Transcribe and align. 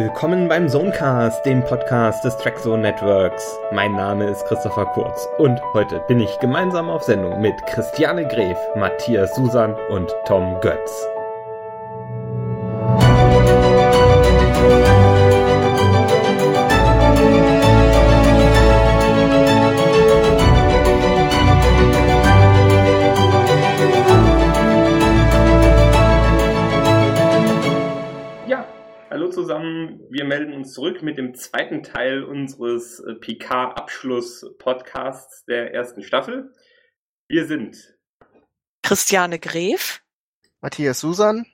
Willkommen 0.00 0.48
beim 0.48 0.66
Zonecast, 0.66 1.44
dem 1.44 1.62
Podcast 1.62 2.24
des 2.24 2.34
Trackzone 2.38 2.80
Networks. 2.80 3.58
Mein 3.70 3.92
Name 3.92 4.30
ist 4.30 4.46
Christopher 4.46 4.86
Kurz 4.86 5.28
und 5.36 5.60
heute 5.74 6.00
bin 6.08 6.20
ich 6.20 6.38
gemeinsam 6.38 6.88
auf 6.88 7.02
Sendung 7.02 7.38
mit 7.42 7.54
Christiane 7.66 8.26
Gref, 8.26 8.56
Matthias 8.76 9.34
Susan 9.34 9.76
und 9.90 10.10
Tom 10.24 10.58
Götz. 10.62 11.06
Zurück 31.00 31.02
mit 31.02 31.18
dem 31.18 31.34
zweiten 31.34 31.82
Teil 31.82 32.22
unseres 32.22 33.00
äh, 33.00 33.14
PK-Abschluss-Podcasts 33.14 35.46
der 35.46 35.72
ersten 35.72 36.02
Staffel. 36.02 36.52
Wir 37.26 37.46
sind 37.46 37.96
Christiane 38.82 39.38
Gref, 39.38 40.02
Matthias 40.60 41.00
Susan, 41.00 41.46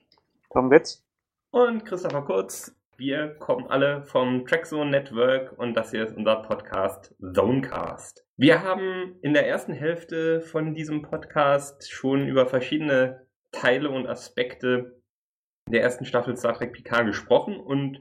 Tom 0.52 0.73
Witz 0.73 1.04
und 1.51 1.84
Christopher 1.84 2.23
Kurz. 2.23 2.74
Wir 2.96 3.37
kommen 3.38 3.68
alle 3.68 4.02
vom 4.04 4.45
Trackzone 4.46 4.90
Network 4.90 5.56
und 5.59 5.74
das 5.74 5.92
hier 5.92 6.02
ist 6.04 6.16
unser 6.16 6.42
Podcast 6.42 7.15
Zonecast. 7.20 8.26
Wir 8.37 8.62
haben 8.62 9.16
in 9.23 9.32
der 9.32 9.46
ersten 9.46 9.74
Hälfte 9.74 10.40
von 10.40 10.74
diesem 10.74 11.02
Podcast 11.02 11.88
schon 11.90 12.26
über 12.26 12.46
verschiedene 12.46 13.28
Teile 13.52 13.90
und 13.90 14.09
Aspekte 14.09 14.96
der 15.68 15.82
ersten 15.82 16.04
Staffel 16.04 16.37
Star 16.37 16.54
Trek 16.54 16.73
Picard 16.73 17.06
gesprochen 17.06 17.59
und 17.59 18.01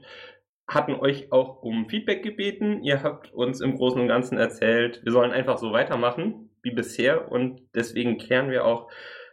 hatten 0.68 0.94
euch 0.94 1.32
auch 1.32 1.62
um 1.62 1.88
Feedback 1.88 2.22
gebeten. 2.22 2.82
Ihr 2.82 3.02
habt 3.02 3.32
uns 3.32 3.60
im 3.60 3.76
Großen 3.76 4.00
und 4.00 4.08
Ganzen 4.08 4.38
erzählt, 4.38 5.00
wir 5.04 5.12
sollen 5.12 5.32
einfach 5.32 5.58
so 5.58 5.72
weitermachen 5.72 6.50
wie 6.62 6.72
bisher 6.72 7.30
und 7.30 7.62
deswegen 7.74 8.18
kehren 8.18 8.50
wir 8.50 8.64
auch 8.64 8.90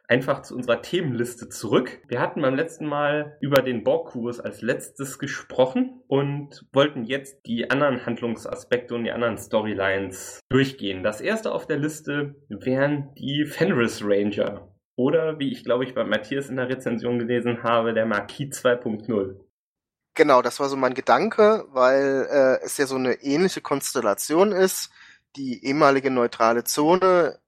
einfach 0.07 0.41
zu 0.41 0.55
unserer 0.55 0.81
Themenliste 0.81 1.49
zurück. 1.49 2.01
Wir 2.07 2.19
hatten 2.19 2.41
beim 2.41 2.55
letzten 2.55 2.85
Mal 2.85 3.37
über 3.41 3.61
den 3.61 3.83
Borg-Kurs 3.83 4.39
als 4.39 4.61
letztes 4.61 5.17
gesprochen 5.17 6.01
und 6.07 6.65
wollten 6.71 7.03
jetzt 7.05 7.45
die 7.47 7.71
anderen 7.71 8.05
Handlungsaspekte 8.05 8.93
und 8.93 9.05
die 9.05 9.11
anderen 9.11 9.37
Storylines 9.37 10.39
durchgehen. 10.49 11.03
Das 11.03 11.21
erste 11.21 11.51
auf 11.51 11.65
der 11.65 11.77
Liste 11.77 12.35
wären 12.49 13.13
die 13.17 13.45
Fenris 13.45 14.03
Ranger. 14.03 14.69
Oder 14.95 15.39
wie 15.39 15.51
ich 15.51 15.63
glaube 15.63 15.85
ich 15.85 15.95
bei 15.95 16.03
Matthias 16.03 16.49
in 16.49 16.57
der 16.57 16.69
Rezension 16.69 17.17
gelesen 17.17 17.63
habe, 17.63 17.93
der 17.93 18.05
Marquis 18.05 18.63
2.0. 18.63 19.42
Genau, 20.15 20.41
das 20.43 20.59
war 20.59 20.69
so 20.69 20.75
mein 20.77 20.93
Gedanke, 20.93 21.65
weil 21.71 22.27
äh, 22.29 22.65
es 22.65 22.77
ja 22.77 22.85
so 22.85 22.95
eine 22.95 23.15
ähnliche 23.23 23.61
Konstellation 23.61 24.51
ist. 24.51 24.91
Die 25.35 25.65
ehemalige 25.65 26.11
neutrale 26.11 26.63
Zone, 26.63 27.39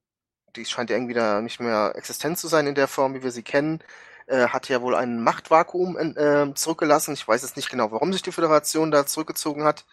die 0.56 0.64
scheint 0.64 0.90
ja 0.90 0.96
irgendwie 0.96 1.14
da 1.14 1.40
nicht 1.42 1.60
mehr 1.60 1.92
existent 1.96 2.38
zu 2.38 2.48
sein 2.48 2.66
in 2.66 2.74
der 2.74 2.88
Form, 2.88 3.14
wie 3.14 3.22
wir 3.22 3.30
sie 3.30 3.44
kennen, 3.44 3.80
äh, 4.26 4.48
hat 4.48 4.68
ja 4.68 4.82
wohl 4.82 4.96
ein 4.96 5.22
Machtvakuum 5.22 5.96
äh, 6.16 6.54
zurückgelassen. 6.54 7.14
Ich 7.14 7.28
weiß 7.28 7.42
jetzt 7.42 7.56
nicht 7.56 7.70
genau, 7.70 7.92
warum 7.92 8.12
sich 8.12 8.22
die 8.22 8.32
Föderation 8.32 8.90
da 8.90 9.06
zurückgezogen 9.06 9.64
hat. 9.64 9.86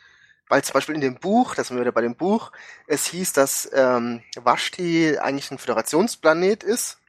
Weil 0.50 0.64
zum 0.64 0.74
Beispiel 0.74 0.96
in 0.96 1.02
dem 1.02 1.16
Buch, 1.16 1.56
das 1.56 1.68
sind 1.68 1.78
wir 1.78 1.82
wieder 1.82 1.92
bei 1.94 2.02
dem 2.02 2.16
Buch, 2.16 2.52
es 2.88 3.06
hieß, 3.08 3.34
dass 3.34 3.70
ähm, 3.74 4.24
Vashti 4.36 5.18
eigentlich 5.20 5.52
ein 5.52 5.60
Föderationsplanet 5.60 6.64
ist 6.64 7.00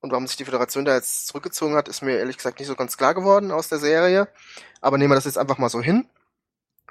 und 0.00 0.10
warum 0.10 0.26
sich 0.26 0.36
die 0.36 0.44
Föderation 0.44 0.84
da 0.84 0.94
jetzt 0.94 1.26
zurückgezogen 1.26 1.74
hat, 1.74 1.88
ist 1.88 2.02
mir 2.02 2.18
ehrlich 2.18 2.36
gesagt 2.36 2.58
nicht 2.58 2.68
so 2.68 2.74
ganz 2.74 2.96
klar 2.96 3.14
geworden 3.14 3.50
aus 3.50 3.68
der 3.68 3.78
Serie. 3.78 4.28
Aber 4.80 4.96
nehmen 4.96 5.10
wir 5.10 5.16
das 5.16 5.26
jetzt 5.26 5.38
einfach 5.38 5.58
mal 5.58 5.68
so 5.68 5.82
hin. 5.82 6.06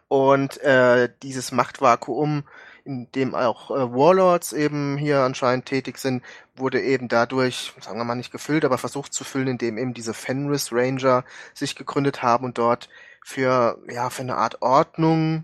Und 0.08 0.58
äh, 0.62 1.10
dieses 1.24 1.52
Machtvakuum, 1.52 2.44
in 2.84 3.12
dem 3.12 3.36
auch 3.36 3.72
äh, 3.72 3.94
Warlords 3.94 4.54
eben 4.54 4.98
hier 4.98 5.22
anscheinend 5.22 5.66
tätig 5.66 5.98
sind, 5.98 6.24
wurde 6.56 6.82
eben 6.82 7.08
dadurch, 7.08 7.74
sagen 7.80 8.00
wir 8.00 8.06
mal 8.06 8.16
nicht 8.16 8.32
gefüllt, 8.32 8.66
aber 8.66 8.78
versucht 8.78 9.14
zu 9.14 9.24
füllen, 9.24 9.48
indem 9.48 9.78
eben 9.78 9.94
diese 9.94 10.14
Fenris 10.14 10.72
Ranger 10.72 11.24
sich 11.54 11.76
gegründet 11.76 12.22
haben 12.22 12.46
und 12.46 12.58
dort 12.58 12.90
für, 13.24 13.80
ja, 13.90 14.10
für 14.10 14.22
eine 14.24 14.38
Art 14.38 14.62
Ordnung 14.62 15.44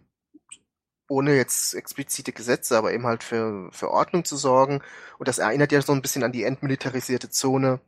ohne 1.08 1.36
jetzt 1.36 1.74
explizite 1.76 2.32
Gesetze, 2.32 2.78
aber 2.78 2.94
eben 2.94 3.06
halt 3.06 3.24
für, 3.24 3.70
für 3.72 3.92
Ordnung 3.92 4.26
zu 4.26 4.38
sorgen. 4.38 4.82
Und 5.18 5.28
das 5.28 5.38
erinnert 5.38 5.72
ja 5.72 5.82
so 5.82 5.94
ein 5.94 6.02
bisschen 6.02 6.24
an 6.24 6.32
die 6.32 6.44
entmilitarisierte 6.44 7.30
Zone, 7.30 7.80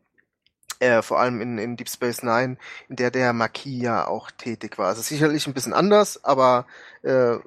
äh, 0.79 1.01
vor 1.01 1.19
allem 1.19 1.41
in, 1.41 1.57
in 1.57 1.77
Deep 1.77 1.89
Space 1.89 2.23
Nine, 2.23 2.57
in 2.89 2.95
der 2.95 3.11
der 3.11 3.33
Marquis 3.33 3.81
ja 3.81 4.07
auch 4.07 4.31
tätig 4.31 4.77
war. 4.77 4.87
Also 4.87 5.01
sicherlich 5.01 5.47
ein 5.47 5.53
bisschen 5.53 5.73
anders, 5.73 6.23
aber 6.23 6.67
äh, 7.03 7.37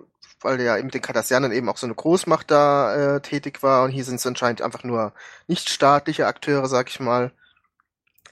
weil 0.43 0.61
ja 0.61 0.83
mit 0.83 0.95
den 0.95 1.03
Cardassianern 1.03 1.53
eben 1.53 1.69
auch 1.69 1.77
so 1.77 1.87
eine 1.87 1.95
Großmacht 1.95 2.51
da 2.51 3.17
äh, 3.17 3.21
tätig 3.21 3.63
war 3.63 3.85
und 3.85 3.91
hier 3.91 4.05
sind 4.05 4.17
es 4.17 4.27
anscheinend 4.27 4.63
einfach 4.63 4.85
nur 4.85 5.13
nichtstaatliche 5.49 6.27
Akteure, 6.27 6.67
sag 6.67 6.89
ich 6.89 7.01
mal. 7.01 7.33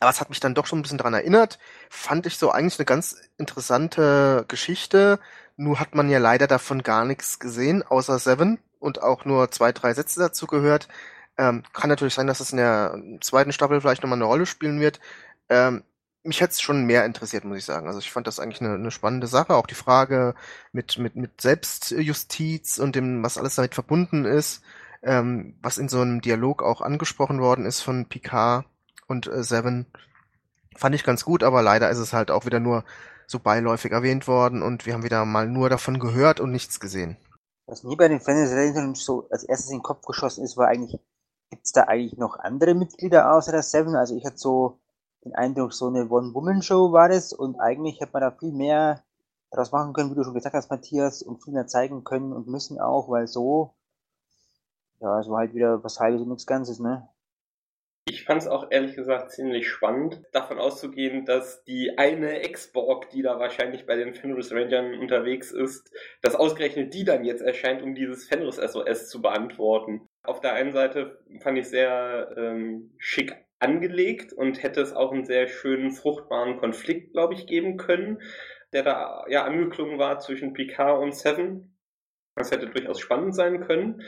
Aber 0.00 0.10
es 0.10 0.20
hat 0.20 0.30
mich 0.30 0.40
dann 0.40 0.54
doch 0.54 0.66
schon 0.66 0.78
ein 0.78 0.82
bisschen 0.82 0.98
dran 0.98 1.14
erinnert. 1.14 1.58
Fand 1.90 2.26
ich 2.26 2.38
so 2.38 2.50
eigentlich 2.50 2.78
eine 2.78 2.86
ganz 2.86 3.16
interessante 3.36 4.44
Geschichte, 4.48 5.18
nur 5.58 5.80
hat 5.80 5.94
man 5.94 6.08
ja 6.08 6.18
leider 6.18 6.46
davon 6.46 6.82
gar 6.82 7.04
nichts 7.04 7.40
gesehen, 7.40 7.82
außer 7.82 8.18
Seven 8.18 8.58
und 8.78 9.02
auch 9.02 9.24
nur 9.24 9.50
zwei, 9.50 9.72
drei 9.72 9.92
Sätze 9.92 10.20
dazu 10.20 10.46
gehört. 10.46 10.88
Ähm, 11.36 11.64
kann 11.72 11.90
natürlich 11.90 12.14
sein, 12.14 12.28
dass 12.28 12.40
es 12.40 12.52
in 12.52 12.58
der 12.58 12.96
zweiten 13.20 13.52
Staffel 13.52 13.80
vielleicht 13.80 14.02
nochmal 14.02 14.18
eine 14.18 14.24
Rolle 14.24 14.46
spielen 14.46 14.80
wird. 14.80 15.00
Ähm, 15.48 15.82
mich 16.22 16.40
hätte 16.40 16.52
es 16.52 16.60
schon 16.60 16.84
mehr 16.84 17.04
interessiert, 17.04 17.44
muss 17.44 17.58
ich 17.58 17.64
sagen. 17.64 17.88
Also 17.88 17.98
ich 17.98 18.10
fand 18.10 18.28
das 18.28 18.38
eigentlich 18.38 18.60
eine, 18.60 18.74
eine 18.74 18.90
spannende 18.92 19.26
Sache. 19.26 19.54
Auch 19.56 19.66
die 19.66 19.74
Frage 19.74 20.34
mit, 20.72 20.96
mit, 20.98 21.16
mit 21.16 21.40
Selbstjustiz 21.40 22.78
und 22.78 22.94
dem, 22.94 23.24
was 23.24 23.36
alles 23.36 23.56
damit 23.56 23.74
verbunden 23.74 24.24
ist, 24.24 24.62
ähm, 25.02 25.56
was 25.60 25.78
in 25.78 25.88
so 25.88 26.00
einem 26.00 26.20
Dialog 26.20 26.62
auch 26.62 26.82
angesprochen 26.82 27.40
worden 27.40 27.66
ist 27.66 27.80
von 27.80 28.06
Picard 28.06 28.64
und 29.08 29.26
äh, 29.26 29.42
Seven, 29.42 29.86
fand 30.76 30.94
ich 30.94 31.02
ganz 31.02 31.24
gut, 31.24 31.42
aber 31.42 31.62
leider 31.62 31.90
ist 31.90 31.98
es 31.98 32.12
halt 32.12 32.30
auch 32.30 32.46
wieder 32.46 32.60
nur 32.60 32.84
so 33.28 33.38
beiläufig 33.38 33.92
erwähnt 33.92 34.26
worden 34.26 34.62
und 34.62 34.86
wir 34.86 34.94
haben 34.94 35.04
wieder 35.04 35.24
mal 35.24 35.46
nur 35.46 35.68
davon 35.68 35.98
gehört 35.98 36.40
und 36.40 36.50
nichts 36.50 36.80
gesehen. 36.80 37.16
Was 37.66 37.84
mir 37.84 37.96
bei 37.96 38.08
den 38.08 38.20
Fantasy 38.20 38.54
Rangers 38.54 39.04
so 39.04 39.28
als 39.30 39.44
erstes 39.44 39.70
in 39.70 39.78
den 39.78 39.82
Kopf 39.82 40.04
geschossen 40.06 40.42
ist, 40.42 40.56
war 40.56 40.68
eigentlich, 40.68 40.98
gibt 41.50 41.66
es 41.66 41.72
da 41.72 41.82
eigentlich 41.82 42.16
noch 42.16 42.38
andere 42.38 42.74
Mitglieder 42.74 43.30
außer 43.30 43.52
der 43.52 43.62
Seven? 43.62 43.94
Also 43.94 44.16
ich 44.16 44.24
hatte 44.24 44.38
so 44.38 44.80
den 45.24 45.34
Eindruck, 45.34 45.74
so 45.74 45.88
eine 45.88 46.08
One-Woman-Show 46.08 46.92
war 46.92 47.10
das 47.10 47.34
und 47.34 47.60
eigentlich 47.60 48.00
hätte 48.00 48.12
man 48.14 48.22
da 48.22 48.30
viel 48.30 48.52
mehr 48.52 49.04
daraus 49.50 49.72
machen 49.72 49.92
können, 49.92 50.10
wie 50.10 50.14
du 50.14 50.24
schon 50.24 50.34
gesagt 50.34 50.54
hast, 50.54 50.70
Matthias, 50.70 51.22
und 51.22 51.44
viel 51.44 51.52
mehr 51.52 51.66
zeigen 51.66 52.04
können 52.04 52.32
und 52.32 52.48
müssen 52.48 52.80
auch, 52.80 53.10
weil 53.10 53.26
so, 53.26 53.74
ja, 55.00 55.20
es 55.20 55.28
war 55.28 55.40
halt 55.40 55.54
wieder 55.54 55.84
was 55.84 56.00
Halbes 56.00 56.22
und 56.22 56.28
nichts 56.28 56.46
Ganzes, 56.46 56.78
ne? 56.78 57.08
Ich 58.10 58.24
fand 58.24 58.40
es 58.40 58.48
auch 58.48 58.68
ehrlich 58.70 58.96
gesagt 58.96 59.32
ziemlich 59.32 59.68
spannend, 59.68 60.22
davon 60.32 60.58
auszugehen, 60.58 61.26
dass 61.26 61.62
die 61.64 61.98
eine 61.98 62.40
Ex-Borg, 62.40 63.10
die 63.10 63.20
da 63.20 63.38
wahrscheinlich 63.38 63.84
bei 63.84 63.96
den 63.96 64.14
Fenris 64.14 64.50
Rangern 64.50 64.98
unterwegs 64.98 65.52
ist, 65.52 65.92
dass 66.22 66.34
ausgerechnet 66.34 66.94
die 66.94 67.04
dann 67.04 67.24
jetzt 67.24 67.42
erscheint, 67.42 67.82
um 67.82 67.94
dieses 67.94 68.26
Fenris 68.26 68.56
SOS 68.56 69.10
zu 69.10 69.20
beantworten. 69.20 70.08
Auf 70.22 70.40
der 70.40 70.54
einen 70.54 70.72
Seite 70.72 71.18
fand 71.40 71.58
ich 71.58 71.68
sehr 71.68 72.34
ähm, 72.38 72.94
schick 72.96 73.36
angelegt 73.58 74.32
und 74.32 74.62
hätte 74.62 74.80
es 74.80 74.94
auch 74.94 75.12
einen 75.12 75.26
sehr 75.26 75.46
schönen, 75.46 75.90
fruchtbaren 75.90 76.56
Konflikt, 76.56 77.12
glaube 77.12 77.34
ich, 77.34 77.46
geben 77.46 77.76
können, 77.76 78.22
der 78.72 78.84
da 78.84 79.24
ja 79.28 79.44
angeklungen 79.44 79.98
war 79.98 80.18
zwischen 80.20 80.54
Picard 80.54 81.02
und 81.02 81.14
Seven. 81.14 81.76
Das 82.36 82.52
hätte 82.52 82.68
durchaus 82.68 83.00
spannend 83.00 83.34
sein 83.34 83.66
können 83.66 84.02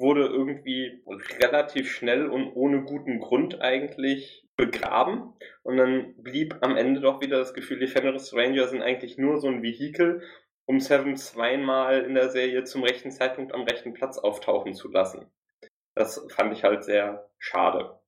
wurde 0.00 0.26
irgendwie 0.26 1.02
relativ 1.40 1.90
schnell 1.90 2.28
und 2.28 2.52
ohne 2.54 2.82
guten 2.82 3.20
Grund 3.20 3.60
eigentlich 3.60 4.46
begraben. 4.56 5.34
Und 5.62 5.76
dann 5.76 6.14
blieb 6.22 6.56
am 6.60 6.76
Ende 6.76 7.00
doch 7.00 7.20
wieder 7.20 7.38
das 7.38 7.54
Gefühl, 7.54 7.78
die 7.78 7.86
Fenris 7.86 8.34
Ranger 8.34 8.66
sind 8.68 8.82
eigentlich 8.82 9.18
nur 9.18 9.38
so 9.38 9.48
ein 9.48 9.62
Vehikel, 9.62 10.22
um 10.66 10.80
Seven 10.80 11.16
zweimal 11.16 12.02
in 12.04 12.14
der 12.14 12.30
Serie 12.30 12.64
zum 12.64 12.82
rechten 12.82 13.10
Zeitpunkt 13.10 13.52
am 13.54 13.62
rechten 13.62 13.92
Platz 13.92 14.18
auftauchen 14.18 14.74
zu 14.74 14.90
lassen. 14.90 15.30
Das 15.94 16.26
fand 16.30 16.52
ich 16.52 16.64
halt 16.64 16.84
sehr 16.84 17.28
schade 17.38 17.99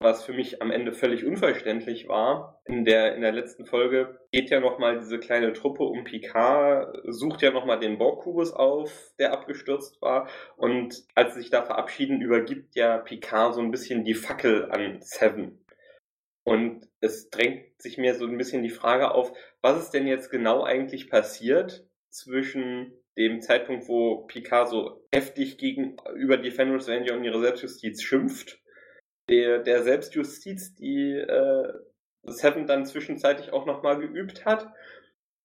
was 0.00 0.24
für 0.24 0.32
mich 0.32 0.62
am 0.62 0.70
Ende 0.70 0.92
völlig 0.92 1.26
unverständlich 1.26 2.08
war. 2.08 2.62
In 2.64 2.86
der, 2.86 3.14
in 3.14 3.20
der 3.20 3.32
letzten 3.32 3.66
Folge 3.66 4.18
geht 4.32 4.48
ja 4.48 4.58
nochmal 4.58 4.98
diese 4.98 5.18
kleine 5.18 5.52
Truppe 5.52 5.84
um 5.84 6.04
Picard, 6.04 6.98
sucht 7.04 7.42
ja 7.42 7.50
nochmal 7.50 7.78
den 7.78 7.98
Borg-Kubus 7.98 8.52
auf, 8.54 9.12
der 9.18 9.32
abgestürzt 9.32 10.00
war. 10.00 10.28
Und 10.56 11.04
als 11.14 11.34
sie 11.34 11.42
sich 11.42 11.50
da 11.50 11.62
verabschieden, 11.62 12.22
übergibt 12.22 12.74
ja 12.74 12.96
Picard 12.96 13.54
so 13.54 13.60
ein 13.60 13.70
bisschen 13.70 14.04
die 14.04 14.14
Fackel 14.14 14.70
an 14.70 15.02
Seven. 15.02 15.62
Und 16.44 16.88
es 17.00 17.28
drängt 17.28 17.80
sich 17.80 17.98
mir 17.98 18.14
so 18.14 18.26
ein 18.26 18.38
bisschen 18.38 18.62
die 18.62 18.70
Frage 18.70 19.12
auf, 19.12 19.32
was 19.60 19.82
ist 19.82 19.90
denn 19.90 20.06
jetzt 20.06 20.30
genau 20.30 20.64
eigentlich 20.64 21.10
passiert 21.10 21.86
zwischen 22.08 22.94
dem 23.18 23.42
Zeitpunkt, 23.42 23.86
wo 23.86 24.24
Picard 24.26 24.70
so 24.70 25.06
heftig 25.12 25.58
gegenüber 25.58 26.38
die 26.38 26.50
Fenris 26.50 26.88
Ranger 26.88 27.14
und 27.14 27.24
ihre 27.24 27.40
Selbstjustiz 27.40 28.02
schimpft 28.02 28.59
der, 29.30 29.60
der 29.60 29.82
Selbstjustiz, 29.82 30.74
die 30.74 31.12
äh, 31.12 31.72
Seven 32.24 32.66
dann 32.66 32.84
zwischenzeitlich 32.84 33.52
auch 33.52 33.64
nochmal 33.64 33.98
geübt 33.98 34.44
hat. 34.44 34.68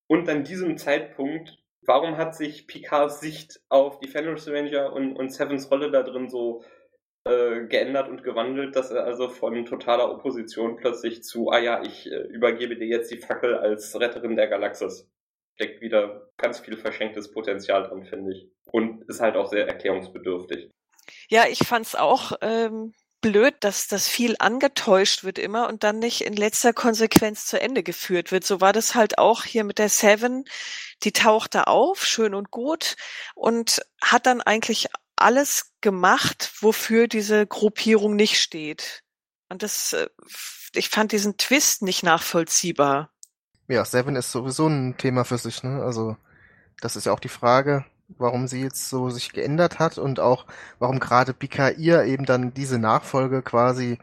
Und 0.07 0.27
an 0.27 0.43
diesem 0.43 0.77
Zeitpunkt, 0.77 1.57
warum 1.85 2.17
hat 2.17 2.35
sich 2.35 2.67
Picards 2.67 3.19
Sicht 3.19 3.61
auf 3.69 3.99
die 3.99 4.07
Fenris 4.07 4.47
Ranger 4.47 4.91
und, 4.93 5.15
und 5.15 5.31
Sevens 5.31 5.69
Rolle 5.71 5.91
da 5.91 6.03
drin 6.03 6.29
so 6.29 6.63
äh, 7.25 7.65
geändert 7.65 8.09
und 8.09 8.23
gewandelt, 8.23 8.75
dass 8.75 8.91
er 8.91 9.05
also 9.05 9.29
von 9.29 9.65
totaler 9.65 10.11
Opposition 10.11 10.77
plötzlich 10.77 11.23
zu, 11.23 11.49
ah 11.49 11.59
ja, 11.59 11.81
ich 11.83 12.11
äh, 12.11 12.21
übergebe 12.27 12.75
dir 12.75 12.87
jetzt 12.87 13.11
die 13.11 13.17
Fackel 13.17 13.55
als 13.55 13.99
Retterin 13.99 14.35
der 14.35 14.47
Galaxis. 14.47 15.09
Steckt 15.55 15.81
wieder 15.81 16.29
ganz 16.37 16.59
viel 16.59 16.75
verschenktes 16.75 17.31
Potenzial 17.31 17.83
drin, 17.83 18.03
finde 18.03 18.33
ich. 18.33 18.49
Und 18.71 19.07
ist 19.07 19.21
halt 19.21 19.37
auch 19.37 19.47
sehr 19.47 19.67
erklärungsbedürftig. 19.67 20.69
Ja, 21.29 21.45
ich 21.49 21.59
fand's 21.59 21.95
auch 21.95 22.33
ähm, 22.41 22.93
blöd, 23.21 23.55
dass 23.61 23.87
das 23.87 24.07
viel 24.07 24.35
angetäuscht 24.39 25.23
wird 25.23 25.39
immer 25.39 25.67
und 25.67 25.83
dann 25.83 25.99
nicht 25.99 26.21
in 26.21 26.35
letzter 26.35 26.73
Konsequenz 26.73 27.45
zu 27.45 27.59
Ende 27.59 27.83
geführt 27.83 28.31
wird. 28.31 28.45
So 28.45 28.61
war 28.61 28.73
das 28.73 28.95
halt 28.95 29.17
auch 29.17 29.43
hier 29.43 29.63
mit 29.63 29.79
der 29.79 29.89
Seven. 29.89 30.45
Die 31.03 31.11
tauchte 31.11 31.67
auf, 31.67 32.05
schön 32.05 32.35
und 32.35 32.51
gut, 32.51 32.95
und 33.33 33.81
hat 34.01 34.25
dann 34.25 34.41
eigentlich 34.41 34.87
alles 35.15 35.71
gemacht, 35.81 36.51
wofür 36.59 37.07
diese 37.07 37.47
Gruppierung 37.47 38.15
nicht 38.15 38.39
steht. 38.39 39.03
Und 39.49 39.63
das, 39.63 39.93
äh, 39.93 40.07
ich 40.73 40.89
fand 40.89 41.11
diesen 41.11 41.37
Twist 41.37 41.81
nicht 41.81 42.03
nachvollziehbar. 42.03 43.11
Ja, 43.67 43.83
Seven 43.85 44.15
ist 44.15 44.31
sowieso 44.31 44.67
ein 44.67 44.97
Thema 44.97 45.23
für 45.25 45.37
sich, 45.37 45.63
ne? 45.63 45.81
Also, 45.83 46.17
das 46.81 46.95
ist 46.95 47.05
ja 47.05 47.13
auch 47.13 47.19
die 47.19 47.29
Frage, 47.29 47.85
warum 48.07 48.47
sie 48.47 48.61
jetzt 48.61 48.89
so 48.89 49.09
sich 49.09 49.33
geändert 49.33 49.79
hat 49.79 49.97
und 49.97 50.19
auch 50.19 50.45
warum 50.79 50.99
gerade 50.99 51.33
Pika 51.33 51.69
ihr 51.69 52.03
eben 52.03 52.25
dann 52.25 52.53
diese 52.53 52.79
Nachfolge 52.79 53.41
quasi 53.41 53.97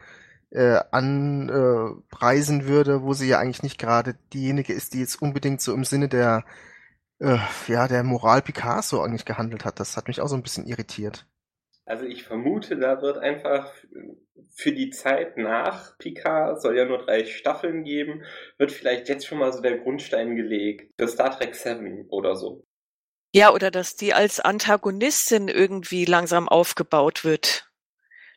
äh, 0.51 0.81
anpreisen 0.91 2.61
äh, 2.63 2.67
würde, 2.67 3.03
wo 3.03 3.15
sie 3.15 3.29
ja 3.29 3.39
eigentlich 3.39 3.63
nicht 3.63 3.79
gerade 3.79 4.17
diejenige 4.33 4.73
ist, 4.73 4.95
die 4.95 5.01
jetzt 5.01 5.23
unbedingt 5.23 5.61
so 5.61 5.73
im 5.73 5.85
Sinne 5.85 6.09
der 6.09 6.45
äh, 7.23 7.39
ja, 7.69 7.89
der 7.89 8.03
Moral 8.03 8.43
Picasso 8.43 9.03
eigentlich 9.03 9.25
gehandelt 9.25 9.65
hat. 9.65 9.81
Das 9.81 9.97
hat 9.97 10.09
mich 10.09 10.21
auch 10.21 10.27
so 10.27 10.37
ein 10.37 10.43
bisschen 10.43 10.67
irritiert. 10.67 11.27
Also 11.85 12.05
ich 12.05 12.25
vermute, 12.25 12.77
da 12.77 13.01
wird 13.03 13.19
einfach 13.19 13.73
für 14.51 14.73
die 14.73 14.91
Zeit 14.91 15.37
nach 15.37 15.97
Picard, 15.99 16.61
soll 16.61 16.77
ja 16.77 16.85
nur 16.85 16.99
drei 16.99 17.25
Staffeln 17.25 17.85
geben, 17.85 18.23
wird 18.59 18.73
vielleicht 18.73 19.09
jetzt 19.09 19.27
schon 19.27 19.39
mal 19.39 19.53
so 19.53 19.61
der 19.61 19.79
Grundstein 19.79 20.37
gelegt 20.37 20.93
für 20.99 21.09
Star 21.09 21.37
Trek 21.37 21.55
7 21.55 22.07
oder 22.09 22.37
so. 22.37 22.65
Ja, 23.35 23.53
oder 23.53 23.71
dass 23.71 23.97
die 23.97 24.13
als 24.13 24.41
Antagonistin 24.41 25.49
irgendwie 25.49 26.05
langsam 26.05 26.49
aufgebaut 26.49 27.25
wird. 27.25 27.71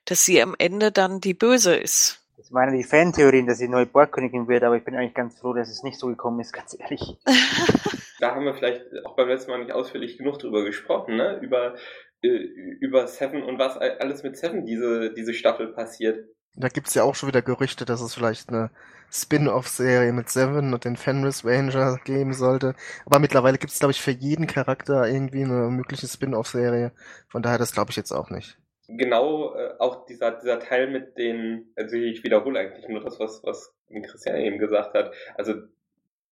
Dass 0.06 0.24
sie 0.24 0.42
am 0.42 0.56
Ende 0.58 0.92
dann 0.92 1.20
die 1.20 1.34
Böse 1.34 1.76
ist. 1.76 2.22
Das 2.38 2.54
waren 2.54 2.78
die 2.78 2.84
Fantheorien, 2.84 3.48
dass 3.48 3.58
sie 3.58 3.68
neue 3.68 3.88
Borgkönigin 3.88 4.48
wird, 4.48 4.64
aber 4.64 4.78
ich 4.78 4.86
bin 4.86 4.96
eigentlich 4.96 5.16
ganz 5.16 5.40
froh, 5.40 5.54
dass 5.54 5.70
es 5.70 5.84
nicht 5.84 6.00
so 6.00 6.08
gekommen 6.08 6.40
ist, 6.40 6.54
ganz 6.54 6.78
ehrlich. 6.80 7.18
da 8.20 8.36
haben 8.36 8.46
wir 8.46 8.54
vielleicht 8.54 8.84
auch 9.04 9.16
beim 9.16 9.28
letzten 9.28 9.52
Mal 9.52 9.60
nicht 9.60 9.72
ausführlich 9.72 10.18
genug 10.18 10.40
drüber 10.40 10.64
gesprochen, 10.64 11.16
ne? 11.18 11.40
Über, 11.42 11.76
äh, 12.22 12.28
über 12.28 13.08
Seven 13.08 13.44
und 13.44 13.58
was 13.58 13.78
alles 13.78 14.24
mit 14.24 14.38
Seven 14.38 14.66
diese, 14.66 15.14
diese 15.14 15.34
Staffel 15.34 15.74
passiert. 15.74 16.30
Da 16.56 16.70
gibt's 16.70 16.94
ja 16.94 17.04
auch 17.04 17.16
schon 17.16 17.28
wieder 17.28 17.42
Gerüchte, 17.42 17.84
dass 17.84 18.00
es 18.02 18.14
vielleicht 18.14 18.50
eine 18.50 18.70
Spin-off-Serie 19.16 20.12
mit 20.12 20.30
Seven 20.30 20.74
und 20.74 20.84
den 20.84 20.98
Fenris 20.98 21.46
Ranger 21.46 21.98
geben 22.04 22.34
sollte. 22.34 22.76
Aber 23.06 23.20
mittlerweile 23.20 23.58
gibt's, 23.58 23.80
glaube 23.80 23.92
ich, 23.92 24.02
für 24.02 24.12
jeden 24.12 24.48
Charakter 24.48 25.08
irgendwie 25.08 25.44
eine 25.44 25.70
mögliche 25.70 26.08
Spin-off-Serie. 26.08 26.92
Von 27.28 27.42
daher, 27.42 27.58
das 27.58 27.74
glaube 27.74 27.92
ich 27.92 27.98
jetzt 27.98 28.12
auch 28.12 28.30
nicht. 28.30 28.58
Genau, 28.88 29.56
äh, 29.56 29.74
auch 29.80 30.06
dieser, 30.06 30.32
dieser 30.32 30.60
Teil 30.60 30.92
mit 30.92 31.18
den, 31.18 31.72
also 31.76 31.96
ich 31.96 32.24
wiederhole 32.24 32.60
eigentlich 32.60 32.88
nur 32.88 33.02
das, 33.02 33.20
was, 33.20 33.42
was 33.44 33.74
Christian 34.04 34.38
eben 34.38 34.60
gesagt 34.60 34.94
hat. 34.94 35.14
Also 35.36 35.54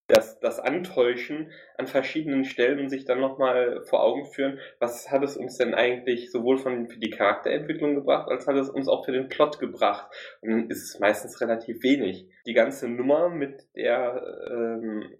das, 0.08 0.40
das 0.40 0.60
Antäuschen 0.60 1.52
an 1.78 1.88
verschiedenen 1.88 2.44
Stellen 2.44 2.80
und 2.80 2.90
sich 2.90 3.06
dann 3.06 3.22
nochmal 3.22 3.84
vor 3.86 4.04
Augen 4.04 4.26
führen, 4.26 4.60
was 4.80 5.10
hat 5.10 5.24
es 5.24 5.38
uns 5.38 5.58
denn 5.58 5.74
eigentlich 5.74 6.32
sowohl 6.32 6.58
von, 6.58 6.90
für 6.90 7.00
die 7.00 7.10
Charakterentwicklung 7.10 7.96
gebracht, 7.96 8.30
als 8.30 8.48
hat 8.48 8.56
es 8.56 8.70
uns 8.70 8.88
auch 8.88 9.06
für 9.06 9.14
den 9.14 9.30
Plot 9.30 9.60
gebracht. 9.60 10.12
Und 10.42 10.50
dann 10.52 10.70
ist 10.70 10.84
es 10.84 11.00
meistens 11.00 11.40
relativ 11.40 11.84
wenig. 11.84 12.28
Die 12.46 12.54
ganze 12.54 12.90
Nummer 12.90 13.30
mit 13.30 13.68
der 13.76 14.22
ähm, 14.52 15.16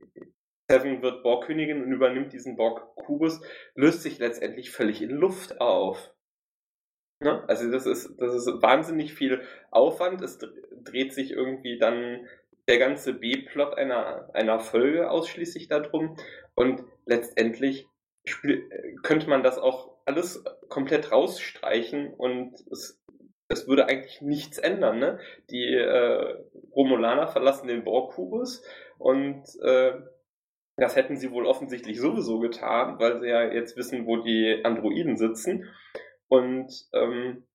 Seven 0.70 1.02
wird 1.02 1.24
Borgkönigin 1.24 1.82
und 1.82 1.92
übernimmt 1.92 2.34
diesen 2.34 2.56
Borg-Kubus, 2.56 3.42
löst 3.76 4.02
sich 4.02 4.20
letztendlich 4.20 4.72
völlig 4.72 5.02
in 5.02 5.12
Luft 5.12 5.62
auf. 5.62 6.14
Ne? 7.20 7.44
Also 7.48 7.72
das 7.72 7.86
ist, 7.86 8.16
das 8.18 8.34
ist 8.34 8.62
wahnsinnig 8.62 9.14
viel 9.14 9.42
Aufwand. 9.72 10.22
Es 10.22 10.40
dreht 10.84 11.14
sich 11.14 11.32
irgendwie 11.32 11.78
dann 11.78 12.28
der 12.68 12.78
ganze 12.78 13.14
B-Plot 13.14 13.78
einer, 13.78 14.30
einer 14.34 14.60
Folge 14.60 15.10
ausschließlich 15.10 15.68
darum. 15.68 16.16
Und 16.56 16.84
letztendlich 17.06 17.88
könnte 19.04 19.30
man 19.30 19.44
das 19.44 19.58
auch 19.58 19.98
alles 20.06 20.44
komplett 20.70 21.12
rausstreichen 21.12 22.14
und 22.14 22.54
es, 22.72 23.02
es 23.50 23.68
würde 23.68 23.88
eigentlich 23.88 24.22
nichts 24.22 24.58
ändern. 24.58 25.00
Ne? 25.00 25.20
Die 25.50 25.74
äh, 25.74 26.38
Romulaner 26.74 27.28
verlassen 27.28 27.68
den 27.68 27.84
Borg-Kubus 27.84 28.64
und 28.98 29.44
äh, 29.62 29.94
das 30.78 30.96
hätten 30.96 31.18
sie 31.18 31.32
wohl 31.32 31.46
offensichtlich 31.46 32.00
sowieso 32.00 32.40
getan, 32.40 32.98
weil 33.00 33.20
sie 33.20 33.28
ja 33.28 33.44
jetzt 33.52 33.78
wissen, 33.78 34.08
wo 34.08 34.18
die 34.18 34.62
Androiden 34.64 35.18
sitzen. 35.18 35.70
Und 36.28 36.72
ähm, 36.94 37.46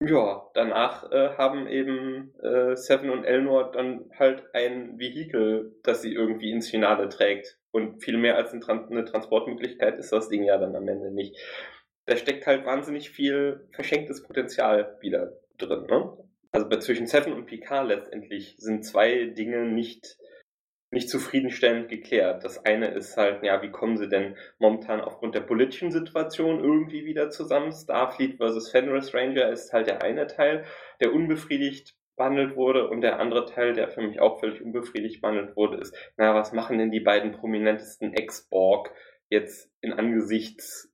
ja, 0.00 0.50
danach 0.54 1.10
äh, 1.10 1.30
haben 1.38 1.66
eben 1.68 2.34
äh, 2.42 2.76
Seven 2.76 3.10
und 3.10 3.24
Elnor 3.24 3.72
dann 3.72 4.10
halt 4.18 4.44
ein 4.54 4.98
Vehikel, 4.98 5.74
das 5.82 6.02
sie 6.02 6.12
irgendwie 6.12 6.50
ins 6.50 6.68
Finale 6.68 7.08
trägt. 7.08 7.58
Und 7.70 8.02
viel 8.02 8.18
mehr 8.18 8.36
als 8.36 8.52
eine 8.52 9.04
Transportmöglichkeit 9.04 9.98
ist 9.98 10.12
das 10.12 10.28
Ding 10.28 10.44
ja 10.44 10.58
dann 10.58 10.76
am 10.76 10.88
Ende 10.88 11.10
nicht. 11.10 11.36
Da 12.04 12.16
steckt 12.16 12.46
halt 12.46 12.66
wahnsinnig 12.66 13.10
viel 13.10 13.68
verschenktes 13.72 14.22
Potenzial 14.22 14.96
wieder 15.00 15.32
drin. 15.58 15.86
Ne? 15.86 16.16
Also 16.52 16.68
zwischen 16.78 17.06
Seven 17.06 17.32
und 17.32 17.46
Picard 17.46 17.88
letztendlich 17.88 18.56
sind 18.58 18.84
zwei 18.84 19.26
Dinge 19.26 19.64
nicht 19.64 20.16
nicht 20.90 21.10
zufriedenstellend 21.10 21.88
geklärt. 21.88 22.44
Das 22.44 22.64
eine 22.64 22.88
ist 22.88 23.16
halt, 23.16 23.42
ja, 23.42 23.60
wie 23.62 23.70
kommen 23.70 23.96
sie 23.96 24.08
denn 24.08 24.36
momentan 24.58 25.00
aufgrund 25.00 25.34
der 25.34 25.40
politischen 25.40 25.90
Situation 25.90 26.62
irgendwie 26.62 27.04
wieder 27.04 27.30
zusammen? 27.30 27.72
Starfleet 27.72 28.36
versus 28.36 28.70
Fenris 28.70 29.12
Ranger 29.12 29.50
ist 29.50 29.72
halt 29.72 29.88
der 29.88 30.02
eine 30.02 30.26
Teil, 30.26 30.64
der 31.00 31.12
unbefriedigt 31.12 31.96
behandelt 32.16 32.56
wurde 32.56 32.88
und 32.88 33.02
der 33.02 33.18
andere 33.18 33.44
Teil, 33.46 33.74
der 33.74 33.88
für 33.88 34.00
mich 34.00 34.20
auch 34.20 34.40
völlig 34.40 34.62
unbefriedigt 34.62 35.20
behandelt 35.20 35.56
wurde, 35.56 35.78
ist, 35.78 35.94
na, 36.16 36.34
was 36.34 36.52
machen 36.52 36.78
denn 36.78 36.90
die 36.90 37.00
beiden 37.00 37.32
prominentesten 37.32 38.14
Ex-Borg 38.14 38.90
jetzt 39.28 39.70
in 39.82 39.92
Angesichts 39.92 40.92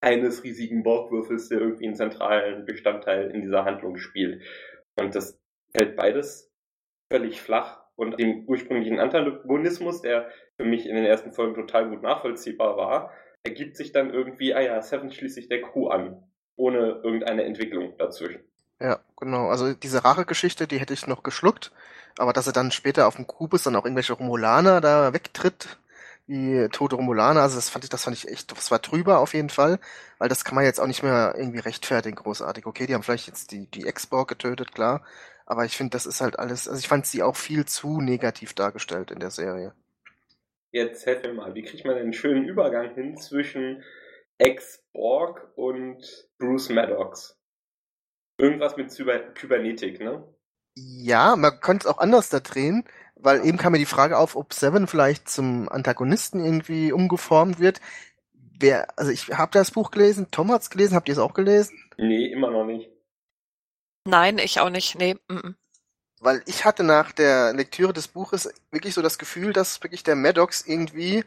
eines 0.00 0.42
riesigen 0.42 0.82
Borgwürfels, 0.82 1.48
der 1.48 1.60
irgendwie 1.60 1.86
einen 1.86 1.94
zentralen 1.94 2.64
Bestandteil 2.64 3.30
in 3.30 3.42
dieser 3.42 3.64
Handlung 3.64 3.96
spielt. 3.96 4.42
Und 4.96 5.14
das 5.14 5.40
fällt 5.76 5.96
beides 5.96 6.52
völlig 7.12 7.40
flach 7.40 7.87
und 7.98 8.18
dem 8.20 8.44
ursprünglichen 8.46 9.00
Antagonismus, 9.00 10.02
der 10.02 10.28
für 10.56 10.64
mich 10.64 10.88
in 10.88 10.94
den 10.94 11.04
ersten 11.04 11.32
Folgen 11.32 11.56
total 11.56 11.88
gut 11.90 12.00
nachvollziehbar 12.00 12.76
war, 12.76 13.10
ergibt 13.42 13.76
sich 13.76 13.90
dann 13.90 14.14
irgendwie, 14.14 14.54
ah 14.54 14.60
ja, 14.60 14.80
Seven 14.80 15.10
schließt 15.10 15.34
sich 15.34 15.48
der 15.48 15.62
Crew 15.62 15.88
an, 15.88 16.22
ohne 16.54 17.00
irgendeine 17.02 17.42
Entwicklung 17.42 17.96
dazwischen. 17.98 18.40
Ja, 18.80 19.00
genau. 19.16 19.48
Also 19.48 19.74
diese 19.74 20.04
Rache-Geschichte, 20.04 20.68
die 20.68 20.78
hätte 20.78 20.94
ich 20.94 21.08
noch 21.08 21.24
geschluckt, 21.24 21.72
aber 22.18 22.32
dass 22.32 22.46
er 22.46 22.52
dann 22.52 22.70
später 22.70 23.08
auf 23.08 23.16
dem 23.16 23.26
Kubus 23.26 23.64
dann 23.64 23.74
auch 23.74 23.84
irgendwelche 23.84 24.12
Romulaner 24.12 24.80
da 24.80 25.12
wegtritt, 25.12 25.78
wie 26.28 26.68
tote 26.68 26.94
Romulaner, 26.94 27.40
also 27.40 27.56
das 27.56 27.68
fand 27.68 27.82
ich, 27.84 27.90
das 27.90 28.04
fand 28.04 28.16
ich 28.16 28.28
echt, 28.28 28.52
das 28.52 28.70
war 28.70 28.78
drüber 28.78 29.18
auf 29.18 29.34
jeden 29.34 29.50
Fall, 29.50 29.80
weil 30.18 30.28
das 30.28 30.44
kann 30.44 30.54
man 30.54 30.64
jetzt 30.64 30.78
auch 30.78 30.86
nicht 30.86 31.02
mehr 31.02 31.34
irgendwie 31.36 31.58
rechtfertigen, 31.58 32.14
großartig. 32.14 32.64
Okay, 32.64 32.86
die 32.86 32.94
haben 32.94 33.02
vielleicht 33.02 33.26
jetzt 33.26 33.50
die, 33.50 33.66
die 33.66 33.86
Ex-Borg 33.86 34.28
getötet, 34.28 34.72
klar, 34.72 35.02
aber 35.48 35.64
ich 35.64 35.78
finde, 35.78 35.92
das 35.92 36.04
ist 36.04 36.20
halt 36.20 36.38
alles, 36.38 36.68
also 36.68 36.78
ich 36.78 36.88
fand 36.88 37.06
sie 37.06 37.22
auch 37.22 37.34
viel 37.34 37.64
zu 37.64 38.02
negativ 38.02 38.52
dargestellt 38.52 39.10
in 39.10 39.18
der 39.18 39.30
Serie. 39.30 39.72
Jetzt 40.72 41.06
helf 41.06 41.22
mir 41.22 41.32
mal, 41.32 41.54
wie 41.54 41.62
kriegt 41.62 41.86
man 41.86 41.96
einen 41.96 42.12
schönen 42.12 42.44
Übergang 42.44 42.94
hin 42.94 43.16
zwischen 43.16 43.82
Ex-Borg 44.36 45.50
und 45.56 46.28
Bruce 46.38 46.68
Maddox? 46.68 47.40
Irgendwas 48.36 48.76
mit 48.76 48.94
Kybernetik, 49.34 50.00
ne? 50.00 50.22
Ja, 50.74 51.34
man 51.34 51.60
könnte 51.60 51.88
es 51.88 51.94
auch 51.94 51.98
anders 51.98 52.28
da 52.28 52.40
drehen, 52.40 52.84
weil 53.16 53.44
eben 53.46 53.56
kam 53.56 53.72
mir 53.72 53.78
die 53.78 53.86
Frage 53.86 54.18
auf, 54.18 54.36
ob 54.36 54.52
Seven 54.52 54.86
vielleicht 54.86 55.30
zum 55.30 55.70
Antagonisten 55.70 56.44
irgendwie 56.44 56.92
umgeformt 56.92 57.58
wird. 57.58 57.80
Wer, 58.60 58.86
also 58.98 59.10
ich 59.10 59.28
habe 59.30 59.52
das 59.52 59.70
Buch 59.70 59.90
gelesen, 59.92 60.26
Tom 60.30 60.52
hat's 60.52 60.68
gelesen, 60.68 60.94
habt 60.94 61.08
ihr 61.08 61.12
es 61.12 61.18
auch 61.18 61.32
gelesen? 61.32 61.74
Nee, 61.96 62.26
immer 62.26 62.50
noch 62.50 62.66
nicht. 62.66 62.90
Nein, 64.08 64.38
ich 64.38 64.60
auch 64.60 64.70
nicht. 64.70 64.96
Nee. 64.96 65.16
Mm. 65.28 65.54
Weil 66.20 66.42
ich 66.46 66.64
hatte 66.64 66.82
nach 66.82 67.12
der 67.12 67.52
Lektüre 67.52 67.92
des 67.92 68.08
Buches 68.08 68.48
wirklich 68.70 68.94
so 68.94 69.02
das 69.02 69.18
Gefühl, 69.18 69.52
dass 69.52 69.82
wirklich 69.82 70.02
der 70.02 70.16
Maddox 70.16 70.62
irgendwie 70.62 71.24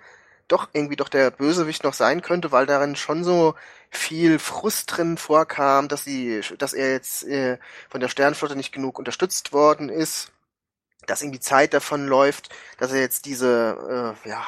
doch 0.47 0.67
irgendwie 0.73 0.97
doch 0.97 1.07
der 1.07 1.31
Bösewicht 1.31 1.83
noch 1.83 1.93
sein 1.93 2.21
könnte, 2.21 2.51
weil 2.51 2.65
darin 2.65 2.97
schon 2.97 3.23
so 3.23 3.55
viel 3.89 4.37
Frust 4.37 4.97
drin 4.97 5.17
vorkam, 5.17 5.87
dass 5.87 6.03
sie, 6.03 6.41
dass 6.57 6.73
er 6.73 6.91
jetzt 6.91 7.23
äh, 7.23 7.57
von 7.89 8.01
der 8.01 8.09
Sternflotte 8.09 8.57
nicht 8.57 8.73
genug 8.73 8.99
unterstützt 8.99 9.53
worden 9.53 9.87
ist 9.87 10.31
dass 11.07 11.21
irgendwie 11.21 11.39
Zeit 11.39 11.73
davon 11.73 12.07
läuft, 12.07 12.49
dass 12.77 12.91
er 12.91 12.99
jetzt 13.01 13.25
diese, 13.25 14.15
äh, 14.25 14.29
ja, 14.29 14.45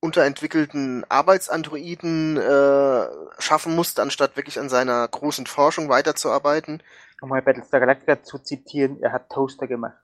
unterentwickelten 0.00 1.04
Arbeitsandroiden 1.08 2.36
äh, 2.36 3.06
schaffen 3.38 3.74
musste, 3.74 4.02
anstatt 4.02 4.36
wirklich 4.36 4.58
an 4.58 4.68
seiner 4.68 5.06
großen 5.08 5.46
Forschung 5.46 5.88
weiterzuarbeiten. 5.88 6.82
Um 7.20 7.30
mal 7.30 7.42
Battlestar 7.42 7.80
Galactica 7.80 8.22
zu 8.22 8.38
zitieren, 8.38 9.02
er 9.02 9.12
hat 9.12 9.30
Toaster 9.30 9.66
gemacht. 9.66 9.96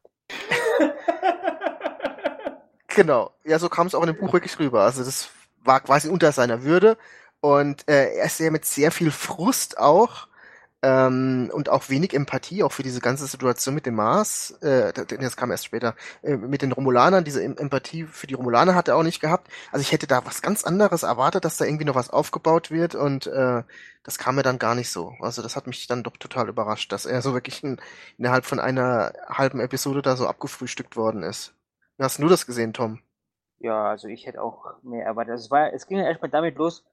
genau, 2.89 3.33
ja, 3.45 3.59
so 3.59 3.69
kam 3.69 3.87
es 3.87 3.95
auch 3.95 4.03
in 4.03 4.09
dem 4.09 4.19
Buch 4.19 4.33
wirklich 4.33 4.59
rüber. 4.59 4.83
Also 4.83 5.05
das 5.05 5.31
war 5.63 5.81
quasi 5.81 6.09
unter 6.09 6.33
seiner 6.33 6.63
Würde 6.63 6.97
und 7.41 7.89
äh, 7.89 8.15
er 8.15 8.25
ist 8.27 8.41
ja 8.41 8.51
mit 8.51 8.65
sehr 8.65 8.91
viel 8.91 9.11
Frust 9.11 9.79
auch 9.79 10.29
ähm, 10.83 11.51
und 11.53 11.69
auch 11.69 11.89
wenig 11.89 12.13
Empathie, 12.13 12.63
auch 12.63 12.73
für 12.73 12.83
diese 12.83 13.01
ganze 13.01 13.27
Situation 13.27 13.75
mit 13.75 13.87
dem 13.87 13.95
Mars, 13.95 14.51
äh, 14.63 14.93
das 14.93 15.37
kam 15.37 15.53
erst 15.53 15.65
später, 15.65 15.95
äh, 16.23 16.37
mit 16.37 16.63
den 16.63 16.73
Romulanern, 16.73 17.25
diese 17.25 17.43
Empathie 17.43 18.05
für 18.05 18.27
die 18.27 18.35
Romulaner 18.35 18.75
hat 18.75 18.89
er 18.89 18.97
auch 18.97 19.05
nicht 19.05 19.21
gehabt. 19.21 19.49
Also 19.71 19.83
ich 19.83 19.93
hätte 19.93 20.09
da 20.09 20.27
was 20.27 20.43
ganz 20.43 20.65
anderes 20.65 21.05
erwartet, 21.05 21.45
dass 21.45 21.57
da 21.57 21.65
irgendwie 21.65 21.85
noch 21.85 21.95
was 21.95 22.11
aufgebaut 22.11 22.71
wird 22.71 22.95
und 22.97 23.29
äh, 23.29 23.63
das 24.03 24.19
kam 24.19 24.35
mir 24.35 24.43
dann 24.43 24.59
gar 24.59 24.75
nicht 24.75 24.91
so. 24.91 25.15
Also 25.21 25.43
das 25.43 25.55
hat 25.55 25.69
mich 25.69 25.87
dann 25.87 26.03
doch 26.03 26.17
total 26.17 26.49
überrascht, 26.49 26.91
dass 26.91 27.07
er 27.07 27.23
so 27.23 27.33
wirklich 27.35 27.63
in, 27.63 27.81
innerhalb 28.19 28.45
von 28.45 28.59
einer 28.59 29.13
halben 29.29 29.61
Episode 29.61 30.03
da 30.03 30.17
so 30.17 30.27
abgefrühstückt 30.27 30.97
worden 30.97 31.23
ist. 31.23 31.55
Hast 31.99 32.19
du 32.19 32.29
das 32.29 32.47
gesehen, 32.47 32.73
Tom? 32.73 32.99
Ja, 33.61 33.91
also 33.91 34.09
ich 34.09 34.27
hätte 34.27 34.43
auch 34.43 34.83
mehr 34.83 35.07
erwartet. 35.07 35.33
Also 35.33 35.45
es, 35.45 35.51
war, 35.53 35.73
es 35.73 35.87
ging 35.87 35.99
ja 35.99 36.07
erstmal 36.09 36.33
damit 36.33 36.57
los, 36.57 36.85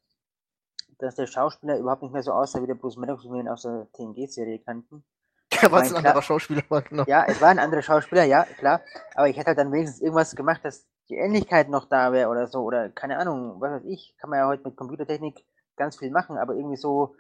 dass 1.00 1.16
der 1.16 1.28
Schauspieler 1.28 1.78
überhaupt 1.78 2.04
nicht 2.04 2.14
mehr 2.14 2.24
so 2.24 2.32
aussah 2.32 2.62
wie 2.62 2.68
der 2.68 2.76
Bruce 2.76 2.98
Maddox, 2.98 3.24
wie 3.24 3.30
wir 3.30 3.40
ihn 3.40 3.48
aus 3.48 3.64
der 3.64 3.88
TNG-Serie 3.94 4.60
kannten. 4.60 5.04
Ja, 5.62 5.72
war 5.72 5.82
es 5.82 5.92
ein 5.92 5.98
anderer 5.98 6.22
Schauspieler 6.22 6.62
war, 6.70 6.84
genau. 6.84 7.04
Ja, 7.08 7.26
es 7.28 7.42
war 7.42 7.50
ein 7.50 7.60
anderer 7.60 7.82
Schauspieler, 7.82 8.24
ja, 8.24 8.46
klar. 8.46 8.82
Aber 9.16 9.28
ich 9.28 9.36
hätte 9.36 9.48
halt 9.48 9.58
dann 9.58 9.72
wenigstens 9.72 10.00
irgendwas 10.00 10.36
gemacht, 10.36 10.64
dass 10.64 10.86
die 11.10 11.16
Ähnlichkeit 11.16 11.70
noch 11.70 11.86
da 11.86 12.14
wäre 12.14 12.30
oder 12.30 12.48
so. 12.48 12.62
Oder 12.62 12.90
keine 12.90 13.18
Ahnung, 13.18 13.60
was 13.60 13.72
weiß 13.72 13.86
ich. 13.86 14.16
Kann 14.20 14.30
man 14.30 14.40
ja 14.40 14.48
heute 14.48 14.64
mit 14.64 14.78
Computertechnik 14.78 15.44
ganz 15.76 15.98
viel 15.98 16.12
machen, 16.12 16.38
aber 16.38 16.54
irgendwie 16.54 16.78
so. 16.78 17.16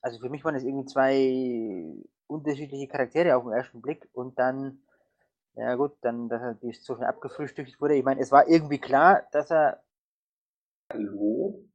Also 0.00 0.18
für 0.18 0.30
mich 0.30 0.44
waren 0.44 0.54
es 0.54 0.64
irgendwie 0.64 0.86
zwei 0.86 1.94
unterschiedliche 2.26 2.88
Charaktere 2.88 3.36
auf 3.36 3.44
den 3.44 3.52
ersten 3.52 3.82
Blick 3.82 4.08
und 4.12 4.38
dann, 4.38 4.80
ja 5.54 5.74
gut, 5.74 5.92
dann, 6.00 6.28
dass 6.28 6.40
er 6.40 6.56
so 6.80 6.96
schnell 6.96 7.08
abgefrühstückt 7.08 7.80
wurde. 7.80 7.96
Ich 7.96 8.04
meine, 8.04 8.20
es 8.20 8.32
war 8.32 8.48
irgendwie 8.48 8.78
klar, 8.78 9.24
dass 9.32 9.50
er. 9.50 9.82
Hallo? 10.90 11.67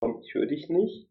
Tom, 0.00 0.20
ich 0.22 0.34
höre 0.34 0.46
dich 0.46 0.68
nicht. 0.68 1.08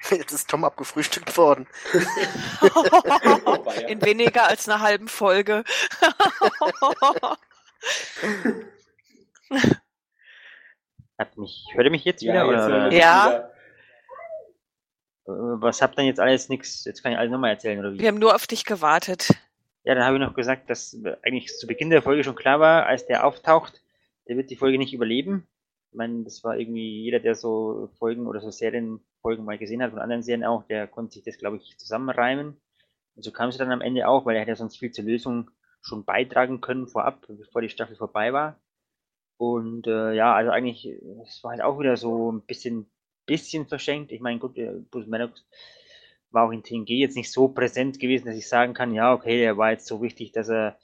Jetzt 0.10 0.32
ist 0.32 0.48
Tom 0.48 0.64
abgefrühstückt 0.64 1.36
worden. 1.36 1.66
In 3.88 4.00
weniger 4.02 4.48
als 4.48 4.66
einer 4.68 4.80
halben 4.80 5.08
Folge. 5.08 5.64
Hat 11.18 11.36
mich, 11.36 11.66
hört 11.74 11.84
ihr 11.84 11.90
mich 11.90 12.04
jetzt 12.04 12.22
wieder? 12.22 12.34
Ja, 12.34 12.46
oder? 12.46 12.84
jetzt 12.84 12.94
Ja. 12.98 13.26
Wieder. 13.26 13.52
Äh, 15.26 15.60
was 15.60 15.82
habt 15.82 15.98
ihr 15.98 16.04
jetzt 16.04 16.20
alles 16.20 16.48
nichts? 16.48 16.86
Jetzt 16.86 17.02
kann 17.02 17.12
ich 17.12 17.18
alles 17.18 17.30
nochmal 17.30 17.50
erzählen, 17.50 17.78
oder 17.78 17.92
wie? 17.92 17.98
Wir 17.98 18.08
haben 18.08 18.18
nur 18.18 18.34
auf 18.34 18.46
dich 18.46 18.64
gewartet. 18.64 19.28
Ja, 19.84 19.94
dann 19.94 20.04
habe 20.04 20.16
ich 20.16 20.22
noch 20.22 20.32
gesagt, 20.34 20.70
dass 20.70 20.96
eigentlich 21.22 21.54
zu 21.58 21.66
Beginn 21.66 21.90
der 21.90 22.00
Folge 22.00 22.24
schon 22.24 22.36
klar 22.36 22.58
war, 22.60 22.86
als 22.86 23.04
der 23.06 23.26
auftaucht, 23.26 23.82
der 24.28 24.38
wird 24.38 24.48
die 24.50 24.56
Folge 24.56 24.78
nicht 24.78 24.94
überleben. 24.94 25.46
Ich 25.90 25.96
meine, 25.96 26.22
das 26.24 26.44
war 26.44 26.56
irgendwie 26.56 27.02
jeder, 27.02 27.18
der 27.18 27.34
so 27.34 27.90
Folgen 27.98 28.26
oder 28.26 28.40
so 28.40 28.50
Serienfolgen 28.50 29.44
mal 29.44 29.58
gesehen 29.58 29.82
hat, 29.82 29.90
von 29.90 29.98
anderen 29.98 30.22
Serien 30.22 30.44
auch, 30.44 30.64
der 30.64 30.86
konnte 30.86 31.14
sich 31.14 31.24
das, 31.24 31.38
glaube 31.38 31.56
ich, 31.56 31.76
zusammenreimen. 31.78 32.60
Und 33.16 33.22
so 33.24 33.32
kam 33.32 33.48
es 33.48 33.56
dann 33.56 33.72
am 33.72 33.80
Ende 33.80 34.06
auch, 34.06 34.24
weil 34.24 34.36
er 34.36 34.42
hätte 34.42 34.52
ja 34.52 34.56
sonst 34.56 34.78
viel 34.78 34.92
zur 34.92 35.04
Lösung 35.04 35.50
schon 35.82 36.04
beitragen 36.04 36.60
können 36.60 36.86
vorab, 36.86 37.26
bevor 37.26 37.62
die 37.62 37.68
Staffel 37.68 37.96
vorbei 37.96 38.32
war. 38.32 38.60
Und 39.36 39.86
äh, 39.86 40.12
ja, 40.12 40.34
also 40.34 40.50
eigentlich, 40.50 40.86
es 41.26 41.42
war 41.42 41.52
halt 41.52 41.62
auch 41.62 41.78
wieder 41.80 41.96
so 41.96 42.30
ein 42.30 42.42
bisschen, 42.42 42.90
bisschen 43.26 43.66
verschenkt. 43.66 44.12
Ich 44.12 44.20
meine, 44.20 44.38
gut, 44.38 44.58
äh, 44.58 44.80
Bruce 44.90 45.06
Maddox 45.06 45.44
war 46.30 46.46
auch 46.46 46.52
in 46.52 46.62
TNG 46.62 46.90
jetzt 46.90 47.16
nicht 47.16 47.32
so 47.32 47.48
präsent 47.48 47.98
gewesen, 47.98 48.26
dass 48.26 48.36
ich 48.36 48.48
sagen 48.48 48.74
kann, 48.74 48.94
ja, 48.94 49.12
okay, 49.12 49.42
er 49.42 49.56
war 49.56 49.72
jetzt 49.72 49.86
so 49.86 50.02
wichtig, 50.02 50.32
dass 50.32 50.48
er 50.50 50.78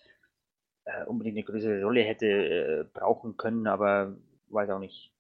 äh, 0.85 1.05
unbedingt 1.05 1.37
eine 1.37 1.45
größere 1.45 1.83
Rolle 1.85 2.03
hätte 2.03 2.27
äh, 2.27 2.85
brauchen 2.93 3.37
können, 3.37 3.67
aber 3.67 4.17
weiß 4.57 4.71
auch 4.71 4.81
nicht. 4.81 5.13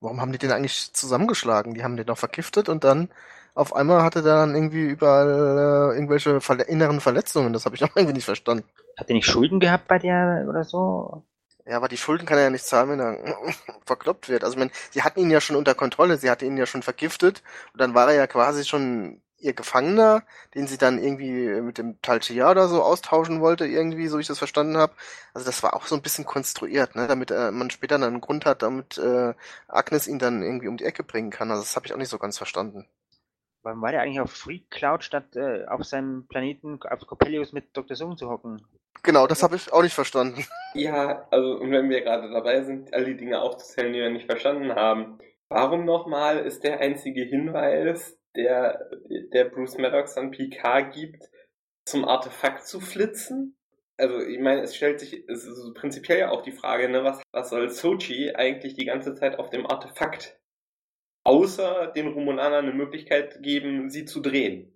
Warum 0.00 0.20
haben 0.20 0.32
die 0.32 0.38
den 0.38 0.52
eigentlich 0.52 0.92
zusammengeschlagen? 0.92 1.72
Die 1.72 1.82
haben 1.82 1.96
den 1.96 2.06
doch 2.06 2.18
vergiftet 2.18 2.68
und 2.68 2.84
dann 2.84 3.08
auf 3.54 3.74
einmal 3.74 4.02
hatte 4.02 4.22
der 4.22 4.34
dann 4.34 4.54
irgendwie 4.54 4.82
überall 4.82 5.92
äh, 5.92 5.94
irgendwelche 5.94 6.40
Verle 6.40 6.64
inneren 6.64 7.00
Verletzungen. 7.00 7.52
Das 7.52 7.64
habe 7.64 7.76
ich 7.76 7.84
auch 7.84 7.96
irgendwie 7.96 8.14
nicht 8.14 8.24
verstanden. 8.24 8.64
Hat 8.98 9.08
er 9.08 9.14
nicht 9.14 9.26
Schulden 9.26 9.60
gehabt 9.60 9.88
bei 9.88 9.98
der 9.98 10.44
oder 10.48 10.64
so? 10.64 11.24
Ja, 11.66 11.78
aber 11.78 11.88
die 11.88 11.96
Schulden 11.96 12.26
kann 12.26 12.36
er 12.36 12.44
ja 12.44 12.50
nicht 12.50 12.66
zahlen, 12.66 12.90
wenn 12.90 13.00
er 13.00 13.16
verkloppt 13.86 14.28
wird. 14.28 14.44
Also, 14.44 14.54
ich 14.54 14.58
meine, 14.58 14.70
sie 14.90 15.02
hatten 15.02 15.20
ihn 15.20 15.30
ja 15.30 15.40
schon 15.40 15.56
unter 15.56 15.74
Kontrolle, 15.74 16.18
sie 16.18 16.30
hatte 16.30 16.44
ihn 16.44 16.58
ja 16.58 16.66
schon 16.66 16.82
vergiftet 16.82 17.42
und 17.72 17.80
dann 17.80 17.94
war 17.94 18.08
er 18.08 18.16
ja 18.16 18.26
quasi 18.26 18.64
schon 18.64 19.22
ihr 19.44 19.52
Gefangener, 19.52 20.22
den 20.54 20.66
sie 20.66 20.78
dann 20.78 21.02
irgendwie 21.02 21.60
mit 21.60 21.78
dem 21.78 22.00
Talchia 22.02 22.50
oder 22.50 22.68
so 22.68 22.82
austauschen 22.82 23.40
wollte, 23.40 23.66
irgendwie, 23.66 24.08
so 24.08 24.18
ich 24.18 24.26
das 24.26 24.38
verstanden 24.38 24.76
habe. 24.76 24.94
Also 25.34 25.46
das 25.46 25.62
war 25.62 25.74
auch 25.74 25.86
so 25.86 25.94
ein 25.94 26.02
bisschen 26.02 26.24
konstruiert, 26.24 26.96
ne, 26.96 27.06
damit 27.06 27.30
äh, 27.30 27.50
man 27.50 27.70
später 27.70 27.98
dann 27.98 28.14
einen 28.14 28.20
Grund 28.20 28.46
hat, 28.46 28.62
damit 28.62 28.98
äh, 28.98 29.34
Agnes 29.68 30.08
ihn 30.08 30.18
dann 30.18 30.42
irgendwie 30.42 30.68
um 30.68 30.76
die 30.76 30.84
Ecke 30.84 31.04
bringen 31.04 31.30
kann. 31.30 31.50
Also 31.50 31.62
das 31.62 31.76
habe 31.76 31.86
ich 31.86 31.92
auch 31.92 31.98
nicht 31.98 32.08
so 32.08 32.18
ganz 32.18 32.38
verstanden. 32.38 32.88
Warum 33.62 33.80
war 33.80 33.92
der 33.92 34.02
eigentlich 34.02 34.20
auf 34.20 34.30
Free 34.30 34.60
Cloud 34.70 35.04
statt 35.04 35.36
äh, 35.36 35.64
auf 35.66 35.84
seinem 35.84 36.26
Planeten 36.26 36.78
auf 36.82 37.06
Coppelius 37.06 37.52
mit 37.52 37.74
Dr. 37.74 37.96
Zoom 37.96 38.16
zu 38.16 38.28
hocken? 38.28 38.62
Genau, 39.02 39.26
das 39.26 39.42
habe 39.42 39.56
ich 39.56 39.72
auch 39.72 39.82
nicht 39.82 39.94
verstanden. 39.94 40.44
Ja, 40.76 41.28
also 41.30 41.58
und 41.60 41.70
wenn 41.70 41.88
wir 41.88 42.00
gerade 42.00 42.28
dabei 42.32 42.64
sind, 42.64 42.92
all 42.92 43.04
die 43.04 43.16
Dinge 43.16 43.40
aufzuzählen, 43.40 43.92
die 43.92 44.00
wir 44.00 44.10
nicht 44.10 44.26
verstanden 44.26 44.74
haben, 44.74 45.18
warum 45.48 45.84
nochmal 45.84 46.38
ist 46.38 46.64
der 46.64 46.80
einzige 46.80 47.22
Hinweis, 47.22 48.18
der, 48.36 48.90
der 49.32 49.44
Bruce 49.46 49.78
Maddox 49.78 50.16
an 50.16 50.30
Picard 50.30 50.94
gibt, 50.94 51.30
zum 51.86 52.04
Artefakt 52.04 52.66
zu 52.66 52.80
flitzen? 52.80 53.56
Also, 53.96 54.20
ich 54.20 54.40
meine, 54.40 54.62
es 54.62 54.74
stellt 54.74 55.00
sich, 55.00 55.28
es 55.28 55.44
ist 55.44 55.72
prinzipiell 55.74 56.18
ja 56.18 56.30
auch 56.30 56.42
die 56.42 56.52
Frage, 56.52 56.88
ne, 56.88 57.04
was, 57.04 57.22
was 57.32 57.50
soll 57.50 57.70
Sochi 57.70 58.34
eigentlich 58.34 58.74
die 58.74 58.86
ganze 58.86 59.14
Zeit 59.14 59.38
auf 59.38 59.50
dem 59.50 59.66
Artefakt? 59.66 60.38
Außer 61.24 61.92
den 61.94 62.08
Romulanern 62.08 62.66
eine 62.66 62.74
Möglichkeit 62.74 63.42
geben, 63.42 63.90
sie 63.90 64.04
zu 64.04 64.20
drehen. 64.20 64.72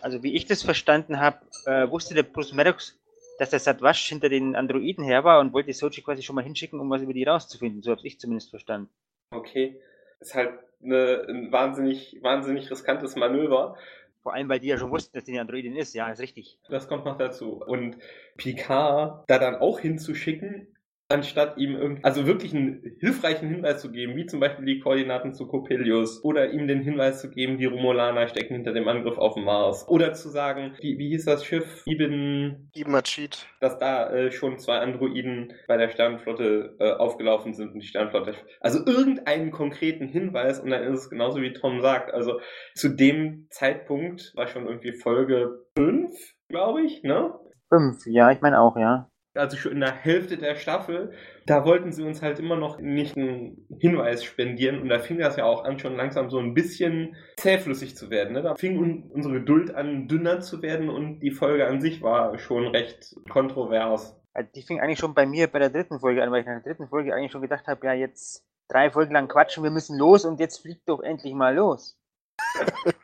Also, 0.00 0.22
wie 0.22 0.34
ich 0.34 0.46
das 0.46 0.62
verstanden 0.62 1.20
habe, 1.20 1.40
äh, 1.66 1.90
wusste 1.90 2.14
der 2.14 2.22
Bruce 2.22 2.52
Maddox, 2.52 2.98
dass 3.38 3.50
der 3.50 3.58
Satwasch 3.58 4.08
hinter 4.08 4.28
den 4.28 4.54
Androiden 4.54 5.04
her 5.04 5.24
war 5.24 5.40
und 5.40 5.52
wollte 5.52 5.72
Sochi 5.72 6.02
quasi 6.02 6.22
schon 6.22 6.36
mal 6.36 6.44
hinschicken, 6.44 6.78
um 6.78 6.88
was 6.88 7.02
über 7.02 7.12
die 7.12 7.24
rauszufinden. 7.24 7.82
So 7.82 7.90
habe 7.90 8.06
ich 8.06 8.20
zumindest 8.20 8.50
verstanden. 8.50 8.90
Okay. 9.32 9.80
Ist 10.20 10.34
halt 10.34 10.52
eine, 10.82 11.26
ein 11.28 11.52
wahnsinnig, 11.52 12.18
wahnsinnig 12.22 12.70
riskantes 12.70 13.16
Manöver. 13.16 13.76
Vor 14.22 14.34
allem, 14.34 14.48
weil 14.48 14.60
die 14.60 14.68
ja 14.68 14.78
schon 14.78 14.90
wussten, 14.90 15.16
dass 15.16 15.24
die 15.24 15.32
eine 15.32 15.40
Androidin 15.40 15.76
ist. 15.76 15.94
Ja, 15.94 16.10
ist 16.10 16.20
richtig. 16.20 16.58
Das 16.68 16.88
kommt 16.88 17.06
noch 17.06 17.16
dazu. 17.16 17.62
Und 17.64 17.96
Picard 18.36 19.24
da 19.28 19.38
dann 19.38 19.56
auch 19.56 19.80
hinzuschicken, 19.80 20.68
anstatt 21.10 21.58
ihm 21.58 21.74
irgendwie, 21.76 22.04
also 22.04 22.26
wirklich 22.26 22.54
einen 22.54 22.96
hilfreichen 23.00 23.48
Hinweis 23.48 23.80
zu 23.80 23.90
geben, 23.90 24.16
wie 24.16 24.26
zum 24.26 24.40
Beispiel 24.40 24.64
die 24.64 24.80
Koordinaten 24.80 25.34
zu 25.34 25.46
Coppelius, 25.46 26.22
oder 26.24 26.50
ihm 26.50 26.68
den 26.68 26.80
Hinweis 26.80 27.20
zu 27.20 27.30
geben, 27.30 27.58
die 27.58 27.66
Romulaner 27.66 28.28
stecken 28.28 28.54
hinter 28.54 28.72
dem 28.72 28.86
Angriff 28.88 29.18
auf 29.18 29.34
den 29.34 29.44
Mars, 29.44 29.86
oder 29.88 30.12
zu 30.12 30.28
sagen, 30.28 30.74
wie, 30.80 30.98
wie 30.98 31.08
hieß 31.08 31.24
das 31.24 31.44
Schiff? 31.44 31.82
Ibn... 31.86 32.70
Ibn 32.74 32.90
Machid. 32.90 33.46
Dass 33.60 33.78
da 33.78 34.10
äh, 34.10 34.30
schon 34.30 34.58
zwei 34.58 34.78
Androiden 34.78 35.52
bei 35.66 35.76
der 35.76 35.90
Sternenflotte 35.90 36.76
äh, 36.78 36.92
aufgelaufen 36.92 37.54
sind 37.54 37.72
und 37.72 37.80
die 37.80 37.86
Sternenflotte... 37.86 38.34
Also 38.60 38.84
irgendeinen 38.86 39.50
konkreten 39.50 40.06
Hinweis 40.06 40.60
und 40.60 40.70
dann 40.70 40.84
ist 40.84 41.00
es 41.00 41.10
genauso 41.10 41.40
wie 41.40 41.52
Tom 41.52 41.80
sagt, 41.80 42.14
also 42.14 42.40
zu 42.74 42.88
dem 42.88 43.46
Zeitpunkt 43.50 44.32
war 44.36 44.46
schon 44.46 44.66
irgendwie 44.66 44.92
Folge 44.92 45.66
5, 45.76 46.10
glaube 46.48 46.82
ich, 46.82 47.02
ne? 47.02 47.34
5, 47.68 48.06
ja, 48.06 48.30
ich 48.30 48.40
meine 48.40 48.60
auch, 48.60 48.76
ja 48.76 49.09
also 49.34 49.56
schon 49.56 49.72
in 49.72 49.80
der 49.80 49.94
Hälfte 49.94 50.36
der 50.36 50.56
Staffel, 50.56 51.12
da 51.46 51.64
wollten 51.64 51.92
sie 51.92 52.02
uns 52.02 52.20
halt 52.22 52.38
immer 52.38 52.56
noch 52.56 52.78
nicht 52.78 53.16
einen 53.16 53.66
Hinweis 53.78 54.24
spendieren 54.24 54.80
und 54.80 54.88
da 54.88 54.98
fing 54.98 55.18
das 55.18 55.36
ja 55.36 55.44
auch 55.44 55.64
an, 55.64 55.78
schon 55.78 55.96
langsam 55.96 56.30
so 56.30 56.38
ein 56.38 56.54
bisschen 56.54 57.16
zähflüssig 57.36 57.96
zu 57.96 58.10
werden. 58.10 58.32
Ne? 58.32 58.42
Da 58.42 58.54
fing 58.56 58.78
un 58.78 59.10
unsere 59.10 59.34
Geduld 59.34 59.74
an, 59.74 60.08
dünner 60.08 60.40
zu 60.40 60.62
werden 60.62 60.90
und 60.90 61.20
die 61.20 61.30
Folge 61.30 61.66
an 61.66 61.80
sich 61.80 62.02
war 62.02 62.38
schon 62.38 62.66
recht 62.68 63.14
kontrovers. 63.28 64.16
Die 64.54 64.62
fing 64.62 64.80
eigentlich 64.80 64.98
schon 64.98 65.14
bei 65.14 65.26
mir 65.26 65.48
bei 65.48 65.58
der 65.58 65.70
dritten 65.70 66.00
Folge 66.00 66.22
an, 66.22 66.30
weil 66.30 66.40
ich 66.40 66.46
nach 66.46 66.62
der 66.62 66.72
dritten 66.72 66.88
Folge 66.88 67.14
eigentlich 67.14 67.32
schon 67.32 67.42
gedacht 67.42 67.66
habe, 67.66 67.86
ja 67.86 67.92
jetzt 67.92 68.44
drei 68.68 68.90
Folgen 68.90 69.12
lang 69.12 69.28
quatschen, 69.28 69.62
wir 69.62 69.70
müssen 69.70 69.98
los 69.98 70.24
und 70.24 70.40
jetzt 70.40 70.62
fliegt 70.62 70.88
doch 70.88 71.00
endlich 71.00 71.34
mal 71.34 71.54
los. 71.54 71.96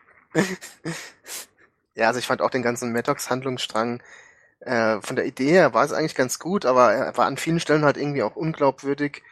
ja, 1.94 2.06
also 2.08 2.18
ich 2.18 2.26
fand 2.26 2.40
auch 2.40 2.50
den 2.50 2.62
ganzen 2.62 2.92
Maddox-Handlungsstrang 2.92 4.02
äh, 4.60 5.00
von 5.00 5.16
der 5.16 5.26
Idee 5.26 5.50
her 5.50 5.74
war 5.74 5.84
es 5.84 5.92
eigentlich 5.92 6.14
ganz 6.14 6.38
gut, 6.38 6.66
aber 6.66 6.92
er 6.92 7.16
war 7.16 7.26
an 7.26 7.36
vielen 7.36 7.60
Stellen 7.60 7.84
halt 7.84 7.96
irgendwie 7.96 8.22
auch 8.22 8.36
unglaubwürdig. 8.36 9.22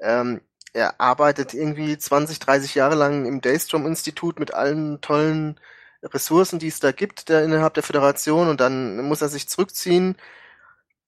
Ähm, 0.00 0.40
er 0.72 1.00
arbeitet 1.00 1.54
irgendwie 1.54 1.96
20, 1.98 2.38
30 2.38 2.74
Jahre 2.74 2.94
lang 2.94 3.26
im 3.26 3.40
Daystrom-Institut 3.40 4.38
mit 4.40 4.54
allen 4.54 5.00
tollen 5.00 5.60
Ressourcen, 6.02 6.58
die 6.58 6.68
es 6.68 6.80
da 6.80 6.92
gibt, 6.92 7.28
der 7.28 7.44
innerhalb 7.44 7.74
der 7.74 7.82
Föderation, 7.82 8.48
und 8.48 8.60
dann 8.60 9.02
muss 9.02 9.22
er 9.22 9.28
sich 9.28 9.48
zurückziehen 9.48 10.16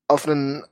auf 0.06 0.26
einen 0.26 0.64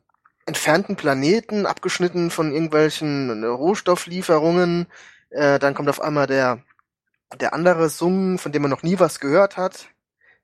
entfernten 0.47 0.97
Planeten, 0.97 1.67
abgeschnitten 1.67 2.31
von 2.31 2.53
irgendwelchen 2.53 3.45
Rohstofflieferungen. 3.45 4.87
Äh, 5.31 5.59
dann 5.59 5.75
kommt 5.75 5.89
auf 5.89 6.01
einmal 6.01 6.27
der, 6.27 6.63
der 7.41 7.55
andere 7.55 7.89
Sung, 7.89 8.39
von 8.39 8.53
dem 8.53 8.63
man 8.63 8.71
noch 8.71 8.83
nie 8.83 8.99
was 8.99 9.21
gehört 9.21 9.57
hat. 9.57 9.89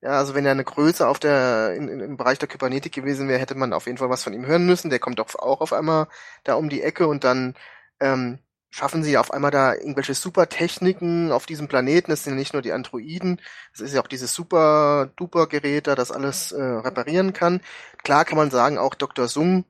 Ja, 0.00 0.10
also 0.10 0.34
wenn 0.34 0.46
er 0.46 0.52
eine 0.52 0.64
Größe 0.64 1.08
auf 1.08 1.18
der, 1.18 1.74
in, 1.74 1.88
in, 1.88 2.00
im 2.00 2.16
Bereich 2.16 2.38
der 2.38 2.48
Kybernetik 2.48 2.92
gewesen 2.94 3.28
wäre, 3.28 3.40
hätte 3.40 3.56
man 3.56 3.72
auf 3.72 3.86
jeden 3.86 3.98
Fall 3.98 4.10
was 4.10 4.22
von 4.22 4.32
ihm 4.32 4.46
hören 4.46 4.64
müssen. 4.64 4.90
Der 4.90 5.00
kommt 5.00 5.18
doch 5.18 5.34
auch 5.34 5.60
auf 5.60 5.72
einmal 5.72 6.06
da 6.44 6.54
um 6.54 6.68
die 6.68 6.82
Ecke 6.82 7.08
und 7.08 7.24
dann 7.24 7.56
ähm, 7.98 8.38
schaffen 8.70 9.02
sie 9.02 9.18
auf 9.18 9.32
einmal 9.32 9.50
da 9.50 9.74
irgendwelche 9.74 10.14
Supertechniken 10.14 11.32
auf 11.32 11.46
diesem 11.46 11.66
Planeten. 11.68 12.12
Es 12.12 12.24
sind 12.24 12.36
nicht 12.36 12.52
nur 12.52 12.62
die 12.62 12.72
Androiden, 12.72 13.40
es 13.72 13.80
ist 13.80 13.94
ja 13.94 14.00
auch 14.02 14.06
dieses 14.06 14.34
super-duper-Gerät 14.34 15.88
da, 15.88 15.94
das 15.96 16.12
alles 16.12 16.52
äh, 16.52 16.62
reparieren 16.62 17.32
kann. 17.32 17.60
Klar 18.04 18.24
kann 18.24 18.38
man 18.38 18.50
sagen, 18.50 18.78
auch 18.78 18.94
Dr. 18.94 19.26
Sung 19.26 19.64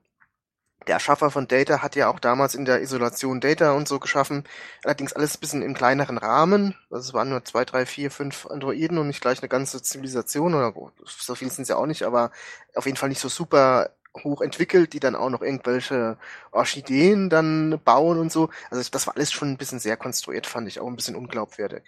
der 0.87 0.95
Erschaffer 0.95 1.29
von 1.29 1.47
Data 1.47 1.81
hat 1.81 1.95
ja 1.95 2.09
auch 2.09 2.19
damals 2.19 2.55
in 2.55 2.65
der 2.65 2.81
Isolation 2.81 3.41
Data 3.41 3.73
und 3.73 3.87
so 3.87 3.99
geschaffen. 3.99 4.45
Allerdings 4.83 5.13
alles 5.13 5.35
ein 5.35 5.39
bisschen 5.39 5.61
im 5.61 5.73
kleineren 5.73 6.17
Rahmen. 6.17 6.75
Also 6.89 7.09
es 7.09 7.13
waren 7.13 7.29
nur 7.29 7.43
zwei, 7.43 7.65
drei, 7.65 7.85
vier, 7.85 8.11
fünf 8.11 8.45
Androiden 8.45 8.97
und 8.97 9.07
nicht 9.07 9.21
gleich 9.21 9.41
eine 9.41 9.49
ganze 9.49 9.81
Zivilisation 9.81 10.55
oder 10.55 10.73
so 11.05 11.35
viel 11.35 11.51
sind 11.51 11.63
es 11.63 11.69
ja 11.69 11.75
auch 11.75 11.85
nicht, 11.85 12.03
aber 12.03 12.31
auf 12.75 12.85
jeden 12.85 12.97
Fall 12.97 13.09
nicht 13.09 13.21
so 13.21 13.29
super 13.29 13.91
hoch 14.23 14.41
entwickelt, 14.41 14.93
die 14.93 14.99
dann 14.99 15.15
auch 15.15 15.29
noch 15.29 15.41
irgendwelche 15.41 16.17
Orchideen 16.51 17.29
dann 17.29 17.79
bauen 17.83 18.17
und 18.17 18.31
so. 18.31 18.49
Also 18.71 18.89
das 18.89 19.05
war 19.05 19.15
alles 19.15 19.31
schon 19.31 19.51
ein 19.51 19.57
bisschen 19.57 19.79
sehr 19.79 19.97
konstruiert, 19.97 20.47
fand 20.47 20.67
ich 20.67 20.79
auch 20.79 20.87
ein 20.87 20.95
bisschen 20.95 21.15
unglaubwürdig. 21.15 21.83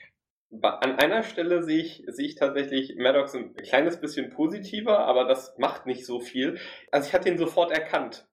An 0.62 1.00
einer 1.00 1.24
Stelle 1.24 1.64
sehe 1.64 1.82
ich, 1.82 2.04
sehe 2.08 2.28
ich 2.28 2.36
tatsächlich 2.36 2.98
Maddox 2.98 3.34
ein 3.36 3.56
kleines 3.56 4.02
bisschen 4.02 4.30
positiver, 4.32 5.00
aber 5.00 5.24
das 5.24 5.58
macht 5.58 5.86
nicht 5.86 6.06
so 6.06 6.20
viel. 6.20 6.60
Also 6.92 7.08
ich 7.08 7.14
hatte 7.14 7.30
ihn 7.30 7.38
sofort 7.38 7.72
erkannt. 7.72 8.28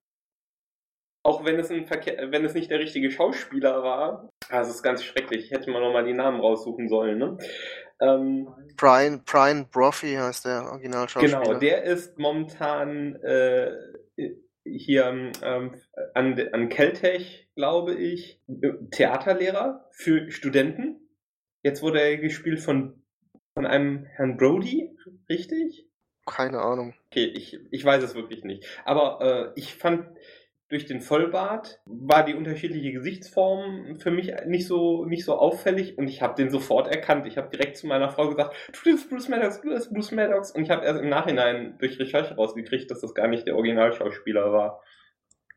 Auch 1.28 1.44
wenn 1.44 1.58
es, 1.58 1.70
ein 1.70 1.85
Verkehr, 1.85 2.32
wenn 2.32 2.42
es 2.47 2.54
nicht 2.54 2.70
der 2.70 2.78
richtige 2.78 3.11
Schauspieler 3.11 3.82
war. 3.82 4.30
Also 4.49 4.70
es 4.70 4.76
ist 4.76 4.82
ganz 4.82 5.04
schrecklich. 5.04 5.44
Ich 5.44 5.50
hätte 5.50 5.70
mal 5.70 5.82
nochmal 5.82 6.06
die 6.06 6.14
Namen 6.14 6.40
raussuchen 6.40 6.88
sollen. 6.88 7.18
Ne? 7.18 7.37
Ähm, 8.00 8.49
Brian, 8.78 9.23
Brian 9.26 9.68
Brophy 9.68 10.14
heißt 10.14 10.47
der 10.47 10.64
Originalschauspieler. 10.70 11.42
Genau, 11.42 11.58
der 11.58 11.82
ist 11.82 12.18
momentan 12.18 13.16
äh, 13.16 13.73
hier 14.64 15.32
ähm, 15.42 15.75
an, 16.14 16.49
an 16.52 16.68
Keltech, 16.70 17.50
glaube 17.54 17.94
ich, 17.94 18.40
Theaterlehrer 18.92 19.87
für 19.90 20.30
Studenten. 20.30 21.11
Jetzt 21.62 21.82
wurde 21.82 22.00
er 22.00 22.16
gespielt 22.16 22.61
von, 22.61 23.02
von 23.52 23.66
einem 23.66 24.04
Herrn 24.16 24.38
Brody, 24.38 24.97
richtig? 25.28 25.90
Keine 26.25 26.61
Ahnung. 26.62 26.94
Okay, 27.11 27.26
ich, 27.26 27.58
ich 27.70 27.85
weiß 27.85 28.02
es 28.02 28.14
wirklich 28.14 28.44
nicht. 28.44 28.64
Aber 28.87 29.52
äh, 29.54 29.61
ich 29.61 29.75
fand 29.75 30.06
durch 30.68 30.84
den 30.84 31.00
Vollbart 31.00 31.80
war 31.87 32.25
die 32.25 32.34
unterschiedliche 32.34 32.92
Gesichtsform 32.92 33.96
für 33.98 34.10
mich 34.10 34.32
nicht 34.46 34.66
so 34.66 35.06
nicht 35.06 35.25
so 35.25 35.37
auffällig 35.37 35.96
und 35.96 36.08
ich 36.08 36.20
habe 36.20 36.34
den 36.34 36.50
sofort 36.50 36.88
erkannt. 36.88 37.26
Ich 37.26 37.38
habe 37.38 37.48
direkt 37.48 37.78
zu 37.78 37.87
meiner 37.87 38.10
Frau 38.10 38.28
gesagt, 38.28 38.54
du 38.72 38.90
bist 38.90 39.08
Bruce 39.08 39.28
Maddox, 39.28 39.60
du 39.62 39.70
bist 39.70 39.92
Bruce 39.92 40.12
Maddox 40.12 40.50
und 40.50 40.62
ich 40.62 40.70
habe 40.70 40.84
erst 40.84 41.00
im 41.00 41.08
Nachhinein 41.08 41.76
durch 41.78 41.98
Recherche 41.98 42.34
rausgekriegt, 42.34 42.90
dass 42.90 43.00
das 43.00 43.14
gar 43.14 43.28
nicht 43.28 43.46
der 43.46 43.56
Originalschauspieler 43.56 44.52
war. 44.52 44.82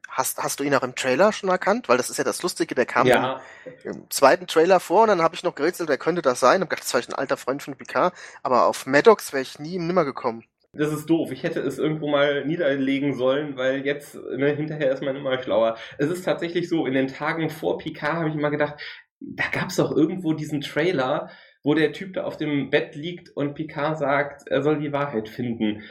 Hast, 0.07 0.39
hast 0.43 0.59
du 0.59 0.65
ihn 0.65 0.75
auch 0.75 0.83
im 0.83 0.95
Trailer 0.95 1.31
schon 1.31 1.49
erkannt? 1.49 1.87
Weil 1.87 1.95
das 1.95 2.09
ist 2.09 2.17
ja 2.17 2.25
das 2.25 2.43
Lustige, 2.43 2.75
der 2.75 2.85
kam 2.85 3.07
ja. 3.07 3.41
im, 3.83 3.91
im, 3.91 4.09
zweiten 4.09 4.45
Trailer 4.45 4.81
vor 4.81 5.03
und 5.03 5.07
dann 5.07 5.21
habe 5.21 5.35
ich 5.35 5.43
noch 5.43 5.55
gerätselt, 5.55 5.87
wer 5.87 5.97
könnte 5.97 6.21
das 6.21 6.41
sein? 6.41 6.61
Hab 6.61 6.69
gedacht, 6.69 6.83
das 6.83 6.93
war 6.93 7.01
ein 7.01 7.19
alter 7.19 7.37
Freund 7.37 7.63
von 7.63 7.75
Picard, 7.75 8.13
aber 8.43 8.65
auf 8.65 8.85
Maddox 8.85 9.31
wäre 9.31 9.41
ich 9.41 9.57
nie 9.57 9.77
nimmer 9.77 10.03
gekommen. 10.03 10.43
Das 10.73 10.93
ist 10.93 11.09
doof. 11.09 11.31
Ich 11.31 11.43
hätte 11.43 11.59
es 11.59 11.77
irgendwo 11.77 12.09
mal 12.09 12.45
niederlegen 12.45 13.13
sollen, 13.13 13.57
weil 13.57 13.85
jetzt, 13.85 14.15
ne, 14.15 14.55
hinterher 14.55 14.91
ist 14.91 15.03
man 15.03 15.15
immer 15.15 15.41
schlauer. 15.41 15.77
Es 15.97 16.09
ist 16.09 16.23
tatsächlich 16.23 16.69
so, 16.69 16.85
in 16.85 16.93
den 16.93 17.07
Tagen 17.07 17.49
vor 17.49 17.77
Picard 17.77 18.13
habe 18.13 18.29
ich 18.29 18.35
immer 18.35 18.51
gedacht, 18.51 18.75
da 19.19 19.43
gab 19.51 19.69
es 19.69 19.75
doch 19.75 19.95
irgendwo 19.95 20.33
diesen 20.33 20.61
Trailer, 20.61 21.29
wo 21.63 21.73
der 21.73 21.91
Typ 21.91 22.13
da 22.13 22.23
auf 22.23 22.37
dem 22.37 22.69
Bett 22.69 22.95
liegt 22.95 23.29
und 23.35 23.53
Picard 23.53 23.97
sagt, 23.97 24.47
er 24.47 24.63
soll 24.63 24.79
die 24.79 24.93
Wahrheit 24.93 25.29
finden 25.29 25.83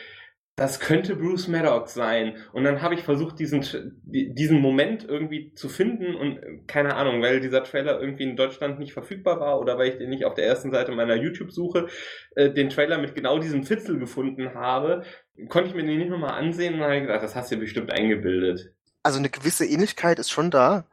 das 0.57 0.79
könnte 0.79 1.17
Bruce 1.17 1.49
Maddox 1.49 1.95
sein. 1.95 2.37
Und 2.53 2.65
dann 2.65 2.83
habe 2.83 2.95
ich 2.95 3.03
versucht, 3.03 3.39
diesen, 3.39 3.65
diesen 4.05 4.61
Moment 4.61 5.05
irgendwie 5.09 5.55
zu 5.55 5.71
finden 5.71 6.15
und 6.15 6.69
keine 6.69 6.97
Ahnung, 6.97 7.23
weil 7.23 7.41
dieser 7.41 7.65
Trailer 7.65 7.99
irgendwie 7.99 8.25
in 8.25 8.37
Deutschland 8.37 8.79
nicht 8.79 8.93
verfügbar 8.93 9.41
war 9.41 9.59
oder 9.59 9.79
weil 9.79 9.89
ich 9.89 9.99
den 9.99 10.11
nicht 10.11 10.27
auf 10.27 10.35
der 10.35 10.47
ersten 10.47 10.71
Seite 10.71 10.93
meiner 10.93 11.15
YouTube-Suche 11.15 11.87
äh, 12.37 12.51
den 12.51 12.69
Trailer 12.69 12.99
mit 12.99 13.15
genau 13.15 13.39
diesem 13.39 13.65
Fitzel 13.65 13.99
gefunden 13.99 14.55
habe, 14.55 15.03
konnte 15.49 15.71
ich 15.71 15.75
mir 15.75 15.85
den 15.85 15.99
nicht 15.99 16.11
nochmal 16.11 16.39
ansehen 16.39 16.75
und 16.75 16.83
habe 16.83 17.01
gedacht, 17.01 17.23
das 17.23 17.35
hast 17.35 17.51
du 17.51 17.57
bestimmt 17.57 17.91
eingebildet. 17.91 18.75
Also 19.03 19.19
eine 19.19 19.31
gewisse 19.31 19.65
Ähnlichkeit 19.65 20.19
ist 20.19 20.31
schon 20.31 20.51
da. 20.51 20.85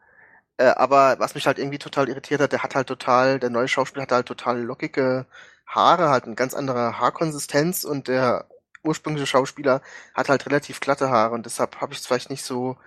Äh, 0.57 0.67
aber 0.75 1.17
was 1.19 1.35
mich 1.35 1.45
halt 1.45 1.59
irgendwie 1.59 1.77
total 1.77 2.09
irritiert 2.09 2.41
hat, 2.41 2.51
der 2.51 2.63
hat 2.63 2.73
halt 2.75 2.87
total, 2.87 3.39
der 3.39 3.49
neue 3.49 3.67
Schauspieler 3.67 4.03
hat 4.03 4.11
halt 4.11 4.27
total 4.27 4.61
lockige 4.61 5.25
Haare, 5.67 6.09
halt 6.09 6.23
eine 6.23 6.35
ganz 6.35 6.53
andere 6.53 6.99
Haarkonsistenz 6.99 7.83
und 7.83 8.07
der 8.07 8.47
ursprüngliche 8.87 9.27
Schauspieler 9.27 9.81
hat 10.13 10.29
halt 10.29 10.45
relativ 10.45 10.79
glatte 10.79 11.09
Haare 11.09 11.35
und 11.35 11.45
deshalb 11.45 11.81
habe 11.81 11.93
ich 11.93 11.99
vielleicht 11.99 12.29
nicht 12.29 12.43
so 12.43 12.77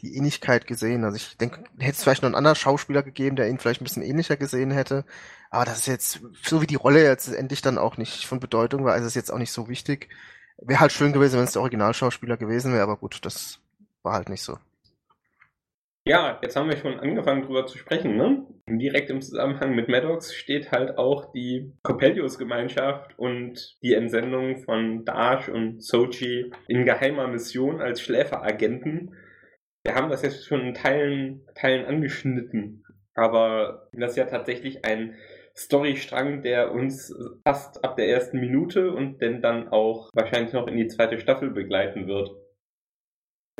die 0.00 0.16
Ähnlichkeit 0.16 0.66
gesehen. 0.66 1.04
Also 1.04 1.16
ich 1.16 1.36
denke, 1.36 1.64
hätte 1.78 1.92
es 1.92 2.02
vielleicht 2.02 2.22
noch 2.22 2.28
einen 2.28 2.36
anderen 2.36 2.54
Schauspieler 2.54 3.02
gegeben, 3.02 3.36
der 3.36 3.48
ihn 3.48 3.58
vielleicht 3.58 3.80
ein 3.80 3.84
bisschen 3.84 4.02
ähnlicher 4.02 4.36
gesehen 4.36 4.70
hätte. 4.70 5.04
Aber 5.50 5.64
das 5.64 5.78
ist 5.78 5.86
jetzt, 5.86 6.20
so 6.42 6.62
wie 6.62 6.66
die 6.66 6.76
Rolle 6.76 7.02
jetzt 7.02 7.28
endlich 7.28 7.62
dann 7.62 7.78
auch 7.78 7.96
nicht 7.96 8.26
von 8.26 8.40
Bedeutung 8.40 8.84
war, 8.84 8.96
ist 8.96 9.04
es 9.04 9.14
jetzt 9.14 9.30
auch 9.30 9.38
nicht 9.38 9.52
so 9.52 9.68
wichtig. 9.68 10.08
Wäre 10.58 10.80
halt 10.80 10.92
schön 10.92 11.12
gewesen, 11.12 11.38
wenn 11.38 11.44
es 11.44 11.52
der 11.52 11.62
Originalschauspieler 11.62 12.36
gewesen 12.36 12.72
wäre, 12.72 12.82
aber 12.82 12.96
gut, 12.96 13.24
das 13.24 13.60
war 14.02 14.14
halt 14.14 14.28
nicht 14.28 14.42
so. 14.42 14.58
Ja, 16.04 16.38
jetzt 16.42 16.56
haben 16.56 16.68
wir 16.68 16.76
schon 16.76 16.98
angefangen 17.00 17.42
drüber 17.42 17.66
zu 17.66 17.78
sprechen, 17.78 18.16
ne? 18.16 18.46
Direkt 18.76 19.08
im 19.08 19.22
Zusammenhang 19.22 19.74
mit 19.74 19.88
Maddox 19.88 20.34
steht 20.34 20.72
halt 20.72 20.98
auch 20.98 21.32
die 21.32 21.72
Coppelius-Gemeinschaft 21.82 23.18
und 23.18 23.78
die 23.82 23.94
Entsendung 23.94 24.58
von 24.58 25.04
Dash 25.06 25.48
und 25.48 25.82
Sochi 25.82 26.52
in 26.66 26.84
geheimer 26.84 27.28
Mission 27.28 27.80
als 27.80 28.02
Schläferagenten. 28.02 29.14
Wir 29.84 29.94
haben 29.94 30.10
das 30.10 30.22
jetzt 30.22 30.46
schon 30.46 30.60
in 30.60 30.74
Teilen, 30.74 31.46
Teilen 31.54 31.86
angeschnitten, 31.86 32.84
aber 33.14 33.88
das 33.92 34.10
ist 34.10 34.16
ja 34.18 34.26
tatsächlich 34.26 34.84
ein 34.84 35.14
Storystrang, 35.56 36.42
der 36.42 36.72
uns 36.72 37.12
fast 37.44 37.84
ab 37.84 37.96
der 37.96 38.08
ersten 38.08 38.38
Minute 38.38 38.92
und 38.92 39.20
denn 39.22 39.40
dann 39.40 39.68
auch 39.68 40.10
wahrscheinlich 40.12 40.52
noch 40.52 40.66
in 40.66 40.76
die 40.76 40.88
zweite 40.88 41.18
Staffel 41.18 41.50
begleiten 41.50 42.06
wird. 42.06 42.30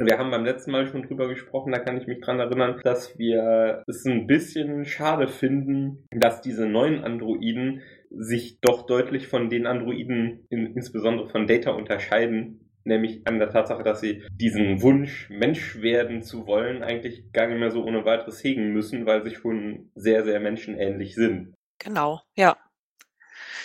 Wir 0.00 0.16
haben 0.16 0.30
beim 0.30 0.44
letzten 0.44 0.70
Mal 0.70 0.86
schon 0.86 1.02
drüber 1.02 1.26
gesprochen, 1.26 1.72
da 1.72 1.80
kann 1.80 2.00
ich 2.00 2.06
mich 2.06 2.20
dran 2.20 2.38
erinnern, 2.38 2.80
dass 2.84 3.18
wir 3.18 3.82
es 3.88 4.04
ein 4.04 4.28
bisschen 4.28 4.84
schade 4.84 5.26
finden, 5.26 6.06
dass 6.12 6.40
diese 6.40 6.66
neuen 6.66 7.02
Androiden 7.02 7.82
sich 8.10 8.60
doch 8.60 8.86
deutlich 8.86 9.26
von 9.26 9.50
den 9.50 9.66
Androiden, 9.66 10.46
in, 10.50 10.74
insbesondere 10.76 11.28
von 11.28 11.48
Data, 11.48 11.72
unterscheiden. 11.72 12.70
Nämlich 12.84 13.26
an 13.26 13.40
der 13.40 13.50
Tatsache, 13.50 13.82
dass 13.82 14.00
sie 14.00 14.22
diesen 14.30 14.80
Wunsch, 14.82 15.28
Mensch 15.30 15.82
werden 15.82 16.22
zu 16.22 16.46
wollen, 16.46 16.84
eigentlich 16.84 17.32
gar 17.32 17.48
nicht 17.48 17.58
mehr 17.58 17.72
so 17.72 17.84
ohne 17.84 18.04
weiteres 18.04 18.42
hegen 18.42 18.72
müssen, 18.72 19.04
weil 19.04 19.24
sie 19.24 19.34
schon 19.34 19.90
sehr, 19.96 20.24
sehr 20.24 20.38
menschenähnlich 20.38 21.16
sind. 21.16 21.54
Genau, 21.80 22.22
ja. 22.34 22.56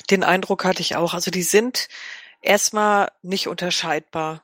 Den 0.09 0.23
Eindruck 0.23 0.65
hatte 0.65 0.81
ich 0.81 0.95
auch. 0.95 1.13
Also 1.13 1.29
die 1.29 1.43
sind 1.43 1.87
erstmal 2.41 3.09
nicht 3.21 3.47
unterscheidbar 3.47 4.42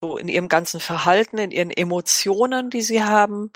so 0.00 0.16
in 0.16 0.28
ihrem 0.28 0.48
ganzen 0.48 0.80
Verhalten, 0.80 1.38
in 1.38 1.50
ihren 1.50 1.70
Emotionen, 1.70 2.70
die 2.70 2.82
sie 2.82 3.02
haben. 3.02 3.52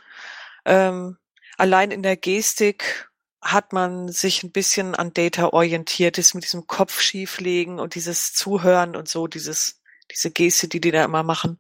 Ähm, 0.64 1.18
allein 1.59 1.90
in 1.90 2.03
der 2.03 2.16
Gestik 2.16 3.11
hat 3.42 3.72
man 3.72 4.09
sich 4.09 4.42
ein 4.42 4.53
bisschen 4.53 4.94
an 4.94 5.14
Data 5.14 5.48
orientiert, 5.48 6.18
ist 6.18 6.35
mit 6.35 6.44
diesem 6.44 6.66
Kopf 6.66 7.00
schieflegen 7.00 7.79
und 7.79 7.94
dieses 7.94 8.35
Zuhören 8.35 8.96
und 8.96 9.09
so, 9.09 9.26
dieses, 9.26 9.81
diese 10.11 10.31
Geste, 10.31 10.68
die 10.68 10.81
die 10.81 10.90
da 10.90 11.05
immer 11.05 11.22
machen. 11.22 11.59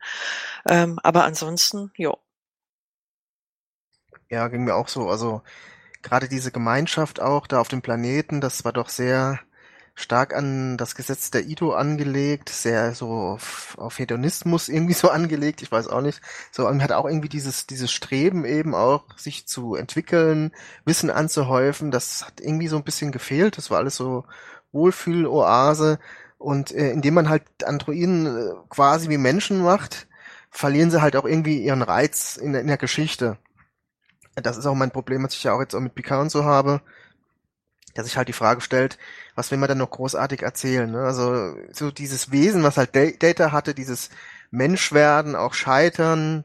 Ähm, 0.68 0.98
aber 1.02 1.24
ansonsten, 1.24 1.90
ja. 1.96 2.14
Ja, 4.28 4.48
ging 4.48 4.64
mir 4.64 4.74
auch 4.74 4.88
so. 4.88 5.08
Also 5.08 5.42
gerade 6.02 6.28
diese 6.28 6.52
Gemeinschaft 6.52 7.20
auch 7.20 7.46
da 7.46 7.60
auf 7.60 7.68
dem 7.68 7.82
Planeten, 7.82 8.40
das 8.40 8.64
war 8.64 8.72
doch 8.72 8.88
sehr 8.88 9.40
stark 10.00 10.34
an 10.34 10.76
das 10.76 10.94
Gesetz 10.94 11.30
der 11.30 11.46
Ito 11.46 11.72
angelegt, 11.72 12.48
sehr 12.48 12.94
so 12.94 13.10
auf, 13.10 13.76
auf 13.78 13.98
Hedonismus 13.98 14.68
irgendwie 14.68 14.94
so 14.94 15.10
angelegt, 15.10 15.62
ich 15.62 15.70
weiß 15.70 15.88
auch 15.88 16.00
nicht. 16.00 16.20
So, 16.50 16.64
man 16.64 16.82
hat 16.82 16.92
auch 16.92 17.06
irgendwie 17.06 17.28
dieses, 17.28 17.66
dieses 17.66 17.92
Streben 17.92 18.44
eben 18.44 18.74
auch, 18.74 19.04
sich 19.16 19.46
zu 19.46 19.74
entwickeln, 19.74 20.52
Wissen 20.84 21.10
anzuhäufen, 21.10 21.90
das 21.90 22.26
hat 22.26 22.40
irgendwie 22.40 22.68
so 22.68 22.76
ein 22.76 22.84
bisschen 22.84 23.12
gefehlt. 23.12 23.58
Das 23.58 23.70
war 23.70 23.78
alles 23.78 23.96
so 23.96 24.24
Wohlfühl-Oase. 24.72 25.98
Und 26.38 26.72
äh, 26.72 26.90
indem 26.90 27.14
man 27.14 27.28
halt 27.28 27.42
Androiden 27.64 28.26
äh, 28.26 28.52
quasi 28.70 29.08
wie 29.10 29.18
Menschen 29.18 29.62
macht, 29.62 30.08
verlieren 30.50 30.90
sie 30.90 31.02
halt 31.02 31.16
auch 31.16 31.26
irgendwie 31.26 31.62
ihren 31.62 31.82
Reiz 31.82 32.36
in, 32.36 32.54
in 32.54 32.66
der 32.66 32.78
Geschichte. 32.78 33.36
Das 34.36 34.56
ist 34.56 34.66
auch 34.66 34.74
mein 34.74 34.90
Problem, 34.90 35.22
was 35.22 35.34
ich 35.34 35.42
ja 35.44 35.52
auch 35.52 35.60
jetzt 35.60 35.74
auch 35.74 35.80
mit 35.80 35.94
Picard 35.94 36.22
und 36.22 36.30
so 36.30 36.44
habe 36.44 36.80
der 37.96 38.04
sich 38.04 38.16
halt 38.16 38.28
die 38.28 38.32
Frage 38.32 38.60
stellt, 38.60 38.98
was 39.34 39.50
will 39.50 39.58
man 39.58 39.68
denn 39.68 39.78
noch 39.78 39.90
großartig 39.90 40.42
erzählen? 40.42 40.90
Ne? 40.90 41.00
Also 41.00 41.56
so 41.72 41.90
dieses 41.90 42.30
Wesen, 42.30 42.62
was 42.62 42.76
halt 42.76 42.94
Data 42.94 43.52
hatte, 43.52 43.74
dieses 43.74 44.10
Menschwerden, 44.50 45.36
auch 45.36 45.54
Scheitern, 45.54 46.44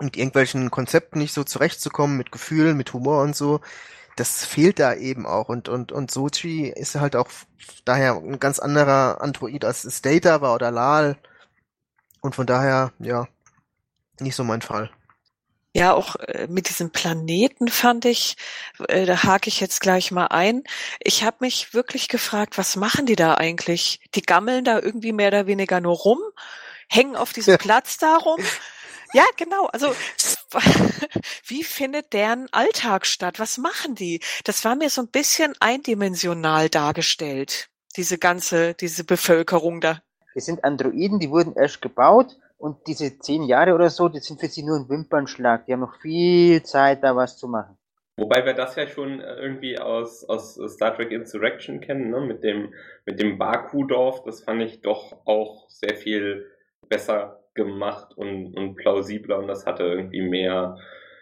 mit 0.00 0.16
irgendwelchen 0.16 0.70
Konzepten 0.70 1.18
nicht 1.18 1.34
so 1.34 1.44
zurechtzukommen, 1.44 2.16
mit 2.16 2.30
Gefühlen, 2.32 2.76
mit 2.76 2.92
Humor 2.92 3.22
und 3.22 3.34
so, 3.34 3.60
das 4.16 4.44
fehlt 4.44 4.78
da 4.78 4.94
eben 4.94 5.26
auch. 5.26 5.48
Und, 5.48 5.68
und, 5.68 5.92
und 5.92 6.10
Sochi 6.10 6.68
ist 6.68 6.96
halt 6.96 7.16
auch 7.16 7.28
daher 7.84 8.14
ein 8.14 8.40
ganz 8.40 8.58
anderer 8.58 9.20
Android, 9.20 9.64
als 9.64 9.84
es 9.84 10.02
Data 10.02 10.40
war 10.40 10.54
oder 10.54 10.70
Lal. 10.70 11.18
Und 12.20 12.34
von 12.34 12.46
daher, 12.46 12.92
ja, 12.98 13.28
nicht 14.20 14.34
so 14.34 14.44
mein 14.44 14.62
Fall. 14.62 14.90
Ja, 15.78 15.94
auch 15.94 16.16
äh, 16.16 16.48
mit 16.48 16.68
diesem 16.68 16.90
Planeten 16.90 17.68
fand 17.68 18.04
ich, 18.04 18.36
äh, 18.88 19.06
da 19.06 19.22
hake 19.22 19.46
ich 19.46 19.60
jetzt 19.60 19.80
gleich 19.80 20.10
mal 20.10 20.26
ein. 20.26 20.64
Ich 20.98 21.22
habe 21.22 21.36
mich 21.40 21.72
wirklich 21.72 22.08
gefragt, 22.08 22.58
was 22.58 22.74
machen 22.74 23.06
die 23.06 23.14
da 23.14 23.34
eigentlich? 23.34 24.00
Die 24.16 24.22
gammeln 24.22 24.64
da 24.64 24.80
irgendwie 24.80 25.12
mehr 25.12 25.28
oder 25.28 25.46
weniger 25.46 25.80
nur 25.80 25.94
rum, 25.94 26.18
hängen 26.88 27.14
auf 27.14 27.32
diesem 27.32 27.52
ja. 27.52 27.58
Platz 27.58 27.96
da 27.96 28.16
rum. 28.16 28.40
Ja, 29.12 29.24
genau. 29.36 29.66
Also 29.66 29.94
wie 31.46 31.62
findet 31.62 32.12
deren 32.12 32.52
Alltag 32.52 33.06
statt? 33.06 33.38
Was 33.38 33.56
machen 33.56 33.94
die? 33.94 34.20
Das 34.42 34.64
war 34.64 34.74
mir 34.74 34.90
so 34.90 35.02
ein 35.02 35.08
bisschen 35.08 35.54
eindimensional 35.60 36.68
dargestellt, 36.68 37.68
diese 37.96 38.18
ganze, 38.18 38.74
diese 38.74 39.04
Bevölkerung 39.04 39.80
da. 39.80 40.02
Es 40.34 40.46
sind 40.46 40.64
Androiden, 40.64 41.20
die 41.20 41.30
wurden 41.30 41.54
erst 41.54 41.80
gebaut 41.82 42.36
und 42.58 42.86
diese 42.86 43.18
zehn 43.18 43.44
Jahre 43.44 43.74
oder 43.74 43.88
so, 43.88 44.08
die 44.08 44.18
sind 44.18 44.40
für 44.40 44.48
sie 44.48 44.64
nur 44.64 44.76
ein 44.76 44.88
Wimpernschlag. 44.88 45.66
Die 45.66 45.72
haben 45.72 45.80
noch 45.80 46.00
viel 46.00 46.62
Zeit, 46.64 47.02
da 47.02 47.14
was 47.16 47.38
zu 47.38 47.48
machen. 47.48 47.78
Wobei 48.16 48.44
wir 48.44 48.52
das 48.52 48.74
ja 48.74 48.88
schon 48.88 49.20
äh, 49.20 49.36
irgendwie 49.36 49.78
aus, 49.78 50.24
aus 50.24 50.54
Star 50.54 50.94
Trek 50.94 51.12
Insurrection 51.12 51.80
kennen, 51.80 52.10
ne? 52.10 52.20
mit 52.20 52.42
dem, 52.42 52.74
mit 53.06 53.20
dem 53.20 53.38
Baku-Dorf. 53.38 54.24
Das 54.24 54.42
fand 54.42 54.60
ich 54.62 54.80
doch 54.80 55.24
auch 55.24 55.70
sehr 55.70 55.94
viel 55.94 56.50
besser 56.88 57.44
gemacht 57.54 58.16
und, 58.16 58.56
und 58.56 58.74
plausibler 58.74 59.38
und 59.38 59.46
das 59.46 59.66
hatte 59.66 59.84
irgendwie 59.84 60.22
mehr, 60.22 60.78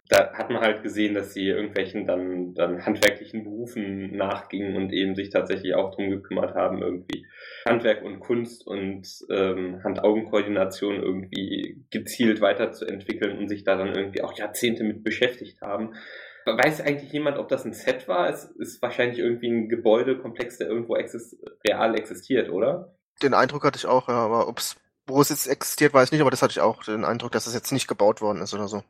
da 0.08 0.32
hat 0.34 0.50
man 0.50 0.62
halt 0.62 0.82
gesehen, 0.82 1.14
dass 1.14 1.32
sie 1.32 1.48
irgendwelchen 1.48 2.06
dann, 2.06 2.54
dann 2.54 2.84
handwerklichen 2.84 3.44
Berufen 3.44 4.16
nachgingen 4.16 4.76
und 4.76 4.92
eben 4.92 5.14
sich 5.14 5.30
tatsächlich 5.30 5.74
auch 5.74 5.94
drum 5.94 6.10
gekümmert 6.10 6.54
haben, 6.54 6.82
irgendwie 6.82 7.26
Handwerk 7.66 8.02
und 8.02 8.20
Kunst 8.20 8.66
und 8.66 9.06
ähm, 9.30 9.82
Hand-Augen-Koordination 9.82 11.02
irgendwie 11.02 11.84
gezielt 11.90 12.40
weiterzuentwickeln 12.40 13.38
und 13.38 13.48
sich 13.48 13.64
da 13.64 13.76
dann 13.76 13.94
irgendwie 13.94 14.22
auch 14.22 14.36
Jahrzehnte 14.38 14.84
mit 14.84 15.02
beschäftigt 15.02 15.60
haben. 15.60 15.94
Weiß 16.44 16.80
eigentlich 16.80 17.12
jemand, 17.12 17.38
ob 17.38 17.48
das 17.48 17.64
ein 17.64 17.72
Set 17.72 18.06
war? 18.06 18.28
Es 18.28 18.44
ist 18.44 18.80
wahrscheinlich 18.80 19.18
irgendwie 19.18 19.48
ein 19.48 19.68
Gebäudekomplex, 19.68 20.58
der 20.58 20.68
irgendwo 20.68 20.94
exist 20.94 21.36
real 21.68 21.98
existiert, 21.98 22.50
oder? 22.50 22.94
Den 23.20 23.34
Eindruck 23.34 23.64
hatte 23.64 23.78
ich 23.78 23.86
auch, 23.86 24.08
ja, 24.08 24.14
aber 24.14 24.46
ob 24.46 24.58
es 24.58 24.76
wo 25.08 25.20
es 25.20 25.28
jetzt 25.28 25.46
existiert, 25.46 25.94
weiß 25.94 26.08
ich 26.08 26.12
nicht, 26.12 26.20
aber 26.20 26.30
das 26.30 26.42
hatte 26.42 26.52
ich 26.52 26.60
auch 26.60 26.82
den 26.82 27.04
Eindruck, 27.04 27.32
dass 27.32 27.46
es 27.46 27.54
jetzt 27.54 27.72
nicht 27.72 27.86
gebaut 27.86 28.20
worden 28.20 28.42
ist 28.42 28.54
oder 28.54 28.66
so. 28.68 28.82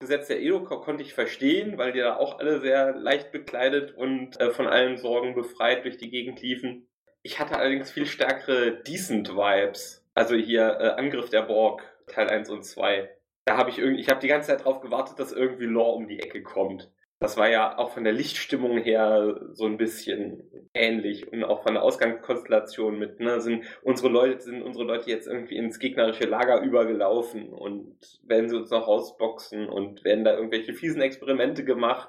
Gesetz 0.00 0.28
der 0.28 0.40
Edo 0.40 0.64
konnte 0.64 1.02
ich 1.02 1.12
verstehen, 1.12 1.76
weil 1.76 1.92
die 1.92 2.00
da 2.00 2.16
auch 2.16 2.38
alle 2.38 2.58
sehr 2.60 2.96
leicht 2.96 3.32
bekleidet 3.32 3.94
und 3.94 4.40
äh, 4.40 4.50
von 4.50 4.66
allen 4.66 4.96
Sorgen 4.96 5.34
befreit 5.34 5.84
durch 5.84 5.98
die 5.98 6.10
Gegend 6.10 6.40
liefen. 6.40 6.88
Ich 7.22 7.38
hatte 7.38 7.58
allerdings 7.58 7.90
viel 7.90 8.06
stärkere 8.06 8.82
Decent 8.82 9.36
Vibes. 9.36 10.02
Also 10.14 10.36
hier 10.36 10.78
äh, 10.80 10.88
Angriff 10.98 11.28
der 11.28 11.42
Borg, 11.42 11.82
Teil 12.06 12.30
1 12.30 12.48
und 12.48 12.64
2. 12.64 13.10
Da 13.44 13.58
habe 13.58 13.68
ich 13.68 13.78
irgendwie, 13.78 14.00
ich 14.00 14.08
habe 14.08 14.20
die 14.20 14.28
ganze 14.28 14.48
Zeit 14.48 14.60
darauf 14.60 14.80
gewartet, 14.80 15.18
dass 15.18 15.32
irgendwie 15.32 15.66
Lore 15.66 15.96
um 15.96 16.08
die 16.08 16.20
Ecke 16.20 16.42
kommt. 16.42 16.90
Das 17.20 17.36
war 17.36 17.50
ja 17.50 17.76
auch 17.76 17.92
von 17.92 18.04
der 18.04 18.14
Lichtstimmung 18.14 18.78
her 18.78 19.38
so 19.52 19.66
ein 19.66 19.76
bisschen 19.76 20.42
ähnlich 20.72 21.30
und 21.30 21.44
auch 21.44 21.62
von 21.62 21.74
der 21.74 21.82
Ausgangskonstellation 21.82 22.98
mit, 22.98 23.20
ne, 23.20 23.42
sind 23.42 23.64
unsere 23.82 24.08
Leute, 24.08 24.40
sind 24.40 24.62
unsere 24.62 24.86
Leute 24.86 25.10
jetzt 25.10 25.26
irgendwie 25.26 25.58
ins 25.58 25.78
gegnerische 25.78 26.24
Lager 26.24 26.62
übergelaufen 26.62 27.50
und 27.50 27.94
werden 28.22 28.48
sie 28.48 28.56
uns 28.56 28.70
noch 28.70 28.88
rausboxen 28.88 29.68
und 29.68 30.02
werden 30.02 30.24
da 30.24 30.34
irgendwelche 30.34 30.72
fiesen 30.72 31.02
Experimente 31.02 31.62
gemacht 31.62 32.08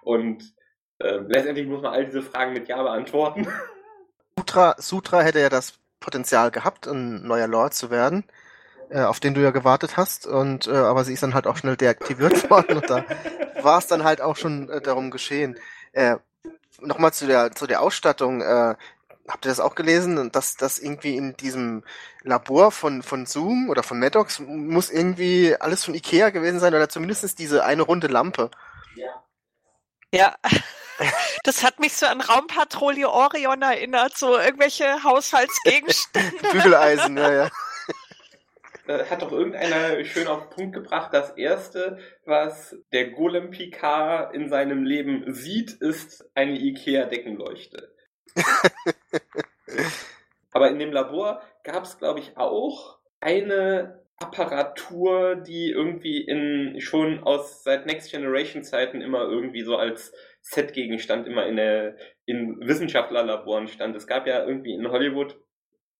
und 0.00 0.54
äh, 1.00 1.18
letztendlich 1.26 1.66
muss 1.66 1.82
man 1.82 1.92
all 1.92 2.06
diese 2.06 2.22
Fragen 2.22 2.52
mit 2.52 2.68
Ja 2.68 2.80
beantworten. 2.84 3.48
Sutra, 4.38 4.76
Sutra 4.78 5.22
hätte 5.22 5.40
ja 5.40 5.48
das 5.48 5.80
Potenzial 5.98 6.52
gehabt, 6.52 6.86
ein 6.86 7.26
neuer 7.26 7.48
Lord 7.48 7.74
zu 7.74 7.90
werden 7.90 8.24
äh, 8.92 9.02
auf 9.02 9.20
den 9.20 9.34
du 9.34 9.40
ja 9.40 9.50
gewartet 9.50 9.96
hast. 9.96 10.26
Und 10.26 10.66
äh, 10.66 10.72
aber 10.72 11.04
sie 11.04 11.14
ist 11.14 11.22
dann 11.22 11.34
halt 11.34 11.46
auch 11.46 11.56
schnell 11.56 11.76
deaktiviert 11.76 12.48
worden 12.50 12.76
und 12.76 12.90
da 12.90 13.04
war 13.64 13.78
es 13.78 13.86
dann 13.86 14.04
halt 14.04 14.20
auch 14.20 14.36
schon 14.36 14.68
äh, 14.68 14.80
darum 14.80 15.10
geschehen. 15.10 15.58
Äh, 15.92 16.16
Nochmal 16.80 17.12
zu 17.12 17.26
der 17.26 17.52
zu 17.52 17.66
der 17.66 17.80
Ausstattung. 17.80 18.40
Äh, 18.40 18.74
habt 19.28 19.44
ihr 19.44 19.50
das 19.50 19.60
auch 19.60 19.74
gelesen, 19.74 20.32
dass 20.32 20.56
das 20.56 20.78
irgendwie 20.78 21.16
in 21.16 21.36
diesem 21.36 21.84
Labor 22.22 22.72
von 22.72 23.02
von 23.02 23.26
Zoom 23.26 23.68
oder 23.68 23.82
von 23.82 24.00
Maddox 24.00 24.40
muss 24.40 24.90
irgendwie 24.90 25.54
alles 25.60 25.84
von 25.84 25.94
Ikea 25.94 26.30
gewesen 26.30 26.58
sein 26.60 26.74
oder 26.74 26.88
zumindest 26.88 27.38
diese 27.38 27.64
eine 27.64 27.82
runde 27.82 28.08
Lampe. 28.08 28.50
Ja. 28.96 29.22
Ja. 30.12 30.34
Das 31.42 31.64
hat 31.64 31.80
mich 31.80 31.94
so 31.94 32.06
an 32.06 32.20
Raumpatrouille 32.20 33.10
Orion 33.10 33.62
erinnert, 33.62 34.16
so 34.16 34.38
irgendwelche 34.38 35.02
Haushaltsgegenstände. 35.02 36.36
Bügeleisen, 36.52 37.16
ja, 37.16 37.32
ja 37.32 37.50
äh, 38.86 39.04
hat 39.04 39.22
doch 39.22 39.32
irgendeiner 39.32 40.04
schön 40.04 40.26
auf 40.26 40.48
den 40.48 40.50
Punkt 40.50 40.74
gebracht, 40.74 41.12
das 41.12 41.30
erste, 41.36 41.98
was 42.24 42.76
der 42.92 43.10
Golem 43.10 43.50
Picard 43.50 44.34
in 44.34 44.48
seinem 44.48 44.84
Leben 44.84 45.32
sieht, 45.32 45.72
ist 45.72 46.30
eine 46.34 46.58
Ikea-Deckenleuchte. 46.58 47.92
Aber 50.52 50.68
in 50.68 50.78
dem 50.78 50.92
Labor 50.92 51.42
gab 51.64 51.84
es, 51.84 51.98
glaube 51.98 52.20
ich, 52.20 52.36
auch 52.36 52.98
eine 53.20 54.02
Apparatur, 54.18 55.36
die 55.36 55.70
irgendwie 55.70 56.20
in 56.20 56.80
schon 56.80 57.22
aus 57.24 57.64
seit 57.64 57.86
Next 57.86 58.10
Generation 58.10 58.62
Zeiten 58.62 59.00
immer 59.00 59.22
irgendwie 59.22 59.62
so 59.62 59.76
als 59.76 60.12
Setgegenstand 60.40 61.26
immer 61.26 61.46
in 61.46 61.56
der 61.56 61.96
in 62.24 62.60
Wissenschaftlerlaboren 62.60 63.68
stand. 63.68 63.96
Es 63.96 64.06
gab 64.06 64.26
ja 64.26 64.44
irgendwie 64.44 64.74
in 64.74 64.90
Hollywood 64.90 65.36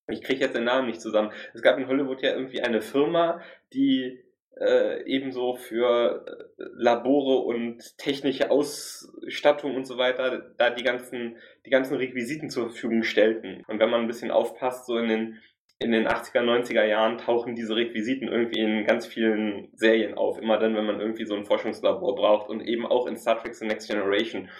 ich 0.08 0.22
kriege 0.22 0.40
jetzt 0.40 0.56
den 0.56 0.64
Namen 0.64 0.88
nicht 0.88 1.00
zusammen. 1.00 1.32
Es 1.54 1.62
gab 1.62 1.78
in 1.78 1.86
Hollywood 1.86 2.22
ja 2.22 2.32
irgendwie 2.32 2.60
eine 2.60 2.80
Firma, 2.80 3.40
die 3.72 4.22
äh, 4.60 5.02
ebenso 5.06 5.54
für 5.54 6.24
äh, 6.26 6.62
Labore 6.74 7.38
und 7.38 7.96
technische 7.98 8.50
Ausstattung 8.50 9.74
und 9.76 9.86
so 9.86 9.96
weiter 9.96 10.52
da 10.58 10.70
die 10.70 10.82
ganzen, 10.82 11.36
die 11.64 11.70
ganzen 11.70 11.96
Requisiten 11.96 12.50
zur 12.50 12.64
Verfügung 12.70 13.02
stellten. 13.02 13.64
Und 13.66 13.80
wenn 13.80 13.90
man 13.90 14.02
ein 14.02 14.06
bisschen 14.06 14.30
aufpasst, 14.30 14.86
so 14.86 14.98
in 14.98 15.08
den, 15.08 15.38
in 15.78 15.92
den 15.92 16.06
80er, 16.06 16.42
90er 16.42 16.84
Jahren 16.84 17.18
tauchen 17.18 17.54
diese 17.54 17.74
Requisiten 17.74 18.28
irgendwie 18.28 18.60
in 18.60 18.84
ganz 18.84 19.06
vielen 19.06 19.70
Serien 19.74 20.14
auf. 20.14 20.38
Immer 20.38 20.58
dann, 20.58 20.76
wenn 20.76 20.86
man 20.86 21.00
irgendwie 21.00 21.24
so 21.24 21.34
ein 21.34 21.46
Forschungslabor 21.46 22.14
braucht 22.14 22.50
und 22.50 22.60
eben 22.60 22.86
auch 22.86 23.06
in 23.06 23.16
Star 23.16 23.42
Trek 23.42 23.54
The 23.54 23.66
Next 23.66 23.88
Generation. 23.88 24.50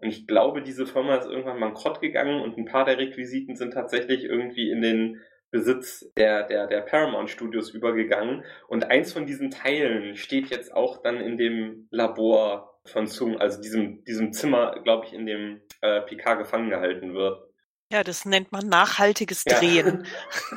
Und 0.00 0.08
ich 0.08 0.26
glaube, 0.26 0.62
diese 0.62 0.86
Firma 0.86 1.16
ist 1.16 1.26
irgendwann 1.26 1.60
bankrott 1.60 2.00
gegangen 2.00 2.40
und 2.40 2.56
ein 2.56 2.64
paar 2.64 2.84
der 2.84 2.98
Requisiten 2.98 3.56
sind 3.56 3.72
tatsächlich 3.74 4.24
irgendwie 4.24 4.70
in 4.70 4.80
den 4.80 5.20
Besitz 5.50 6.10
der, 6.16 6.44
der, 6.46 6.66
der 6.66 6.80
Paramount 6.80 7.28
Studios 7.28 7.70
übergegangen. 7.70 8.44
Und 8.68 8.84
eins 8.84 9.12
von 9.12 9.26
diesen 9.26 9.50
Teilen 9.50 10.16
steht 10.16 10.48
jetzt 10.50 10.72
auch 10.72 11.02
dann 11.02 11.20
in 11.20 11.36
dem 11.36 11.88
Labor 11.90 12.80
von 12.86 13.06
Zoom, 13.06 13.36
also 13.36 13.60
diesem, 13.60 14.04
diesem 14.04 14.32
Zimmer, 14.32 14.80
glaube 14.82 15.06
ich, 15.06 15.12
in 15.12 15.26
dem 15.26 15.60
äh, 15.80 16.00
Picard 16.02 16.38
gefangen 16.38 16.70
gehalten 16.70 17.14
wird. 17.14 17.46
Ja, 17.92 18.04
das 18.04 18.24
nennt 18.24 18.52
man 18.52 18.68
nachhaltiges 18.68 19.44
Drehen. 19.44 20.06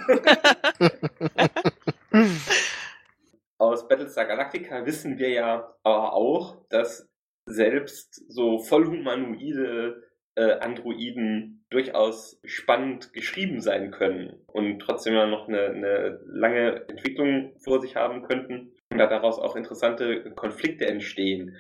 Ja. 0.07 1.49
Aus 3.57 3.87
Battlestar 3.87 4.25
Galactica 4.25 4.85
wissen 4.85 5.17
wir 5.17 5.29
ja 5.29 5.73
aber 5.83 6.13
auch, 6.13 6.67
dass 6.69 7.09
selbst 7.45 8.23
so 8.31 8.59
vollhumanoide 8.59 10.03
äh, 10.35 10.59
Androiden 10.59 11.65
durchaus 11.69 12.39
spannend 12.43 13.13
geschrieben 13.13 13.61
sein 13.61 13.91
können 13.91 14.41
und 14.47 14.79
trotzdem 14.79 15.13
ja 15.13 15.25
noch 15.25 15.47
eine, 15.47 15.65
eine 15.65 16.19
lange 16.25 16.87
Entwicklung 16.87 17.53
vor 17.59 17.81
sich 17.81 17.95
haben 17.95 18.23
könnten 18.23 18.71
und 18.91 18.97
daraus 18.97 19.39
auch 19.39 19.55
interessante 19.55 20.31
Konflikte 20.35 20.85
entstehen. 20.85 21.57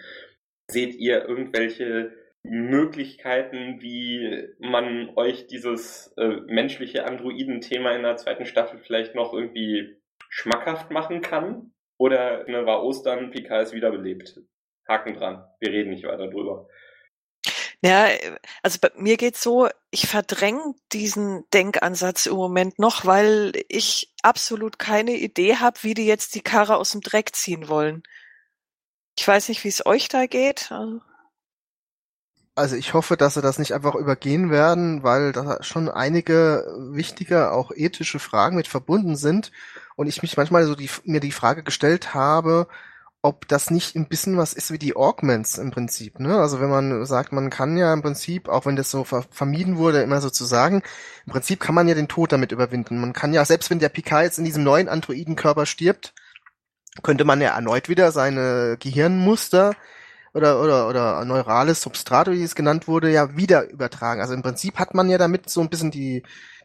Seht 0.69 0.95
ihr 0.95 1.27
irgendwelche 1.27 2.13
Möglichkeiten, 2.43 3.81
wie 3.81 4.49
man 4.59 5.11
euch 5.15 5.47
dieses 5.47 6.13
äh, 6.17 6.41
menschliche 6.47 7.05
Androiden-Thema 7.05 7.95
in 7.95 8.03
der 8.03 8.17
zweiten 8.17 8.45
Staffel 8.45 8.79
vielleicht 8.79 9.15
noch 9.15 9.33
irgendwie 9.33 9.97
schmackhaft 10.29 10.91
machen 10.91 11.21
kann? 11.21 11.71
Oder 11.97 12.45
ne, 12.49 12.65
war 12.65 12.83
Ostern, 12.83 13.31
Picard 13.31 13.63
ist 13.63 13.73
wiederbelebt? 13.73 14.41
Haken 14.87 15.15
dran. 15.15 15.43
Wir 15.59 15.71
reden 15.71 15.91
nicht 15.91 16.05
weiter 16.05 16.27
drüber. 16.27 16.67
Ja, 17.85 18.07
also 18.61 18.79
bei 18.79 18.91
mir 18.95 19.17
geht's 19.17 19.43
so, 19.43 19.67
ich 19.91 20.07
verdränge 20.07 20.73
diesen 20.93 21.43
Denkansatz 21.53 22.27
im 22.27 22.35
Moment 22.35 22.79
noch, 22.79 23.05
weil 23.05 23.51
ich 23.67 24.13
absolut 24.21 24.79
keine 24.79 25.17
Idee 25.17 25.57
habe, 25.57 25.77
wie 25.81 25.93
die 25.93 26.05
jetzt 26.05 26.33
die 26.35 26.41
Karre 26.41 26.77
aus 26.77 26.93
dem 26.93 27.01
Dreck 27.01 27.35
ziehen 27.35 27.67
wollen. 27.67 28.03
Ich 29.17 29.27
weiß 29.27 29.49
nicht, 29.49 29.65
wie 29.65 29.67
es 29.67 29.85
euch 29.85 30.07
da 30.07 30.27
geht. 30.27 30.71
Also 32.55 32.75
ich 32.77 32.93
hoffe, 32.93 33.17
dass 33.17 33.33
sie 33.33 33.41
das 33.41 33.59
nicht 33.59 33.73
einfach 33.73 33.95
übergehen 33.95 34.49
werden, 34.49 35.03
weil 35.03 35.33
da 35.33 35.61
schon 35.61 35.89
einige 35.89 36.65
wichtige, 36.93 37.51
auch 37.51 37.71
ethische 37.75 38.19
Fragen 38.19 38.55
mit 38.55 38.69
verbunden 38.69 39.17
sind. 39.17 39.51
Und 39.97 40.07
ich 40.07 40.21
mich 40.21 40.37
manchmal 40.37 40.65
so 40.65 40.75
die, 40.75 40.89
mir 41.03 41.19
die 41.19 41.31
Frage 41.33 41.63
gestellt 41.63 42.13
habe, 42.13 42.67
ob 43.23 43.47
das 43.47 43.71
nicht 43.71 43.95
ein 43.95 44.07
bisschen 44.07 44.37
was 44.37 44.53
ist 44.53 44.69
wie 44.71 44.77
die 44.77 44.97
Augments 44.97 45.57
im 45.57 45.71
Prinzip. 45.71 46.19
Ne? 46.19 46.37
Also 46.37 46.59
wenn 46.59 46.69
man 46.69 47.05
sagt, 47.05 47.31
man 47.31 47.49
kann 47.49 47.77
ja 47.77 47.93
im 47.93 48.01
Prinzip, 48.01 48.49
auch 48.49 48.65
wenn 48.65 48.75
das 48.75 48.91
so 48.91 49.05
ver 49.05 49.23
vermieden 49.31 49.77
wurde, 49.77 50.01
immer 50.03 50.19
so 50.19 50.29
zu 50.29 50.43
sagen, 50.43 50.83
im 51.25 51.31
Prinzip 51.31 51.61
kann 51.61 51.73
man 51.73 51.87
ja 51.87 51.95
den 51.95 52.09
Tod 52.09 52.33
damit 52.33 52.51
überwinden. 52.51 52.99
Man 52.99 53.13
kann 53.13 53.33
ja, 53.33 53.45
selbst 53.45 53.69
wenn 53.69 53.79
der 53.79 53.87
Picard 53.87 54.25
jetzt 54.25 54.39
in 54.39 54.45
diesem 54.45 54.65
neuen 54.65 54.89
Androidenkörper 54.89 55.65
stirbt, 55.65 56.13
könnte 57.01 57.23
man 57.23 57.39
ja 57.39 57.55
erneut 57.55 57.87
wieder 57.87 58.11
seine 58.11 58.77
Gehirnmuster 58.77 59.73
oder, 60.33 60.61
oder, 60.61 60.89
oder 60.89 61.23
neurales 61.23 61.81
Substrat, 61.81 62.29
wie 62.29 62.43
es 62.43 62.55
genannt 62.55 62.89
wurde, 62.89 63.09
ja 63.09 63.37
wieder 63.37 63.69
übertragen. 63.69 64.19
Also 64.19 64.33
im 64.33 64.41
Prinzip 64.41 64.79
hat 64.79 64.95
man 64.95 65.09
ja 65.09 65.17
damit 65.17 65.49
so 65.49 65.61
ein 65.61 65.69
bisschen 65.69 65.91
die, 65.91 66.23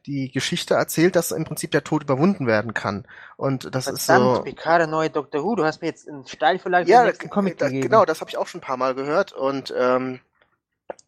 die 0.08 0.30
Geschichte 0.32 0.74
erzählt, 0.74 1.14
dass 1.16 1.32
im 1.32 1.44
Prinzip 1.44 1.70
der 1.70 1.84
Tod 1.84 2.02
überwunden 2.02 2.46
werden 2.46 2.72
kann. 2.72 3.06
Und 3.36 3.74
das 3.74 3.84
Verdammt, 3.84 3.98
ist 3.98 4.06
so. 4.06 4.42
Picard, 4.42 4.80
der 4.80 4.86
neue 4.86 5.10
Dr. 5.10 5.44
Who, 5.44 5.54
du 5.54 5.64
hast 5.64 5.82
mir 5.82 5.88
jetzt 5.88 6.08
einen 6.08 6.26
Steilverlag 6.26 6.88
ja, 6.88 7.12
Comic 7.12 7.58
da, 7.58 7.66
gegeben. 7.66 7.82
Genau, 7.82 8.04
das 8.04 8.20
habe 8.20 8.30
ich 8.30 8.38
auch 8.38 8.46
schon 8.46 8.60
ein 8.60 8.64
paar 8.64 8.78
Mal 8.78 8.94
gehört. 8.94 9.32
Und 9.32 9.72
ähm, 9.76 10.20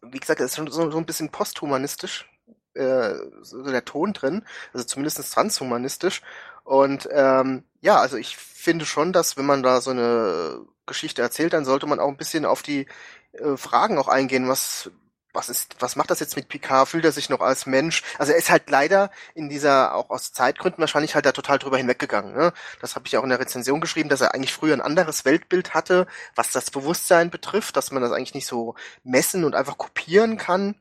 wie 0.03 0.19
gesagt, 0.19 0.39
das 0.39 0.51
ist 0.51 0.55
schon 0.55 0.69
so, 0.69 0.91
so 0.91 0.97
ein 0.97 1.05
bisschen 1.05 1.29
posthumanistisch, 1.29 2.29
äh, 2.75 3.15
so 3.41 3.63
der 3.63 3.85
Ton 3.85 4.13
drin, 4.13 4.45
also 4.71 4.85
zumindest 4.85 5.33
transhumanistisch. 5.33 6.21
Und 6.63 7.09
ähm, 7.11 7.63
ja, 7.81 7.97
also 7.97 8.17
ich 8.17 8.37
finde 8.37 8.85
schon, 8.85 9.13
dass 9.13 9.35
wenn 9.35 9.47
man 9.47 9.63
da 9.63 9.81
so 9.81 9.89
eine 9.89 10.59
Geschichte 10.85 11.23
erzählt, 11.23 11.53
dann 11.53 11.65
sollte 11.65 11.87
man 11.87 11.99
auch 11.99 12.07
ein 12.07 12.17
bisschen 12.17 12.45
auf 12.45 12.61
die 12.61 12.85
äh, 13.33 13.57
Fragen 13.57 13.97
auch 13.97 14.07
eingehen, 14.07 14.47
was 14.47 14.91
was 15.33 15.49
ist, 15.49 15.75
was 15.79 15.95
macht 15.95 16.11
das 16.11 16.19
jetzt 16.19 16.35
mit 16.35 16.49
Picard? 16.49 16.87
Fühlt 16.89 17.05
er 17.05 17.11
sich 17.11 17.29
noch 17.29 17.41
als 17.41 17.65
Mensch? 17.65 18.03
Also 18.17 18.31
er 18.31 18.37
ist 18.37 18.49
halt 18.49 18.69
leider 18.69 19.11
in 19.33 19.49
dieser, 19.49 19.95
auch 19.95 20.09
aus 20.09 20.33
Zeitgründen 20.33 20.79
wahrscheinlich 20.79 21.15
halt 21.15 21.25
da 21.25 21.31
total 21.31 21.59
drüber 21.59 21.77
hinweggegangen. 21.77 22.33
Ne? 22.33 22.53
Das 22.81 22.95
habe 22.95 23.07
ich 23.07 23.17
auch 23.17 23.23
in 23.23 23.29
der 23.29 23.39
Rezension 23.39 23.81
geschrieben, 23.81 24.09
dass 24.09 24.21
er 24.21 24.33
eigentlich 24.33 24.53
früher 24.53 24.73
ein 24.73 24.81
anderes 24.81 25.25
Weltbild 25.25 25.73
hatte, 25.73 26.07
was 26.35 26.51
das 26.51 26.71
Bewusstsein 26.71 27.29
betrifft, 27.29 27.77
dass 27.77 27.91
man 27.91 28.01
das 28.01 28.11
eigentlich 28.11 28.33
nicht 28.33 28.47
so 28.47 28.75
messen 29.03 29.43
und 29.43 29.55
einfach 29.55 29.77
kopieren 29.77 30.37
kann. 30.37 30.75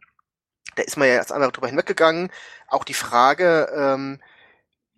Da 0.76 0.82
ist 0.82 0.96
man 0.96 1.08
ja 1.08 1.14
jetzt 1.14 1.32
einfach 1.32 1.52
drüber 1.52 1.68
hinweggegangen. 1.68 2.30
Auch 2.68 2.84
die 2.84 2.94
Frage, 2.94 3.68
ähm, 3.74 4.20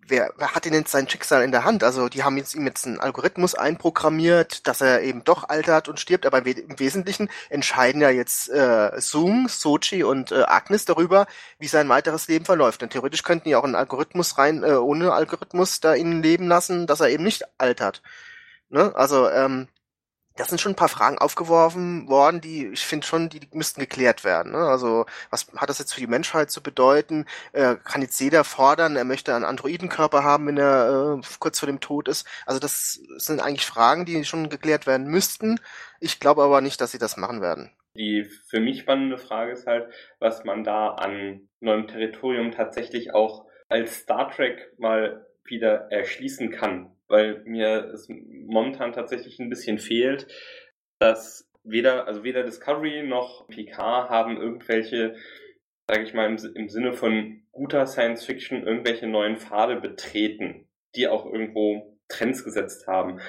wer, 0.07 0.33
wer 0.37 0.55
hat 0.55 0.65
denn 0.65 0.73
jetzt 0.73 0.91
sein 0.91 1.07
Schicksal 1.09 1.43
in 1.43 1.51
der 1.51 1.63
Hand? 1.63 1.83
Also 1.83 2.09
die 2.09 2.23
haben 2.23 2.37
jetzt 2.37 2.55
ihm 2.55 2.65
jetzt 2.65 2.85
einen 2.85 2.99
Algorithmus 2.99 3.55
einprogrammiert, 3.55 4.67
dass 4.67 4.81
er 4.81 5.01
eben 5.01 5.23
doch 5.23 5.49
altert 5.49 5.89
und 5.89 5.99
stirbt, 5.99 6.25
aber 6.25 6.45
im 6.45 6.79
Wesentlichen 6.79 7.29
entscheiden 7.49 8.01
ja 8.01 8.09
jetzt 8.09 8.49
äh, 8.49 8.91
Zoom, 8.99 9.47
Sochi 9.47 10.03
und 10.03 10.31
äh, 10.31 10.43
Agnes 10.43 10.85
darüber, 10.85 11.27
wie 11.59 11.67
sein 11.67 11.89
weiteres 11.89 12.27
Leben 12.27 12.45
verläuft. 12.45 12.81
Denn 12.81 12.89
theoretisch 12.89 13.23
könnten 13.23 13.49
die 13.49 13.55
auch 13.55 13.63
einen 13.63 13.75
Algorithmus 13.75 14.37
rein, 14.37 14.63
äh, 14.63 14.73
ohne 14.73 15.13
Algorithmus 15.13 15.79
da 15.79 15.95
ihnen 15.95 16.23
leben 16.23 16.47
lassen, 16.47 16.87
dass 16.87 16.99
er 16.99 17.09
eben 17.09 17.23
nicht 17.23 17.43
altert. 17.57 18.01
Ne? 18.69 18.93
Also 18.95 19.29
ähm, 19.29 19.67
das 20.35 20.47
sind 20.47 20.59
schon 20.59 20.71
ein 20.71 20.77
paar 20.77 20.89
Fragen 20.89 21.19
aufgeworfen 21.19 22.07
worden, 22.07 22.41
die 22.41 22.67
ich 22.67 22.85
finde 22.85 23.05
schon, 23.05 23.29
die, 23.29 23.41
müssten 23.51 23.79
geklärt 23.81 24.23
werden. 24.23 24.53
Ne? 24.53 24.57
Also 24.57 25.05
was 25.29 25.47
hat 25.55 25.69
das 25.69 25.79
jetzt 25.79 25.93
für 25.93 25.99
die 25.99 26.07
Menschheit 26.07 26.49
zu 26.49 26.63
bedeuten? 26.63 27.25
Äh, 27.51 27.75
kann 27.83 28.01
jetzt 28.01 28.19
jeder 28.19 28.43
fordern, 28.43 28.95
er 28.95 29.03
möchte 29.03 29.35
einen 29.35 29.45
Androidenkörper 29.45 30.23
haben, 30.23 30.47
wenn 30.47 30.57
er 30.57 31.19
äh, 31.19 31.27
kurz 31.39 31.59
vor 31.59 31.67
dem 31.67 31.79
Tod 31.79 32.07
ist? 32.07 32.27
Also 32.45 32.59
das 32.59 32.99
sind 33.17 33.41
eigentlich 33.41 33.65
Fragen, 33.65 34.05
die 34.05 34.25
schon 34.25 34.49
geklärt 34.49 34.87
werden 34.87 35.07
müssten. 35.07 35.59
Ich 35.99 36.19
glaube 36.19 36.43
aber 36.43 36.61
nicht, 36.61 36.81
dass 36.81 36.91
sie 36.91 36.99
das 36.99 37.17
machen 37.17 37.41
werden. 37.41 37.71
Die 37.95 38.23
für 38.23 38.59
mich 38.59 38.79
spannende 38.79 39.19
Frage 39.19 39.51
ist 39.51 39.67
halt, 39.67 39.93
was 40.17 40.43
man 40.45 40.63
da 40.63 40.89
an 40.89 41.47
neuem 41.59 41.87
Territorium 41.87 42.51
tatsächlich 42.51 43.13
auch 43.13 43.45
als 43.69 43.99
Star 43.99 44.31
Trek 44.31 44.73
mal 44.79 45.27
wieder 45.45 45.91
erschließen 45.91 46.49
kann 46.49 46.92
weil 47.07 47.43
mir 47.45 47.91
es 47.93 48.07
momentan 48.09 48.93
tatsächlich 48.93 49.39
ein 49.39 49.49
bisschen 49.49 49.79
fehlt, 49.79 50.27
dass 50.99 51.49
weder, 51.63 52.07
also 52.07 52.23
weder 52.23 52.43
Discovery 52.43 53.03
noch 53.03 53.47
Picard 53.47 54.09
haben 54.09 54.37
irgendwelche, 54.37 55.15
sage 55.89 56.03
ich 56.03 56.13
mal, 56.13 56.27
im, 56.27 56.37
im 56.55 56.69
Sinne 56.69 56.93
von 56.93 57.43
guter 57.51 57.85
Science 57.85 58.25
Fiction 58.25 58.65
irgendwelche 58.65 59.07
neuen 59.07 59.37
Pfade 59.37 59.79
betreten, 59.79 60.67
die 60.95 61.07
auch 61.07 61.25
irgendwo 61.25 61.97
Trends 62.09 62.43
gesetzt 62.43 62.87
haben. 62.87 63.19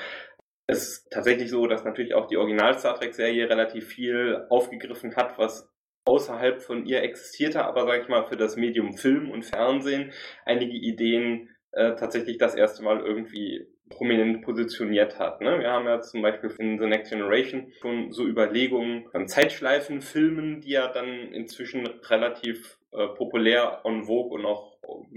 Es 0.67 0.89
ist 0.89 1.11
tatsächlich 1.11 1.51
so, 1.51 1.67
dass 1.67 1.85
natürlich 1.85 2.15
auch 2.15 2.27
die 2.27 2.37
Original 2.37 2.79
Star 2.79 2.99
Trek 2.99 3.15
Serie 3.15 3.49
relativ 3.49 3.87
viel 3.87 4.47
aufgegriffen 4.49 5.15
hat, 5.15 5.39
was 5.39 5.71
außerhalb 6.07 6.63
von 6.63 6.87
ihr 6.87 7.03
existierte, 7.03 7.65
aber 7.65 7.87
sage 7.87 8.03
ich 8.03 8.09
mal 8.09 8.27
für 8.27 8.37
das 8.37 8.57
Medium 8.57 8.97
Film 8.97 9.31
und 9.31 9.45
Fernsehen 9.45 10.13
einige 10.45 10.77
Ideen 10.77 11.54
äh, 11.75 11.95
tatsächlich 11.97 12.39
das 12.39 12.55
erste 12.55 12.83
Mal 12.83 13.01
irgendwie 13.01 13.67
prominent 13.91 14.43
positioniert 14.43 15.19
hat. 15.19 15.41
Ne? 15.41 15.59
Wir 15.61 15.71
haben 15.71 15.87
ja 15.87 16.01
zum 16.01 16.23
Beispiel 16.23 16.51
in 16.59 16.79
The 16.79 16.87
Next 16.87 17.13
Generation 17.13 17.73
schon 17.81 18.13
so 18.13 18.27
Überlegungen 18.27 19.07
an 19.13 19.29
Zeitschleifenfilmen, 19.29 20.61
die 20.61 20.71
ja 20.71 20.89
dann 20.89 21.07
inzwischen 21.33 21.87
relativ 21.87 22.79
äh, 22.93 23.09
populär 23.09 23.85
on 23.85 24.05
vogue 24.05 24.31
und 24.39 24.47
auch 24.47 24.75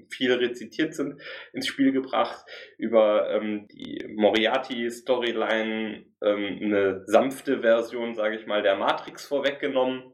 viel 0.09 0.33
rezitiert 0.33 0.93
sind, 0.95 1.21
ins 1.53 1.67
Spiel 1.67 1.91
gebracht, 1.91 2.45
über 2.77 3.29
ähm, 3.29 3.67
die 3.67 4.05
Moriarty-Storyline, 4.15 6.05
ähm, 6.21 6.59
eine 6.61 7.03
sanfte 7.05 7.61
Version, 7.61 8.15
sage 8.15 8.37
ich 8.37 8.47
mal, 8.47 8.63
der 8.63 8.77
Matrix 8.77 9.25
vorweggenommen. 9.25 10.13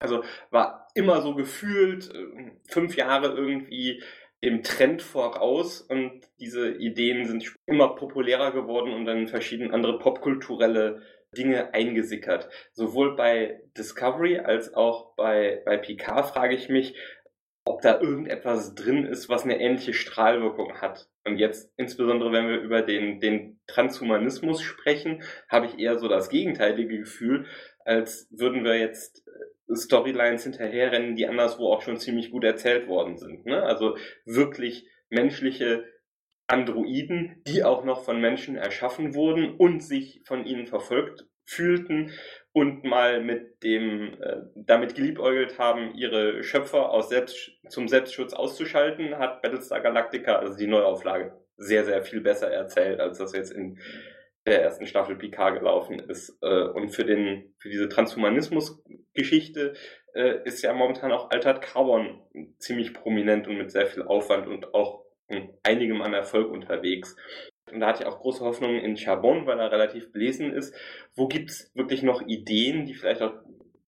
Also 0.00 0.22
war 0.50 0.88
immer 0.94 1.20
so 1.22 1.34
gefühlt 1.34 2.12
äh, 2.14 2.52
fünf 2.68 2.96
Jahre 2.96 3.28
irgendwie 3.28 4.02
dem 4.42 4.62
Trend 4.62 5.02
voraus 5.02 5.80
und 5.80 6.22
diese 6.38 6.70
Ideen 6.70 7.26
sind 7.26 7.56
immer 7.66 7.96
populärer 7.96 8.52
geworden 8.52 8.92
und 8.92 9.04
dann 9.04 9.26
verschiedene 9.26 9.72
andere 9.72 9.98
popkulturelle 9.98 11.02
Dinge 11.36 11.74
eingesickert. 11.74 12.48
Sowohl 12.72 13.16
bei 13.16 13.60
Discovery 13.76 14.38
als 14.38 14.74
auch 14.74 15.14
bei, 15.16 15.62
bei 15.64 15.76
Picard 15.76 16.26
frage 16.26 16.54
ich 16.54 16.68
mich, 16.68 16.94
ob 17.64 17.82
da 17.82 18.00
irgendetwas 18.00 18.74
drin 18.74 19.04
ist, 19.04 19.28
was 19.28 19.44
eine 19.44 19.60
ähnliche 19.60 19.92
Strahlwirkung 19.92 20.80
hat. 20.80 21.08
Und 21.24 21.36
jetzt, 21.36 21.70
insbesondere 21.76 22.32
wenn 22.32 22.48
wir 22.48 22.60
über 22.60 22.80
den, 22.80 23.20
den 23.20 23.60
Transhumanismus 23.66 24.62
sprechen, 24.62 25.22
habe 25.48 25.66
ich 25.66 25.78
eher 25.78 25.98
so 25.98 26.08
das 26.08 26.30
gegenteilige 26.30 26.98
Gefühl, 26.98 27.46
als 27.84 28.26
würden 28.30 28.64
wir 28.64 28.78
jetzt 28.78 29.22
Storylines 29.72 30.44
hinterherrennen, 30.44 31.16
die 31.16 31.26
anderswo 31.26 31.72
auch 31.72 31.82
schon 31.82 31.98
ziemlich 31.98 32.30
gut 32.30 32.44
erzählt 32.44 32.88
worden 32.88 33.16
sind. 33.16 33.46
Ne? 33.46 33.62
Also 33.62 33.96
wirklich 34.24 34.86
menschliche 35.10 35.84
Androiden, 36.46 37.42
die 37.46 37.62
auch 37.62 37.84
noch 37.84 38.04
von 38.04 38.20
Menschen 38.20 38.56
erschaffen 38.56 39.14
wurden 39.14 39.54
und 39.56 39.82
sich 39.82 40.22
von 40.24 40.46
ihnen 40.46 40.66
verfolgt 40.66 41.26
fühlten 41.44 42.12
und 42.52 42.84
mal 42.84 43.22
mit 43.22 43.62
dem 43.62 44.20
äh, 44.20 44.36
damit 44.54 44.94
geliebäugelt 44.94 45.58
haben, 45.58 45.94
ihre 45.94 46.42
Schöpfer 46.42 46.90
aus 46.90 47.08
Selbst, 47.08 47.52
zum 47.68 47.88
Selbstschutz 47.88 48.34
auszuschalten, 48.34 49.18
hat 49.18 49.40
Battlestar 49.40 49.80
Galactica, 49.80 50.36
also 50.36 50.58
die 50.58 50.66
Neuauflage, 50.66 51.32
sehr, 51.56 51.84
sehr 51.84 52.02
viel 52.02 52.20
besser 52.20 52.50
erzählt, 52.50 53.00
als 53.00 53.18
das 53.18 53.32
jetzt 53.32 53.52
in 53.52 53.78
der 54.48 54.62
ersten 54.62 54.86
Staffel 54.86 55.16
Picard 55.16 55.58
gelaufen 55.58 55.98
ist. 55.98 56.38
Äh, 56.42 56.64
und 56.64 56.90
für 56.90 57.04
den, 57.04 57.54
für 57.58 57.68
diese 57.68 57.88
Transhumanismus-Geschichte 57.88 59.74
äh, 60.14 60.42
ist 60.44 60.62
ja 60.62 60.72
momentan 60.72 61.12
auch 61.12 61.30
Altered 61.30 61.62
Carbon 61.62 62.20
ziemlich 62.58 62.94
prominent 62.94 63.46
und 63.48 63.58
mit 63.58 63.70
sehr 63.70 63.86
viel 63.86 64.02
Aufwand 64.02 64.46
und 64.46 64.74
auch 64.74 65.04
einigem 65.62 66.02
an 66.02 66.14
Erfolg 66.14 66.50
unterwegs. 66.50 67.16
Und 67.70 67.80
da 67.80 67.88
hatte 67.88 68.02
ich 68.02 68.08
auch 68.08 68.20
große 68.20 68.44
Hoffnungen 68.44 68.80
in 68.80 68.96
Charbon, 68.96 69.46
weil 69.46 69.60
er 69.60 69.70
relativ 69.70 70.10
belesen 70.10 70.52
ist. 70.52 70.74
Wo 71.14 71.28
gibt's 71.28 71.70
wirklich 71.74 72.02
noch 72.02 72.22
Ideen, 72.22 72.86
die 72.86 72.94
vielleicht 72.94 73.22
auch, 73.22 73.34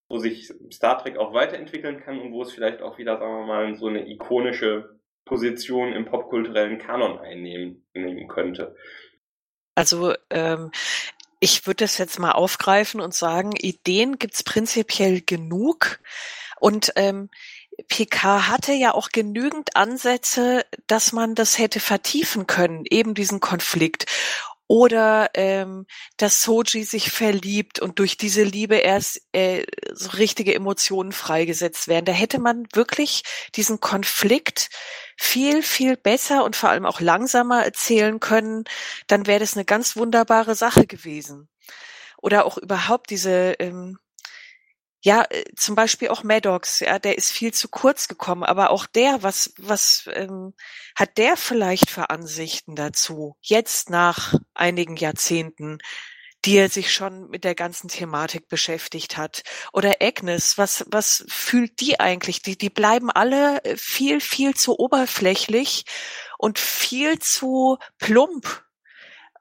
wo 0.09 0.19
sich 0.19 0.53
Star 0.71 0.99
Trek 0.99 1.17
auch 1.17 1.33
weiterentwickeln 1.33 2.01
kann 2.01 2.21
und 2.21 2.33
wo 2.33 2.43
es 2.43 2.53
vielleicht 2.53 2.83
auch 2.83 2.99
wieder, 2.99 3.19
sagen 3.19 3.33
wir 3.33 3.47
mal, 3.47 3.75
so 3.75 3.87
eine 3.87 4.09
ikonische 4.09 5.01
Position 5.25 5.93
im 5.93 6.05
popkulturellen 6.05 6.79
Kanon 6.79 7.19
einnehmen 7.19 7.87
nehmen 7.95 8.29
könnte. 8.29 8.75
Also 9.81 10.13
ähm, 10.29 10.73
ich 11.39 11.67
würde 11.67 11.85
das 11.85 11.97
jetzt 11.97 12.19
mal 12.19 12.33
aufgreifen 12.33 13.01
und 13.01 13.15
sagen, 13.15 13.53
Ideen 13.57 14.19
gibt's 14.19 14.43
prinzipiell 14.43 15.23
genug. 15.23 16.01
Und 16.61 16.93
ähm, 16.97 17.31
PK 17.89 18.49
hatte 18.49 18.73
ja 18.75 18.93
auch 18.93 19.09
genügend 19.09 19.75
Ansätze, 19.77 20.67
dass 20.87 21.13
man 21.13 21.35
das 21.35 21.57
hätte 21.57 21.81
vertiefen 21.81 22.47
können, 22.47 22.85
eben 22.85 23.15
diesen 23.15 23.41
Konflikt. 23.41 24.05
Oder 24.71 25.31
ähm, 25.35 25.85
dass 26.17 26.43
Soji 26.43 26.85
sich 26.85 27.11
verliebt 27.11 27.81
und 27.81 27.99
durch 27.99 28.17
diese 28.17 28.45
Liebe 28.45 28.77
erst 28.77 29.21
äh, 29.33 29.65
so 29.93 30.11
richtige 30.11 30.55
Emotionen 30.55 31.11
freigesetzt 31.11 31.89
werden. 31.89 32.05
Da 32.05 32.13
hätte 32.13 32.39
man 32.39 32.69
wirklich 32.73 33.25
diesen 33.57 33.81
Konflikt 33.81 34.71
viel, 35.17 35.65
viel 35.65 35.97
besser 35.97 36.45
und 36.45 36.55
vor 36.55 36.71
allem 36.71 36.87
auch 36.87 37.01
langsamer 37.01 37.65
erzählen 37.65 38.21
können, 38.21 38.63
dann 39.09 39.27
wäre 39.27 39.41
das 39.41 39.57
eine 39.57 39.65
ganz 39.65 39.97
wunderbare 39.97 40.55
Sache 40.55 40.87
gewesen. 40.87 41.49
Oder 42.23 42.45
auch 42.45 42.57
überhaupt 42.57 43.11
diese, 43.11 43.57
ähm, 43.59 43.99
ja, 45.03 45.25
äh, 45.31 45.45
zum 45.57 45.75
Beispiel 45.75 46.09
auch 46.09 46.23
Maddox, 46.23 46.81
ja, 46.81 46.99
der 46.99 47.17
ist 47.17 47.33
viel 47.33 47.53
zu 47.55 47.69
kurz 47.69 48.09
gekommen, 48.09 48.45
aber 48.45 48.71
auch 48.71 48.87
der, 48.87 49.23
was, 49.23 49.53
was 49.57 50.09
ähm, 50.13 50.55
hat 50.95 51.17
der 51.19 51.37
vielleicht 51.37 51.91
für 51.91 52.11
Ansichten 52.11 52.77
dazu, 52.77 53.37
jetzt 53.41 53.91
nach 53.91 54.35
einigen 54.55 54.97
Jahrzehnten, 54.97 55.79
die 56.45 56.57
er 56.57 56.69
sich 56.71 56.93
schon 56.93 57.29
mit 57.29 57.45
der 57.45 57.55
ganzen 57.55 57.89
Thematik 57.89 58.49
beschäftigt 58.49 59.17
hat? 59.17 59.43
Oder 59.73 59.97
Agnes, 60.01 60.59
was, 60.59 60.85
was 60.89 61.25
fühlt 61.29 61.81
die 61.81 62.01
eigentlich? 62.01 62.43
Die, 62.43 62.57
die 62.57 62.71
bleiben 62.71 63.11
alle 63.11 63.61
viel, 63.77 64.21
viel 64.21 64.55
zu 64.55 64.79
oberflächlich 64.79 65.85
und 66.39 66.59
viel 66.59 67.19
zu 67.19 67.79
plump 67.99 68.65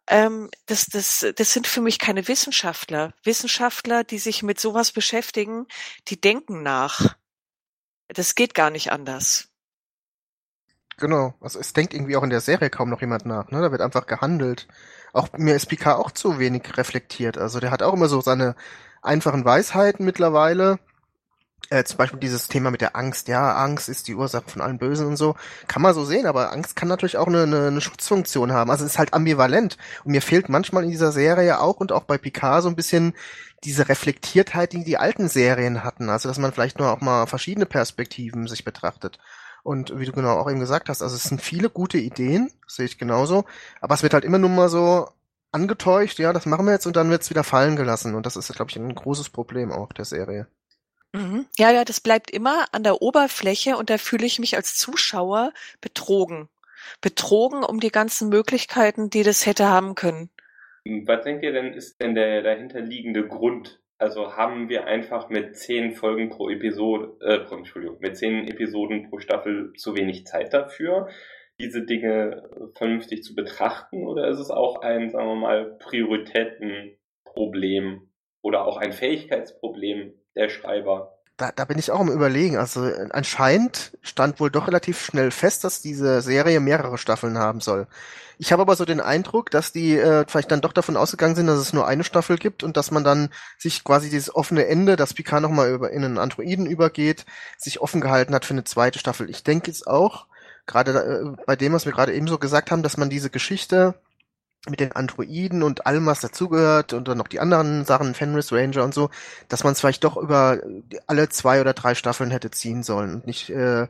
ähm, 0.10 0.50
das, 0.66 0.88
das, 0.88 1.26
das 1.36 1.54
sind 1.54 1.68
für 1.68 1.82
mich 1.82 2.00
keine 2.00 2.28
Wissenschaftler. 2.28 3.14
Wissenschaftler, 3.24 4.04
die 4.04 4.20
sich 4.20 4.44
mit 4.44 4.60
sowas 4.60 4.92
beschäftigen, 4.92 5.68
die 6.08 6.20
denken 6.20 6.64
nach. 6.64 7.16
Das 8.08 8.36
geht 8.36 8.56
gar 8.56 8.72
nicht 8.72 8.92
anders. 8.92 9.50
Genau. 10.98 11.34
Also 11.40 11.60
es 11.60 11.74
denkt 11.74 11.94
irgendwie 11.94 12.18
auch 12.18 12.24
in 12.24 12.30
der 12.30 12.42
Serie 12.42 12.70
kaum 12.70 12.90
noch 12.90 13.02
jemand 13.02 13.26
nach. 13.26 13.52
Ne? 13.52 13.62
Da 13.62 13.72
wird 13.72 13.82
einfach 13.82 14.06
gehandelt. 14.06 14.68
Auch 15.14 15.32
mir 15.34 15.56
ist 15.56 15.68
Picard 15.68 15.98
auch 15.98 16.12
zu 16.12 16.40
wenig 16.40 16.78
reflektiert. 16.78 17.38
Also 17.38 17.60
der 17.60 17.72
hat 17.72 17.84
auch 17.84 17.94
immer 17.94 18.10
so 18.10 18.20
seine 18.20 18.56
einfachen 19.02 19.46
Weisheiten 19.46 20.06
mittlerweile 20.06 20.80
äh, 21.70 21.84
zum 21.84 21.98
Beispiel 21.98 22.20
dieses 22.20 22.48
Thema 22.48 22.72
mit 22.72 22.82
der 22.82 22.96
Angst, 22.96 23.28
ja, 23.28 23.56
Angst 23.56 23.90
ist 23.90 24.08
die 24.08 24.16
Ursache 24.16 24.50
von 24.50 24.62
allem 24.62 24.78
Bösen 24.78 25.08
und 25.08 25.18
so, 25.18 25.36
kann 25.68 25.82
man 25.82 25.94
so 25.94 26.04
sehen, 26.06 26.26
aber 26.26 26.52
Angst 26.52 26.76
kann 26.76 26.88
natürlich 26.88 27.18
auch 27.18 27.28
eine, 27.28 27.44
eine, 27.44 27.68
eine 27.68 27.82
Schutzfunktion 27.82 28.52
haben. 28.52 28.72
Also 28.72 28.86
es 28.86 28.94
ist 28.94 29.00
halt 29.00 29.14
ambivalent. 29.14 29.78
Und 30.04 30.12
mir 30.12 30.22
fehlt 30.22 30.50
manchmal 30.50 30.84
in 30.84 30.90
dieser 30.90 31.12
Serie 31.12 31.60
auch 31.60 31.78
und 31.78 31.92
auch 31.92 32.04
bei 32.04 32.18
Picard 32.18 32.64
so 32.64 32.70
ein 32.70 32.76
bisschen 32.76 33.14
diese 33.64 33.90
Reflektiertheit, 33.90 34.74
die 34.74 34.84
die 34.84 34.98
alten 34.98 35.28
Serien 35.30 35.84
hatten. 35.84 36.10
Also 36.10 36.30
dass 36.30 36.40
man 36.40 36.54
vielleicht 36.54 36.80
nur 36.80 36.92
auch 36.92 37.02
mal 37.02 37.28
verschiedene 37.28 37.66
Perspektiven 37.66 38.48
sich 38.48 38.64
betrachtet. 38.64 39.20
Und 39.64 40.00
wie 40.00 40.06
du 40.06 40.12
genau 40.14 40.38
auch 40.40 40.50
eben 40.50 40.60
gesagt 40.60 40.90
hast, 40.90 41.02
also 41.02 41.16
es 41.16 41.24
sind 41.24 41.42
viele 41.42 41.70
gute 41.70 41.98
Ideen, 41.98 42.52
sehe 42.66 42.86
ich 42.86 42.98
genauso, 42.98 43.46
aber 43.82 43.94
es 43.94 44.04
wird 44.04 44.14
halt 44.14 44.24
immer 44.24 44.38
nur 44.38 44.50
mal 44.50 44.70
so 44.70 45.10
angetäuscht, 45.52 46.20
ja, 46.20 46.34
das 46.34 46.46
machen 46.46 46.66
wir 46.66 46.74
jetzt 46.74 46.88
und 46.88 46.96
dann 46.96 47.10
wird 47.10 47.24
es 47.24 47.30
wieder 47.30 47.44
fallen 47.44 47.76
gelassen. 47.76 48.16
Und 48.16 48.26
das 48.26 48.38
ist, 48.38 48.54
glaube 48.54 48.72
ich, 48.72 48.78
ein 48.78 48.96
großes 48.96 49.30
Problem 49.30 49.72
auch 49.72 49.92
der 49.94 50.06
Serie. 50.06 50.48
Mhm. 51.14 51.46
Ja, 51.58 51.72
ja, 51.72 51.86
das 51.86 52.02
bleibt 52.02 52.32
immer 52.32 52.66
an 52.72 52.84
der 52.84 53.02
Oberfläche 53.02 53.78
und 53.78 53.90
da 53.90 53.98
fühle 53.98 54.26
ich 54.26 54.40
mich 54.40 54.56
als 54.56 54.78
Zuschauer 54.78 55.54
betrogen. 55.82 56.50
Betrogen 57.02 57.64
um 57.64 57.80
die 57.80 57.92
ganzen 57.92 58.30
Möglichkeiten, 58.30 59.10
die 59.10 59.24
das 59.24 59.46
hätte 59.46 59.68
haben 59.68 59.96
können. 59.96 60.30
Was 61.06 61.24
denkt 61.24 61.44
ihr 61.44 61.52
denn, 61.52 61.74
ist 61.74 62.02
denn 62.02 62.16
der 62.16 62.42
dahinterliegende 62.42 63.28
Grund? 63.28 63.82
Also 63.98 64.38
haben 64.38 64.70
wir 64.70 64.86
einfach 64.86 65.28
mit 65.30 65.58
zehn 65.58 65.94
Folgen 65.94 66.30
pro 66.30 66.50
Episode, 66.50 67.18
äh, 67.22 67.42
Entschuldigung, 67.54 67.98
mit 68.00 68.18
zehn 68.18 68.48
Episoden 68.48 69.10
pro 69.10 69.20
Staffel 69.20 69.74
zu 69.74 69.94
wenig 69.96 70.26
Zeit 70.26 70.54
dafür, 70.54 71.10
diese 71.60 71.86
Dinge 71.86 72.50
vernünftig 72.76 73.24
zu 73.24 73.36
betrachten? 73.36 74.08
Oder 74.08 74.30
ist 74.30 74.40
es 74.40 74.52
auch 74.52 74.82
ein, 74.82 75.10
sagen 75.10 75.28
wir 75.28 75.36
mal, 75.36 75.78
Prioritätenproblem 75.80 78.10
oder 78.42 78.66
auch 78.66 78.78
ein 78.78 78.94
Fähigkeitsproblem, 78.94 80.14
der 80.40 80.50
Schreiber. 80.50 81.14
Da, 81.38 81.52
da 81.56 81.66
bin 81.66 81.80
ich 81.80 81.92
auch 81.92 82.00
am 82.00 82.12
überlegen. 82.12 82.58
Also 82.58 82.90
anscheinend 83.12 83.98
stand 84.02 84.40
wohl 84.40 84.50
doch 84.50 84.68
relativ 84.68 85.00
schnell 85.00 85.32
fest, 85.32 85.64
dass 85.64 85.82
diese 85.82 86.22
Serie 86.22 86.60
mehrere 86.60 86.98
Staffeln 86.98 87.38
haben 87.38 87.62
soll. 87.62 87.88
Ich 88.38 88.52
habe 88.52 88.62
aber 88.62 88.76
so 88.76 88.86
den 88.86 89.02
Eindruck, 89.02 89.52
dass 89.52 89.72
die 89.72 89.98
äh, 89.98 90.26
vielleicht 90.28 90.52
dann 90.52 90.62
doch 90.62 90.74
davon 90.74 90.98
ausgegangen 90.98 91.36
sind, 91.36 91.48
dass 91.48 91.60
es 91.60 91.74
nur 91.74 91.88
eine 91.88 92.06
Staffel 92.06 92.38
gibt 92.38 92.64
und 92.64 92.78
dass 92.78 92.90
man 92.90 93.04
dann 93.04 93.30
sich 93.58 93.84
quasi 93.84 94.10
dieses 94.10 94.34
offene 94.34 94.66
Ende, 94.66 94.96
dass 94.96 95.14
Picard 95.14 95.42
nochmal 95.42 95.70
über 95.72 95.92
in 95.92 96.04
einen 96.04 96.18
Androiden 96.18 96.66
übergeht, 96.66 97.26
sich 97.58 97.82
offen 97.82 98.00
gehalten 98.00 98.34
hat 98.34 98.46
für 98.46 98.54
eine 98.54 98.64
zweite 98.64 98.98
Staffel. 99.00 99.30
Ich 99.30 99.44
denke 99.44 99.68
jetzt 99.68 99.88
auch, 99.88 100.26
gerade 100.68 100.92
äh, 100.92 101.44
bei 101.46 101.56
dem, 101.56 101.74
was 101.74 101.86
wir 101.86 101.92
gerade 101.92 102.14
eben 102.14 102.28
so 102.28 102.38
gesagt 102.38 102.72
haben, 102.72 102.84
dass 102.84 102.98
man 102.98 103.10
diese 103.10 103.30
Geschichte 103.30 103.96
mit 104.68 104.80
den 104.80 104.92
Androiden 104.92 105.64
und 105.64 105.86
allem, 105.86 106.06
was 106.06 106.20
dazugehört 106.20 106.94
und 106.94 107.08
dann 107.08 107.18
noch 107.18 107.28
die 107.28 107.40
anderen 107.40 107.86
Sachen, 107.86 108.14
Fenris 108.14 108.52
Ranger 108.52 108.84
und 108.84 108.94
so, 108.94 109.10
dass 109.48 109.64
man 109.64 109.74
es 109.74 109.80
vielleicht 109.80 110.04
doch 110.04 110.18
über 110.18 110.60
alle 111.08 111.30
zwei 111.30 111.62
oder 111.62 111.74
drei 111.74 111.96
Staffeln 111.96 112.32
hätte 112.32 112.52
ziehen 112.52 112.84
sollen 112.84 113.16
und 113.16 113.28
nicht 113.28 113.50
äh, 113.50 113.88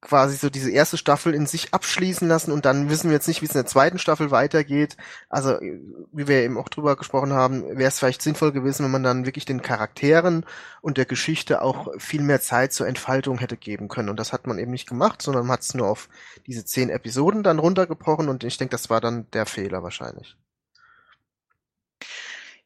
quasi 0.00 0.36
so 0.36 0.48
diese 0.48 0.70
erste 0.70 0.96
Staffel 0.96 1.34
in 1.34 1.46
sich 1.46 1.74
abschließen 1.74 2.28
lassen 2.28 2.52
und 2.52 2.64
dann 2.64 2.88
wissen 2.88 3.10
wir 3.10 3.14
jetzt 3.14 3.26
nicht, 3.26 3.42
wie 3.42 3.46
es 3.46 3.52
in 3.52 3.58
der 3.58 3.66
zweiten 3.66 3.98
Staffel 3.98 4.30
weitergeht. 4.30 4.96
Also, 5.28 5.58
wie 5.60 6.28
wir 6.28 6.42
eben 6.42 6.56
auch 6.56 6.68
drüber 6.68 6.96
gesprochen 6.96 7.32
haben, 7.32 7.64
wäre 7.76 7.88
es 7.88 7.98
vielleicht 7.98 8.22
sinnvoll 8.22 8.52
gewesen, 8.52 8.84
wenn 8.84 8.92
man 8.92 9.02
dann 9.02 9.26
wirklich 9.26 9.44
den 9.44 9.62
Charakteren 9.62 10.46
und 10.80 10.98
der 10.98 11.06
Geschichte 11.06 11.62
auch 11.62 11.92
viel 11.98 12.22
mehr 12.22 12.40
Zeit 12.40 12.72
zur 12.72 12.86
Entfaltung 12.86 13.38
hätte 13.38 13.56
geben 13.56 13.88
können. 13.88 14.08
Und 14.08 14.20
das 14.20 14.32
hat 14.32 14.46
man 14.46 14.58
eben 14.58 14.70
nicht 14.70 14.88
gemacht, 14.88 15.20
sondern 15.20 15.46
man 15.46 15.54
hat 15.54 15.62
es 15.62 15.74
nur 15.74 15.88
auf 15.88 16.08
diese 16.46 16.64
zehn 16.64 16.90
Episoden 16.90 17.42
dann 17.42 17.58
runtergebrochen 17.58 18.28
und 18.28 18.44
ich 18.44 18.56
denke, 18.56 18.72
das 18.72 18.90
war 18.90 19.00
dann 19.00 19.28
der 19.32 19.46
Fehler 19.46 19.82
wahrscheinlich. 19.82 20.36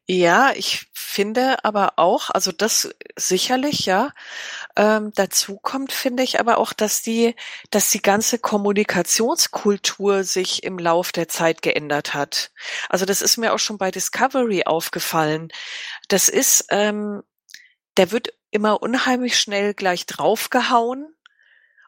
Ja, 0.09 0.51
ich 0.53 0.87
finde 0.93 1.63
aber 1.63 1.93
auch, 1.97 2.29
also 2.29 2.51
das 2.51 2.89
sicherlich, 3.17 3.85
ja. 3.85 4.11
Ähm, 4.75 5.11
dazu 5.15 5.57
kommt, 5.61 5.93
finde 5.93 6.23
ich 6.23 6.39
aber 6.41 6.57
auch, 6.57 6.73
dass 6.73 7.01
die, 7.01 7.35
dass 7.71 7.89
die 7.91 8.01
ganze 8.01 8.37
Kommunikationskultur 8.39 10.23
sich 10.25 10.63
im 10.63 10.77
Lauf 10.79 11.11
der 11.13 11.29
Zeit 11.29 11.61
geändert 11.61 12.13
hat. 12.13 12.51
Also 12.89 13.05
das 13.05 13.21
ist 13.21 13.37
mir 13.37 13.53
auch 13.53 13.59
schon 13.59 13.77
bei 13.77 13.91
Discovery 13.91 14.63
aufgefallen. 14.65 15.49
Das 16.09 16.29
ist, 16.29 16.65
ähm, 16.69 17.23
der 17.97 18.11
wird 18.11 18.29
immer 18.51 18.81
unheimlich 18.83 19.39
schnell 19.39 19.73
gleich 19.73 20.05
draufgehauen 20.07 21.15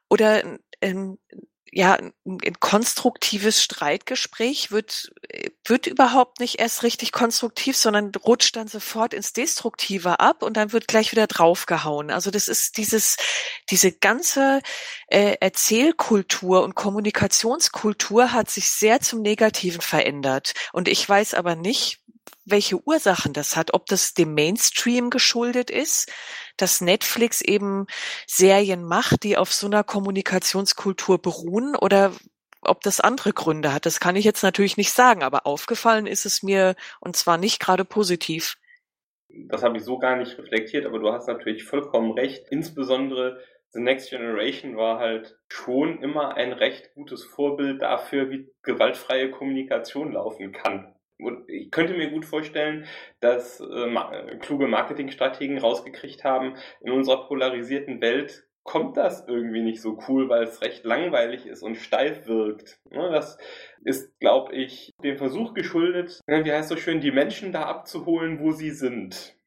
oder 0.10 0.44
ähm, 0.82 1.18
ja, 1.78 1.98
ein 2.24 2.60
konstruktives 2.62 3.62
Streitgespräch 3.62 4.72
wird, 4.72 5.12
wird 5.66 5.88
überhaupt 5.88 6.40
nicht 6.40 6.58
erst 6.58 6.84
richtig 6.84 7.12
konstruktiv, 7.12 7.76
sondern 7.76 8.14
rutscht 8.16 8.56
dann 8.56 8.70
sofort 8.70 9.14
ins 9.14 9.34
Destruktive 9.34 10.22
ab 10.22 10.42
und 10.42 10.56
dann 10.56 10.72
wird 10.72 10.88
gleich 10.88 11.12
wieder 11.12 11.28
draufgehauen. 11.28 12.12
Also 12.12 12.32
das 12.32 12.48
ist 12.48 12.78
dieses, 12.78 13.18
diese 13.70 13.92
ganze 13.92 14.62
äh, 15.08 15.36
Erzählkultur 15.42 16.64
und 16.64 16.76
Kommunikationskultur 16.76 18.32
hat 18.32 18.50
sich 18.50 18.70
sehr 18.70 19.02
zum 19.02 19.22
Negativen 19.22 19.82
verändert. 19.82 20.54
Und 20.72 20.88
ich 20.88 21.08
weiß 21.08 21.34
aber 21.34 21.58
nicht, 21.58 22.00
welche 22.46 22.78
Ursachen 22.86 23.34
das 23.34 23.56
hat, 23.56 23.74
ob 23.74 23.88
das 23.88 24.14
dem 24.14 24.34
Mainstream 24.34 25.10
geschuldet 25.10 25.70
ist, 25.70 26.12
dass 26.58 26.82
Netflix 26.82 27.42
eben 27.42 27.88
Serien 28.28 28.84
macht, 28.84 29.24
die 29.24 29.38
auf 29.38 29.52
so 29.52 29.68
einer 29.68 29.84
Kommunikationskultur 29.84 31.22
beruhen 31.22 31.76
oder 31.76 32.12
ob 32.62 32.82
das 32.82 33.00
andere 33.00 33.34
Gründe 33.34 33.74
hat. 33.74 33.86
Das 33.86 34.00
kann 34.00 34.16
ich 34.16 34.26
jetzt 34.26 34.44
natürlich 34.44 34.78
nicht 34.78 34.92
sagen, 34.92 35.24
aber 35.24 35.46
aufgefallen 35.46 36.08
ist 36.08 36.26
es 36.26 36.44
mir 36.44 36.76
und 37.00 37.16
zwar 37.16 37.38
nicht 37.38 37.60
gerade 37.60 37.86
positiv. 37.86 38.58
Das 39.30 39.64
habe 39.64 39.78
ich 39.78 39.84
so 39.84 39.98
gar 39.98 40.16
nicht 40.16 40.38
reflektiert, 40.38 40.86
aber 40.86 41.00
du 41.00 41.12
hast 41.12 41.28
natürlich 41.28 41.66
vollkommen 41.66 42.14
recht. 42.14 42.46
Insbesondere 42.50 43.42
The 43.72 43.82
Next 43.82 44.10
Generation 44.10 44.78
war 44.78 45.00
halt 45.00 45.38
schon 45.50 46.02
immer 46.02 46.36
ein 46.36 46.54
recht 46.54 46.94
gutes 46.94 47.26
Vorbild 47.26 47.82
dafür, 47.82 48.30
wie 48.30 48.50
gewaltfreie 48.64 49.32
Kommunikation 49.32 50.14
laufen 50.14 50.54
kann. 50.54 50.95
Ich 51.48 51.72
könnte 51.72 51.94
mir 51.94 52.10
gut 52.10 52.26
vorstellen, 52.26 52.86
dass 53.22 53.62
äh, 53.62 54.38
kluge 54.40 54.68
Marketingstrategen 54.68 55.58
rausgekriegt 55.58 56.24
haben, 56.24 56.56
in 56.82 56.92
unserer 56.92 57.28
polarisierten 57.28 58.02
Welt 58.02 58.46
kommt 58.66 58.98
das 58.98 59.26
irgendwie 59.28 59.62
nicht 59.62 59.80
so 59.80 59.98
cool, 60.08 60.28
weil 60.28 60.44
es 60.44 60.62
recht 60.62 60.84
langweilig 60.84 61.46
ist 61.46 61.62
und 61.62 61.76
steif 61.76 62.28
wirkt. 62.28 62.80
Ne, 62.90 63.10
das 63.12 63.38
ist, 63.84 64.20
glaube 64.20 64.56
ich, 64.56 64.92
dem 65.04 65.18
Versuch 65.18 65.54
geschuldet, 65.54 66.20
ne, 66.28 66.44
wie 66.44 66.52
heißt 66.52 66.70
so 66.70 66.76
schön, 66.76 67.00
die 67.00 67.12
Menschen 67.12 67.52
da 67.52 67.64
abzuholen, 67.64 68.40
wo 68.40 68.52
sie 68.52 68.72
sind. 68.72 69.38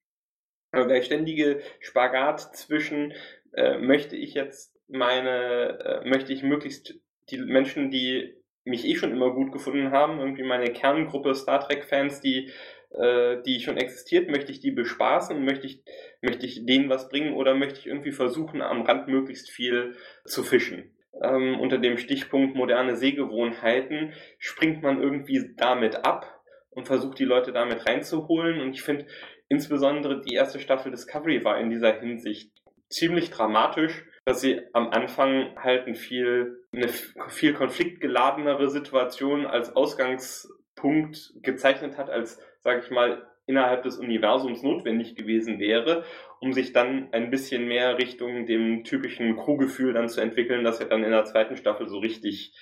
Also 0.70 0.88
der 0.88 1.02
ständige 1.02 1.60
Spagat 1.80 2.54
zwischen, 2.56 3.12
äh, 3.52 3.78
möchte 3.78 4.16
ich 4.16 4.34
jetzt 4.34 4.78
meine, 4.86 5.78
äh, 6.04 6.08
möchte 6.08 6.32
ich 6.32 6.44
möglichst 6.44 6.94
die 7.30 7.38
Menschen, 7.38 7.90
die 7.90 8.37
mich 8.68 8.86
eh 8.86 8.94
schon 8.94 9.12
immer 9.12 9.32
gut 9.32 9.52
gefunden 9.52 9.90
haben. 9.90 10.18
Irgendwie 10.18 10.44
meine 10.44 10.72
Kerngruppe 10.72 11.34
Star 11.34 11.60
Trek-Fans, 11.60 12.20
die, 12.20 12.50
äh, 12.90 13.42
die 13.42 13.60
schon 13.60 13.76
existiert, 13.76 14.30
möchte 14.30 14.52
ich 14.52 14.60
die 14.60 14.70
bespaßen, 14.70 15.44
möchte 15.44 15.66
ich, 15.66 15.82
möchte 16.22 16.46
ich 16.46 16.64
denen 16.66 16.88
was 16.88 17.08
bringen 17.08 17.34
oder 17.34 17.54
möchte 17.54 17.80
ich 17.80 17.86
irgendwie 17.86 18.12
versuchen, 18.12 18.62
am 18.62 18.82
Rand 18.82 19.08
möglichst 19.08 19.50
viel 19.50 19.96
zu 20.24 20.42
fischen. 20.42 20.94
Ähm, 21.22 21.58
unter 21.58 21.78
dem 21.78 21.98
Stichpunkt 21.98 22.54
moderne 22.54 22.96
Sehgewohnheiten 22.96 24.12
springt 24.38 24.82
man 24.82 25.02
irgendwie 25.02 25.54
damit 25.56 26.04
ab 26.04 26.40
und 26.70 26.86
versucht 26.86 27.18
die 27.18 27.24
Leute 27.24 27.52
damit 27.52 27.86
reinzuholen. 27.86 28.60
Und 28.60 28.72
ich 28.72 28.82
finde 28.82 29.06
insbesondere 29.48 30.20
die 30.20 30.34
erste 30.34 30.60
Staffel 30.60 30.92
Discovery 30.92 31.44
war 31.44 31.58
in 31.58 31.70
dieser 31.70 31.98
Hinsicht 31.98 32.52
ziemlich 32.88 33.30
dramatisch, 33.30 34.04
dass 34.28 34.42
sie 34.42 34.60
am 34.74 34.90
Anfang 34.90 35.56
halt 35.56 35.86
ein 35.86 35.94
viel, 35.94 36.62
eine 36.70 36.88
viel 37.28 37.54
konfliktgeladenere 37.54 38.68
Situation 38.68 39.46
als 39.46 39.74
Ausgangspunkt 39.74 41.32
gezeichnet 41.42 41.96
hat, 41.96 42.10
als, 42.10 42.38
sage 42.60 42.82
ich 42.84 42.90
mal, 42.90 43.26
innerhalb 43.46 43.84
des 43.84 43.96
Universums 43.96 44.62
notwendig 44.62 45.16
gewesen 45.16 45.58
wäre, 45.58 46.04
um 46.40 46.52
sich 46.52 46.74
dann 46.74 47.08
ein 47.12 47.30
bisschen 47.30 47.66
mehr 47.66 47.96
Richtung 47.96 48.44
dem 48.44 48.84
typischen 48.84 49.34
Crewgefühl 49.34 49.94
dann 49.94 50.10
zu 50.10 50.20
entwickeln, 50.20 50.62
das 50.62 50.78
ja 50.78 50.84
dann 50.84 51.04
in 51.04 51.10
der 51.10 51.24
zweiten 51.24 51.56
Staffel 51.56 51.88
so 51.88 51.96
richtig 51.96 52.54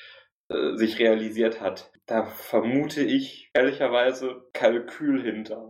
äh, 0.49 0.77
sich 0.77 1.01
realisiert 1.01 1.61
hat. 1.61 1.91
Da 2.07 2.27
vermute 2.27 3.03
ich 3.03 3.51
ehrlicherweise 3.55 4.45
Kalkül 4.53 5.21
hinter. 5.21 5.69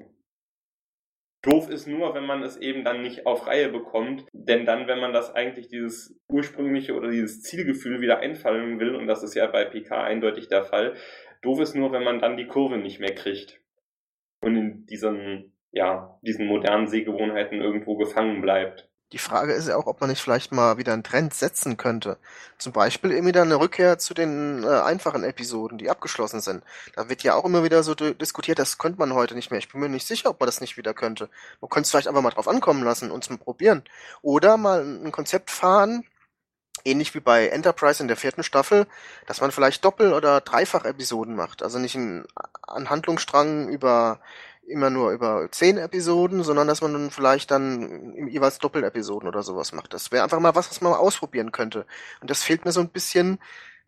Doof 1.47 1.70
ist 1.70 1.86
nur, 1.86 2.12
wenn 2.14 2.26
man 2.26 2.42
es 2.42 2.57
eben 2.57 2.82
dann 2.82 3.03
nicht 3.03 3.24
auf 3.24 3.47
Reihe 3.47 3.68
bekommt, 3.68 4.26
denn 4.32 4.66
dann, 4.66 4.88
wenn 4.88 4.99
man 4.99 5.12
das 5.12 5.32
eigentlich 5.32 5.68
dieses 5.68 6.20
ursprüngliche 6.28 6.94
oder 6.94 7.09
dieses 7.09 7.40
Zielgefühl 7.42 8.01
wieder 8.01 8.18
einfallen 8.18 8.80
will, 8.80 8.97
und 8.97 9.07
das 9.07 9.22
ist 9.22 9.34
ja 9.34 9.47
bei 9.47 9.64
PK 9.64 10.03
eindeutig 10.03 10.49
der 10.49 10.64
Fall, 10.64 10.94
doof 11.42 11.61
ist 11.61 11.76
nur, 11.76 11.92
wenn 11.92 12.03
man 12.03 12.18
dann 12.18 12.36
die 12.36 12.49
Kurve 12.49 12.78
nicht 12.78 12.99
mehr 12.99 13.14
kriegt 13.14 13.61
und 14.40 14.57
in 14.57 14.86
diesen, 14.86 15.53
ja, 15.70 16.18
diesen 16.22 16.47
modernen 16.47 16.88
Sehgewohnheiten 16.88 17.61
irgendwo 17.61 17.97
gefangen 17.97 18.40
bleibt. 18.40 18.88
Die 19.12 19.18
Frage 19.18 19.52
ist 19.52 19.68
ja 19.68 19.76
auch, 19.76 19.86
ob 19.86 20.00
man 20.00 20.11
nicht 20.11 20.20
vielleicht 20.20 20.50
mal 20.50 20.78
wieder 20.78 20.92
einen 20.92 21.04
Trend 21.04 21.32
setzen 21.32 21.76
könnte. 21.76 22.18
Zum 22.59 22.72
Beispiel 22.72 23.12
eben 23.12 23.26
wieder 23.26 23.42
eine 23.42 23.61
Rückkehr 23.61 23.98
zu 23.98 24.14
den 24.14 24.64
äh, 24.64 24.66
einfachen 24.66 25.22
Episoden, 25.22 25.78
die 25.78 25.90
abgeschlossen 25.90 26.40
sind. 26.40 26.64
Da 26.96 27.09
wird 27.09 27.22
ja 27.22 27.34
auch 27.34 27.44
immer 27.44 27.62
wieder 27.62 27.84
so 27.84 27.94
diskutiert, 27.94 28.59
das 28.59 28.78
könnte 28.78 28.98
man 28.98 29.14
heute 29.14 29.36
nicht 29.36 29.52
mehr. 29.52 29.59
Ich 29.61 29.70
bin 29.70 29.80
mir 29.80 29.88
nicht 29.88 30.09
sicher, 30.09 30.30
ob 30.30 30.40
man 30.40 30.48
das 30.48 30.61
nicht 30.61 30.76
wieder 30.76 30.92
könnte. 30.92 31.30
Man 31.61 31.68
könnte 31.68 31.86
es 31.86 31.90
vielleicht 31.90 32.09
einfach 32.09 32.22
mal 32.22 32.30
drauf 32.30 32.48
ankommen 32.48 32.82
lassen 32.82 33.12
und 33.12 33.22
es 33.22 33.30
mal 33.30 33.38
probieren. 33.38 33.84
Oder 34.22 34.57
mal 34.57 34.82
ein 34.82 35.12
Konzept 35.12 35.52
fahren, 35.52 36.04
ähnlich 36.84 37.14
wie 37.14 37.20
bei 37.20 37.48
Enterprise 37.48 38.02
in 38.02 38.09
der 38.09 38.16
vierten 38.16 38.42
Staffel, 38.42 38.86
dass 39.26 39.40
man 39.40 39.52
vielleicht 39.52 39.84
Doppel- 39.84 40.14
oder 40.14 40.40
Dreifach-Episoden 40.40 41.34
macht. 41.34 41.62
Also 41.62 41.78
nicht 41.78 41.96
einen, 41.96 42.26
Handlungsstrang 42.68 43.68
über 43.68 44.20
immer 44.67 44.91
nur 44.91 45.12
über 45.12 45.49
zehn 45.51 45.79
Episoden, 45.79 46.43
sondern 46.43 46.69
dass 46.69 46.83
man 46.83 46.93
dann 46.93 47.11
vielleicht 47.11 47.51
dann 47.51 48.29
jeweils 48.29 48.59
Doppelepisoden 48.59 49.29
oder 49.29 49.43
sowas 49.43 49.73
macht. 49.73 49.95
Das 49.95 50.12
wäre 50.12 50.25
einfach 50.25 50.41
mal 50.41 50.55
was, 50.55 50.71
was 50.71 50.81
man 50.81 50.93
mal 50.93 50.99
ausprobieren 50.99 51.53
könnte. 51.53 51.87
Und 52.21 52.31
das 52.31 52.43
fehlt 52.43 52.64
mir 52.64 52.73
so 52.73 52.81
ein 52.81 52.91
bisschen. 52.91 53.39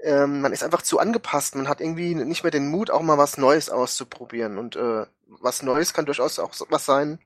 Ähm, 0.01 0.41
man 0.41 0.53
ist 0.53 0.63
einfach 0.63 0.83
zu 0.83 0.99
angepasst. 0.99 1.57
Man 1.57 1.69
hat 1.69 1.81
irgendwie 1.81 2.15
nicht 2.15 2.45
mehr 2.45 2.53
den 2.53 2.69
Mut, 2.69 2.91
auch 2.91 3.03
mal 3.03 3.19
was 3.19 3.39
Neues 3.39 3.71
auszuprobieren. 3.71 4.59
Und 4.59 4.77
äh, 4.77 5.07
was 5.27 5.63
Neues 5.63 5.93
kann 5.93 6.07
durchaus 6.07 6.39
auch 6.39 6.53
was 6.69 6.87
sein, 6.87 7.19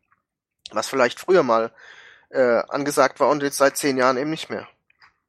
was 0.71 0.89
vielleicht 0.89 1.21
früher 1.21 1.43
mal 1.43 1.71
äh, 2.31 2.63
angesagt 2.69 3.21
war 3.21 3.29
und 3.29 3.43
jetzt 3.43 3.59
seit 3.59 3.77
zehn 3.77 3.99
Jahren 3.99 4.17
eben 4.17 4.31
nicht 4.31 4.49
mehr. 4.49 4.67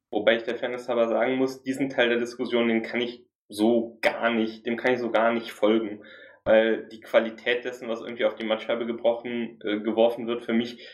Wobei 0.10 0.38
ich 0.38 0.44
der 0.44 0.58
Fairness 0.58 0.90
aber 0.90 1.08
sagen 1.08 1.36
muss, 1.36 1.64
diesen 1.64 1.90
Teil 1.90 2.10
der 2.10 2.20
Diskussion, 2.20 2.68
den 2.68 2.84
kann 2.84 3.02
ich 3.02 3.26
so 3.50 3.98
gar 4.02 4.30
nicht, 4.30 4.66
dem 4.66 4.78
kann 4.78 4.94
ich 4.94 5.00
so 5.00 5.12
gar 5.12 5.34
nicht 5.34 5.52
folgen 5.52 6.02
weil 6.46 6.88
die 6.90 7.00
Qualität 7.00 7.66
dessen, 7.66 7.88
was 7.88 8.02
irgendwie 8.02 8.26
auf 8.26 8.36
die 8.36 8.46
Mattscheibe 8.46 8.86
gebrochen, 8.86 9.60
äh, 9.64 9.80
geworfen 9.80 10.28
wird, 10.28 10.44
für 10.44 10.54
mich 10.54 10.88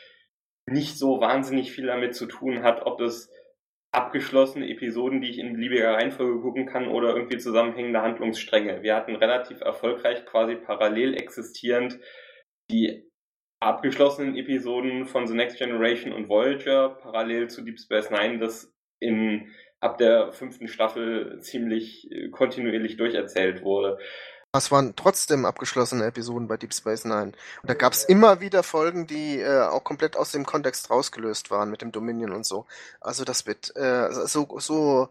nicht 0.68 0.98
so 0.98 1.20
wahnsinnig 1.20 1.72
viel 1.72 1.88
damit 1.88 2.16
zu 2.16 2.28
tun 2.28 2.64
hat, 2.64 2.86
ob 2.86 3.02
es 3.02 3.32
abgeschlossene 3.92 4.70
Episoden, 4.70 5.20
die 5.20 5.30
ich 5.30 5.40
in 5.40 5.54
beliebiger 5.54 5.94
Reihenfolge 5.94 6.42
gucken 6.42 6.68
kann 6.68 6.88
oder 6.88 7.16
irgendwie 7.16 7.40
zusammenhängende 7.40 8.02
Handlungsstränge. 8.02 8.84
Wir 8.84 8.96
hatten 8.96 9.16
relativ 9.16 9.62
erfolgreich 9.62 10.26
quasi 10.26 10.56
parallel 10.56 11.16
existierend 11.16 12.00
die 12.70 13.10
abgeschlossenen 13.60 14.38
Episoden 14.38 15.06
von 15.06 15.26
The 15.26 15.34
Next 15.34 15.58
Generation 15.58 16.14
und 16.14 16.30
Voyager 16.30 16.90
parallel 17.02 17.50
zu 17.50 17.64
Deep 17.64 17.80
Space 17.80 18.12
Nine, 18.12 18.38
das 18.38 18.72
in 19.00 19.52
ab 19.80 19.98
der 19.98 20.32
fünften 20.34 20.68
Staffel 20.68 21.40
ziemlich 21.42 22.12
äh, 22.12 22.30
kontinuierlich 22.30 22.98
durcherzählt 22.98 23.64
wurde. 23.64 23.98
Es 24.52 24.72
waren 24.72 24.96
trotzdem 24.96 25.46
abgeschlossene 25.46 26.06
Episoden 26.06 26.48
bei 26.48 26.58
Deep 26.58 26.74
Space 26.74 27.06
Nine. 27.06 27.34
Und 27.62 27.70
da 27.70 27.76
gab 27.76 27.94
es 27.94 28.04
immer 28.04 28.42
wieder 28.42 28.64
Folgen, 28.64 29.06
die 29.06 29.40
äh, 29.40 29.62
auch 29.62 29.84
komplett 29.84 30.18
aus 30.18 30.32
dem 30.32 30.44
Kontext 30.44 30.90
rausgelöst 30.90 31.52
waren 31.52 31.70
mit 31.70 31.84
dem 31.84 31.92
Dominion 31.92 32.32
und 32.32 32.48
so. 32.48 32.66
Also 33.00 33.26
das 33.26 33.46
wird 33.46 33.76
äh, 33.76 34.12
so 34.12 34.48
so 34.58 35.10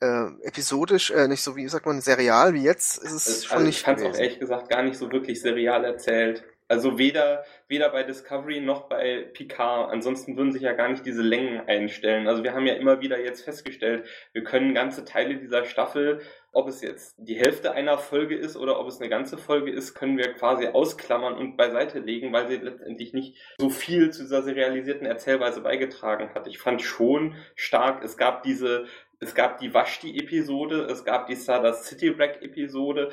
äh, 0.00 0.26
episodisch, 0.42 1.12
äh, 1.12 1.28
nicht 1.28 1.42
so 1.42 1.54
wie 1.54 1.68
sagt 1.68 1.86
man 1.86 2.00
serial 2.00 2.54
wie 2.54 2.64
jetzt 2.64 2.98
ist 2.98 3.12
es 3.12 3.26
also, 3.26 3.42
schon 3.46 3.56
also 3.58 3.66
nicht. 3.66 3.76
Ich 3.76 3.84
fand 3.84 4.00
es 4.00 4.04
auch 4.04 4.14
ehrlich 4.18 4.40
gesagt 4.40 4.68
gar 4.68 4.82
nicht 4.82 4.98
so 4.98 5.12
wirklich 5.12 5.40
serial 5.40 5.84
erzählt. 5.84 6.42
Also 6.68 6.98
weder, 6.98 7.44
weder 7.68 7.90
bei 7.90 8.02
Discovery 8.02 8.60
noch 8.60 8.88
bei 8.88 9.28
Picard. 9.32 9.92
Ansonsten 9.92 10.36
würden 10.36 10.52
sich 10.52 10.62
ja 10.62 10.72
gar 10.72 10.88
nicht 10.88 11.06
diese 11.06 11.22
Längen 11.22 11.60
einstellen. 11.68 12.26
Also 12.26 12.42
wir 12.42 12.54
haben 12.54 12.66
ja 12.66 12.74
immer 12.74 13.00
wieder 13.00 13.20
jetzt 13.20 13.42
festgestellt, 13.42 14.04
wir 14.32 14.42
können 14.42 14.74
ganze 14.74 15.04
Teile 15.04 15.36
dieser 15.36 15.64
Staffel, 15.64 16.20
ob 16.56 16.68
es 16.68 16.80
jetzt 16.80 17.14
die 17.18 17.36
Hälfte 17.36 17.72
einer 17.72 17.98
Folge 17.98 18.34
ist 18.34 18.56
oder 18.56 18.80
ob 18.80 18.88
es 18.88 18.98
eine 18.98 19.10
ganze 19.10 19.36
Folge 19.36 19.70
ist, 19.70 19.94
können 19.94 20.16
wir 20.16 20.32
quasi 20.32 20.66
ausklammern 20.66 21.34
und 21.34 21.58
beiseite 21.58 21.98
legen, 21.98 22.32
weil 22.32 22.48
sie 22.48 22.56
letztendlich 22.56 23.12
nicht 23.12 23.36
so 23.58 23.68
viel 23.68 24.10
zu 24.10 24.22
dieser 24.22 24.42
serialisierten 24.42 25.06
Erzählweise 25.06 25.60
beigetragen 25.60 26.30
hat. 26.34 26.46
Ich 26.46 26.58
fand 26.58 26.80
schon 26.80 27.34
stark, 27.54 28.02
es 28.02 28.16
gab 28.16 28.42
diese 28.42 28.86
es 29.18 29.34
gab 29.34 29.58
die 29.58 29.72
Vashti-Episode, 29.72 30.88
es 30.90 31.02
gab 31.02 31.26
die 31.26 31.36
Stardust 31.36 31.84
City 31.84 32.18
Wreck-Episode. 32.18 33.10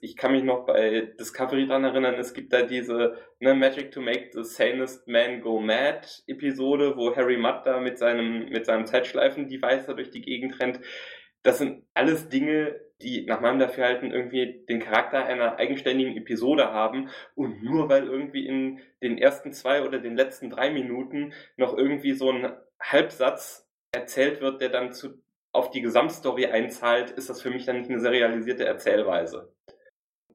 Ich 0.00 0.16
kann 0.16 0.32
mich 0.32 0.42
noch 0.42 0.64
bei 0.64 1.12
Discovery 1.20 1.66
dran 1.66 1.84
erinnern, 1.84 2.14
es 2.14 2.32
gibt 2.32 2.54
da 2.54 2.62
diese 2.62 3.18
ne, 3.40 3.54
Magic 3.54 3.92
to 3.92 4.00
Make 4.00 4.30
the 4.32 4.42
Sanest 4.42 5.06
Man 5.06 5.42
Go 5.42 5.60
Mad-Episode, 5.60 6.96
wo 6.96 7.14
Harry 7.14 7.36
Mudd 7.36 7.60
da 7.66 7.78
mit 7.78 7.98
seinem, 7.98 8.48
mit 8.48 8.64
seinem 8.64 8.86
Zeitschleifen-Device 8.86 9.86
durch 9.86 10.10
die 10.10 10.22
Gegend 10.22 10.58
rennt. 10.60 10.80
Das 11.44 11.58
sind 11.58 11.84
alles 11.94 12.28
Dinge, 12.28 12.80
die 13.00 13.26
nach 13.26 13.40
meinem 13.40 13.58
Dafürhalten 13.58 14.10
irgendwie 14.10 14.64
den 14.68 14.80
Charakter 14.80 15.24
einer 15.24 15.56
eigenständigen 15.56 16.16
Episode 16.16 16.72
haben 16.72 17.10
und 17.34 17.62
nur 17.62 17.88
weil 17.88 18.06
irgendwie 18.06 18.46
in 18.46 18.80
den 19.02 19.18
ersten 19.18 19.52
zwei 19.52 19.82
oder 19.82 19.98
den 19.98 20.16
letzten 20.16 20.50
drei 20.50 20.70
Minuten 20.70 21.32
noch 21.56 21.76
irgendwie 21.76 22.14
so 22.14 22.30
ein 22.30 22.52
Halbsatz 22.80 23.68
erzählt 23.92 24.40
wird, 24.40 24.60
der 24.60 24.70
dann 24.70 24.92
zu 24.92 25.22
auf 25.52 25.70
die 25.70 25.82
Gesamtstory 25.82 26.46
einzahlt, 26.46 27.12
ist 27.12 27.30
das 27.30 27.40
für 27.40 27.50
mich 27.50 27.64
dann 27.64 27.78
nicht 27.78 27.88
eine 27.88 28.00
serialisierte 28.00 28.64
Erzählweise. 28.64 29.54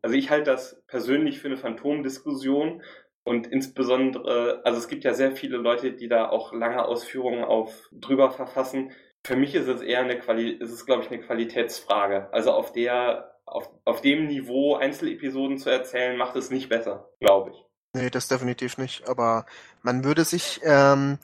Also 0.02 0.16
ich 0.16 0.30
halte 0.30 0.52
das 0.52 0.82
persönlich 0.88 1.40
für 1.40 1.50
eine 1.50 1.58
Phantomdiskussion 1.58 2.82
und 3.24 3.48
insbesondere, 3.48 4.62
also 4.64 4.80
es 4.80 4.88
gibt 4.88 5.04
ja 5.04 5.14
sehr 5.14 5.34
viele 5.34 5.58
Leute, 5.58 5.92
die 5.92 6.08
da 6.08 6.30
auch 6.30 6.54
lange 6.54 6.86
Ausführungen 6.86 7.44
auf 7.44 7.90
drüber 7.92 8.32
verfassen. 8.32 8.92
Für 9.26 9.36
mich 9.36 9.56
ist 9.56 9.68
es 9.68 9.82
eher 9.82 10.00
eine 10.00 10.20
Quali 10.20 10.52
ist 10.52 10.72
es 10.72 10.86
glaube 10.86 11.04
ich 11.04 11.12
eine 11.12 11.22
Qualitätsfrage. 11.22 12.30
Also 12.32 12.52
auf 12.52 12.72
der 12.72 13.36
auf, 13.46 13.70
auf 13.86 14.02
dem 14.02 14.28
Niveau 14.28 14.76
Einzelepisoden 14.76 15.58
zu 15.58 15.70
erzählen, 15.70 16.18
macht 16.18 16.36
es 16.36 16.52
nicht 16.52 16.70
besser, 16.70 17.10
glaube 17.20 17.52
ich. 17.52 17.66
Nee, 17.94 18.10
das 18.10 18.28
definitiv 18.28 18.78
nicht. 18.78 19.10
Aber 19.10 19.46
man 19.82 20.04
würde 20.04 20.24
sich 20.24 20.62
ähm, 20.64 21.18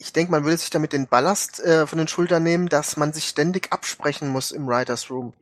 ich 0.00 0.14
denke, 0.14 0.32
man 0.32 0.44
würde 0.44 0.56
sich 0.56 0.70
damit 0.70 0.94
den 0.94 1.06
Ballast 1.06 1.60
äh, 1.60 1.86
von 1.86 1.98
den 1.98 2.08
Schultern 2.08 2.42
nehmen, 2.42 2.68
dass 2.68 2.96
man 2.96 3.12
sich 3.12 3.28
ständig 3.28 3.70
absprechen 3.70 4.28
muss 4.28 4.50
im 4.50 4.66
Writers 4.66 5.10
Room. 5.10 5.34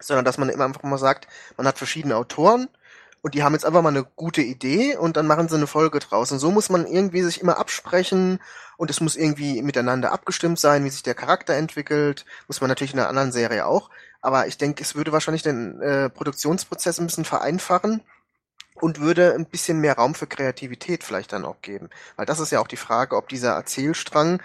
Sondern 0.00 0.24
dass 0.24 0.38
man 0.38 0.48
immer 0.48 0.64
einfach 0.64 0.82
mal 0.82 0.98
sagt, 0.98 1.28
man 1.56 1.66
hat 1.68 1.78
verschiedene 1.78 2.16
Autoren 2.16 2.68
und 3.22 3.34
die 3.34 3.42
haben 3.42 3.54
jetzt 3.54 3.64
einfach 3.64 3.82
mal 3.82 3.88
eine 3.88 4.04
gute 4.04 4.42
Idee 4.42 4.96
und 4.96 5.16
dann 5.16 5.26
machen 5.26 5.48
sie 5.48 5.56
eine 5.56 5.66
Folge 5.66 5.98
draus. 5.98 6.32
Und 6.32 6.38
so 6.38 6.50
muss 6.50 6.68
man 6.68 6.86
irgendwie 6.86 7.22
sich 7.22 7.40
immer 7.40 7.58
absprechen 7.58 8.40
und 8.76 8.90
es 8.90 9.00
muss 9.00 9.16
irgendwie 9.16 9.62
miteinander 9.62 10.12
abgestimmt 10.12 10.60
sein, 10.60 10.84
wie 10.84 10.90
sich 10.90 11.02
der 11.02 11.14
Charakter 11.14 11.54
entwickelt. 11.54 12.24
Muss 12.46 12.60
man 12.60 12.68
natürlich 12.68 12.92
in 12.92 13.00
einer 13.00 13.08
anderen 13.08 13.32
Serie 13.32 13.66
auch. 13.66 13.90
Aber 14.20 14.46
ich 14.46 14.58
denke, 14.58 14.82
es 14.82 14.94
würde 14.94 15.12
wahrscheinlich 15.12 15.42
den 15.42 15.80
äh, 15.80 16.10
Produktionsprozess 16.10 16.98
ein 16.98 17.06
bisschen 17.06 17.24
vereinfachen 17.24 18.02
und 18.80 19.00
würde 19.00 19.34
ein 19.34 19.46
bisschen 19.46 19.80
mehr 19.80 19.96
Raum 19.96 20.14
für 20.14 20.26
Kreativität 20.26 21.04
vielleicht 21.04 21.32
dann 21.32 21.44
auch 21.44 21.60
geben. 21.62 21.90
Weil 22.16 22.26
das 22.26 22.40
ist 22.40 22.52
ja 22.52 22.60
auch 22.60 22.68
die 22.68 22.76
Frage, 22.76 23.16
ob 23.16 23.28
dieser 23.28 23.52
Erzählstrang 23.52 24.40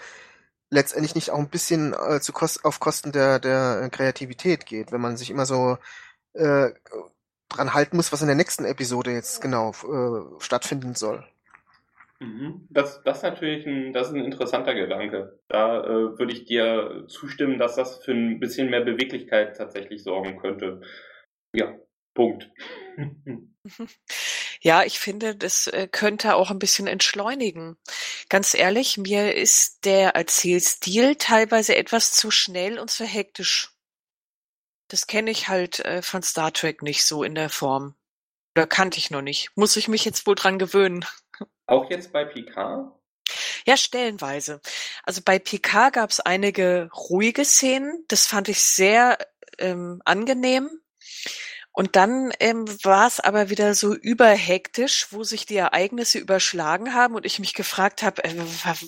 letztendlich 0.69 1.15
nicht 1.15 1.31
auch 1.31 1.39
ein 1.39 1.49
bisschen 1.49 1.93
äh, 1.93 2.21
zu 2.21 2.31
kost 2.31 2.65
auf 2.65 2.79
Kosten 2.79 3.11
der, 3.11 3.39
der 3.39 3.89
Kreativität 3.91 4.65
geht, 4.65 4.91
wenn 4.91 5.01
man 5.01 5.17
sich 5.17 5.29
immer 5.29 5.45
so 5.45 5.77
äh, 6.33 6.69
dran 7.55 7.73
halten 7.73 7.95
muss, 7.95 8.11
was 8.11 8.21
in 8.21 8.27
der 8.27 8.35
nächsten 8.35 8.65
Episode 8.65 9.11
jetzt 9.11 9.41
genau 9.41 9.71
äh, 9.71 10.41
stattfinden 10.41 10.95
soll. 10.95 11.25
Mhm. 12.19 12.67
Das, 12.69 13.01
das 13.03 13.17
ist 13.17 13.23
natürlich 13.23 13.65
ein, 13.65 13.93
das 13.93 14.07
ist 14.07 14.13
ein 14.13 14.23
interessanter 14.23 14.75
Gedanke. 14.75 15.39
Da 15.47 15.83
äh, 15.83 16.19
würde 16.19 16.33
ich 16.33 16.45
dir 16.45 17.05
zustimmen, 17.07 17.57
dass 17.57 17.75
das 17.75 18.03
für 18.03 18.11
ein 18.11 18.39
bisschen 18.39 18.69
mehr 18.69 18.81
Beweglichkeit 18.81 19.57
tatsächlich 19.57 20.03
sorgen 20.03 20.37
könnte. 20.39 20.81
Ja, 21.53 21.75
Punkt. 22.13 22.49
Ja, 24.63 24.83
ich 24.83 24.99
finde, 24.99 25.35
das 25.35 25.65
äh, 25.65 25.87
könnte 25.91 26.35
auch 26.35 26.51
ein 26.51 26.59
bisschen 26.59 26.85
entschleunigen. 26.85 27.77
Ganz 28.29 28.53
ehrlich, 28.53 28.97
mir 28.99 29.33
ist 29.33 29.85
der 29.85 30.11
Erzählstil 30.15 31.15
teilweise 31.15 31.75
etwas 31.75 32.11
zu 32.11 32.29
schnell 32.29 32.77
und 32.77 32.91
zu 32.91 33.03
hektisch. 33.03 33.71
Das 34.91 35.07
kenne 35.07 35.31
ich 35.31 35.47
halt 35.47 35.79
äh, 35.85 36.01
von 36.01 36.21
Star 36.21 36.51
Trek 36.51 36.81
nicht 36.81 37.05
so 37.05 37.23
in 37.23 37.33
der 37.33 37.49
Form. 37.49 37.95
Oder 38.57 38.67
kannte 38.67 38.97
ich 38.97 39.09
noch 39.09 39.21
nicht. 39.21 39.51
Muss 39.55 39.77
ich 39.77 39.87
mich 39.87 40.03
jetzt 40.03 40.27
wohl 40.27 40.35
dran 40.35 40.59
gewöhnen. 40.59 41.05
Auch 41.65 41.89
jetzt 41.89 42.11
bei 42.11 42.25
Picard? 42.25 42.91
Ja, 43.65 43.77
stellenweise. 43.77 44.59
Also 45.03 45.21
bei 45.23 45.39
Picard 45.39 45.93
gab 45.93 46.09
es 46.09 46.19
einige 46.19 46.89
ruhige 46.93 47.45
Szenen. 47.45 48.03
Das 48.09 48.27
fand 48.27 48.49
ich 48.49 48.61
sehr 48.61 49.17
ähm, 49.57 50.01
angenehm. 50.03 50.69
Und 51.73 51.95
dann 51.95 52.33
ähm, 52.39 52.65
war 52.83 53.07
es 53.07 53.21
aber 53.21 53.49
wieder 53.49 53.75
so 53.75 53.95
überhektisch, 53.95 55.07
wo 55.11 55.23
sich 55.23 55.45
die 55.45 55.55
Ereignisse 55.55 56.19
überschlagen 56.19 56.93
haben 56.93 57.15
und 57.15 57.25
ich 57.25 57.39
mich 57.39 57.53
gefragt 57.53 58.03
habe, 58.03 58.23
äh, 58.25 58.35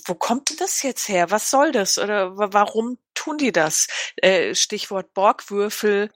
wo 0.05 0.15
kommt 0.15 0.49
denn 0.49 0.57
das 0.57 0.81
jetzt 0.83 1.07
her? 1.07 1.31
Was 1.31 1.49
soll 1.49 1.71
das? 1.71 1.97
Oder 1.97 2.35
warum 2.35 2.97
tun 3.13 3.37
die 3.37 3.53
das? 3.53 3.87
Äh, 4.17 4.53
Stichwort 4.53 5.13
Borgwürfel. 5.13 6.11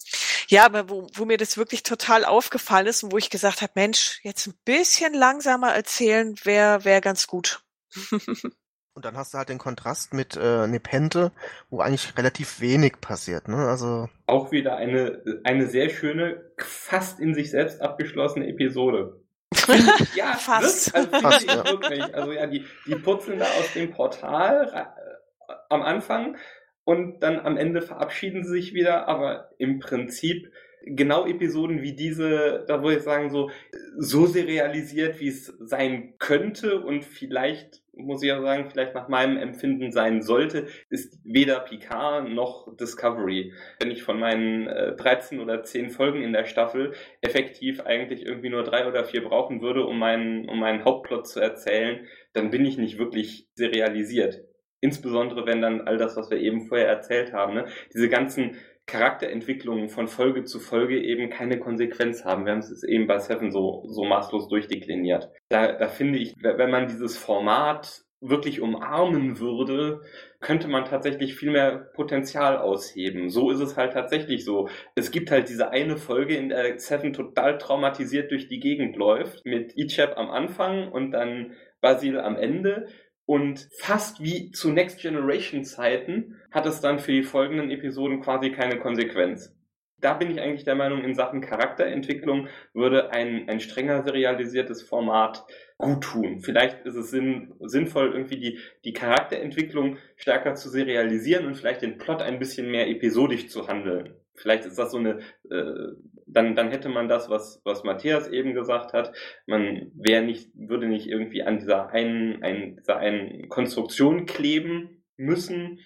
Ja, 0.49 0.65
aber 0.65 0.89
wo, 0.89 1.07
wo 1.13 1.25
mir 1.25 1.37
das 1.37 1.55
wirklich 1.55 1.83
total 1.83 2.25
aufgefallen 2.25 2.87
ist 2.87 3.03
und 3.03 3.13
wo 3.13 3.17
ich 3.17 3.29
gesagt 3.29 3.61
habe, 3.61 3.71
Mensch, 3.75 4.19
jetzt 4.23 4.47
ein 4.47 4.59
bisschen 4.65 5.13
langsamer 5.13 5.73
erzählen 5.73 6.35
wäre 6.43 6.83
wär 6.83 6.99
ganz 6.99 7.27
gut. 7.27 7.63
Und 8.97 9.05
dann 9.05 9.15
hast 9.15 9.31
du 9.31 9.37
halt 9.37 9.49
den 9.49 9.59
Kontrast 9.59 10.15
mit 10.15 10.35
äh, 10.35 10.65
Nepente, 10.65 11.31
wo 11.69 11.81
eigentlich 11.81 12.17
relativ 12.17 12.61
wenig 12.61 12.99
passiert, 12.99 13.47
ne? 13.47 13.57
Also. 13.57 14.09
Auch 14.25 14.51
wieder 14.51 14.75
eine, 14.75 15.21
eine 15.43 15.67
sehr 15.67 15.89
schöne, 15.89 16.41
fast 16.57 17.19
in 17.19 17.35
sich 17.35 17.51
selbst 17.51 17.79
abgeschlossene 17.79 18.47
Episode. 18.47 19.21
ja, 20.15 20.33
fast. 20.33 20.95
Wirklich, 20.95 21.13
also 21.13 21.27
fast, 21.29 21.45
ja. 21.45 21.65
wirklich. 21.65 22.15
Also 22.15 22.31
ja, 22.31 22.47
die, 22.47 22.65
die 22.87 22.95
purzeln 22.95 23.37
da 23.37 23.45
aus 23.45 23.71
dem 23.75 23.91
Portal 23.91 24.71
äh, 24.73 25.53
am 25.69 25.83
Anfang 25.83 26.35
und 26.83 27.19
dann 27.19 27.39
am 27.39 27.55
Ende 27.55 27.83
verabschieden 27.83 28.43
sie 28.43 28.49
sich 28.49 28.73
wieder, 28.73 29.07
aber 29.07 29.51
im 29.59 29.77
Prinzip 29.77 30.51
genau 30.87 31.27
Episoden 31.27 31.83
wie 31.83 31.93
diese, 31.93 32.65
da 32.67 32.81
würde 32.81 32.97
ich 32.97 33.03
sagen, 33.03 33.29
so, 33.29 33.51
so 33.97 34.25
serialisiert, 34.25 35.19
wie 35.19 35.27
es 35.27 35.45
sein 35.59 36.15
könnte 36.17 36.81
und 36.81 37.05
vielleicht, 37.05 37.83
muss 37.97 38.21
ich 38.21 38.29
ja 38.29 38.41
sagen, 38.41 38.69
vielleicht 38.69 38.93
nach 38.93 39.07
meinem 39.07 39.37
Empfinden 39.37 39.91
sein 39.91 40.21
sollte, 40.21 40.67
ist 40.89 41.19
weder 41.23 41.59
Picard 41.59 42.29
noch 42.29 42.75
Discovery. 42.77 43.53
Wenn 43.79 43.91
ich 43.91 44.03
von 44.03 44.19
meinen 44.19 44.67
äh, 44.67 44.95
13 44.95 45.39
oder 45.39 45.63
10 45.63 45.89
Folgen 45.89 46.21
in 46.21 46.33
der 46.33 46.45
Staffel 46.45 46.93
effektiv 47.21 47.81
eigentlich 47.81 48.25
irgendwie 48.25 48.49
nur 48.49 48.63
drei 48.63 48.87
oder 48.87 49.03
vier 49.03 49.23
brauchen 49.23 49.61
würde, 49.61 49.85
um 49.85 49.99
meinen, 49.99 50.47
um 50.49 50.59
meinen 50.59 50.85
Hauptplot 50.85 51.27
zu 51.27 51.39
erzählen, 51.39 52.05
dann 52.33 52.51
bin 52.51 52.65
ich 52.65 52.77
nicht 52.77 52.99
wirklich 52.99 53.47
serialisiert. 53.55 54.43
Insbesondere 54.79 55.45
wenn 55.47 55.61
dann 55.61 55.81
all 55.81 55.97
das, 55.97 56.15
was 56.17 56.29
wir 56.29 56.39
eben 56.39 56.67
vorher 56.67 56.87
erzählt 56.87 57.33
haben, 57.33 57.55
ne? 57.55 57.65
diese 57.93 58.09
ganzen 58.09 58.57
Charakterentwicklungen 58.87 59.89
von 59.89 60.07
Folge 60.07 60.45
zu 60.45 60.59
Folge 60.59 61.01
eben 61.01 61.29
keine 61.29 61.59
Konsequenz 61.59 62.23
haben. 62.23 62.45
Wir 62.45 62.53
haben 62.53 62.59
es 62.59 62.83
eben 62.83 63.05
bei 63.05 63.19
Seven 63.19 63.51
so, 63.51 63.83
so 63.87 64.05
maßlos 64.05 64.47
durchdekliniert. 64.47 65.29
Da, 65.49 65.73
da 65.73 65.87
finde 65.87 66.19
ich, 66.19 66.33
wenn 66.41 66.71
man 66.71 66.87
dieses 66.87 67.17
Format 67.17 68.05
wirklich 68.19 68.61
umarmen 68.61 69.39
würde, 69.39 70.01
könnte 70.39 70.67
man 70.67 70.85
tatsächlich 70.85 71.35
viel 71.35 71.51
mehr 71.51 71.89
Potenzial 71.93 72.57
ausheben. 72.57 73.29
So 73.29 73.51
ist 73.51 73.59
es 73.59 73.77
halt 73.77 73.93
tatsächlich 73.93 74.43
so. 74.43 74.69
Es 74.95 75.11
gibt 75.11 75.29
halt 75.29 75.49
diese 75.49 75.69
eine 75.69 75.97
Folge, 75.97 76.35
in 76.35 76.49
der 76.49 76.79
Seven 76.79 77.13
total 77.13 77.57
traumatisiert 77.57 78.31
durch 78.31 78.47
die 78.47 78.59
Gegend 78.59 78.95
läuft, 78.95 79.45
mit 79.45 79.77
Ichab 79.77 80.17
am 80.17 80.31
Anfang 80.31 80.91
und 80.91 81.11
dann 81.11 81.53
Basil 81.81 82.19
am 82.19 82.37
Ende. 82.37 82.87
Und 83.27 83.67
fast 83.77 84.23
wie 84.23 84.51
zu 84.51 84.71
Next 84.71 85.01
Generation 85.01 85.65
Zeiten 85.65 86.39
hat 86.49 86.65
es 86.65 86.79
dann 86.79 86.97
für 86.97 87.11
die 87.11 87.23
folgenden 87.23 87.71
Episoden 87.71 88.21
quasi 88.21 88.51
keine 88.51 88.79
Konsequenz. 88.79 89.53
Da 89.99 90.13
bin 90.13 90.31
ich 90.31 90.39
eigentlich 90.39 90.63
der 90.63 90.75
Meinung, 90.75 91.03
in 91.03 91.13
Sachen 91.13 91.41
Charakterentwicklung 91.41 92.47
würde 92.73 93.11
ein, 93.11 93.49
ein 93.49 93.59
strenger 93.59 94.03
serialisiertes 94.03 94.81
Format 94.81 95.43
gut 95.77 96.05
tun. 96.05 96.39
Vielleicht 96.39 96.85
ist 96.85 96.95
es 96.95 97.09
sinn, 97.09 97.53
sinnvoll, 97.59 98.13
irgendwie 98.13 98.39
die, 98.39 98.59
die 98.85 98.93
Charakterentwicklung 98.93 99.97
stärker 100.15 100.55
zu 100.55 100.69
serialisieren 100.69 101.47
und 101.47 101.55
vielleicht 101.55 101.81
den 101.81 101.97
Plot 101.97 102.21
ein 102.21 102.39
bisschen 102.39 102.71
mehr 102.71 102.87
episodisch 102.87 103.49
zu 103.49 103.67
handeln. 103.67 104.15
Vielleicht 104.35 104.65
ist 104.65 104.79
das 104.79 104.91
so 104.91 104.99
eine, 104.99 105.19
äh, 105.51 105.91
dann, 106.27 106.55
dann 106.55 106.69
hätte 106.69 106.89
man 106.89 107.07
das, 107.07 107.29
was, 107.29 107.61
was 107.63 107.83
Matthias 107.83 108.27
eben 108.27 108.53
gesagt 108.53 108.93
hat. 108.93 109.15
Man 109.45 109.91
wäre 109.95 110.23
nicht, 110.23 110.49
würde 110.53 110.87
nicht 110.87 111.07
irgendwie 111.07 111.43
an 111.43 111.59
dieser 111.59 111.89
einen, 111.89 112.43
ein, 112.43 112.75
dieser 112.77 112.97
einen 112.97 113.49
Konstruktion 113.49 114.25
kleben 114.25 115.03
müssen, 115.15 115.79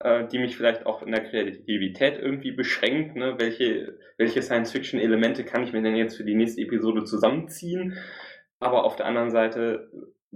äh, 0.00 0.26
die 0.28 0.38
mich 0.38 0.56
vielleicht 0.56 0.86
auch 0.86 1.02
in 1.02 1.12
der 1.12 1.24
Kreativität 1.24 2.18
irgendwie 2.18 2.52
beschränkt. 2.52 3.16
Ne? 3.16 3.36
Welche, 3.38 3.98
welche 4.16 4.42
Science-Fiction-Elemente 4.42 5.44
kann 5.44 5.62
ich 5.62 5.72
mir 5.72 5.82
denn 5.82 5.96
jetzt 5.96 6.16
für 6.16 6.24
die 6.24 6.34
nächste 6.34 6.62
Episode 6.62 7.04
zusammenziehen? 7.04 7.98
Aber 8.58 8.84
auf 8.84 8.96
der 8.96 9.06
anderen 9.06 9.30
Seite 9.30 9.90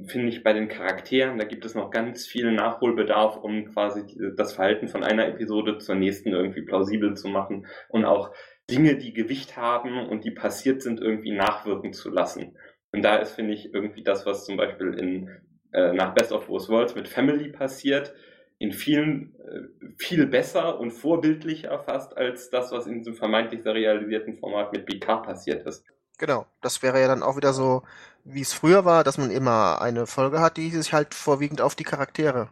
finde 0.09 0.29
ich 0.29 0.43
bei 0.43 0.53
den 0.53 0.69
Charakteren, 0.69 1.39
da 1.39 1.45
gibt 1.45 1.65
es 1.65 1.75
noch 1.75 1.91
ganz 1.91 2.27
viel 2.27 2.53
Nachholbedarf, 2.53 3.39
um 3.39 3.73
quasi 3.73 4.03
das 4.37 4.53
Verhalten 4.53 4.89
von 4.89 5.03
einer 5.03 5.27
Episode 5.27 5.79
zur 5.79 5.95
nächsten 5.95 6.33
irgendwie 6.33 6.63
plausibel 6.63 7.15
zu 7.15 7.29
machen 7.29 7.67
und 7.89 8.05
auch 8.05 8.33
Dinge, 8.71 8.97
die 8.97 9.13
Gewicht 9.13 9.57
haben 9.57 10.07
und 10.09 10.25
die 10.25 10.31
passiert 10.31 10.83
sind, 10.83 11.01
irgendwie 11.01 11.33
nachwirken 11.33 11.93
zu 11.93 12.11
lassen. 12.11 12.57
Und 12.93 13.03
da 13.03 13.17
ist, 13.17 13.33
finde 13.33 13.55
ich, 13.55 13.73
irgendwie 13.73 14.03
das, 14.03 14.27
was 14.27 14.45
zum 14.45 14.57
Beispiel 14.57 14.95
in 14.95 15.31
äh, 15.73 15.93
nach 15.93 16.15
Best 16.15 16.33
of 16.33 16.47
Both 16.47 16.69
Worlds 16.69 16.95
mit 16.95 17.09
Family 17.09 17.51
passiert, 17.51 18.15
in 18.59 18.73
vielen 18.73 19.35
äh, 19.41 19.93
viel 19.99 20.27
besser 20.27 20.81
und 20.81 20.91
vorbildlicher 20.91 21.79
fast 21.81 22.17
als 22.17 22.51
das, 22.51 22.73
was 22.73 22.87
in 22.87 22.99
diesem 22.99 23.15
vermeintlich 23.15 23.63
serialisierten 23.63 24.37
Format 24.37 24.73
mit 24.73 24.87
BK 24.87 25.19
passiert 25.19 25.67
ist. 25.67 25.85
Genau, 26.19 26.47
das 26.63 26.83
wäre 26.83 27.01
ja 27.01 27.09
dann 27.09 27.23
auch 27.23 27.37
wieder 27.37 27.53
so, 27.53 27.83
wie 28.25 28.41
es 28.41 28.55
früher 28.55 28.85
war, 28.87 29.05
dass 29.05 29.19
man 29.19 29.31
immer 29.31 29.83
eine 29.83 30.07
Folge 30.07 30.41
hat, 30.41 30.57
die 30.57 30.71
sich 30.71 30.95
halt 30.95 31.15
vorwiegend 31.15 31.61
auf 31.61 31.75
die 31.75 31.85
Charaktere 31.85 32.49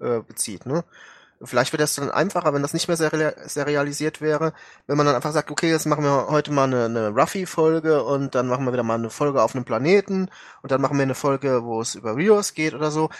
äh, 0.00 0.20
bezieht. 0.20 0.64
Ne? 0.64 0.84
Vielleicht 1.44 1.72
wäre 1.72 1.82
das 1.82 1.94
dann 1.94 2.10
einfacher, 2.10 2.54
wenn 2.54 2.62
das 2.62 2.72
nicht 2.72 2.88
mehr 2.88 2.96
serialisiert 2.96 4.20
wäre, 4.20 4.52
wenn 4.86 4.96
man 4.96 5.06
dann 5.06 5.16
einfach 5.16 5.32
sagt, 5.32 5.50
okay, 5.50 5.70
jetzt 5.70 5.86
machen 5.86 6.04
wir 6.04 6.28
heute 6.28 6.52
mal 6.52 6.64
eine, 6.64 6.84
eine 6.84 7.08
Ruffy-Folge 7.08 8.04
und 8.04 8.34
dann 8.34 8.48
machen 8.48 8.64
wir 8.64 8.72
wieder 8.72 8.82
mal 8.82 8.94
eine 8.94 9.10
Folge 9.10 9.42
auf 9.42 9.54
einem 9.54 9.64
Planeten 9.64 10.30
und 10.62 10.72
dann 10.72 10.80
machen 10.80 10.96
wir 10.96 11.02
eine 11.02 11.14
Folge, 11.14 11.64
wo 11.64 11.80
es 11.80 11.94
über 11.94 12.16
Rios 12.16 12.54
geht 12.54 12.74
oder 12.74 12.90
so. 12.90 13.10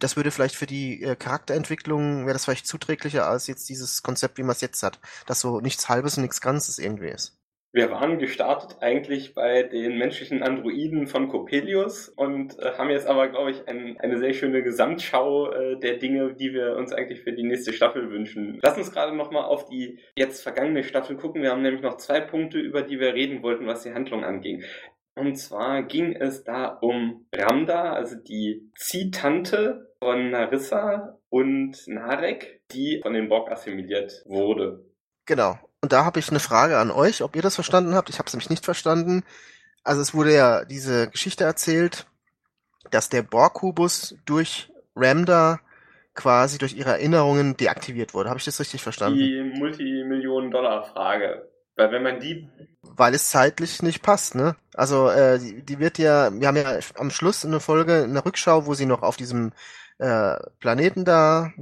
Das 0.00 0.16
würde 0.16 0.30
vielleicht 0.30 0.56
für 0.56 0.66
die 0.66 1.02
äh, 1.02 1.16
Charakterentwicklung, 1.16 2.26
wäre 2.26 2.32
das 2.32 2.44
vielleicht 2.44 2.66
zuträglicher 2.66 3.26
als 3.26 3.46
jetzt 3.46 3.68
dieses 3.68 4.02
Konzept, 4.02 4.38
wie 4.38 4.42
man 4.42 4.52
es 4.52 4.60
jetzt 4.60 4.82
hat, 4.82 4.98
dass 5.26 5.40
so 5.40 5.60
nichts 5.60 5.88
Halbes 5.88 6.16
und 6.16 6.22
nichts 6.22 6.40
Ganzes 6.40 6.78
irgendwie 6.78 7.08
ist. 7.08 7.35
Wir 7.76 7.90
waren 7.90 8.18
gestartet 8.18 8.78
eigentlich 8.80 9.34
bei 9.34 9.62
den 9.62 9.98
menschlichen 9.98 10.42
Androiden 10.42 11.06
von 11.06 11.28
Coppelius 11.28 12.08
und 12.08 12.58
äh, 12.58 12.72
haben 12.78 12.88
jetzt 12.88 13.06
aber, 13.06 13.28
glaube 13.28 13.50
ich, 13.50 13.68
ein, 13.68 14.00
eine 14.00 14.18
sehr 14.18 14.32
schöne 14.32 14.62
Gesamtschau 14.62 15.52
äh, 15.52 15.78
der 15.78 15.98
Dinge, 15.98 16.32
die 16.32 16.54
wir 16.54 16.74
uns 16.76 16.94
eigentlich 16.94 17.20
für 17.20 17.34
die 17.34 17.42
nächste 17.42 17.74
Staffel 17.74 18.10
wünschen. 18.10 18.58
Lass 18.62 18.78
uns 18.78 18.92
gerade 18.92 19.14
nochmal 19.14 19.44
auf 19.44 19.66
die 19.66 19.98
jetzt 20.16 20.42
vergangene 20.42 20.84
Staffel 20.84 21.18
gucken. 21.18 21.42
Wir 21.42 21.50
haben 21.50 21.60
nämlich 21.60 21.82
noch 21.82 21.98
zwei 21.98 22.22
Punkte, 22.22 22.58
über 22.58 22.80
die 22.80 22.98
wir 22.98 23.12
reden 23.12 23.42
wollten, 23.42 23.66
was 23.66 23.82
die 23.82 23.92
Handlung 23.92 24.24
anging. 24.24 24.64
Und 25.14 25.36
zwar 25.36 25.82
ging 25.82 26.16
es 26.16 26.44
da 26.44 26.68
um 26.68 27.26
Ramda, 27.34 27.92
also 27.92 28.16
die 28.16 28.70
Ziehtante 28.78 29.92
von 29.98 30.30
Narissa 30.30 31.18
und 31.28 31.76
Narek, 31.88 32.62
die 32.72 33.00
von 33.02 33.12
den 33.12 33.28
Borg 33.28 33.50
assimiliert 33.50 34.22
wurde. 34.24 34.82
Genau. 35.26 35.58
Und 35.80 35.92
da 35.92 36.04
habe 36.04 36.18
ich 36.18 36.30
eine 36.30 36.40
Frage 36.40 36.78
an 36.78 36.90
euch, 36.90 37.22
ob 37.22 37.36
ihr 37.36 37.42
das 37.42 37.54
verstanden 37.54 37.94
habt. 37.94 38.08
Ich 38.10 38.18
habe 38.18 38.26
es 38.26 38.32
nämlich 38.32 38.50
nicht 38.50 38.64
verstanden. 38.64 39.22
Also 39.84 40.00
es 40.00 40.14
wurde 40.14 40.34
ja 40.34 40.64
diese 40.64 41.08
Geschichte 41.10 41.44
erzählt, 41.44 42.06
dass 42.90 43.08
der 43.08 43.22
Borg-Kubus 43.22 44.16
durch 44.24 44.70
Ramda 44.94 45.60
quasi 46.14 46.58
durch 46.58 46.74
ihre 46.74 46.90
Erinnerungen 46.90 47.56
deaktiviert 47.56 48.14
wurde. 48.14 48.30
Habe 48.30 48.38
ich 48.38 48.44
das 48.44 48.58
richtig 48.58 48.82
verstanden? 48.82 49.18
Die 49.18 49.52
Multimillionen-Dollar-Frage. 49.58 51.48
Weil 51.76 51.92
wenn 51.92 52.02
man 52.02 52.20
die... 52.20 52.48
Weil 52.82 53.14
es 53.14 53.28
zeitlich 53.28 53.82
nicht 53.82 54.02
passt, 54.02 54.34
ne? 54.34 54.56
Also 54.74 55.10
äh, 55.10 55.38
die, 55.38 55.62
die 55.62 55.78
wird 55.78 55.98
ja, 55.98 56.32
wir 56.32 56.48
haben 56.48 56.56
ja 56.56 56.78
am 56.96 57.10
Schluss 57.10 57.44
eine 57.44 57.60
Folge, 57.60 58.04
eine 58.04 58.24
Rückschau, 58.24 58.64
wo 58.64 58.72
sie 58.72 58.86
noch 58.86 59.02
auf 59.02 59.16
diesem 59.16 59.52
äh, 59.98 60.36
Planeten 60.58 61.04
da, 61.04 61.52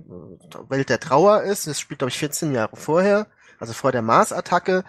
Welt 0.69 0.89
der 0.89 1.01
Trauer 1.01 1.43
ist. 1.43 1.67
Das 1.67 1.81
spielt, 1.81 1.99
glaube 1.99 2.11
ich, 2.11 2.19
14 2.19 2.53
Jahre 2.53 2.77
vorher 2.77 3.27
also 3.59 3.73
vor 3.73 3.93
der 3.93 4.03
Mars-Attacke. 4.03 4.85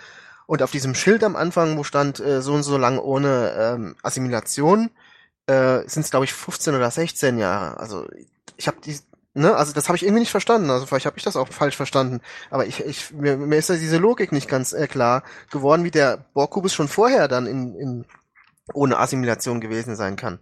Und 0.47 0.61
auf 0.61 0.71
diesem 0.71 0.93
Schild 0.93 1.23
am 1.23 1.35
Anfang, 1.35 1.77
wo 1.77 1.83
stand 1.83 2.19
äh, 2.19 2.41
so 2.41 2.53
und 2.53 2.63
so 2.63 2.77
lang 2.77 2.99
ohne 2.99 3.53
ähm, 3.57 3.95
Assimilation, 4.03 4.91
äh, 5.47 5.79
sind 5.87 6.03
es 6.03 6.11
glaube 6.11 6.25
ich 6.25 6.33
15 6.33 6.75
oder 6.75 6.91
16 6.91 7.37
Jahre. 7.37 7.79
Also 7.79 8.07
ich 8.57 8.67
habe 8.67 8.77
die, 8.83 8.97
ne, 9.33 9.55
also 9.55 9.73
das 9.73 9.87
habe 9.87 9.97
ich 9.97 10.03
irgendwie 10.03 10.21
nicht 10.21 10.31
verstanden. 10.31 10.69
Also 10.69 10.85
vielleicht 10.85 11.05
habe 11.05 11.17
ich 11.17 11.23
das 11.23 11.35
auch 11.35 11.47
falsch 11.47 11.75
verstanden. 11.75 12.21
Aber 12.49 12.65
ich, 12.67 12.79
ich 12.81 13.11
mir, 13.11 13.37
mir 13.37 13.57
ist 13.57 13.69
da 13.69 13.75
diese 13.75 13.97
Logik 13.97 14.31
nicht 14.31 14.47
ganz 14.47 14.73
äh, 14.73 14.87
klar 14.87 15.23
geworden, 15.51 15.83
wie 15.83 15.91
der 15.91 16.25
Borg-Kubus 16.33 16.73
schon 16.73 16.87
vorher 16.87 17.27
dann 17.27 17.47
in, 17.47 17.75
in 17.75 18.05
ohne 18.73 18.97
Assimilation 18.97 19.61
gewesen 19.61 19.95
sein 19.95 20.15
kann. 20.15 20.39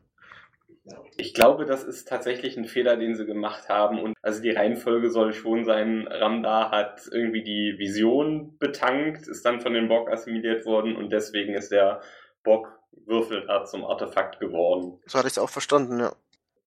Ich 1.17 1.33
glaube, 1.33 1.65
das 1.65 1.83
ist 1.83 2.07
tatsächlich 2.07 2.57
ein 2.57 2.65
Fehler, 2.65 2.97
den 2.97 3.15
sie 3.15 3.25
gemacht 3.25 3.69
haben. 3.69 3.99
Und 3.99 4.15
also 4.21 4.41
die 4.41 4.51
Reihenfolge 4.51 5.09
soll 5.09 5.33
schon 5.33 5.65
sein, 5.65 6.07
Ramda 6.07 6.71
hat 6.71 7.01
irgendwie 7.11 7.43
die 7.43 7.75
Vision 7.77 8.57
betankt, 8.57 9.27
ist 9.27 9.45
dann 9.45 9.61
von 9.61 9.73
den 9.73 9.87
Borg 9.87 10.11
assimiliert 10.11 10.65
worden 10.65 10.95
und 10.95 11.11
deswegen 11.11 11.53
ist 11.53 11.71
der 11.71 12.01
Borg-Würfel 12.43 13.45
da 13.47 13.65
zum 13.65 13.85
Artefakt 13.85 14.39
geworden. 14.39 14.99
So 15.05 15.17
hatte 15.17 15.27
ich 15.27 15.33
es 15.33 15.39
auch 15.39 15.49
verstanden, 15.49 15.99
ja. 15.99 16.13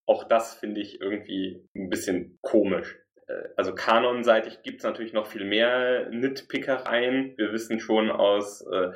Auch 0.06 0.24
das 0.24 0.54
finde 0.54 0.80
ich 0.80 1.00
irgendwie 1.00 1.68
ein 1.74 1.90
bisschen 1.90 2.38
komisch. 2.40 2.98
Äh, 3.26 3.48
also 3.56 3.74
kanonseitig 3.74 4.62
gibt 4.62 4.78
es 4.78 4.84
natürlich 4.84 5.12
noch 5.12 5.26
viel 5.26 5.44
mehr 5.44 6.08
Nitpickereien. 6.10 7.34
Wir 7.36 7.52
wissen 7.52 7.80
schon 7.80 8.10
aus 8.10 8.62
äh, 8.62 8.92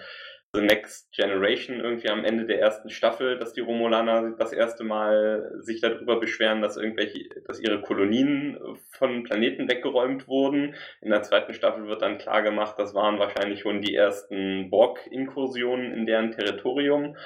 The 0.52 0.62
Next 0.62 1.12
Generation 1.12 1.78
irgendwie 1.78 2.08
am 2.08 2.24
Ende 2.24 2.44
der 2.44 2.60
ersten 2.60 2.90
Staffel, 2.90 3.38
dass 3.38 3.52
die 3.52 3.60
Romulaner 3.60 4.34
das 4.36 4.52
erste 4.52 4.82
Mal 4.82 5.52
sich 5.60 5.80
darüber 5.80 6.18
beschweren, 6.18 6.60
dass 6.60 6.76
irgendwelche, 6.76 7.28
dass 7.46 7.60
ihre 7.60 7.80
Kolonien 7.82 8.58
von 8.90 9.22
Planeten 9.22 9.70
weggeräumt 9.70 10.26
wurden. 10.26 10.74
In 11.02 11.10
der 11.10 11.22
zweiten 11.22 11.54
Staffel 11.54 11.86
wird 11.86 12.02
dann 12.02 12.18
klar 12.18 12.42
gemacht, 12.42 12.74
das 12.78 12.94
waren 12.94 13.20
wahrscheinlich 13.20 13.60
schon 13.60 13.80
die 13.80 13.94
ersten 13.94 14.70
Borg-Inkursionen 14.70 15.92
in 15.92 16.06
deren 16.06 16.32
Territorium. 16.32 17.16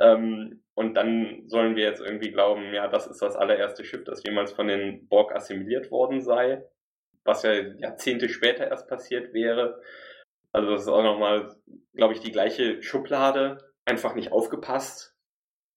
Ähm, 0.00 0.62
und 0.74 0.94
dann 0.94 1.42
sollen 1.48 1.76
wir 1.76 1.84
jetzt 1.84 2.00
irgendwie 2.00 2.30
glauben, 2.30 2.72
ja, 2.72 2.88
das 2.88 3.06
ist 3.06 3.20
das 3.20 3.36
allererste 3.36 3.84
Schiff, 3.84 4.04
das 4.04 4.22
jemals 4.24 4.52
von 4.52 4.68
den 4.68 5.06
Borg 5.08 5.34
assimiliert 5.34 5.90
worden 5.90 6.22
sei, 6.22 6.64
was 7.24 7.42
ja 7.42 7.52
Jahrzehnte 7.52 8.30
später 8.30 8.66
erst 8.66 8.88
passiert 8.88 9.34
wäre. 9.34 9.82
Also 10.52 10.70
das 10.70 10.82
ist 10.82 10.88
auch 10.88 11.02
nochmal, 11.02 11.56
glaube 11.94 12.14
ich, 12.14 12.20
die 12.20 12.32
gleiche 12.32 12.82
Schublade, 12.82 13.58
einfach 13.84 14.14
nicht 14.14 14.32
aufgepasst. 14.32 15.16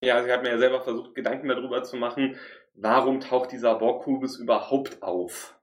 Ja, 0.03 0.21
sie 0.23 0.31
hat 0.31 0.43
mir 0.43 0.49
ja 0.49 0.57
selber 0.57 0.81
versucht, 0.81 1.15
Gedanken 1.15 1.47
darüber 1.47 1.81
zu 1.83 1.95
machen, 1.95 2.37
warum 2.73 3.21
taucht 3.21 3.51
dieser 3.51 3.75
Borg-Kubus 3.75 4.37
überhaupt 4.37 5.01
auf? 5.01 5.57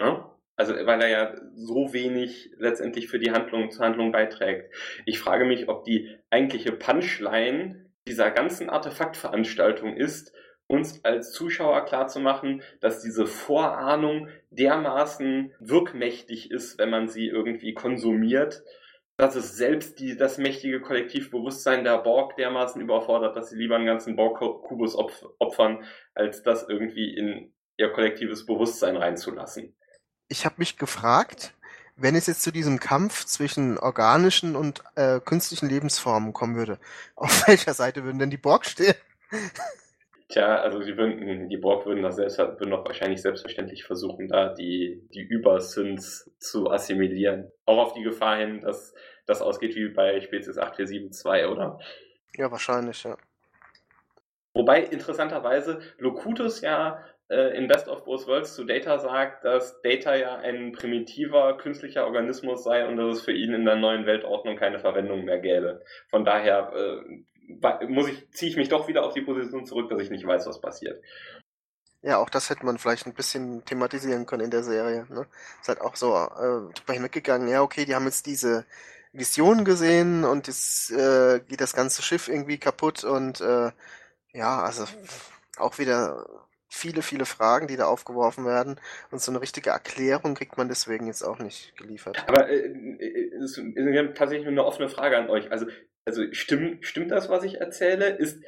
Ja? 0.00 0.34
Also, 0.56 0.74
weil 0.74 1.00
er 1.02 1.08
ja 1.08 1.34
so 1.54 1.92
wenig 1.92 2.50
letztendlich 2.56 3.08
für 3.08 3.20
die 3.20 3.30
Handlung 3.30 3.70
zur 3.70 3.84
Handlung 3.84 4.10
beiträgt. 4.10 4.74
Ich 5.06 5.20
frage 5.20 5.44
mich, 5.44 5.68
ob 5.68 5.84
die 5.84 6.18
eigentliche 6.30 6.72
Punchline 6.72 7.92
dieser 8.08 8.32
ganzen 8.32 8.68
Artefaktveranstaltung 8.68 9.94
ist, 9.96 10.32
uns 10.68 11.04
als 11.04 11.32
Zuschauer 11.32 11.84
klarzumachen, 11.86 12.62
dass 12.80 13.02
diese 13.02 13.26
Vorahnung 13.26 14.28
dermaßen 14.50 15.52
wirkmächtig 15.58 16.50
ist, 16.50 16.78
wenn 16.78 16.90
man 16.90 17.08
sie 17.08 17.26
irgendwie 17.26 17.74
konsumiert, 17.74 18.62
dass 19.16 19.34
es 19.34 19.56
selbst 19.56 19.98
die, 19.98 20.16
das 20.16 20.38
mächtige 20.38 20.80
Kollektivbewusstsein 20.80 21.82
der 21.82 21.98
Borg 21.98 22.36
dermaßen 22.36 22.80
überfordert, 22.80 23.34
dass 23.34 23.50
sie 23.50 23.56
lieber 23.56 23.74
einen 23.74 23.86
ganzen 23.86 24.14
Borg-Kubus 24.14 24.94
opfern, 24.94 25.84
als 26.14 26.44
das 26.44 26.68
irgendwie 26.68 27.16
in 27.16 27.52
ihr 27.78 27.90
kollektives 27.90 28.46
Bewusstsein 28.46 28.96
reinzulassen. 28.96 29.74
Ich 30.28 30.44
habe 30.44 30.56
mich 30.58 30.76
gefragt, 30.76 31.54
wenn 31.96 32.14
es 32.14 32.26
jetzt 32.26 32.42
zu 32.42 32.52
diesem 32.52 32.78
Kampf 32.78 33.24
zwischen 33.24 33.76
organischen 33.78 34.54
und 34.54 34.84
äh, 34.94 35.18
künstlichen 35.20 35.68
Lebensformen 35.68 36.32
kommen 36.32 36.54
würde, 36.54 36.78
auf 37.16 37.48
welcher 37.48 37.74
Seite 37.74 38.04
würden 38.04 38.20
denn 38.20 38.30
die 38.30 38.36
Borg 38.36 38.66
stehen? 38.66 38.94
Tja, 40.28 40.60
also 40.60 40.80
die, 40.80 40.96
würden, 40.96 41.48
die 41.48 41.56
Borg 41.56 41.86
würden 41.86 42.02
das 42.02 42.16
selbst, 42.16 42.38
würden 42.38 42.70
doch 42.70 42.84
wahrscheinlich 42.84 43.22
selbstverständlich 43.22 43.84
versuchen, 43.84 44.28
da 44.28 44.52
die, 44.52 45.08
die 45.14 45.22
Übersins 45.22 46.30
zu 46.38 46.70
assimilieren. 46.70 47.50
Auch 47.64 47.78
auf 47.78 47.92
die 47.94 48.02
Gefahr 48.02 48.36
hin, 48.36 48.60
dass 48.60 48.94
das 49.24 49.40
ausgeht 49.40 49.74
wie 49.74 49.88
bei 49.88 50.20
Spezies 50.20 50.58
8472, 50.58 51.50
oder? 51.50 51.78
Ja, 52.36 52.50
wahrscheinlich, 52.50 53.04
ja. 53.04 53.16
Wobei 54.52 54.82
interessanterweise 54.82 55.80
Locutus 55.98 56.60
ja 56.60 57.02
äh, 57.28 57.56
in 57.56 57.68
Best 57.68 57.88
of 57.88 58.04
Both 58.04 58.26
Worlds 58.26 58.54
zu 58.54 58.64
Data 58.64 58.98
sagt, 58.98 59.44
dass 59.44 59.80
Data 59.82 60.14
ja 60.14 60.36
ein 60.36 60.72
primitiver 60.72 61.56
künstlicher 61.56 62.06
Organismus 62.06 62.64
sei 62.64 62.86
und 62.86 62.96
dass 62.96 63.18
es 63.18 63.22
für 63.22 63.32
ihn 63.32 63.54
in 63.54 63.64
der 63.64 63.76
neuen 63.76 64.06
Weltordnung 64.06 64.56
keine 64.56 64.78
Verwendung 64.78 65.24
mehr 65.24 65.38
gäbe. 65.38 65.82
Von 66.10 66.24
daher 66.24 66.72
äh, 66.74 67.22
muss 67.88 68.08
ich, 68.08 68.30
ziehe 68.32 68.50
ich 68.50 68.56
mich 68.56 68.68
doch 68.68 68.88
wieder 68.88 69.04
auf 69.04 69.14
die 69.14 69.22
Position 69.22 69.66
zurück, 69.66 69.88
dass 69.90 70.00
ich 70.00 70.10
nicht 70.10 70.26
weiß, 70.26 70.46
was 70.46 70.60
passiert. 70.60 71.02
Ja, 72.02 72.18
auch 72.18 72.30
das 72.30 72.48
hätte 72.48 72.64
man 72.64 72.78
vielleicht 72.78 73.06
ein 73.06 73.14
bisschen 73.14 73.64
thematisieren 73.64 74.24
können 74.26 74.44
in 74.44 74.50
der 74.50 74.62
Serie. 74.62 75.06
Ne? 75.08 75.26
Ist 75.60 75.68
halt 75.68 75.80
auch 75.80 75.96
so 75.96 76.14
äh, 76.14 76.72
drüber 76.72 76.92
hinweggegangen, 76.92 77.48
ja, 77.48 77.62
okay, 77.62 77.84
die 77.84 77.94
haben 77.94 78.04
jetzt 78.04 78.26
diese 78.26 78.64
Vision 79.12 79.64
gesehen 79.64 80.24
und 80.24 80.46
jetzt 80.46 80.92
äh, 80.92 81.40
geht 81.40 81.60
das 81.60 81.72
ganze 81.72 82.02
Schiff 82.02 82.28
irgendwie 82.28 82.58
kaputt 82.58 83.04
und 83.04 83.40
äh, 83.40 83.72
ja, 84.32 84.62
also 84.62 84.84
auch 85.56 85.78
wieder 85.78 86.26
viele, 86.68 87.02
viele 87.02 87.24
Fragen, 87.24 87.66
die 87.66 87.76
da 87.76 87.86
aufgeworfen 87.86 88.44
werden 88.44 88.80
und 89.10 89.20
so 89.20 89.32
eine 89.32 89.40
richtige 89.40 89.70
Erklärung 89.70 90.34
kriegt 90.34 90.58
man 90.58 90.68
deswegen 90.68 91.06
jetzt 91.06 91.22
auch 91.22 91.38
nicht 91.38 91.76
geliefert. 91.76 92.24
Aber 92.28 92.48
äh, 92.48 92.66
äh 92.66 93.30
es 93.36 93.56
ist 93.56 93.62
tatsächlich 94.14 94.44
nur 94.44 94.52
eine 94.52 94.64
offene 94.64 94.88
Frage 94.88 95.16
an 95.16 95.30
euch. 95.30 95.50
Also 95.50 95.66
also 96.08 96.22
stimmt, 96.32 96.86
stimmt 96.86 97.10
das, 97.10 97.28
was 97.28 97.44
ich 97.44 97.60
erzähle? 97.60 98.08
Ist, 98.08 98.42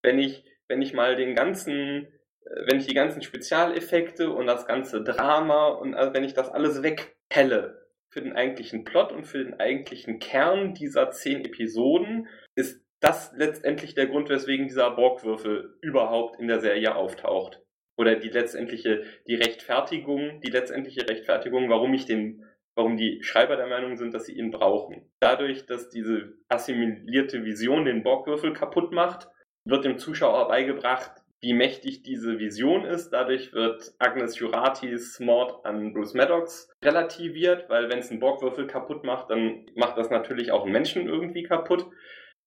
wenn 0.00 0.18
ich, 0.18 0.46
wenn 0.66 0.80
ich 0.80 0.94
mal 0.94 1.14
den 1.14 1.34
ganzen, 1.34 2.06
äh, 2.40 2.66
wenn 2.66 2.78
ich 2.78 2.86
die 2.86 2.94
ganzen 2.94 3.20
Spezialeffekte 3.20 4.30
und 4.30 4.46
das 4.46 4.66
ganze 4.66 5.04
Drama 5.04 5.68
und 5.68 5.94
also 5.94 6.14
wenn 6.14 6.24
ich 6.24 6.32
das 6.32 6.48
alles 6.48 6.82
wegpelle 6.82 7.86
für 8.08 8.22
den 8.22 8.32
eigentlichen 8.32 8.84
Plot 8.84 9.12
und 9.12 9.26
für 9.26 9.44
den 9.44 9.60
eigentlichen 9.60 10.20
Kern 10.20 10.72
dieser 10.72 11.10
zehn 11.10 11.44
Episoden, 11.44 12.28
ist 12.54 12.82
das 13.00 13.32
letztendlich 13.36 13.94
der 13.94 14.06
Grund, 14.06 14.30
weswegen 14.30 14.66
dieser 14.66 14.90
Borgwürfel 14.92 15.76
überhaupt 15.82 16.40
in 16.40 16.48
der 16.48 16.60
Serie 16.60 16.94
auftaucht. 16.94 17.61
Oder 17.98 18.16
die 18.16 18.30
letztendliche, 18.30 19.04
die 19.26 19.34
Rechtfertigung, 19.34 20.40
die 20.40 20.50
letztendliche 20.50 21.08
Rechtfertigung, 21.08 21.68
warum 21.68 21.92
ich 21.94 22.06
den 22.06 22.44
warum 22.74 22.96
die 22.96 23.22
Schreiber 23.22 23.56
der 23.56 23.66
Meinung 23.66 23.96
sind, 23.96 24.14
dass 24.14 24.26
sie 24.26 24.32
ihn 24.32 24.50
brauchen. 24.50 25.10
Dadurch, 25.20 25.66
dass 25.66 25.90
diese 25.90 26.32
assimilierte 26.48 27.44
Vision 27.44 27.84
den 27.84 28.02
Borgwürfel 28.02 28.52
kaputt 28.52 28.92
macht, 28.92 29.28
wird 29.64 29.84
dem 29.84 29.98
Zuschauer 29.98 30.48
beigebracht, 30.48 31.12
wie 31.40 31.52
mächtig 31.52 32.02
diese 32.02 32.38
Vision 32.38 32.84
ist. 32.84 33.10
Dadurch 33.10 33.52
wird 33.52 33.92
Agnes 33.98 34.38
Juratis 34.38 35.20
Mord 35.20 35.64
an 35.66 35.92
Bruce 35.92 36.14
Maddox 36.14 36.70
relativiert, 36.84 37.68
weil 37.68 37.90
wenn 37.90 37.98
es 37.98 38.10
einen 38.10 38.20
Borgwürfel 38.20 38.66
kaputt 38.66 39.04
macht, 39.04 39.30
dann 39.30 39.66
macht 39.74 39.98
das 39.98 40.10
natürlich 40.10 40.52
auch 40.52 40.62
einen 40.62 40.72
Menschen 40.72 41.08
irgendwie 41.08 41.42
kaputt. 41.42 41.86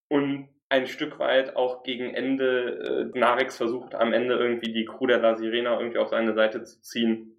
Und 0.09 0.49
ein 0.75 0.87
Stück 0.87 1.19
weit 1.19 1.55
auch 1.55 1.83
gegen 1.83 2.13
Ende, 2.13 3.11
äh, 3.13 3.17
Narix 3.17 3.57
versucht 3.57 3.95
am 3.95 4.13
Ende 4.13 4.35
irgendwie 4.35 4.73
die 4.73 4.85
Crew 4.85 5.07
der 5.07 5.19
La 5.19 5.35
Sirena 5.35 5.77
irgendwie 5.79 5.99
auf 5.99 6.09
seine 6.09 6.33
Seite 6.33 6.63
zu 6.63 6.81
ziehen 6.81 7.35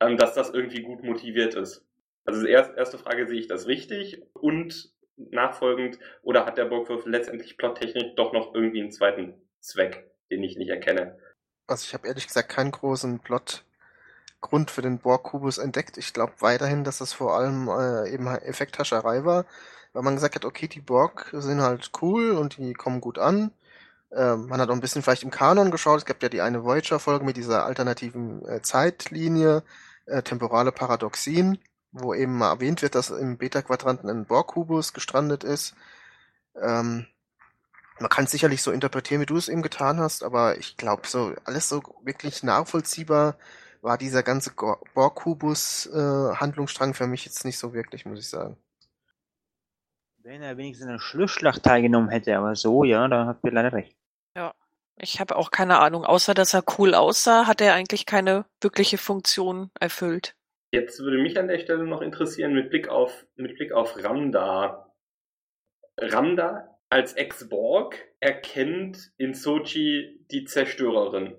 ähm, 0.00 0.16
dass 0.16 0.34
das 0.34 0.50
irgendwie 0.50 0.82
gut 0.82 1.02
motiviert 1.02 1.54
ist. 1.54 1.84
Also 2.24 2.44
die 2.44 2.50
erste 2.50 2.98
Frage, 2.98 3.26
sehe 3.26 3.40
ich 3.40 3.48
das 3.48 3.66
richtig? 3.66 4.22
Und 4.34 4.92
nachfolgend, 5.16 5.98
oder 6.22 6.46
hat 6.46 6.58
der 6.58 6.64
Burgwürfel 6.64 7.12
letztendlich 7.12 7.58
plottechnisch 7.58 8.14
doch 8.16 8.32
noch 8.32 8.54
irgendwie 8.54 8.80
einen 8.80 8.90
zweiten 8.90 9.34
Zweck, 9.60 10.10
den 10.30 10.42
ich 10.42 10.56
nicht 10.56 10.70
erkenne? 10.70 11.18
Also 11.66 11.84
ich 11.86 11.94
habe 11.94 12.08
ehrlich 12.08 12.26
gesagt 12.26 12.48
keinen 12.48 12.70
großen 12.70 13.20
Plotgrund 13.20 14.70
für 14.70 14.82
den 14.82 14.98
Borg-Kubus 14.98 15.58
entdeckt. 15.58 15.98
Ich 15.98 16.12
glaube 16.12 16.32
weiterhin, 16.40 16.84
dass 16.84 16.98
das 16.98 17.12
vor 17.12 17.36
allem 17.36 17.68
äh, 17.68 18.12
eben 18.12 18.26
Effekthascherei 18.26 19.24
war, 19.24 19.44
weil 19.92 20.02
man 20.02 20.14
gesagt 20.14 20.34
hat, 20.34 20.44
okay, 20.44 20.68
die 20.68 20.80
Borg 20.80 21.30
sind 21.32 21.60
halt 21.60 21.90
cool 22.02 22.32
und 22.32 22.58
die 22.58 22.74
kommen 22.74 23.00
gut 23.00 23.18
an. 23.18 23.52
Ähm, 24.12 24.46
man 24.48 24.60
hat 24.60 24.68
auch 24.70 24.74
ein 24.74 24.80
bisschen 24.80 25.02
vielleicht 25.02 25.22
im 25.22 25.30
Kanon 25.30 25.70
geschaut. 25.70 25.98
Es 25.98 26.04
gab 26.04 26.22
ja 26.22 26.28
die 26.28 26.40
eine 26.40 26.64
Voyager-Folge 26.64 27.24
mit 27.24 27.36
dieser 27.36 27.64
alternativen 27.64 28.46
äh, 28.46 28.60
Zeitlinie, 28.62 29.62
äh, 30.06 30.22
temporale 30.22 30.72
Paradoxien, 30.72 31.58
wo 31.92 32.14
eben 32.14 32.38
mal 32.38 32.50
erwähnt 32.50 32.82
wird, 32.82 32.94
dass 32.94 33.10
im 33.10 33.38
Beta-Quadranten 33.38 34.08
ein 34.10 34.26
Borg-Kubus 34.26 34.92
gestrandet 34.92 35.44
ist. 35.44 35.74
Ähm, 36.60 37.06
man 38.00 38.08
kann 38.08 38.24
es 38.24 38.30
sicherlich 38.30 38.62
so 38.62 38.72
interpretieren, 38.72 39.20
wie 39.20 39.26
du 39.26 39.36
es 39.36 39.48
eben 39.48 39.62
getan 39.62 40.00
hast, 40.00 40.24
aber 40.24 40.58
ich 40.58 40.76
glaube, 40.76 41.06
so 41.06 41.34
alles 41.44 41.68
so 41.68 41.82
wirklich 42.02 42.42
nachvollziehbar 42.42 43.36
war 43.82 43.98
dieser 43.98 44.22
ganze 44.22 44.52
Borg-Kubus-Handlungsstrang 44.94 46.90
äh, 46.90 46.94
für 46.94 47.06
mich 47.06 47.24
jetzt 47.26 47.44
nicht 47.44 47.58
so 47.58 47.72
wirklich, 47.74 48.06
muss 48.06 48.18
ich 48.18 48.28
sagen. 48.28 48.56
Wenn 50.22 50.42
er 50.42 50.58
wenigstens 50.58 50.86
an 50.86 50.92
der 50.92 51.00
Schlussschlacht 51.00 51.62
teilgenommen 51.62 52.10
hätte, 52.10 52.36
aber 52.36 52.54
so, 52.54 52.84
ja, 52.84 53.08
da 53.08 53.26
habt 53.26 53.42
ihr 53.42 53.52
leider 53.52 53.72
recht. 53.72 53.96
Ja, 54.36 54.54
ich 54.96 55.18
habe 55.18 55.34
auch 55.34 55.50
keine 55.50 55.78
Ahnung. 55.78 56.04
Außer 56.04 56.34
dass 56.34 56.52
er 56.52 56.62
cool 56.78 56.94
aussah, 56.94 57.46
hat 57.46 57.62
er 57.62 57.74
eigentlich 57.74 58.04
keine 58.04 58.44
wirkliche 58.60 58.98
Funktion 58.98 59.70
erfüllt. 59.80 60.36
Jetzt 60.72 61.00
würde 61.00 61.22
mich 61.22 61.38
an 61.38 61.48
der 61.48 61.58
Stelle 61.58 61.86
noch 61.86 62.02
interessieren, 62.02 62.52
mit 62.52 62.68
Blick 62.68 62.88
auf, 62.88 63.26
mit 63.36 63.56
Blick 63.56 63.72
auf 63.72 63.96
Ramda. 64.04 64.92
Ramda 65.96 66.78
als 66.90 67.14
Ex-Borg 67.14 67.96
erkennt 68.20 69.12
in 69.16 69.32
Sochi 69.32 70.26
die 70.30 70.44
Zerstörerin. 70.44 71.34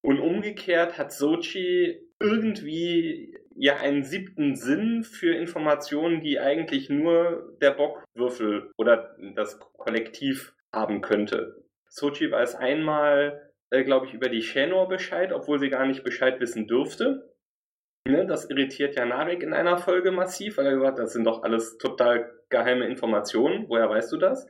Und 0.00 0.20
umgekehrt 0.20 0.96
hat 0.96 1.12
Sochi 1.12 2.08
irgendwie 2.20 3.36
ja 3.58 3.76
einen 3.76 4.04
siebten 4.04 4.54
Sinn 4.54 5.02
für 5.02 5.34
Informationen, 5.34 6.20
die 6.20 6.38
eigentlich 6.38 6.88
nur 6.88 7.56
der 7.60 7.72
Bockwürfel 7.72 8.70
oder 8.76 9.16
das 9.34 9.58
Kollektiv 9.58 10.54
haben 10.72 11.00
könnte. 11.00 11.64
Sochi 11.88 12.30
weiß 12.30 12.54
einmal, 12.54 13.50
äh, 13.70 13.82
glaube 13.82 14.06
ich, 14.06 14.14
über 14.14 14.28
die 14.28 14.42
Shenor 14.42 14.88
Bescheid, 14.88 15.32
obwohl 15.32 15.58
sie 15.58 15.70
gar 15.70 15.86
nicht 15.86 16.04
Bescheid 16.04 16.40
wissen 16.40 16.68
dürfte. 16.68 17.34
Ne, 18.06 18.26
das 18.26 18.48
irritiert 18.48 18.96
ja 18.96 19.04
Narek 19.04 19.42
in 19.42 19.52
einer 19.52 19.76
Folge 19.76 20.12
massiv, 20.12 20.56
weil 20.56 20.66
er 20.66 20.76
gesagt 20.76 20.98
hat, 20.98 21.04
das 21.06 21.12
sind 21.12 21.24
doch 21.24 21.42
alles 21.42 21.78
total 21.78 22.30
geheime 22.48 22.86
Informationen. 22.86 23.68
Woher 23.68 23.90
weißt 23.90 24.12
du 24.12 24.18
das? 24.18 24.46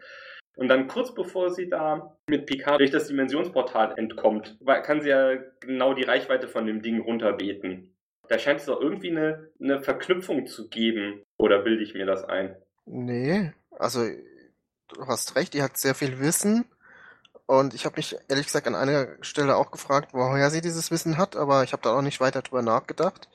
Und 0.56 0.68
dann 0.68 0.86
kurz 0.86 1.14
bevor 1.14 1.50
sie 1.50 1.68
da 1.68 2.16
mit 2.28 2.46
Picard 2.46 2.80
durch 2.80 2.90
das 2.90 3.06
Dimensionsportal 3.08 3.94
entkommt, 3.96 4.58
kann 4.82 5.00
sie 5.00 5.08
ja 5.08 5.36
genau 5.60 5.94
die 5.94 6.02
Reichweite 6.02 6.48
von 6.48 6.66
dem 6.66 6.82
Ding 6.82 7.00
runterbeten. 7.00 7.94
Da 8.28 8.38
scheint 8.38 8.60
es 8.60 8.66
doch 8.66 8.80
irgendwie 8.80 9.10
eine, 9.10 9.50
eine 9.60 9.82
Verknüpfung 9.82 10.46
zu 10.46 10.68
geben. 10.68 11.22
Oder 11.36 11.60
bilde 11.60 11.82
ich 11.82 11.94
mir 11.94 12.06
das 12.06 12.24
ein? 12.24 12.56
Nee, 12.86 13.52
Also, 13.78 14.06
du 14.88 15.06
hast 15.06 15.36
recht, 15.36 15.54
die 15.54 15.62
hat 15.62 15.76
sehr 15.78 15.94
viel 15.94 16.18
Wissen. 16.20 16.64
Und 17.46 17.72
ich 17.74 17.86
habe 17.86 17.96
mich 17.96 18.16
ehrlich 18.28 18.46
gesagt 18.46 18.66
an 18.66 18.74
einer 18.74 19.08
Stelle 19.22 19.56
auch 19.56 19.70
gefragt, 19.70 20.10
woher 20.12 20.50
sie 20.50 20.60
dieses 20.60 20.90
Wissen 20.90 21.16
hat, 21.16 21.34
aber 21.36 21.64
ich 21.64 21.72
habe 21.72 21.82
da 21.82 21.96
auch 21.96 22.02
nicht 22.02 22.20
weiter 22.20 22.42
drüber 22.42 22.62
nachgedacht. 22.62 23.28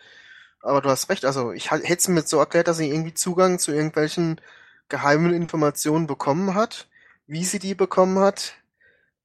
Aber 0.62 0.82
du 0.82 0.90
hast 0.90 1.10
recht, 1.10 1.26
also 1.26 1.52
ich 1.52 1.72
hätte 1.72 1.94
es 1.94 2.08
mir 2.08 2.22
so 2.22 2.40
erklärt, 2.40 2.68
dass 2.68 2.78
sie 2.78 2.90
irgendwie 2.90 3.14
Zugang 3.16 3.60
zu 3.60 3.72
irgendwelchen 3.74 4.40
geheimen 4.90 5.34
Informationen 5.34 6.08
bekommen 6.08 6.56
hat. 6.56 6.88
Wie 7.28 7.44
sie 7.44 7.60
die 7.60 7.76
bekommen 7.76 8.20
hat, 8.20 8.56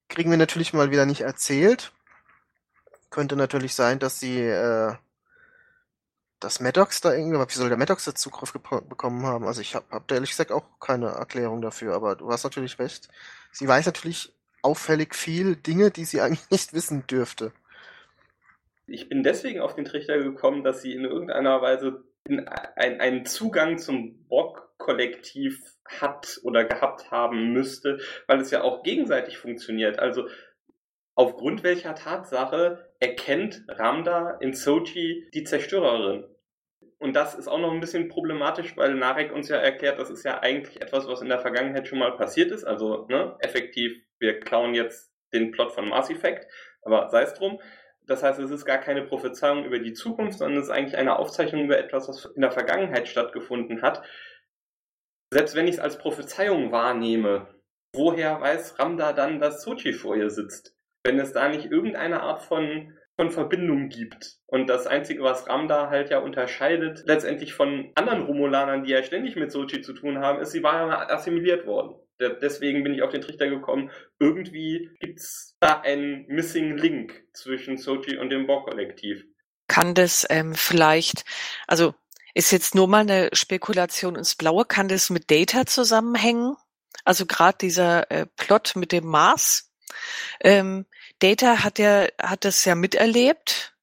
kriegen 0.09 0.31
wir 0.31 0.39
natürlich 0.39 0.73
mal 0.73 0.91
wieder 0.91 1.07
nicht 1.07 1.23
erzählt. 1.23 1.93
Könnte 3.11 3.37
natürlich 3.37 3.75
sein, 3.75 3.99
dass 3.99 4.21
sie 4.21 4.41
äh, 4.43 4.95
dass 6.41 6.61
Maddox 6.61 7.01
da 7.01 7.13
irgendwie, 7.13 7.39
wie 7.39 7.53
soll 7.53 7.69
der 7.69 7.79
Maddox 7.79 8.05
da 8.05 8.15
Zugriff 8.15 8.53
bekommen 8.53 9.27
haben? 9.27 9.47
Also 9.47 9.61
ich 9.61 9.75
habe 9.75 9.87
hab 9.91 10.07
da 10.09 10.15
ehrlich 10.15 10.31
gesagt 10.31 10.53
auch 10.53 10.65
keine 10.81 11.09
Erklärung 11.09 11.61
dafür, 11.61 11.95
aber 11.95 12.17
du 12.17 12.31
hast 12.31 12.45
natürlich 12.45 12.79
recht. 12.79 13.09
Sie 13.53 13.67
weiß 13.67 13.87
natürlich 13.87 14.33
auffällig 14.63 15.15
viel 15.15 15.57
Dinge, 15.57 15.91
die 15.91 16.05
sie 16.05 16.21
eigentlich 16.23 16.51
nicht 16.51 16.73
wissen 16.73 17.07
dürfte. 17.07 17.53
Ich 18.87 19.09
bin 19.09 19.23
deswegen 19.23 19.61
auf 19.61 19.75
den 19.75 19.85
Trichter 19.85 20.19
gekommen, 20.19 20.65
dass 20.65 20.81
sie 20.81 20.95
in 20.95 21.05
irgendeiner 21.05 21.61
Weise 21.61 22.05
ein, 22.27 23.01
einen 23.01 23.27
Zugang 23.27 23.79
zum 23.79 24.27
Borg-Kollektiv 24.29 25.61
hat 25.85 26.41
oder 26.43 26.65
gehabt 26.65 27.11
haben 27.11 27.53
müsste, 27.53 27.99
weil 28.27 28.41
es 28.41 28.51
ja 28.51 28.63
auch 28.63 28.83
gegenseitig 28.83 29.39
funktioniert. 29.39 29.99
Also 29.99 30.29
aufgrund 31.19 31.65
welcher 31.65 31.97
Tatsache 31.97 32.93
erkennt 33.01 33.65
Ramda 33.67 34.39
in 34.41 34.55
Sochi 34.55 35.29
die 35.35 35.43
Zerstörerin. 35.43 36.25
Und 36.99 37.17
das 37.17 37.35
ist 37.35 37.49
auch 37.49 37.59
noch 37.59 37.73
ein 37.73 37.81
bisschen 37.81 38.09
problematisch, 38.09 38.77
weil 38.77 38.95
Narek 38.95 39.33
uns 39.33 39.49
ja 39.49 39.57
erklärt, 39.57 39.99
das 39.99 40.11
ist 40.11 40.25
ja 40.25 40.39
eigentlich 40.39 40.81
etwas, 40.81 41.09
was 41.09 41.21
in 41.21 41.29
der 41.29 41.41
Vergangenheit 41.41 41.89
schon 41.89 41.99
mal 41.99 42.17
passiert 42.17 42.53
ist. 42.53 42.63
Also 42.63 43.07
ne, 43.09 43.35
effektiv, 43.41 44.01
wir 44.21 44.39
klauen 44.39 44.75
jetzt 44.75 45.13
den 45.33 45.51
Plot 45.51 45.73
von 45.73 45.89
Mass 45.89 46.09
Effect, 46.09 46.47
aber 46.83 47.09
sei 47.11 47.23
es 47.23 47.35
drum. 47.35 47.61
Das 48.07 48.23
heißt, 48.23 48.39
es 48.39 48.53
ist 48.53 48.65
gar 48.65 48.79
keine 48.79 49.03
Prophezeiung 49.03 49.65
über 49.65 49.81
die 49.81 49.95
Zukunft, 49.95 50.39
sondern 50.39 50.59
es 50.59 50.67
ist 50.67 50.73
eigentlich 50.73 50.97
eine 50.97 51.19
Aufzeichnung 51.19 51.65
über 51.65 51.79
etwas, 51.79 52.09
was 52.09 52.27
in 52.27 52.43
der 52.43 52.53
Vergangenheit 52.53 53.09
stattgefunden 53.09 53.83
hat. 53.83 54.05
Selbst 55.33 55.57
wenn 55.57 55.67
ich 55.67 55.75
es 55.75 55.81
als 55.81 55.99
Prophezeiung 55.99 56.71
wahrnehme, 56.71 57.49
woher 57.93 58.41
weiß 58.41 58.79
Ramda 58.79 59.13
dann, 59.13 59.41
dass 59.41 59.65
Sochi 59.65 59.93
vor 59.93 60.15
ihr 60.15 60.31
sitzt? 60.31 60.78
Wenn 61.09 61.19
es 61.19 61.33
da 61.33 61.49
nicht 61.49 61.65
irgendeine 61.65 62.21
Art 62.21 62.43
von, 62.43 62.93
von 63.17 63.31
Verbindung 63.31 63.89
gibt. 63.89 64.37
Und 64.47 64.67
das 64.67 64.87
Einzige, 64.87 65.23
was 65.23 65.49
Ramda 65.49 65.89
halt 65.89 66.11
ja 66.11 66.19
unterscheidet, 66.19 67.05
letztendlich 67.07 67.55
von 67.55 67.91
anderen 67.95 68.25
Romulanern, 68.25 68.85
die 68.85 68.91
ja 68.91 69.03
ständig 69.03 69.35
mit 69.35 69.51
Sochi 69.51 69.81
zu 69.81 69.95
tun 69.95 70.19
haben, 70.19 70.39
ist, 70.41 70.53
sie 70.53 70.63
war 70.63 70.87
ja 70.87 71.09
assimiliert 71.09 71.67
worden. 71.67 71.95
Deswegen 72.21 72.83
bin 72.83 72.93
ich 72.93 73.03
auf 73.03 73.11
den 73.11 73.23
Trichter 73.23 73.49
gekommen, 73.49 73.91
irgendwie 74.19 74.91
gibt 75.01 75.21
es 75.21 75.57
da 75.61 75.81
einen 75.81 76.27
Missing 76.27 76.77
Link 76.77 77.25
zwischen 77.33 77.79
Sochi 77.79 78.19
und 78.19 78.29
dem 78.29 78.47
Borg-Kollektiv. 78.47 79.25
Kann 79.67 79.95
das 79.95 80.27
ähm, 80.29 80.55
vielleicht, 80.55 81.25
also 81.67 81.95
ist 82.35 82.51
jetzt 82.51 82.75
nur 82.75 82.87
mal 82.87 83.01
eine 83.01 83.31
Spekulation 83.33 84.17
ins 84.17 84.35
Blaue, 84.35 84.67
kann 84.67 84.89
das 84.89 85.09
mit 85.09 85.31
Data 85.31 85.65
zusammenhängen? 85.65 86.57
Also 87.05 87.25
gerade 87.25 87.57
dieser 87.59 88.11
äh, 88.11 88.27
Plot 88.37 88.75
mit 88.77 88.93
dem 88.93 89.07
Mars, 89.07 89.69
ähm, 90.41 90.87
Data 91.21 91.65
hat 91.65 91.79
ja 91.79 92.07
hat 92.21 92.45
das 92.45 92.65
ja 92.65 92.75
miterlebt 92.75 93.75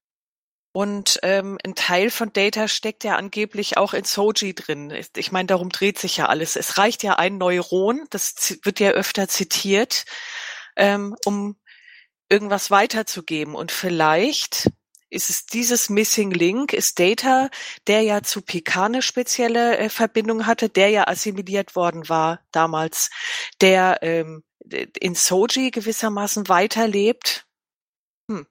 und 0.76 1.18
ähm, 1.22 1.56
ein 1.64 1.74
Teil 1.74 2.10
von 2.10 2.34
Data 2.34 2.68
steckt 2.68 3.02
ja 3.02 3.16
angeblich 3.16 3.78
auch 3.78 3.94
in 3.94 4.04
Soji 4.04 4.54
drin. 4.54 4.92
Ich 5.16 5.32
meine, 5.32 5.46
darum 5.46 5.70
dreht 5.70 5.98
sich 5.98 6.18
ja 6.18 6.26
alles. 6.26 6.54
Es 6.54 6.76
reicht 6.76 7.02
ja 7.02 7.14
ein 7.14 7.38
Neuron, 7.38 8.06
das 8.10 8.58
wird 8.62 8.78
ja 8.78 8.90
öfter 8.90 9.26
zitiert, 9.26 10.04
ähm, 10.76 11.16
um 11.24 11.56
irgendwas 12.28 12.70
weiterzugeben. 12.70 13.54
Und 13.54 13.72
vielleicht 13.72 14.70
ist 15.10 15.30
es 15.30 15.46
dieses 15.46 15.88
Missing 15.88 16.30
Link, 16.30 16.72
ist 16.72 16.98
Data, 16.98 17.48
der 17.86 18.02
ja 18.02 18.22
zu 18.22 18.42
Picard 18.42 18.86
eine 18.86 19.02
spezielle 19.02 19.78
äh, 19.78 19.88
Verbindung 19.88 20.46
hatte, 20.46 20.68
der 20.68 20.90
ja 20.90 21.06
assimiliert 21.06 21.76
worden 21.76 22.08
war 22.08 22.40
damals, 22.52 23.10
der 23.60 23.98
ähm, 24.02 24.42
in 24.98 25.14
Soji 25.14 25.70
gewissermaßen 25.70 26.48
weiterlebt. 26.48 27.46
Hm. 28.30 28.46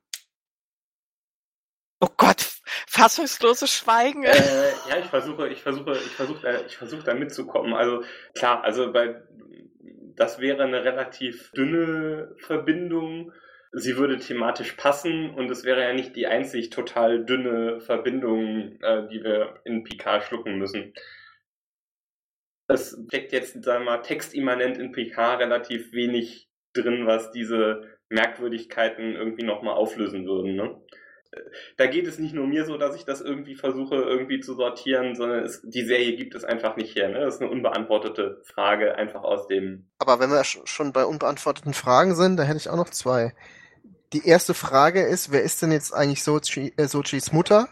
Oh 2.00 2.10
Gott, 2.16 2.46
fassungsloses 2.88 3.72
Schweigen. 3.72 4.24
Äh, 4.24 4.72
ja, 4.90 4.98
ich 5.00 5.08
versuche, 5.08 5.50
ich 5.50 5.62
versuche, 5.62 5.94
ich 5.94 6.12
versuche, 6.12 6.66
ich 6.68 6.78
versuche 6.78 7.04
da 7.04 7.14
mitzukommen. 7.14 7.74
Also 7.74 8.04
klar, 8.34 8.64
also 8.64 8.92
bei 8.92 9.22
das 10.16 10.40
wäre 10.40 10.64
eine 10.64 10.84
relativ 10.84 11.52
dünne 11.52 12.36
Verbindung. 12.40 13.32
Sie 13.78 13.98
würde 13.98 14.18
thematisch 14.18 14.74
passen 14.74 15.32
und 15.32 15.52
es 15.52 15.66
wäre 15.66 15.82
ja 15.82 15.94
nicht 15.94 16.16
die 16.16 16.28
einzig 16.28 16.70
total 16.70 17.26
dünne 17.26 17.82
Verbindung, 17.82 18.80
äh, 18.82 19.08
die 19.10 19.24
wir 19.24 19.60
in 19.66 19.84
Picard 19.84 20.24
schlucken 20.24 20.58
müssen 20.58 20.94
es 22.68 22.98
steckt 23.08 23.32
jetzt, 23.32 23.64
sagen 23.64 23.86
wir 23.86 23.92
mal, 23.92 24.02
textimmanent 24.02 24.78
in 24.78 24.92
PK 24.92 25.36
relativ 25.36 25.92
wenig 25.94 26.50
drin, 26.74 27.06
was 27.06 27.32
diese 27.32 27.84
Merkwürdigkeiten 28.10 29.16
irgendwie 29.16 29.46
nochmal 29.46 29.76
auflösen 29.76 30.26
würden. 30.26 30.56
Ne? 30.56 30.76
Da 31.78 31.88
geht 31.88 32.08
es 32.08 32.18
nicht 32.18 32.34
nur 32.34 32.48
mir 32.48 32.66
so, 32.66 32.78
dass 32.78 32.96
ich 32.96 33.04
das 33.06 33.22
irgendwie 33.22 33.56
versuche 33.56 33.96
irgendwie 33.96 34.40
zu 34.40 34.56
sortieren, 34.56 35.16
sondern 35.16 35.44
es, 35.44 35.62
die 35.64 35.84
Serie 35.84 36.16
gibt 36.16 36.34
es 36.34 36.44
einfach 36.44 36.76
nicht 36.76 36.96
her. 36.96 37.10
Ne? 37.10 37.20
Das 37.20 37.36
ist 37.36 37.42
eine 37.42 37.52
unbeantwortete 37.52 38.42
Frage 38.44 38.96
einfach 38.96 39.24
aus 39.24 39.48
dem. 39.48 39.90
Aber 40.00 40.20
wenn 40.20 40.30
wir 40.30 40.44
schon 40.44 40.94
bei 40.94 41.06
unbeantworteten 41.06 41.74
Fragen 41.74 42.16
sind, 42.16 42.38
da 42.38 42.44
hätte 42.44 42.58
ich 42.58 42.70
auch 42.70 42.78
noch 42.78 42.90
zwei. 42.90 43.34
Die 44.16 44.26
erste 44.26 44.54
Frage 44.54 45.02
ist, 45.02 45.34
wer 45.34 45.44
ist 45.44 45.62
denn 45.62 45.74
jetzt 45.74 45.94
eigentlich 45.94 46.24
Sochi, 46.24 46.72
äh, 46.78 46.88
Sochis 46.88 47.34
Mutter? 47.34 47.68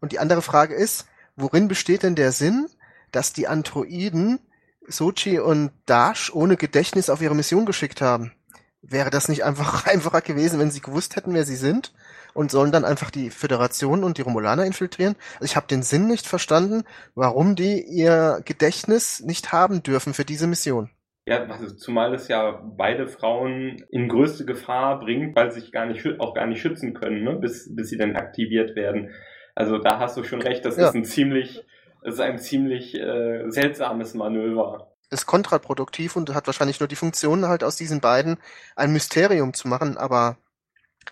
Und 0.00 0.12
die 0.12 0.18
andere 0.18 0.40
Frage 0.40 0.74
ist, 0.74 1.04
worin 1.36 1.68
besteht 1.68 2.04
denn 2.04 2.14
der 2.14 2.32
Sinn, 2.32 2.70
dass 3.12 3.34
die 3.34 3.48
Androiden 3.48 4.38
Sochi 4.86 5.38
und 5.40 5.72
Dash 5.84 6.34
ohne 6.34 6.56
Gedächtnis 6.56 7.10
auf 7.10 7.20
ihre 7.20 7.34
Mission 7.34 7.66
geschickt 7.66 8.00
haben. 8.00 8.32
Wäre 8.80 9.10
das 9.10 9.28
nicht 9.28 9.44
einfach 9.44 9.86
einfacher 9.86 10.22
gewesen, 10.22 10.58
wenn 10.58 10.70
sie 10.70 10.80
gewusst 10.80 11.16
hätten, 11.16 11.34
wer 11.34 11.44
sie 11.44 11.56
sind 11.56 11.92
und 12.32 12.50
sollen 12.50 12.72
dann 12.72 12.86
einfach 12.86 13.10
die 13.10 13.28
Föderation 13.28 14.04
und 14.04 14.16
die 14.16 14.22
Romulaner 14.22 14.64
infiltrieren? 14.64 15.16
Also 15.34 15.44
ich 15.44 15.56
habe 15.56 15.66
den 15.66 15.82
Sinn 15.82 16.06
nicht 16.06 16.26
verstanden, 16.26 16.84
warum 17.14 17.56
die 17.56 17.82
ihr 17.82 18.40
Gedächtnis 18.46 19.20
nicht 19.20 19.52
haben 19.52 19.82
dürfen 19.82 20.14
für 20.14 20.24
diese 20.24 20.46
Mission. 20.46 20.88
Ja, 21.28 21.44
also 21.44 21.76
zumal 21.76 22.14
es 22.14 22.28
ja 22.28 22.62
beide 22.78 23.06
Frauen 23.06 23.84
in 23.90 24.08
größte 24.08 24.46
Gefahr 24.46 24.98
bringt, 24.98 25.36
weil 25.36 25.52
sie 25.52 25.60
sich 25.60 25.72
gar 25.72 25.84
nicht 25.84 26.06
auch 26.20 26.32
gar 26.32 26.46
nicht 26.46 26.62
schützen 26.62 26.94
können, 26.94 27.22
ne? 27.22 27.34
bis 27.34 27.74
bis 27.76 27.90
sie 27.90 27.98
dann 27.98 28.16
aktiviert 28.16 28.74
werden. 28.76 29.10
Also 29.54 29.76
da 29.76 29.98
hast 29.98 30.16
du 30.16 30.24
schon 30.24 30.40
recht, 30.40 30.64
das 30.64 30.78
ja. 30.78 30.88
ist 30.88 30.94
ein 30.94 31.04
ziemlich 31.04 31.66
das 32.02 32.14
ist 32.14 32.20
ein 32.20 32.38
ziemlich 32.38 32.94
äh, 32.94 33.50
seltsames 33.50 34.14
Manöver. 34.14 34.94
Ist 35.10 35.26
kontraproduktiv 35.26 36.16
und 36.16 36.32
hat 36.34 36.46
wahrscheinlich 36.46 36.80
nur 36.80 36.88
die 36.88 36.96
Funktion, 36.96 37.46
halt 37.46 37.62
aus 37.62 37.76
diesen 37.76 38.00
beiden 38.00 38.38
ein 38.74 38.94
Mysterium 38.94 39.52
zu 39.52 39.68
machen, 39.68 39.98
aber 39.98 40.38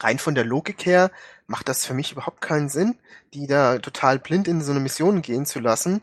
rein 0.00 0.18
von 0.18 0.34
der 0.34 0.44
Logik 0.46 0.86
her 0.86 1.10
macht 1.46 1.68
das 1.68 1.84
für 1.84 1.92
mich 1.92 2.12
überhaupt 2.12 2.40
keinen 2.40 2.70
Sinn, 2.70 2.98
die 3.34 3.46
da 3.46 3.78
total 3.80 4.18
blind 4.18 4.48
in 4.48 4.62
so 4.62 4.70
eine 4.70 4.80
Mission 4.80 5.20
gehen 5.20 5.44
zu 5.44 5.60
lassen, 5.60 6.00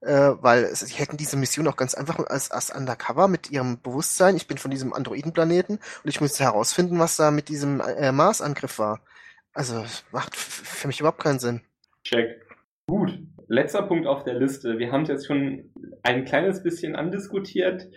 äh, 0.00 0.32
weil 0.40 0.74
sie 0.74 0.94
hätten 0.94 1.16
diese 1.16 1.36
Mission 1.36 1.66
auch 1.68 1.76
ganz 1.76 1.94
einfach 1.94 2.18
als, 2.18 2.50
als 2.50 2.70
Undercover 2.70 3.28
mit 3.28 3.50
ihrem 3.50 3.80
Bewusstsein, 3.80 4.36
ich 4.36 4.46
bin 4.46 4.58
von 4.58 4.70
diesem 4.70 4.92
Androidenplaneten 4.92 5.76
und 5.76 6.08
ich 6.08 6.20
muss 6.20 6.38
herausfinden, 6.38 6.98
was 6.98 7.16
da 7.16 7.30
mit 7.30 7.48
diesem 7.48 7.80
äh, 7.80 8.12
Mars-Angriff 8.12 8.78
war. 8.78 9.00
Also 9.52 9.84
macht 10.12 10.36
für 10.36 10.86
mich 10.86 11.00
überhaupt 11.00 11.22
keinen 11.22 11.38
Sinn. 11.38 11.62
Check. 12.04 12.46
Gut, 12.86 13.18
letzter 13.48 13.82
Punkt 13.82 14.06
auf 14.06 14.22
der 14.22 14.34
Liste. 14.34 14.78
Wir 14.78 14.92
haben 14.92 15.02
es 15.02 15.08
jetzt 15.08 15.26
schon 15.26 15.72
ein 16.02 16.24
kleines 16.24 16.62
bisschen 16.62 16.94
andiskutiert. 16.94 17.88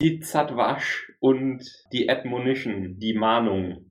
Die 0.00 0.20
Zadwasch 0.20 1.12
und 1.20 1.64
die 1.92 2.10
Admonition, 2.10 2.98
die 2.98 3.14
Mahnung. 3.14 3.90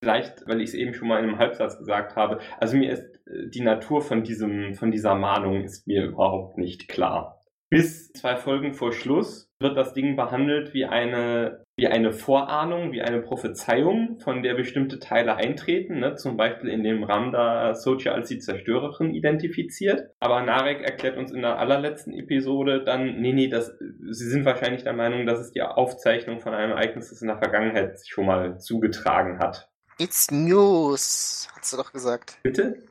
Vielleicht, 0.00 0.46
weil 0.46 0.60
ich 0.60 0.68
es 0.68 0.74
eben 0.74 0.94
schon 0.94 1.08
mal 1.08 1.18
in 1.18 1.28
einem 1.28 1.38
Halbsatz 1.38 1.78
gesagt 1.78 2.16
habe. 2.16 2.38
Also 2.58 2.76
mir 2.76 2.92
ist 2.92 3.04
äh, 3.26 3.48
die 3.48 3.62
Natur 3.62 4.00
von 4.00 4.22
diesem, 4.22 4.74
von 4.74 4.90
dieser 4.90 5.14
Mahnung 5.14 5.64
ist 5.64 5.86
mir 5.86 6.04
überhaupt 6.04 6.58
nicht 6.58 6.88
klar. 6.88 7.42
Bis 7.70 8.12
zwei 8.12 8.36
Folgen 8.36 8.72
vor 8.72 8.92
Schluss 8.92 9.50
wird 9.60 9.76
das 9.76 9.92
Ding 9.92 10.16
behandelt 10.16 10.72
wie 10.72 10.86
eine 10.86 11.64
wie 11.78 11.86
eine 11.86 12.12
Vorahnung, 12.12 12.90
wie 12.90 13.02
eine 13.02 13.20
Prophezeiung, 13.20 14.18
von 14.18 14.42
der 14.42 14.54
bestimmte 14.54 14.98
Teile 14.98 15.36
eintreten, 15.36 16.00
ne? 16.00 16.16
zum 16.16 16.36
Beispiel 16.36 16.70
in 16.70 16.82
dem 16.82 17.04
Ramda 17.04 17.72
Sochi 17.72 18.08
als 18.08 18.28
die 18.28 18.40
Zerstörerin 18.40 19.14
identifiziert. 19.14 20.10
Aber 20.18 20.42
Narek 20.42 20.82
erklärt 20.82 21.16
uns 21.16 21.30
in 21.30 21.42
der 21.42 21.60
allerletzten 21.60 22.12
Episode 22.12 22.82
dann, 22.82 23.20
nee, 23.20 23.32
nee, 23.32 23.46
das, 23.46 23.78
sie 23.78 24.28
sind 24.28 24.44
wahrscheinlich 24.44 24.82
der 24.82 24.92
Meinung, 24.92 25.24
dass 25.24 25.38
es 25.38 25.52
die 25.52 25.62
Aufzeichnung 25.62 26.40
von 26.40 26.52
einem 26.52 26.72
Ereignis, 26.72 27.10
das 27.10 27.22
in 27.22 27.28
der 27.28 27.38
Vergangenheit 27.38 28.00
schon 28.08 28.26
mal 28.26 28.58
zugetragen 28.58 29.38
hat. 29.38 29.70
It's 30.00 30.30
News, 30.30 31.48
hat 31.56 31.64
sie 31.64 31.76
doch 31.76 31.92
gesagt. 31.92 32.38
Bitte? 32.44 32.84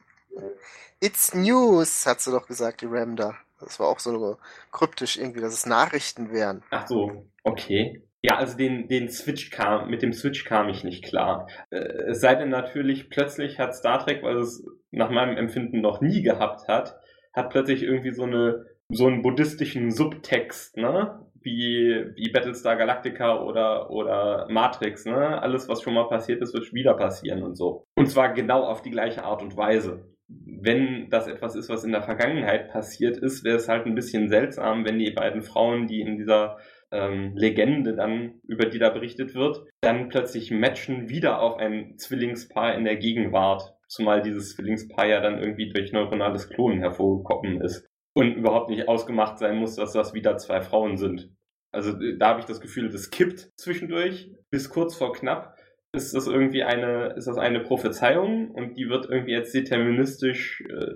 It's 1.00 1.34
News, 1.34 2.06
hat 2.06 2.20
sie 2.20 2.32
doch 2.32 2.48
gesagt, 2.48 2.82
die 2.82 2.86
Ramda. 2.86 3.36
Das 3.62 3.80
war 3.80 3.88
auch 3.88 4.00
so 4.00 4.38
kryptisch 4.74 5.18
irgendwie, 5.18 5.40
dass 5.40 5.54
es 5.54 5.66
Nachrichten 5.66 6.34
wären. 6.34 6.64
Ach 6.70 6.86
so, 6.86 7.26
okay. 7.44 8.04
Ja, 8.22 8.36
also 8.36 8.58
den, 8.58 8.90
den 8.90 9.10
Switch 9.10 9.52
kam, 9.52 9.90
mit 9.90 10.02
dem 10.02 10.12
Switch 10.12 10.44
kam 10.44 10.68
ich 10.68 10.84
nicht 10.84 11.06
klar. 11.06 11.48
Äh, 11.70 11.78
es 12.10 12.20
sei 12.20 12.36
denn 12.36 12.50
natürlich, 12.50 13.10
plötzlich 13.10 13.58
hat 13.58 13.74
Star 13.74 14.04
Trek, 14.04 14.22
weil 14.22 14.40
es 14.40 14.66
nach 14.92 15.10
meinem 15.10 15.38
Empfinden 15.38 15.80
noch 15.80 16.02
nie 16.02 16.22
gehabt 16.22 16.68
hat, 16.68 17.00
hat 17.32 17.50
plötzlich 17.52 17.84
irgendwie 17.84 18.14
so 18.14 18.24
eine, 18.24 18.66
so 18.90 19.08
einen 19.08 19.22
buddhistischen 19.22 19.92
Subtext, 19.92 20.76
ne? 20.76 21.26
Wie, 21.42 22.06
wie 22.16 22.32
Battlestar 22.32 22.76
Galactica 22.76 23.42
oder, 23.42 23.90
oder 23.90 24.48
Matrix, 24.50 25.06
ne? 25.06 25.42
Alles, 25.42 25.68
was 25.70 25.82
schon 25.82 25.94
mal 25.94 26.08
passiert 26.08 26.42
ist, 26.42 26.54
wird 26.54 26.74
wieder 26.74 26.96
passieren 26.96 27.44
und 27.44 27.56
so. 27.56 27.86
Und 27.96 28.08
zwar 28.08 28.34
genau 28.34 28.64
auf 28.64 28.82
die 28.82 28.92
gleiche 28.92 29.24
Art 29.24 29.42
und 29.42 29.56
Weise 29.56 30.06
wenn 30.30 31.10
das 31.10 31.28
etwas 31.28 31.56
ist, 31.56 31.70
was 31.70 31.84
in 31.84 31.92
der 31.92 32.02
Vergangenheit 32.02 32.70
passiert 32.70 33.18
ist, 33.18 33.44
wäre 33.44 33.58
es 33.58 33.70
halt 33.70 33.86
ein 33.86 33.96
bisschen 33.96 34.30
seltsam, 34.30 34.86
wenn 34.86 35.00
die 35.00 35.12
beiden 35.12 35.42
Frauen, 35.42 35.88
die 35.88 36.02
in 36.02 36.18
dieser 36.18 36.58
ähm, 36.92 37.34
Legende 37.36 37.96
dann, 37.96 38.40
über 38.48 38.66
die 38.66 38.80
da 38.80 38.90
berichtet 38.90 39.36
wird, 39.36 39.64
dann 39.82 40.10
plötzlich 40.10 40.52
matchen 40.52 41.10
wieder 41.10 41.42
auf 41.42 41.58
ein 41.58 41.98
Zwillingspaar 41.98 42.76
in 42.76 42.84
der 42.84 42.98
Gegenwart. 42.98 43.74
Zumal 43.88 44.22
dieses 44.22 44.56
Zwillingspaar 44.56 45.08
ja 45.08 45.22
dann 45.22 45.40
irgendwie 45.40 45.70
durch 45.70 45.94
neuronales 45.94 46.50
Klonen 46.50 46.80
hervorgekommen 46.80 47.62
ist. 47.62 47.88
Und 48.18 48.34
überhaupt 48.34 48.72
nicht 48.72 48.88
ausgemacht 48.88 49.38
sein 49.38 49.58
muss, 49.58 49.76
dass 49.76 49.94
das 49.94 50.16
wieder 50.16 50.38
zwei 50.38 50.62
Frauen 50.62 50.98
sind. 50.98 51.30
Also 51.72 51.94
da 52.18 52.30
habe 52.30 52.40
ich 52.40 52.48
das 52.48 52.62
Gefühl, 52.62 52.90
das 52.90 53.12
kippt 53.12 53.52
zwischendurch 53.58 54.32
bis 54.50 54.70
kurz 54.72 54.96
vor 54.96 55.14
knapp 55.14 55.56
ist 55.94 56.14
das 56.14 56.28
irgendwie 56.28 56.64
eine, 56.64 57.14
ist 57.16 57.28
das 57.28 57.38
eine 57.38 57.60
Prophezeiung 57.60 58.52
und 58.52 58.76
die 58.76 58.90
wird 58.90 59.08
irgendwie 59.10 59.34
jetzt 59.34 59.54
deterministisch 59.54 60.62
äh, 60.62 60.96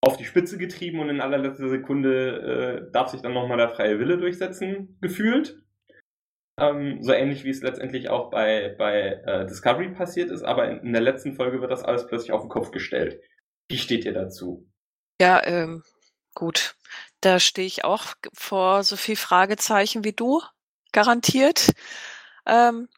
auf 0.00 0.16
die 0.16 0.24
Spitze 0.24 0.56
getrieben 0.58 0.98
und 1.00 1.10
in 1.10 1.20
allerletzter 1.20 1.68
Sekunde 1.68 2.86
äh, 2.88 2.92
darf 2.92 3.08
sich 3.08 3.20
dann 3.20 3.34
nochmal 3.34 3.58
der 3.58 3.68
freie 3.68 3.98
Wille 3.98 4.18
durchsetzen, 4.18 4.98
gefühlt. 5.00 5.62
Ähm, 6.58 7.02
so 7.02 7.12
ähnlich 7.12 7.44
wie 7.44 7.50
es 7.50 7.62
letztendlich 7.62 8.08
auch 8.08 8.30
bei, 8.30 8.74
bei 8.78 9.22
äh, 9.26 9.46
Discovery 9.46 9.90
passiert 9.90 10.30
ist, 10.30 10.42
aber 10.42 10.70
in, 10.70 10.78
in, 10.78 10.92
der 10.92 11.02
letzten 11.02 11.34
Folge 11.34 11.60
wird 11.60 11.70
das 11.70 11.84
alles 11.84 12.06
plötzlich 12.06 12.32
auf 12.32 12.40
den 12.40 12.48
Kopf 12.48 12.70
gestellt. 12.70 13.20
Wie 13.68 13.76
steht 13.76 14.06
ihr 14.06 14.14
dazu? 14.14 14.66
Ja, 15.20 15.42
ähm, 15.44 15.82
gut. 16.36 16.76
Da 17.20 17.40
stehe 17.40 17.66
ich 17.66 17.84
auch 17.84 18.14
vor 18.32 18.84
so 18.84 18.94
viel 18.96 19.16
Fragezeichen 19.16 20.04
wie 20.04 20.12
du, 20.12 20.42
garantiert. 20.92 21.72
Ähm, 22.46 22.88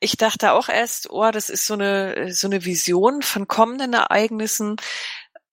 ich 0.00 0.16
dachte 0.16 0.52
auch 0.52 0.68
erst, 0.68 1.10
oh, 1.10 1.30
das 1.30 1.48
ist 1.48 1.66
so 1.66 1.74
eine, 1.74 2.34
so 2.34 2.46
eine 2.46 2.64
Vision 2.64 3.22
von 3.22 3.48
kommenden 3.48 3.94
Ereignissen. 3.94 4.76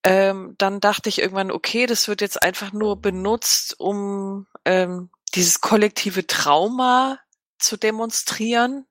Ähm, 0.03 0.55
dann 0.57 0.79
dachte 0.81 1.09
ich 1.09 1.19
irgendwann, 1.19 1.51
okay, 1.51 1.85
das 1.87 2.07
wird 2.07 2.21
jetzt 2.21 2.43
einfach 2.43 2.73
nur 2.73 3.01
benutzt, 3.01 3.79
um 3.79 4.45
ähm, 4.65 5.09
dieses 5.33 5.61
kollektive 5.61 6.27
Trauma 6.27 7.19
zu 7.57 7.77
demonstrieren. 7.77 8.85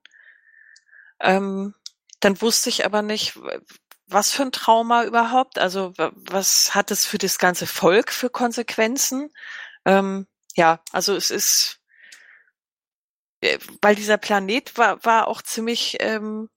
Ähm, 1.21 1.73
dann 2.19 2.41
wusste 2.41 2.69
ich 2.69 2.85
aber 2.85 3.01
nicht, 3.01 3.39
was 4.07 4.31
für 4.31 4.43
ein 4.43 4.51
Trauma 4.51 5.03
überhaupt. 5.05 5.57
Also 5.59 5.93
was 5.97 6.75
hat 6.75 6.91
es 6.91 7.05
für 7.05 7.17
das 7.17 7.39
ganze 7.39 7.67
Volk 7.67 8.11
für 8.11 8.29
Konsequenzen? 8.29 9.31
Ähm, 9.85 10.27
ja, 10.55 10.81
also 10.91 11.15
es 11.15 11.31
ist 11.31 11.79
äh, 13.45 13.59
weil 13.81 13.95
dieser 13.95 14.17
Planet 14.17 14.77
war, 14.77 15.03
war 15.05 15.27
auch 15.27 15.41
ziemlich 15.41 15.97
ähm, 15.99 16.49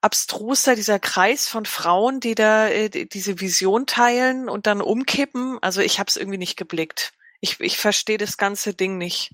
abstruser, 0.00 0.76
dieser 0.76 0.98
Kreis 0.98 1.48
von 1.48 1.66
Frauen, 1.66 2.20
die 2.20 2.34
da 2.34 2.68
äh, 2.68 2.88
diese 2.88 3.40
Vision 3.40 3.86
teilen 3.86 4.48
und 4.48 4.66
dann 4.66 4.80
umkippen. 4.80 5.58
Also 5.62 5.80
ich 5.80 5.98
habe 5.98 6.08
es 6.08 6.16
irgendwie 6.16 6.38
nicht 6.38 6.56
geblickt. 6.56 7.12
Ich, 7.40 7.60
ich 7.60 7.78
verstehe 7.78 8.18
das 8.18 8.36
ganze 8.36 8.74
Ding 8.74 8.98
nicht. 8.98 9.32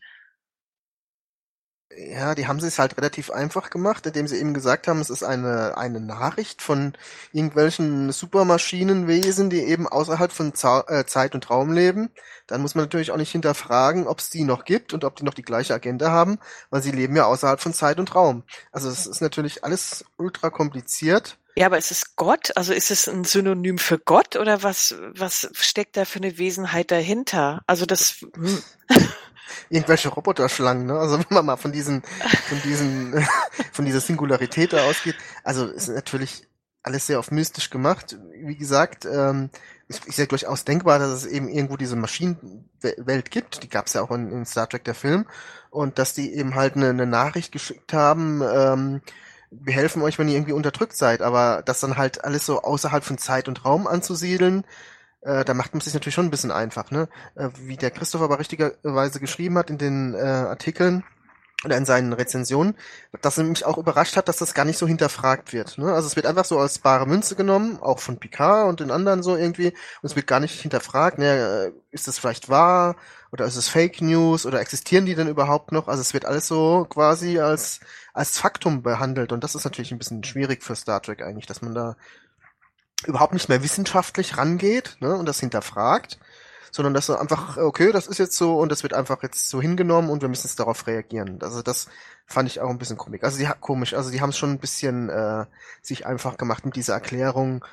Ja, 1.96 2.34
die 2.34 2.46
haben 2.46 2.58
es 2.58 2.78
halt 2.78 2.96
relativ 2.96 3.30
einfach 3.30 3.68
gemacht, 3.68 4.06
indem 4.06 4.26
sie 4.26 4.38
eben 4.38 4.54
gesagt 4.54 4.88
haben, 4.88 5.00
es 5.00 5.10
ist 5.10 5.22
eine, 5.22 5.76
eine 5.76 6.00
Nachricht 6.00 6.62
von 6.62 6.94
irgendwelchen 7.32 8.12
Supermaschinenwesen, 8.12 9.50
die 9.50 9.60
eben 9.60 9.86
außerhalb 9.86 10.32
von 10.32 10.54
Za 10.54 10.84
äh, 10.88 11.04
Zeit 11.04 11.34
und 11.34 11.50
Raum 11.50 11.72
leben. 11.72 12.10
Dann 12.46 12.62
muss 12.62 12.74
man 12.74 12.84
natürlich 12.84 13.10
auch 13.10 13.16
nicht 13.16 13.32
hinterfragen, 13.32 14.06
ob 14.06 14.20
es 14.20 14.30
die 14.30 14.44
noch 14.44 14.64
gibt 14.64 14.94
und 14.94 15.04
ob 15.04 15.16
die 15.16 15.24
noch 15.24 15.34
die 15.34 15.42
gleiche 15.42 15.74
Agenda 15.74 16.10
haben, 16.10 16.38
weil 16.70 16.82
sie 16.82 16.92
leben 16.92 17.16
ja 17.16 17.26
außerhalb 17.26 17.60
von 17.60 17.74
Zeit 17.74 17.98
und 17.98 18.14
Raum. 18.14 18.44
Also 18.70 18.88
es 18.88 19.06
ist 19.06 19.20
natürlich 19.20 19.64
alles 19.64 20.04
ultra 20.16 20.50
kompliziert. 20.50 21.36
Ja, 21.56 21.66
aber 21.66 21.76
ist 21.76 21.90
es 21.90 22.16
Gott? 22.16 22.56
Also 22.56 22.72
ist 22.72 22.90
es 22.90 23.08
ein 23.08 23.24
Synonym 23.24 23.76
für 23.76 23.98
Gott 23.98 24.36
oder 24.36 24.62
was, 24.62 24.94
was 25.14 25.50
steckt 25.52 25.96
da 25.96 26.06
für 26.06 26.18
eine 26.18 26.38
Wesenheit 26.38 26.90
dahinter? 26.90 27.60
Also 27.66 27.84
das. 27.84 28.24
Hm. 28.34 28.62
Irgendwelche 29.68 30.08
Roboterschlangen, 30.08 30.86
ne? 30.86 30.98
Also 30.98 31.18
wenn 31.18 31.26
man 31.30 31.46
mal 31.46 31.56
von 31.56 31.72
diesen, 31.72 32.02
von 32.48 32.60
diesen, 32.62 33.26
von 33.72 33.84
dieser 33.84 34.00
Singularität 34.00 34.72
da 34.72 34.84
ausgeht. 34.84 35.16
Also 35.44 35.66
ist 35.66 35.88
natürlich 35.88 36.46
alles 36.82 37.06
sehr 37.06 37.18
auf 37.18 37.30
mystisch 37.30 37.70
gemacht. 37.70 38.18
Wie 38.34 38.56
gesagt, 38.56 39.04
ähm, 39.04 39.50
ist, 39.88 40.18
ja 40.18 40.26
durchaus 40.26 40.64
denkbar, 40.64 40.98
dass 40.98 41.10
es 41.10 41.26
eben 41.26 41.48
irgendwo 41.48 41.76
diese 41.76 41.96
Maschinenwelt 41.96 43.30
gibt. 43.30 43.62
Die 43.62 43.68
gab 43.68 43.86
es 43.86 43.92
ja 43.92 44.02
auch 44.02 44.10
in, 44.10 44.30
in, 44.32 44.46
Star 44.46 44.68
Trek 44.68 44.84
der 44.84 44.94
Film. 44.94 45.26
Und 45.70 45.98
dass 45.98 46.14
die 46.14 46.34
eben 46.34 46.54
halt 46.54 46.76
eine, 46.76 46.90
eine 46.90 47.06
Nachricht 47.06 47.52
geschickt 47.52 47.92
haben, 47.92 48.42
ähm, 48.42 49.00
wir 49.52 49.74
helfen 49.74 50.02
euch, 50.02 50.18
wenn 50.18 50.28
ihr 50.28 50.34
irgendwie 50.34 50.54
unterdrückt 50.54 50.96
seid, 50.96 51.20
aber 51.20 51.62
das 51.64 51.80
dann 51.80 51.98
halt 51.98 52.24
alles 52.24 52.46
so 52.46 52.62
außerhalb 52.62 53.04
von 53.04 53.18
Zeit 53.18 53.48
und 53.48 53.64
Raum 53.66 53.86
anzusiedeln, 53.86 54.64
äh, 55.22 55.44
da 55.44 55.54
macht 55.54 55.72
man 55.74 55.80
sich 55.80 55.94
natürlich 55.94 56.14
schon 56.14 56.26
ein 56.26 56.30
bisschen 56.30 56.50
einfach, 56.50 56.90
ne? 56.90 57.08
Äh, 57.34 57.48
wie 57.64 57.76
der 57.76 57.90
Christoph 57.90 58.22
aber 58.22 58.38
richtigerweise 58.38 59.20
geschrieben 59.20 59.58
hat 59.58 59.70
in 59.70 59.78
den 59.78 60.14
äh, 60.14 60.18
Artikeln 60.18 61.04
oder 61.64 61.76
in 61.76 61.84
seinen 61.84 62.12
Rezensionen, 62.12 62.74
dass 63.20 63.38
er 63.38 63.44
mich 63.44 63.64
auch 63.64 63.78
überrascht 63.78 64.16
hat, 64.16 64.28
dass 64.28 64.38
das 64.38 64.54
gar 64.54 64.64
nicht 64.64 64.78
so 64.78 64.86
hinterfragt 64.86 65.52
wird. 65.52 65.78
Ne? 65.78 65.92
Also 65.92 66.08
es 66.08 66.16
wird 66.16 66.26
einfach 66.26 66.44
so 66.44 66.58
als 66.58 66.78
bare 66.78 67.06
Münze 67.06 67.36
genommen, 67.36 67.78
auch 67.80 68.00
von 68.00 68.18
Picard 68.18 68.68
und 68.68 68.80
den 68.80 68.90
anderen 68.90 69.22
so 69.22 69.36
irgendwie, 69.36 69.68
und 69.68 69.76
es 70.02 70.16
wird 70.16 70.26
gar 70.26 70.40
nicht 70.40 70.60
hinterfragt, 70.60 71.18
ne, 71.18 71.72
äh, 71.72 71.94
ist 71.94 72.08
das 72.08 72.18
vielleicht 72.18 72.48
wahr 72.48 72.96
oder 73.30 73.44
ist 73.44 73.56
es 73.56 73.68
Fake 73.68 74.02
News 74.02 74.44
oder 74.44 74.60
existieren 74.60 75.06
die 75.06 75.14
denn 75.14 75.28
überhaupt 75.28 75.72
noch? 75.72 75.88
Also 75.88 76.00
es 76.00 76.14
wird 76.14 76.24
alles 76.24 76.48
so 76.48 76.86
quasi 76.88 77.38
als 77.38 77.80
als 78.14 78.38
Faktum 78.38 78.82
behandelt 78.82 79.32
und 79.32 79.42
das 79.42 79.54
ist 79.54 79.64
natürlich 79.64 79.92
ein 79.92 79.98
bisschen 79.98 80.22
schwierig 80.24 80.62
für 80.62 80.76
Star 80.76 81.00
Trek 81.00 81.22
eigentlich, 81.22 81.46
dass 81.46 81.62
man 81.62 81.74
da 81.74 81.96
überhaupt 83.06 83.32
nicht 83.32 83.48
mehr 83.48 83.62
wissenschaftlich 83.62 84.36
rangeht 84.36 84.96
ne, 85.00 85.16
und 85.16 85.26
das 85.26 85.40
hinterfragt, 85.40 86.18
sondern 86.70 86.94
dass 86.94 87.08
er 87.08 87.20
einfach, 87.20 87.58
okay, 87.58 87.92
das 87.92 88.06
ist 88.06 88.18
jetzt 88.18 88.36
so 88.36 88.58
und 88.58 88.72
das 88.72 88.82
wird 88.82 88.94
einfach 88.94 89.22
jetzt 89.22 89.48
so 89.48 89.60
hingenommen 89.60 90.10
und 90.10 90.22
wir 90.22 90.28
müssen 90.28 90.46
jetzt 90.46 90.58
darauf 90.58 90.86
reagieren. 90.86 91.38
Also 91.42 91.62
das 91.62 91.88
fand 92.26 92.48
ich 92.48 92.60
auch 92.60 92.70
ein 92.70 92.78
bisschen 92.78 92.96
komisch. 92.96 93.22
Also 93.22 93.38
die 93.38 93.48
komisch, 93.60 93.94
also 93.94 94.10
die 94.10 94.20
haben 94.20 94.30
es 94.30 94.38
schon 94.38 94.52
ein 94.52 94.58
bisschen 94.58 95.10
äh, 95.10 95.44
sich 95.82 96.06
einfach 96.06 96.36
gemacht 96.38 96.64
mit 96.64 96.76
dieser 96.76 96.94
Erklärung. 96.94 97.64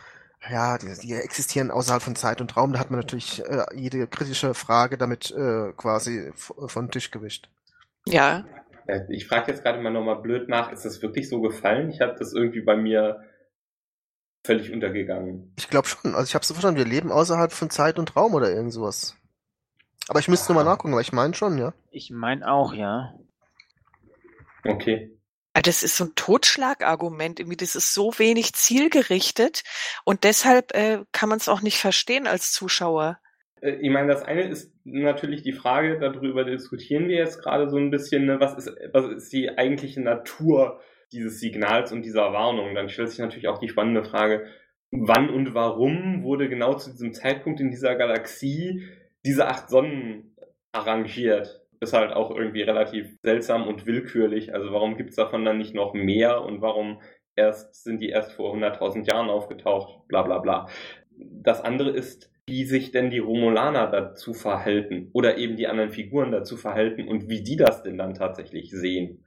Ja, 0.49 0.77
die, 0.77 0.93
die 1.01 1.13
existieren 1.13 1.71
außerhalb 1.71 2.01
von 2.01 2.15
Zeit 2.15 2.41
und 2.41 2.55
Raum. 2.55 2.73
Da 2.73 2.79
hat 2.79 2.91
man 2.91 2.99
natürlich 2.99 3.43
äh, 3.45 3.65
jede 3.73 4.07
kritische 4.07 4.53
Frage 4.53 4.97
damit 4.97 5.31
äh, 5.31 5.71
quasi 5.75 6.31
von 6.35 6.91
Tisch 6.91 7.11
gewischt. 7.11 7.49
Ja. 8.05 8.45
Äh, 8.87 9.01
ich 9.09 9.27
frage 9.27 9.51
jetzt 9.51 9.63
gerade 9.63 9.81
mal 9.81 9.91
nochmal 9.91 10.21
blöd 10.21 10.49
nach, 10.49 10.71
ist 10.71 10.85
das 10.85 11.01
wirklich 11.01 11.29
so 11.29 11.41
gefallen? 11.41 11.89
Ich 11.89 12.01
habe 12.01 12.15
das 12.17 12.33
irgendwie 12.33 12.61
bei 12.61 12.75
mir 12.75 13.23
völlig 14.43 14.71
untergegangen. 14.71 15.53
Ich 15.57 15.69
glaube 15.69 15.87
schon. 15.87 16.15
Also 16.15 16.27
ich 16.27 16.35
habe 16.35 16.45
so 16.45 16.53
verstanden, 16.53 16.79
wir 16.79 16.85
leben 16.85 17.11
außerhalb 17.11 17.51
von 17.51 17.69
Zeit 17.69 17.99
und 17.99 18.15
Raum 18.15 18.33
oder 18.33 18.49
irgend 18.49 18.73
sowas. 18.73 19.15
Aber 20.07 20.19
ich 20.19 20.27
müsste 20.27 20.51
nur 20.51 20.63
mal 20.63 20.69
nachgucken, 20.69 20.93
aber 20.93 21.01
ich 21.01 21.13
meine 21.13 21.33
schon, 21.33 21.57
ja. 21.57 21.73
Ich 21.91 22.09
meine 22.09 22.51
auch, 22.51 22.73
ja. 22.73 23.13
Okay. 24.65 25.15
Ah, 25.53 25.61
das 25.61 25.83
ist 25.83 25.97
so 25.97 26.05
ein 26.05 26.15
Totschlagargument, 26.15 27.39
irgendwie, 27.39 27.57
das 27.57 27.75
ist 27.75 27.93
so 27.93 28.13
wenig 28.17 28.53
zielgerichtet 28.53 29.63
und 30.05 30.23
deshalb 30.23 30.75
äh, 30.75 30.99
kann 31.11 31.29
man 31.29 31.39
es 31.39 31.49
auch 31.49 31.61
nicht 31.61 31.77
verstehen 31.77 32.27
als 32.27 32.51
Zuschauer. 32.51 33.19
Äh, 33.61 33.73
ich 33.81 33.89
meine, 33.89 34.07
das 34.07 34.23
eine 34.23 34.47
ist 34.47 34.71
natürlich 34.83 35.41
die 35.41 35.53
Frage, 35.53 35.99
darüber 35.99 36.43
diskutieren 36.43 37.07
wir 37.07 37.17
jetzt 37.17 37.41
gerade 37.41 37.69
so 37.69 37.77
ein 37.77 37.91
bisschen, 37.91 38.25
ne, 38.25 38.39
was 38.39 38.57
ist, 38.57 38.71
was 38.93 39.05
ist 39.11 39.33
die 39.33 39.57
eigentliche 39.57 40.01
Natur 40.01 40.79
dieses 41.11 41.39
Signals 41.39 41.91
und 41.91 42.03
dieser 42.03 42.33
Warnung. 42.33 42.75
Dann 42.75 42.89
stellt 42.89 43.09
sich 43.09 43.19
natürlich 43.19 43.47
auch 43.47 43.59
die 43.59 43.69
spannende 43.69 44.03
Frage, 44.03 44.45
wann 44.91 45.29
und 45.29 45.53
warum 45.53 46.23
wurde 46.23 46.49
genau 46.49 46.73
zu 46.73 46.91
diesem 46.91 47.13
Zeitpunkt 47.13 47.59
in 47.59 47.71
dieser 47.71 47.95
Galaxie 47.95 48.83
diese 49.25 49.47
acht 49.47 49.69
Sonnen 49.69 50.35
arrangiert? 50.71 51.61
Ist 51.81 51.93
halt 51.93 52.11
auch 52.11 52.35
irgendwie 52.35 52.61
relativ 52.61 53.17
seltsam 53.21 53.67
und 53.67 53.85
willkürlich. 53.85 54.53
Also 54.53 54.71
warum 54.73 54.97
gibt 54.97 55.11
es 55.11 55.15
davon 55.15 55.45
dann 55.45 55.57
nicht 55.57 55.73
noch 55.73 55.93
mehr 55.93 56.43
und 56.43 56.61
warum 56.61 57.01
erst 57.35 57.83
sind 57.83 58.01
die 58.01 58.09
erst 58.09 58.33
vor 58.33 58.53
100.000 58.53 59.09
Jahren 59.09 59.29
aufgetaucht? 59.29 60.07
Bla 60.07 60.23
bla 60.23 60.39
bla. 60.39 60.67
Das 61.17 61.61
andere 61.61 61.91
ist, 61.91 62.31
wie 62.47 62.65
sich 62.65 62.91
denn 62.91 63.11
die 63.11 63.19
Romulaner 63.19 63.87
dazu 63.87 64.33
verhalten 64.33 65.09
oder 65.13 65.37
eben 65.37 65.55
die 65.55 65.67
anderen 65.67 65.91
Figuren 65.91 66.31
dazu 66.31 66.57
verhalten 66.57 67.07
und 67.07 67.29
wie 67.29 67.43
die 67.43 67.55
das 67.55 67.83
denn 67.83 67.97
dann 67.97 68.13
tatsächlich 68.13 68.71
sehen. 68.71 69.23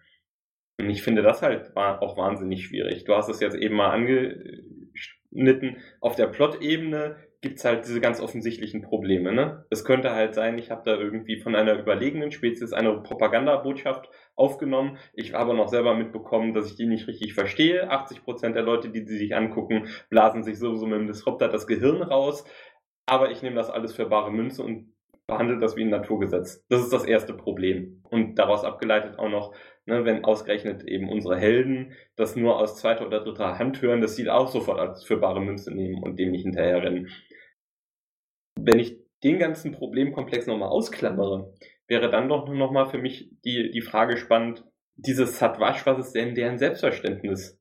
Und 0.78 0.90
ich 0.90 1.02
finde 1.02 1.22
das 1.22 1.42
halt 1.42 1.76
auch 1.76 2.16
wahnsinnig 2.16 2.66
schwierig. 2.66 3.04
Du 3.04 3.14
hast 3.14 3.28
es 3.28 3.40
jetzt 3.40 3.56
eben 3.56 3.76
mal 3.76 3.90
angeschnitten. 3.90 5.76
Auf 6.00 6.16
der 6.16 6.26
Plot-Ebene 6.26 7.16
gibt's 7.42 7.64
halt 7.64 7.84
diese 7.84 8.00
ganz 8.00 8.20
offensichtlichen 8.20 8.82
Probleme. 8.82 9.32
Ne? 9.32 9.66
Es 9.68 9.84
könnte 9.84 10.12
halt 10.12 10.34
sein, 10.34 10.58
ich 10.58 10.70
habe 10.70 10.82
da 10.84 10.96
irgendwie 10.96 11.40
von 11.40 11.56
einer 11.56 11.74
überlegenen 11.74 12.30
Spezies 12.30 12.72
eine 12.72 13.02
Propagandabotschaft 13.02 14.08
aufgenommen. 14.36 14.96
Ich 15.12 15.34
habe 15.34 15.54
noch 15.54 15.68
selber 15.68 15.94
mitbekommen, 15.94 16.54
dass 16.54 16.70
ich 16.70 16.76
die 16.76 16.86
nicht 16.86 17.08
richtig 17.08 17.34
verstehe. 17.34 17.90
80 17.90 18.22
Prozent 18.22 18.54
der 18.54 18.62
Leute, 18.62 18.90
die 18.90 19.04
sie 19.04 19.18
sich 19.18 19.34
angucken, 19.34 19.88
blasen 20.08 20.44
sich 20.44 20.58
sowieso 20.58 20.86
mit 20.86 21.00
dem 21.00 21.08
Disruptor 21.08 21.48
das 21.48 21.66
Gehirn 21.66 22.02
raus. 22.02 22.44
Aber 23.06 23.32
ich 23.32 23.42
nehme 23.42 23.56
das 23.56 23.70
alles 23.70 23.92
für 23.92 24.06
bare 24.06 24.30
Münze 24.30 24.62
und 24.62 24.92
behandle 25.26 25.58
das 25.58 25.76
wie 25.76 25.82
ein 25.82 25.90
Naturgesetz. 25.90 26.64
Das 26.68 26.80
ist 26.80 26.92
das 26.92 27.04
erste 27.04 27.34
Problem. 27.34 28.02
Und 28.08 28.36
daraus 28.38 28.64
abgeleitet 28.64 29.18
auch 29.18 29.28
noch, 29.28 29.52
ne, 29.86 30.04
wenn 30.04 30.24
ausgerechnet 30.24 30.84
eben 30.84 31.08
unsere 31.08 31.38
Helden 31.38 31.92
das 32.16 32.36
nur 32.36 32.58
aus 32.58 32.78
zweiter 32.78 33.06
oder 33.06 33.20
dritter 33.20 33.58
Hand 33.58 33.82
hören, 33.82 34.00
dass 34.00 34.16
sie 34.16 34.28
auch 34.28 34.48
sofort 34.48 34.78
als 34.78 35.04
für 35.04 35.16
bare 35.16 35.40
Münze 35.40 35.74
nehmen 35.74 36.02
und 36.02 36.18
dem 36.18 36.30
nicht 36.30 36.42
hinterherrennen. 36.42 37.08
Wenn 38.58 38.78
ich 38.78 38.98
den 39.24 39.38
ganzen 39.38 39.72
Problemkomplex 39.72 40.46
nochmal 40.46 40.68
ausklammere, 40.68 41.54
wäre 41.88 42.10
dann 42.10 42.28
doch 42.28 42.48
noch 42.48 42.70
mal 42.70 42.86
für 42.86 42.98
mich 42.98 43.30
die, 43.44 43.70
die 43.70 43.80
Frage 43.80 44.16
spannend, 44.16 44.64
dieses 44.96 45.38
Satwasch, 45.38 45.86
was 45.86 46.06
ist 46.06 46.14
denn 46.14 46.34
deren 46.34 46.58
Selbstverständnis 46.58 47.60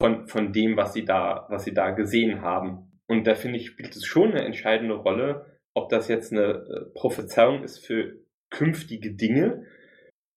von, 0.00 0.26
von 0.28 0.52
dem, 0.52 0.76
was 0.76 0.92
sie 0.92 1.04
da, 1.04 1.46
was 1.48 1.64
sie 1.64 1.74
da 1.74 1.90
gesehen 1.90 2.42
haben? 2.42 3.00
Und 3.06 3.26
da 3.26 3.34
finde 3.34 3.58
ich, 3.58 3.66
spielt 3.66 3.96
es 3.96 4.04
schon 4.04 4.30
eine 4.30 4.44
entscheidende 4.44 4.94
Rolle, 4.94 5.58
ob 5.74 5.88
das 5.88 6.08
jetzt 6.08 6.32
eine 6.32 6.42
äh, 6.42 6.84
Prophezeiung 6.94 7.64
ist 7.64 7.84
für 7.84 8.20
künftige 8.50 9.12
Dinge 9.12 9.66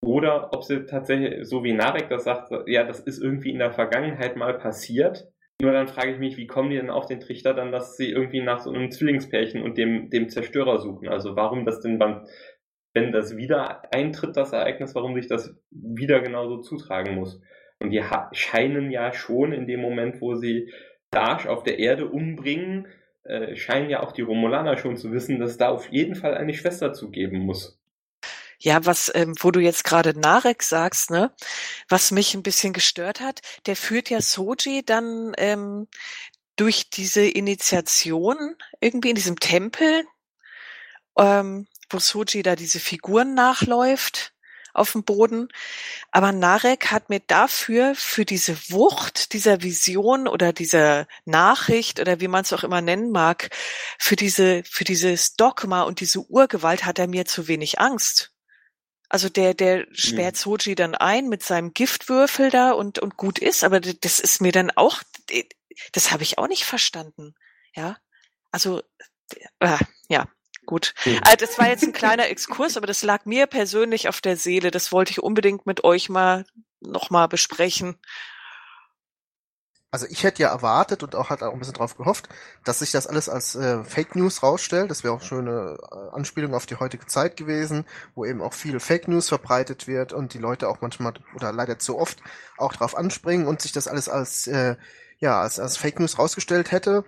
oder 0.04 0.54
ob 0.54 0.64
sie 0.64 0.86
tatsächlich, 0.86 1.48
so 1.48 1.64
wie 1.64 1.74
Narek 1.74 2.10
das 2.10 2.26
sagt, 2.26 2.52
ja, 2.68 2.84
das 2.84 3.00
ist 3.00 3.22
irgendwie 3.22 3.52
in 3.52 3.60
der 3.60 3.72
Vergangenheit 3.72 4.36
mal 4.36 4.58
passiert. 4.58 5.28
Nur 5.62 5.72
dann 5.72 5.88
frage 5.88 6.12
ich 6.12 6.20
mich, 6.20 6.36
wie 6.38 6.48
kommen 6.48 6.72
die 6.72 6.76
denn 6.76 6.90
auf 6.90 7.06
den 7.06 7.22
Trichter 7.22 7.54
dann, 7.54 7.72
dass 7.72 7.96
sie 7.96 8.10
irgendwie 8.10 8.42
nach 8.42 8.60
so 8.60 8.72
einem 8.72 8.92
Zwillingspärchen 8.92 9.62
und 9.62 9.78
dem, 9.78 10.10
dem 10.10 10.30
Zerstörer 10.30 10.80
suchen? 10.80 11.08
Also 11.08 11.36
warum 11.36 11.66
das 11.66 11.80
denn 11.80 12.00
beim, 12.00 12.26
wenn 12.94 13.12
das 13.12 13.38
wieder 13.38 13.94
eintritt, 13.94 14.36
das 14.36 14.52
Ereignis, 14.52 14.94
warum 14.94 15.16
sich 15.16 15.28
das 15.28 15.56
wieder 15.72 16.20
genauso 16.22 16.58
zutragen 16.58 17.16
muss? 17.16 17.42
Und 17.80 17.92
die 17.92 18.04
scheinen 18.34 18.92
ja 18.92 19.14
schon 19.14 19.54
in 19.54 19.68
dem 19.68 19.82
Moment, 19.82 20.22
wo 20.22 20.36
sie 20.36 20.72
Dash 21.12 21.48
auf 21.48 21.64
der 21.64 21.80
Erde 21.80 22.08
umbringen, 22.08 22.88
äh, 23.24 23.56
scheinen 23.56 23.90
ja 23.90 24.02
auch 24.02 24.12
die 24.12 24.22
Romulaner 24.22 24.78
schon 24.78 24.98
zu 24.98 25.12
wissen, 25.12 25.40
dass 25.40 25.58
da 25.58 25.70
auf 25.70 25.88
jeden 25.92 26.16
Fall 26.16 26.34
eine 26.34 26.54
Schwester 26.54 26.94
zu 26.94 27.10
geben 27.10 27.40
muss. 27.40 27.83
Ja, 28.64 28.86
was, 28.86 29.12
ähm, 29.14 29.36
wo 29.42 29.52
du 29.52 29.60
jetzt 29.60 29.84
gerade 29.84 30.18
Narek 30.18 30.64
sagst, 30.64 31.12
ne, 31.12 31.36
was 31.90 32.12
mich 32.12 32.34
ein 32.34 32.44
bisschen 32.44 32.72
gestört 32.72 33.20
hat, 33.20 33.42
der 33.66 33.76
führt 33.76 34.10
ja 34.10 34.22
Soji 34.22 34.84
dann 34.86 35.34
ähm, 35.38 35.88
durch 36.56 36.90
diese 36.90 37.26
Initiation 37.28 38.56
irgendwie 38.80 39.10
in 39.10 39.16
diesem 39.16 39.38
Tempel, 39.40 40.06
ähm, 41.18 41.68
wo 41.90 42.00
Soji 42.00 42.42
da 42.42 42.56
diese 42.56 42.80
Figuren 42.80 43.34
nachläuft 43.34 44.34
auf 44.74 44.94
dem 44.94 45.04
Boden. 45.04 45.50
Aber 46.12 46.32
Narek 46.32 46.92
hat 46.92 47.10
mir 47.10 47.20
dafür, 47.20 47.96
für 47.96 48.24
diese 48.26 48.58
Wucht 48.70 49.34
dieser 49.34 49.62
Vision 49.62 50.26
oder 50.28 50.54
dieser 50.54 51.08
Nachricht 51.26 52.00
oder 52.00 52.22
wie 52.22 52.30
man 52.30 52.44
es 52.44 52.54
auch 52.54 52.64
immer 52.64 52.82
nennen 52.82 53.12
mag, 53.12 53.50
für 54.00 54.16
diese, 54.16 54.64
für 54.64 54.86
dieses 54.86 55.36
Dogma 55.36 55.84
und 55.84 56.00
diese 56.00 56.22
Urgewalt 56.22 56.86
hat 56.86 56.98
er 57.00 57.08
mir 57.08 57.26
zu 57.26 57.50
wenig 57.50 57.80
Angst. 57.80 58.33
Also 59.14 59.30
der, 59.30 59.54
der 59.54 59.86
sperrt 59.92 60.38
Soji 60.38 60.74
dann 60.74 60.96
ein 60.96 61.30
mit 61.30 61.44
seinem 61.44 61.72
Giftwürfel 61.76 62.50
da 62.50 62.72
und, 62.72 62.98
und 62.98 63.16
gut 63.16 63.38
ist, 63.38 63.64
aber 63.64 63.80
das 63.80 64.20
ist 64.20 64.42
mir 64.42 64.52
dann 64.52 64.72
auch, 64.72 65.04
das 65.92 66.12
habe 66.12 66.24
ich 66.24 66.40
auch 66.40 66.48
nicht 66.48 66.66
verstanden. 66.66 67.36
Ja. 67.76 67.98
Also, 68.52 68.82
äh, 69.60 69.78
ja, 70.10 70.28
Gut. 70.66 70.96
Mhm. 71.06 71.20
Also 71.26 71.36
das 71.38 71.60
war 71.60 71.68
jetzt 71.68 71.84
ein 71.84 71.94
kleiner 71.94 72.30
Exkurs, 72.30 72.76
aber 72.76 72.88
das 72.88 73.04
lag 73.04 73.26
mir 73.26 73.48
persönlich 73.48 74.08
auf 74.08 74.20
der 74.20 74.38
Seele. 74.38 74.72
Das 74.72 74.92
wollte 74.92 75.12
ich 75.12 75.22
unbedingt 75.22 75.68
mit 75.68 75.84
euch 75.84 76.10
mal 76.10 76.46
nochmal 76.80 77.28
besprechen. 77.28 78.00
Also 79.94 80.08
ich 80.10 80.24
hätte 80.24 80.42
ja 80.42 80.50
erwartet 80.50 81.04
und 81.04 81.14
auch 81.14 81.30
hat 81.30 81.44
auch 81.44 81.54
ein 81.54 81.60
bisschen 81.60 81.76
drauf 81.76 81.96
gehofft, 81.96 82.28
dass 82.64 82.80
sich 82.80 82.90
das 82.90 83.06
alles 83.06 83.30
als 83.30 83.54
äh, 83.54 83.84
Fake 83.84 84.16
News 84.16 84.42
rausstellt. 84.42 84.90
Das 84.90 85.04
wäre 85.04 85.14
auch 85.14 85.22
schon 85.22 85.48
eine 85.48 85.78
äh, 85.78 86.16
Anspielung 86.16 86.56
auf 86.56 86.66
die 86.66 86.78
heutige 86.78 87.06
Zeit 87.06 87.38
gewesen, 87.38 87.86
wo 88.16 88.26
eben 88.26 88.42
auch 88.42 88.54
viel 88.54 88.80
Fake 88.80 89.08
News 89.08 89.30
verbreitet 89.30 89.86
wird 89.86 90.12
und 90.12 90.34
die 90.34 90.40
Leute 90.40 90.68
auch 90.68 90.82
manchmal 90.82 91.14
oder 91.36 91.52
leider 91.52 91.78
zu 91.78 92.00
oft 92.00 92.24
auch 92.58 92.74
drauf 92.74 92.98
anspringen 92.98 93.46
und 93.46 93.62
sich 93.62 93.72
das 93.72 93.88
alles 93.88 94.10
als 94.10 94.48
äh, 94.48 94.78
ja 95.20 95.40
als, 95.40 95.60
als 95.60 95.78
Fake 95.78 96.00
News 96.00 96.18
rausgestellt 96.18 96.72
hätte 96.72 97.06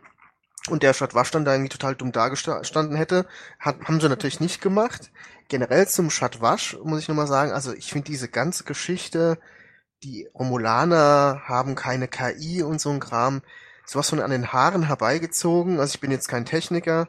und 0.70 0.84
der 0.84 0.94
Stadtwasch 0.94 1.32
dann 1.32 1.44
da 1.44 1.54
irgendwie 1.54 1.70
total 1.70 1.96
dumm 1.96 2.12
dagestanden 2.12 2.96
hätte, 2.96 3.26
hat, 3.58 3.78
haben 3.86 4.00
sie 4.00 4.10
natürlich 4.10 4.40
nicht 4.40 4.62
gemacht. 4.62 5.12
Generell 5.48 5.88
zum 5.88 6.12
Stadtwasch 6.12 6.78
muss 6.84 7.00
ich 7.00 7.08
nochmal 7.08 7.26
sagen, 7.26 7.52
also 7.52 7.74
ich 7.74 7.92
finde 7.92 8.12
diese 8.12 8.28
ganze 8.28 8.64
Geschichte, 8.64 9.40
die 10.06 10.30
Romulaner 10.36 11.42
haben 11.46 11.76
keine 11.76 12.08
KI 12.08 12.62
und 12.62 12.80
so 12.80 12.92
ein 12.92 13.00
Kram, 13.00 13.42
sowas 13.86 14.10
von 14.10 14.22
an 14.22 14.32
den 14.32 14.54
Haaren 14.54 14.84
herbeigezogen. 14.84 15.80
Also 15.80 15.96
ich 15.96 16.00
bin 16.00 16.12
jetzt 16.12 16.28
kein 16.28 16.46
Techniker, 16.46 17.08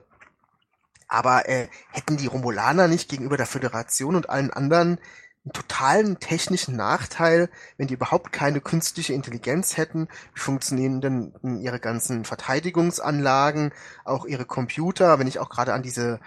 aber 1.06 1.48
äh, 1.48 1.68
hätten 1.90 2.16
die 2.16 2.26
Romulaner 2.26 2.88
nicht 2.88 3.10
gegenüber 3.10 3.36
der 3.36 3.46
Föderation 3.46 4.16
und 4.16 4.30
allen 4.30 4.50
anderen 4.50 4.98
einen 5.44 5.52
totalen 5.52 6.18
technischen 6.18 6.74
Nachteil, 6.74 7.50
wenn 7.76 7.86
die 7.86 7.94
überhaupt 7.94 8.32
keine 8.32 8.60
künstliche 8.60 9.12
Intelligenz 9.12 9.76
hätten. 9.76 10.08
Wie 10.34 10.40
funktionieren 10.40 11.00
denn 11.00 11.60
ihre 11.60 11.78
ganzen 11.78 12.24
Verteidigungsanlagen, 12.24 13.72
auch 14.04 14.24
ihre 14.24 14.46
Computer, 14.46 15.18
wenn 15.18 15.28
ich 15.28 15.38
auch 15.38 15.50
gerade 15.50 15.74
an 15.74 15.82
diese 15.82 16.18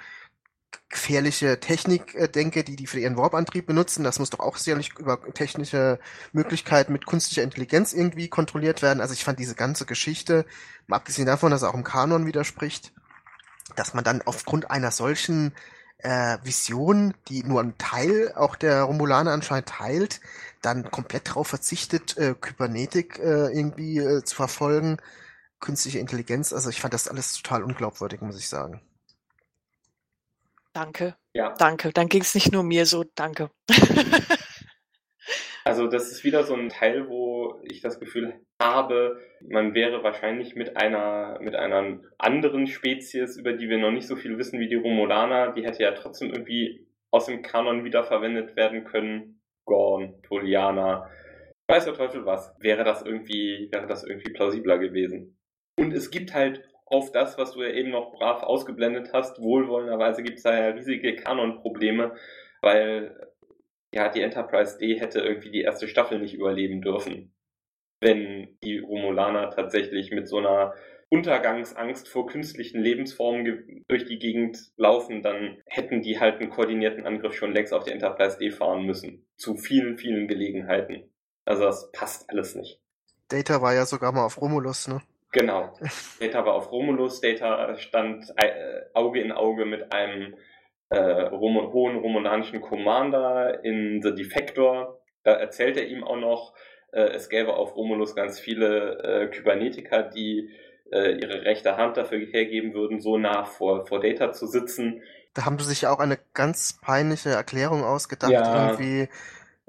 gefährliche 0.90 1.60
Technik 1.60 2.16
äh, 2.16 2.28
denke, 2.28 2.64
die 2.64 2.76
die 2.76 2.88
für 2.88 3.00
ihren 3.00 3.18
Warp-Antrieb 3.18 3.68
benutzen, 3.68 4.04
das 4.04 4.20
muss 4.20 4.32
doch 4.32 4.40
auch 4.40 4.58
sicherlich 4.58 4.98
über 4.98 5.22
technische 5.34 6.00
Möglichkeiten 6.34 6.94
mit 6.94 7.06
künstlicher 7.06 7.44
Intelligenz 7.44 7.94
irgendwie 7.94 8.28
kontrolliert 8.28 8.82
werden. 8.82 9.02
Also 9.02 9.14
ich 9.14 9.24
fand 9.24 9.40
diese 9.40 9.56
ganze 9.56 9.86
Geschichte, 9.86 10.46
mal 10.88 10.98
abgesehen 10.98 11.28
davon, 11.28 11.52
dass 11.52 11.62
er 11.62 11.70
auch 11.70 11.76
im 11.76 11.84
Kanon 11.84 12.26
widerspricht, 12.26 12.92
dass 13.76 13.94
man 13.94 14.04
dann 14.04 14.22
aufgrund 14.24 14.72
einer 14.72 14.92
solchen 14.92 15.54
äh, 16.00 16.38
Vision, 16.44 17.14
die 17.28 17.44
nur 17.44 17.62
ein 17.62 17.78
Teil 17.78 18.34
auch 18.36 18.56
der 18.56 18.84
Romulaner 18.84 19.32
anscheinend 19.32 19.70
teilt, 19.70 20.22
dann 20.62 20.90
komplett 20.90 21.30
darauf 21.30 21.48
verzichtet, 21.48 22.18
äh, 22.18 22.36
Kybernetik 22.40 23.20
äh, 23.20 23.48
irgendwie 23.56 24.00
äh, 24.00 24.24
zu 24.24 24.36
verfolgen, 24.36 24.98
künstliche 25.60 26.00
Intelligenz. 26.00 26.54
Also 26.54 26.70
ich 26.70 26.82
fand 26.82 26.94
das 26.94 27.08
alles 27.08 27.34
total 27.34 27.64
unglaubwürdig, 27.64 28.22
muss 28.22 28.40
ich 28.40 28.50
sagen. 28.50 28.82
Danke. 30.74 31.16
Ja. 31.34 31.54
Danke. 31.58 31.92
Dann 31.92 32.08
ging 32.08 32.22
es 32.22 32.36
nicht 32.36 32.52
nur 32.52 32.64
mir 32.64 32.86
so. 32.86 33.04
Danke. 33.16 33.50
Also 35.66 35.86
das 35.86 36.12
ist 36.12 36.24
wieder 36.24 36.44
so 36.44 36.56
ein 36.56 36.70
Teil, 36.70 37.10
wo 37.10 37.62
ich 37.64 37.82
das 37.82 38.00
Gefühl 38.00 38.34
habe, 38.60 39.20
man 39.48 39.76
wäre 39.76 40.04
wahrscheinlich 40.04 40.56
mit 40.56 40.78
einer, 40.78 41.38
mit 41.42 41.56
einer 41.56 42.00
anderen 42.18 42.66
Spezies, 42.66 43.38
über 43.38 43.54
die 43.54 43.70
wir 43.70 43.78
noch 43.78 43.92
nicht 43.92 44.08
so 44.08 44.16
viel 44.16 44.38
wissen 44.40 44.60
wie 44.60 44.68
die 44.68 44.76
Romulaner, 44.76 45.54
die 45.54 45.64
hätte 45.64 45.84
ja 45.84 45.92
trotzdem 45.92 46.32
irgendwie 46.32 46.88
aus 47.12 47.26
dem 47.26 47.42
Kanon 47.42 47.84
wiederverwendet 47.84 48.56
werden 48.56 48.84
können. 48.84 49.42
Gorn, 49.66 50.22
Tolianer, 50.24 51.10
weiß 51.68 51.86
der 51.86 51.94
Teufel 51.94 52.26
was. 52.26 52.56
Wäre 52.60 52.84
das 52.84 53.04
irgendwie, 53.04 53.70
wäre 53.72 53.86
das 53.86 54.04
irgendwie 54.04 54.34
plausibler 54.34 54.80
gewesen. 54.80 55.38
Und 55.78 55.94
es 55.94 56.10
gibt 56.10 56.34
halt 56.34 56.68
auf 56.90 57.12
das, 57.12 57.38
was 57.38 57.52
du 57.54 57.64
ja 57.64 57.70
eben 57.70 57.92
noch 57.92 58.12
brav 58.12 58.44
ausgeblendet 58.44 59.12
hast, 59.14 59.42
wohlwollenderweise 59.42 60.24
gibt 60.24 60.38
es 60.38 60.44
da 60.44 60.58
ja 60.58 60.70
riesige 60.70 61.16
Kanon-Probleme, 61.16 62.16
weil 62.62 63.30
ja, 63.94 64.10
die 64.10 64.22
Enterprise 64.22 64.78
D 64.78 65.00
hätte 65.00 65.20
irgendwie 65.20 65.52
die 65.52 65.62
erste 65.62 65.88
Staffel 65.88 66.20
nicht 66.20 66.36
überleben 66.36 66.82
dürfen. 66.82 67.34
Wenn 68.02 68.58
die 68.64 68.80
Romulaner 68.80 69.50
tatsächlich 69.50 70.12
mit 70.12 70.28
so 70.28 70.38
einer 70.38 70.74
Untergangsangst 71.10 72.08
vor 72.08 72.28
künstlichen 72.28 72.82
Lebensformen 72.82 73.84
durch 73.88 74.06
die 74.06 74.20
Gegend 74.20 74.72
laufen, 74.78 75.24
dann 75.24 75.62
hätten 75.66 76.02
die 76.02 76.20
halt 76.20 76.40
einen 76.40 76.52
koordinierten 76.52 77.06
Angriff 77.06 77.34
schon 77.34 77.52
längst 77.52 77.74
auf 77.74 77.84
die 77.84 77.92
Enterprise 77.92 78.38
D 78.38 78.52
fahren 78.52 78.86
müssen. 78.86 79.26
Zu 79.36 79.56
vielen, 79.56 79.98
vielen 79.98 80.28
Gelegenheiten. 80.28 81.10
Also 81.46 81.64
das 81.64 81.92
passt 81.92 82.30
alles 82.30 82.54
nicht. 82.54 82.80
Data 83.28 83.62
war 83.62 83.74
ja 83.74 83.86
sogar 83.86 84.12
mal 84.12 84.26
auf 84.26 84.40
Romulus, 84.40 84.88
ne? 84.88 85.02
Genau. 85.32 85.74
Data 86.20 86.46
war 86.46 86.54
auf 86.54 86.72
Romulus. 86.72 87.22
Data 87.22 87.78
stand 87.78 88.34
äh, 88.36 88.82
Auge 88.94 89.22
in 89.22 89.32
Auge 89.32 89.66
mit 89.66 89.92
einem 89.92 90.36
äh, 90.90 90.98
Rom 90.98 91.72
hohen 91.72 91.98
romulanischen 91.98 92.62
Commander 92.62 93.64
in 93.64 94.02
The 94.02 94.14
Defector. 94.14 95.00
Da 95.24 95.34
erzählt 95.34 95.78
er 95.78 95.88
ihm 95.88 96.04
auch 96.04 96.18
noch, 96.18 96.54
äh, 96.92 97.02
es 97.10 97.30
gäbe 97.30 97.54
auf 97.54 97.76
Romulus 97.76 98.16
ganz 98.16 98.40
viele 98.40 99.04
äh, 99.04 99.28
Kybernetiker, 99.28 100.04
die 100.04 100.50
äh, 100.92 101.12
ihre 101.20 101.46
rechte 101.46 101.78
Hand 101.78 101.98
dafür 101.98 102.20
hergeben 102.20 102.74
würden, 102.74 103.00
so 103.00 103.18
nah 103.18 103.46
vor, 103.46 103.86
vor 103.86 104.00
Data 104.00 104.32
zu 104.32 104.48
sitzen. 104.48 105.04
Da 105.34 105.46
haben 105.46 105.60
sie 105.60 105.66
sich 105.66 105.86
auch 105.86 106.00
eine 106.00 106.18
ganz 106.34 106.80
peinliche 106.82 107.30
Erklärung 107.30 107.84
ausgedacht, 107.84 108.32
ja. 108.32 108.72
irgendwie. 108.72 109.10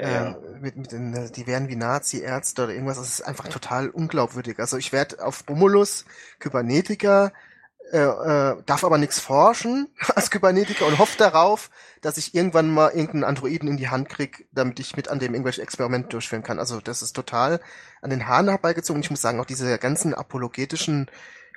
Ja. 0.01 0.31
Äh, 0.31 0.35
mit, 0.61 0.77
mit 0.77 0.93
den, 0.93 1.31
die 1.33 1.47
wären 1.47 1.69
wie 1.69 1.77
Nazi-Ärzte 1.77 2.65
oder 2.65 2.73
irgendwas. 2.73 2.99
Das 2.99 3.09
ist 3.09 3.23
einfach 3.23 3.49
total 3.49 3.91
unglaubwürdig. 3.91 4.59
Also 4.59 4.77
ich 4.77 4.93
werde 4.93 5.25
auf 5.25 5.45
Romulus 5.49 6.05
Kybernetiker 6.39 7.33
äh, 7.93 7.99
äh, 7.99 8.63
darf 8.67 8.85
aber 8.85 8.99
nichts 8.99 9.19
forschen 9.19 9.89
als 10.15 10.31
Kybernetiker 10.31 10.87
und 10.87 10.99
hofft 10.99 11.21
darauf, 11.21 11.71
dass 12.03 12.19
ich 12.19 12.35
irgendwann 12.37 12.71
mal 12.71 12.91
irgendeinen 12.91 13.25
Androiden 13.25 13.69
in 13.69 13.79
die 13.79 13.89
Hand 13.89 14.09
krieg, 14.09 14.47
damit 14.53 14.79
ich 14.79 14.97
mit 14.97 15.09
an 15.09 15.19
dem 15.19 15.35
irgendwelche 15.35 15.63
Experimente 15.63 16.11
durchführen 16.11 16.45
kann. 16.45 16.61
Also 16.61 16.81
das 16.81 17.03
ist 17.03 17.15
total 17.15 17.61
an 18.01 18.11
den 18.11 18.29
Haaren 18.29 18.49
herbeigezogen. 18.49 19.03
Ich 19.03 19.11
muss 19.11 19.21
sagen, 19.21 19.41
auch 19.41 19.45
diese 19.45 19.77
ganzen 19.79 20.15
apologetischen 20.15 21.11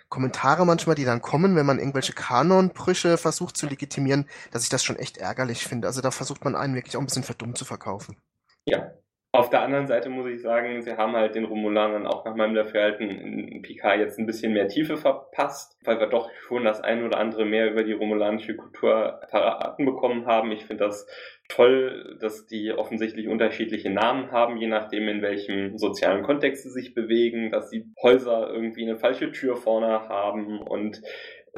Kommentare 0.10 0.66
manchmal, 0.66 0.96
die 0.96 1.06
dann 1.06 1.22
kommen, 1.22 1.56
wenn 1.56 1.68
man 1.68 1.78
irgendwelche 1.78 2.14
Kanonbrüche 2.14 3.18
versucht 3.18 3.56
zu 3.56 3.68
legitimieren, 3.68 4.28
dass 4.52 4.64
ich 4.64 4.70
das 4.70 4.84
schon 4.84 4.96
echt 4.96 5.18
ärgerlich 5.18 5.68
finde. 5.68 5.88
Also 5.88 6.02
da 6.02 6.10
versucht 6.10 6.44
man 6.44 6.56
einen 6.56 6.74
wirklich 6.74 6.98
auch 6.98 7.02
ein 7.02 7.06
bisschen 7.06 7.24
verdummt 7.24 7.58
zu 7.60 7.66
verkaufen. 7.66 8.18
Ja, 8.66 8.94
auf 9.36 9.50
der 9.50 9.64
anderen 9.64 9.88
Seite 9.88 10.10
muss 10.10 10.28
ich 10.28 10.44
sagen, 10.44 10.84
sie 10.84 10.96
haben 10.96 11.16
halt 11.16 11.34
den 11.34 11.46
Romulanern 11.46 12.06
auch 12.06 12.24
nach 12.24 12.36
meinem 12.36 12.54
Dafürhalten 12.54 13.10
in 13.10 13.64
Picard 13.64 13.98
jetzt 13.98 14.20
ein 14.20 14.28
bisschen 14.28 14.54
mehr 14.54 14.68
Tiefe 14.68 14.96
verpasst, 14.96 15.76
weil 15.84 16.00
wir 16.00 16.06
doch 16.06 16.30
schon 16.48 16.66
das 16.66 16.82
ein 16.82 17.04
oder 17.04 17.18
andere 17.18 17.44
mehr 17.44 17.72
über 17.72 17.84
die 17.84 17.94
romulanische 17.94 18.56
Kultur 18.56 19.22
verraten 19.32 19.88
bekommen 19.88 20.28
haben. 20.28 20.52
Ich 20.52 20.66
finde 20.66 20.84
das 20.84 21.08
toll, 21.50 22.16
dass 22.22 22.46
die 22.46 22.74
offensichtlich 22.74 23.28
unterschiedliche 23.28 23.90
Namen 23.90 24.32
haben, 24.32 24.58
je 24.58 24.68
nachdem, 24.68 25.08
in 25.08 25.24
welchem 25.24 25.80
sozialen 25.80 26.22
Kontext 26.22 26.62
sie 26.62 26.70
sich 26.70 26.94
bewegen, 26.94 27.50
dass 27.50 27.72
die 27.72 27.92
Häuser 28.04 28.52
irgendwie 28.54 28.84
eine 28.84 28.98
falsche 28.98 29.32
Tür 29.32 29.58
vorne 29.58 29.88
haben 30.10 30.60
und 30.62 31.02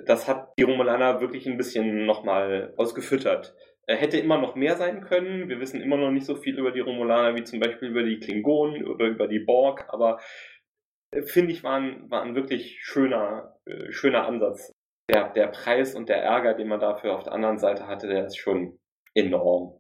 das 0.06 0.30
hat 0.30 0.54
die 0.58 0.64
Romulaner 0.64 1.20
wirklich 1.20 1.46
ein 1.46 1.58
bisschen 1.58 2.06
nochmal 2.06 2.74
ausgefüttert. 2.78 3.54
Er 3.88 3.98
hätte 3.98 4.18
immer 4.18 4.40
noch 4.40 4.56
mehr 4.56 4.78
sein 4.78 5.02
können. 5.02 5.48
Wir 5.48 5.60
wissen 5.60 5.82
immer 5.82 5.98
noch 5.98 6.12
nicht 6.12 6.26
so 6.26 6.36
viel 6.36 6.58
über 6.58 6.72
die 6.72 6.80
Romulaner 6.80 7.36
wie 7.36 7.44
zum 7.44 7.60
Beispiel 7.60 7.90
über 7.90 8.04
die 8.04 8.20
Klingonen 8.20 8.86
oder 8.88 9.06
über 9.06 9.28
die 9.28 9.40
Borg, 9.40 9.86
aber 9.90 10.20
äh, 11.12 11.22
finde 11.22 11.52
ich, 11.52 11.64
war 11.64 11.78
ein, 11.78 12.10
war 12.10 12.24
ein 12.24 12.36
wirklich 12.36 12.80
schöner, 12.82 13.60
äh, 13.66 13.92
schöner 13.92 14.26
Ansatz. 14.26 14.72
Der, 15.10 15.30
der 15.34 15.48
Preis 15.48 15.94
und 15.94 16.10
der 16.10 16.24
Ärger, 16.24 16.56
den 16.56 16.68
man 16.68 16.80
dafür 16.80 17.16
auf 17.16 17.24
der 17.24 17.34
anderen 17.34 17.60
Seite 17.60 17.86
hatte, 17.88 18.08
der 18.08 18.26
ist 18.26 18.38
schon 18.38 18.80
enorm. 19.14 19.80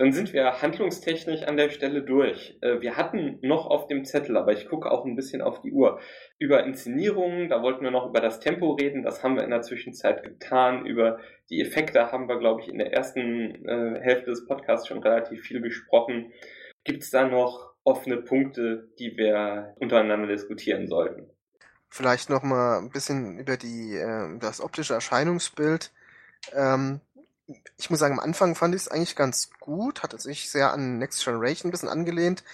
Dann 0.00 0.12
sind 0.12 0.32
wir 0.32 0.62
handlungstechnisch 0.62 1.42
an 1.42 1.58
der 1.58 1.68
Stelle 1.68 2.00
durch. 2.00 2.56
Äh, 2.62 2.80
wir 2.80 2.96
hatten 2.96 3.38
noch 3.42 3.66
auf 3.66 3.86
dem 3.86 4.06
Zettel, 4.06 4.38
aber 4.38 4.52
ich 4.52 4.66
gucke 4.66 4.90
auch 4.90 5.04
ein 5.04 5.14
bisschen 5.14 5.42
auf 5.42 5.60
die 5.60 5.72
Uhr, 5.72 6.00
über 6.38 6.64
Inszenierungen, 6.64 7.50
da 7.50 7.62
wollten 7.62 7.84
wir 7.84 7.90
noch 7.90 8.08
über 8.08 8.22
das 8.22 8.40
Tempo 8.40 8.72
reden, 8.72 9.02
das 9.02 9.22
haben 9.22 9.36
wir 9.36 9.44
in 9.44 9.50
der 9.50 9.60
Zwischenzeit 9.60 10.22
getan. 10.22 10.86
Über 10.86 11.18
die 11.50 11.60
Effekte 11.60 12.10
haben 12.10 12.30
wir, 12.30 12.38
glaube 12.38 12.62
ich, 12.62 12.68
in 12.68 12.78
der 12.78 12.94
ersten 12.94 13.68
äh, 13.68 14.00
Hälfte 14.00 14.30
des 14.30 14.46
Podcasts 14.46 14.88
schon 14.88 15.02
relativ 15.02 15.42
viel 15.42 15.60
gesprochen. 15.60 16.32
Gibt 16.82 17.02
es 17.02 17.10
da 17.10 17.28
noch 17.28 17.74
offene 17.84 18.16
Punkte, 18.16 18.88
die 18.98 19.18
wir 19.18 19.74
untereinander 19.80 20.28
diskutieren 20.28 20.88
sollten? 20.88 21.28
Vielleicht 21.90 22.30
noch 22.30 22.42
mal 22.42 22.78
ein 22.78 22.88
bisschen 22.88 23.38
über 23.38 23.58
die, 23.58 23.96
äh, 23.96 24.38
das 24.38 24.62
optische 24.62 24.94
Erscheinungsbild. 24.94 25.92
Ähm, 26.54 27.00
ich 27.78 27.90
muss 27.90 27.98
sagen, 27.98 28.18
am 28.18 28.24
Anfang 28.24 28.54
fand 28.54 28.74
ich 28.74 28.82
es 28.82 28.88
eigentlich 28.88 29.16
ganz 29.16 29.50
gut, 29.60 30.02
hat 30.02 30.18
sich 30.20 30.50
sehr 30.50 30.72
an 30.72 30.98
Next 30.98 31.24
Generation 31.24 31.68
ein 31.68 31.72
bisschen 31.72 31.88
angelehnt. 31.88 32.44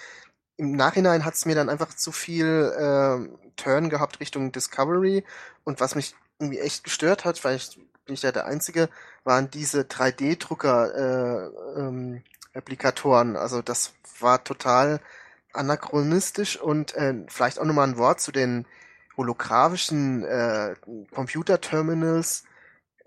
Im 0.57 0.71
Nachhinein 0.71 1.25
hat 1.25 1.35
es 1.35 1.45
mir 1.45 1.55
dann 1.55 1.69
einfach 1.69 1.93
zu 1.93 2.11
viel 2.11 2.45
äh, 2.45 3.51
Turn 3.55 3.89
gehabt 3.89 4.19
Richtung 4.19 4.51
Discovery 4.51 5.23
und 5.63 5.79
was 5.79 5.95
mich 5.95 6.15
irgendwie 6.39 6.59
echt 6.59 6.83
gestört 6.83 7.25
hat, 7.25 7.37
vielleicht 7.37 7.77
bin 8.05 8.13
ich 8.13 8.21
da 8.21 8.31
der 8.31 8.45
Einzige, 8.45 8.89
waren 9.23 9.51
diese 9.51 9.81
3D-Drucker 9.81 11.51
äh, 11.75 11.79
ähm. 11.79 12.23
Also 13.35 13.61
das 13.61 13.93
war 14.19 14.43
total 14.43 14.99
anachronistisch 15.53 16.59
und 16.59 16.95
äh, 16.95 17.13
vielleicht 17.27 17.59
auch 17.59 17.65
nochmal 17.65 17.87
ein 17.87 17.97
Wort 17.97 18.19
zu 18.19 18.31
den 18.31 18.65
holographischen 19.15 20.23
äh, 20.23 20.75
Computer-Terminals 21.13 22.45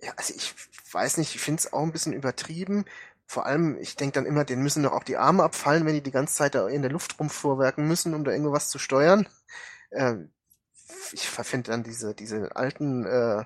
ja, 0.02 0.12
also 0.16 0.34
ich 0.34 0.54
weiß 0.92 1.18
nicht, 1.18 1.34
ich 1.34 1.40
finde 1.40 1.60
es 1.60 1.72
auch 1.72 1.82
ein 1.82 1.92
bisschen 1.92 2.12
übertrieben. 2.12 2.84
Vor 3.26 3.46
allem, 3.46 3.78
ich 3.80 3.96
denke 3.96 4.14
dann 4.14 4.26
immer, 4.26 4.44
denen 4.44 4.62
müssen 4.62 4.82
doch 4.82 4.92
auch 4.92 5.04
die 5.04 5.16
Arme 5.16 5.44
abfallen, 5.44 5.86
wenn 5.86 5.94
die 5.94 6.02
die 6.02 6.10
ganze 6.10 6.34
Zeit 6.34 6.54
da 6.54 6.68
in 6.68 6.82
der 6.82 6.90
Luft 6.90 7.18
rumvorwerken 7.20 7.86
müssen, 7.86 8.14
um 8.14 8.24
da 8.24 8.32
irgendwas 8.32 8.70
zu 8.70 8.78
steuern. 8.78 9.28
Ähm, 9.92 10.32
ich 11.12 11.28
finde 11.28 11.70
dann 11.70 11.82
diese, 11.82 12.14
diese 12.14 12.56
alten 12.56 13.04
äh, 13.04 13.44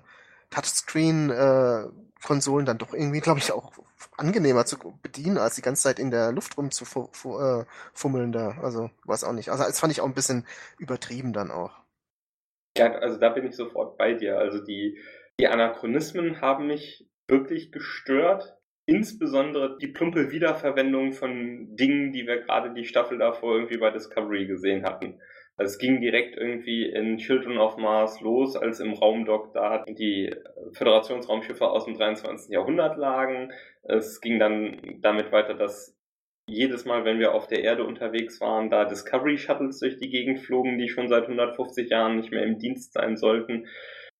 Touchscreen-Konsolen 0.50 2.64
äh, 2.64 2.66
dann 2.66 2.78
doch 2.78 2.94
irgendwie, 2.94 3.20
glaube 3.20 3.40
ich, 3.40 3.52
auch 3.52 3.72
angenehmer 4.16 4.64
zu 4.64 4.78
bedienen, 5.02 5.38
als 5.38 5.56
die 5.56 5.62
ganze 5.62 5.82
Zeit 5.82 5.98
in 5.98 6.10
der 6.10 6.32
Luft 6.32 6.56
rum 6.56 6.70
zu 6.70 6.84
äh, 6.84 7.64
fummeln 7.92 8.32
da. 8.32 8.56
Also, 8.62 8.90
weiß 9.04 9.24
auch 9.24 9.32
nicht. 9.32 9.50
Also, 9.50 9.64
das 9.64 9.80
fand 9.80 9.92
ich 9.92 10.00
auch 10.00 10.06
ein 10.06 10.14
bisschen 10.14 10.46
übertrieben 10.78 11.32
dann 11.32 11.50
auch. 11.50 11.72
Ja, 12.76 12.92
also 12.92 13.18
da 13.18 13.28
bin 13.28 13.46
ich 13.46 13.54
sofort 13.54 13.96
bei 13.96 14.14
dir. 14.14 14.38
Also 14.38 14.58
die 14.58 14.98
die 15.40 15.48
Anachronismen 15.48 16.40
haben 16.40 16.66
mich 16.66 17.06
wirklich 17.28 17.72
gestört. 17.72 18.56
Insbesondere 18.86 19.78
die 19.78 19.88
plumpe 19.88 20.30
Wiederverwendung 20.30 21.12
von 21.12 21.74
Dingen, 21.74 22.12
die 22.12 22.26
wir 22.26 22.42
gerade 22.42 22.74
die 22.74 22.84
Staffel 22.84 23.18
davor 23.18 23.54
irgendwie 23.54 23.78
bei 23.78 23.90
Discovery 23.90 24.46
gesehen 24.46 24.84
hatten. 24.84 25.20
Also 25.56 25.72
es 25.72 25.78
ging 25.78 26.00
direkt 26.00 26.36
irgendwie 26.36 26.84
in 26.90 27.16
Children 27.16 27.58
of 27.58 27.76
Mars 27.76 28.20
los, 28.20 28.56
als 28.56 28.80
im 28.80 28.92
Raumdock 28.92 29.54
da 29.54 29.84
die 29.88 30.34
Föderationsraumschiffe 30.72 31.66
aus 31.66 31.84
dem 31.84 31.94
23. 31.94 32.50
Jahrhundert 32.52 32.98
lagen. 32.98 33.52
Es 33.84 34.20
ging 34.20 34.38
dann 34.38 34.98
damit 35.00 35.32
weiter, 35.32 35.54
dass 35.54 35.96
jedes 36.46 36.84
Mal, 36.84 37.04
wenn 37.04 37.20
wir 37.20 37.34
auf 37.34 37.46
der 37.46 37.62
Erde 37.62 37.84
unterwegs 37.84 38.40
waren, 38.40 38.68
da 38.68 38.84
Discovery 38.84 39.38
Shuttles 39.38 39.78
durch 39.78 39.96
die 39.96 40.10
Gegend 40.10 40.40
flogen, 40.40 40.76
die 40.76 40.88
schon 40.88 41.08
seit 41.08 41.22
150 41.22 41.88
Jahren 41.88 42.16
nicht 42.16 42.32
mehr 42.32 42.42
im 42.42 42.58
Dienst 42.58 42.92
sein 42.92 43.16
sollten. 43.16 43.66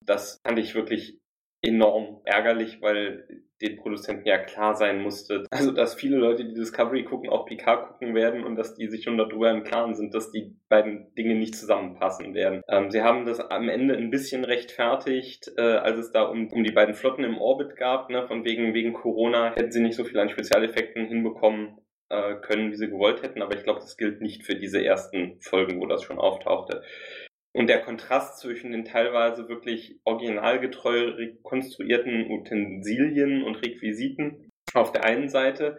Das 0.07 0.41
fand 0.45 0.59
ich 0.59 0.75
wirklich 0.75 1.19
enorm 1.63 2.21
ärgerlich, 2.25 2.81
weil 2.83 3.27
den 3.63 3.77
Produzenten 3.77 4.27
ja 4.27 4.39
klar 4.39 4.75
sein 4.75 5.01
musste, 5.01 5.45
also 5.51 5.73
dass 5.73 5.95
viele 5.95 6.17
Leute, 6.17 6.45
die 6.45 6.55
Discovery 6.55 7.05
gucken, 7.05 7.31
auch 7.31 7.47
Picard 7.47 7.89
gucken 7.89 8.15
werden 8.15 8.45
und 8.45 8.57
dass 8.57 8.75
die 8.75 8.89
sich 8.89 9.05
schon 9.05 9.17
darüber 9.17 9.51
im 9.51 9.65
Klaren 9.65 9.95
sind, 9.95 10.15
dass 10.15 10.31
die 10.31 10.57
beiden 10.69 11.15
Dinge 11.15 11.35
nicht 11.35 11.55
zusammenpassen 11.57 12.35
werden. 12.35 12.63
Ähm, 12.69 12.91
sie 12.91 13.03
haben 13.03 13.25
das 13.25 13.41
am 13.41 13.69
Ende 13.69 13.97
ein 13.97 14.11
bisschen 14.11 14.45
rechtfertigt, 14.45 15.51
äh, 15.57 15.63
als 15.63 15.99
es 15.99 16.11
da 16.13 16.23
um, 16.25 16.49
um 16.49 16.65
die 16.65 16.73
beiden 16.73 16.95
Flotten 16.95 17.25
im 17.25 17.39
Orbit 17.39 17.77
gab, 17.77 18.11
ne, 18.11 18.27
von 18.27 18.45
wegen, 18.45 18.75
wegen 18.75 18.93
Corona 18.93 19.55
hätten 19.55 19.73
sie 19.73 19.83
nicht 19.83 19.97
so 19.97 20.05
viel 20.05 20.19
an 20.19 20.29
Spezialeffekten 20.29 21.07
hinbekommen 21.07 21.79
äh, 22.11 22.35
können, 22.37 22.71
wie 22.71 22.77
sie 22.77 22.89
gewollt 22.89 23.23
hätten, 23.23 23.41
aber 23.41 23.57
ich 23.57 23.63
glaube, 23.63 23.81
das 23.81 23.97
gilt 23.97 24.21
nicht 24.21 24.45
für 24.45 24.57
diese 24.57 24.85
ersten 24.85 25.41
Folgen, 25.41 25.81
wo 25.81 25.87
das 25.87 26.03
schon 26.03 26.19
auftauchte. 26.19 26.83
Und 27.55 27.69
der 27.69 27.83
Kontrast 27.83 28.41
zwischen 28.41 28.73
den 28.73 28.85
teilweise 28.85 29.49
wirklich 29.49 30.01
originalgetreu 30.05 31.11
rekonstruierten 31.11 32.31
Utensilien 32.31 33.45
und 33.45 33.57
Requisiten 33.57 34.51
auf 34.75 34.91
der 34.91 35.05
einen 35.05 35.29
Seite 35.29 35.79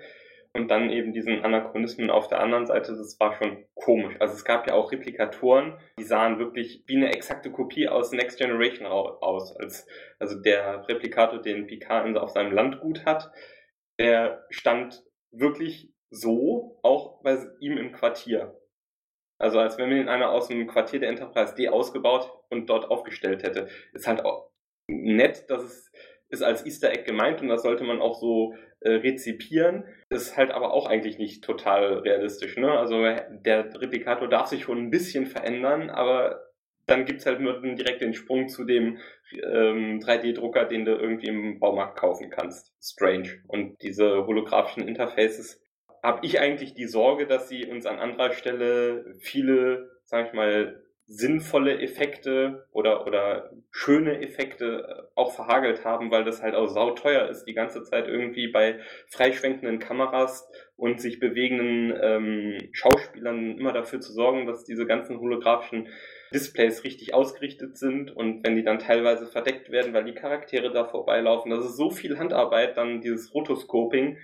und 0.56 0.70
dann 0.72 0.90
eben 0.90 1.12
diesen 1.12 1.44
Anachronismen 1.44 2.10
auf 2.10 2.30
der 2.30 2.40
anderen 2.40 2.66
Seite, 2.66 2.94
das 2.96 3.20
war 3.20 3.34
schon 3.34 3.66
komisch. 3.74 4.16
Also 4.20 4.36
es 4.36 4.46
gab 4.46 4.68
ja 4.68 4.74
auch 4.74 4.90
Replikatoren, 4.90 5.78
die 6.00 6.06
sahen 6.06 6.40
wirklich 6.40 6.82
wie 6.88 6.96
eine 6.96 7.14
exakte 7.14 7.52
Kopie 7.52 7.90
aus 7.90 8.14
Next 8.14 8.40
Generation 8.40 8.88
aus. 8.88 9.54
Als, 9.58 9.86
also 10.18 10.42
der 10.42 10.88
Replikator, 10.88 11.42
den 11.42 11.68
Picard 11.68 12.18
auf 12.18 12.30
seinem 12.30 12.54
Landgut 12.54 13.06
hat, 13.06 13.32
der 14.00 14.46
stand 14.50 15.04
wirklich 15.32 15.94
so, 16.10 16.80
auch 16.84 17.22
bei 17.22 17.38
ihm 17.60 17.78
im 17.78 17.92
Quartier. 17.92 18.58
Also 19.38 19.60
als 19.60 19.78
wenn 19.78 19.90
man 19.90 20.00
ihn 20.00 20.10
einer 20.10 20.32
aus 20.32 20.48
dem 20.48 20.68
Quartier 20.68 21.00
der 21.00 21.10
Enterprise 21.10 21.56
D 21.56 21.70
ausgebaut 21.70 22.32
und 22.50 22.70
dort 22.70 22.90
aufgestellt 22.90 23.44
hätte. 23.44 23.68
Ist 23.94 24.08
halt 24.08 24.24
auch 24.24 24.50
nett, 24.88 25.50
dass 25.50 25.64
es 25.64 25.92
ist 26.30 26.42
als 26.42 26.66
Easter 26.66 26.92
Egg 26.92 27.04
gemeint 27.04 27.42
und 27.42 27.50
das 27.50 27.62
sollte 27.62 27.84
man 27.84 28.02
auch 28.02 28.20
so 28.20 28.56
äh, 28.82 28.92
rezipieren. 28.92 29.86
Ist 30.10 30.38
halt 30.38 30.52
aber 30.52 30.74
auch 30.74 30.88
eigentlich 30.88 31.18
nicht 31.18 31.44
total 31.44 32.00
realistisch. 32.00 32.58
Ne? 32.58 32.72
Also 32.72 33.02
der 33.02 33.82
Replikator 33.82 34.28
darf 34.28 34.48
sich 34.48 34.64
schon 34.64 34.80
ein 34.80 34.90
bisschen 34.90 35.28
verändern, 35.28 35.90
aber 35.90 36.42
dann 36.88 37.06
gibt's 37.06 37.26
halt 37.26 37.40
nur 37.40 37.62
direkt 37.62 38.02
den 38.02 38.14
Sprung 38.14 38.48
zu 38.48 38.64
dem 38.64 38.98
ähm, 39.32 40.00
3D-Drucker, 40.00 40.66
den 40.66 40.86
du 40.86 40.92
irgendwie 40.92 41.28
im 41.28 41.60
Baumarkt 41.60 41.98
kaufen 41.98 42.30
kannst. 42.30 42.74
Strange. 42.82 43.42
Und 43.48 43.82
diese 43.82 44.26
holographischen 44.26 44.88
Interfaces 44.88 45.62
habe 46.06 46.26
ich 46.26 46.40
eigentlich 46.40 46.74
die 46.74 46.88
Sorge, 46.88 47.26
dass 47.28 47.50
sie 47.50 47.66
uns 47.66 47.86
an 47.86 48.00
anderer 48.00 48.32
Stelle 48.32 49.16
viele, 49.20 49.90
sag 50.06 50.28
ich 50.28 50.34
mal, 50.34 50.82
sinnvolle 51.08 51.82
Effekte 51.82 52.68
oder, 52.72 53.06
oder 53.06 53.52
schöne 53.70 54.22
Effekte 54.22 54.88
äh, 54.88 55.04
auch 55.14 55.36
verhagelt 55.36 55.86
haben, 55.86 56.10
weil 56.10 56.24
das 56.24 56.42
halt 56.42 56.56
auch 56.56 56.68
sauteuer 56.68 57.30
ist, 57.30 57.46
die 57.46 57.54
ganze 57.54 57.84
Zeit 57.84 58.08
irgendwie 58.08 58.48
bei 58.48 58.80
freischwenkenden 59.10 59.78
Kameras 59.78 60.50
und 60.78 61.00
sich 61.00 61.20
bewegenden 61.20 61.96
ähm, 62.02 62.70
Schauspielern 62.72 63.60
immer 63.60 63.72
dafür 63.72 64.00
zu 64.00 64.14
sorgen, 64.14 64.48
dass 64.48 64.66
diese 64.66 64.88
ganzen 64.88 65.20
holographischen 65.20 65.90
Displays 66.34 66.84
richtig 66.84 67.14
ausgerichtet 67.14 67.78
sind 67.78 68.10
und 68.16 68.44
wenn 68.44 68.56
die 68.56 68.64
dann 68.64 68.80
teilweise 68.80 69.28
verdeckt 69.28 69.70
werden, 69.70 69.94
weil 69.94 70.06
die 70.06 70.16
Charaktere 70.16 70.72
da 70.72 70.86
vorbeilaufen, 70.86 71.52
das 71.52 71.66
ist 71.66 71.78
so 71.78 71.92
viel 71.92 72.18
Handarbeit, 72.18 72.78
dann 72.78 73.02
dieses 73.02 73.32
Rotoscoping 73.34 74.18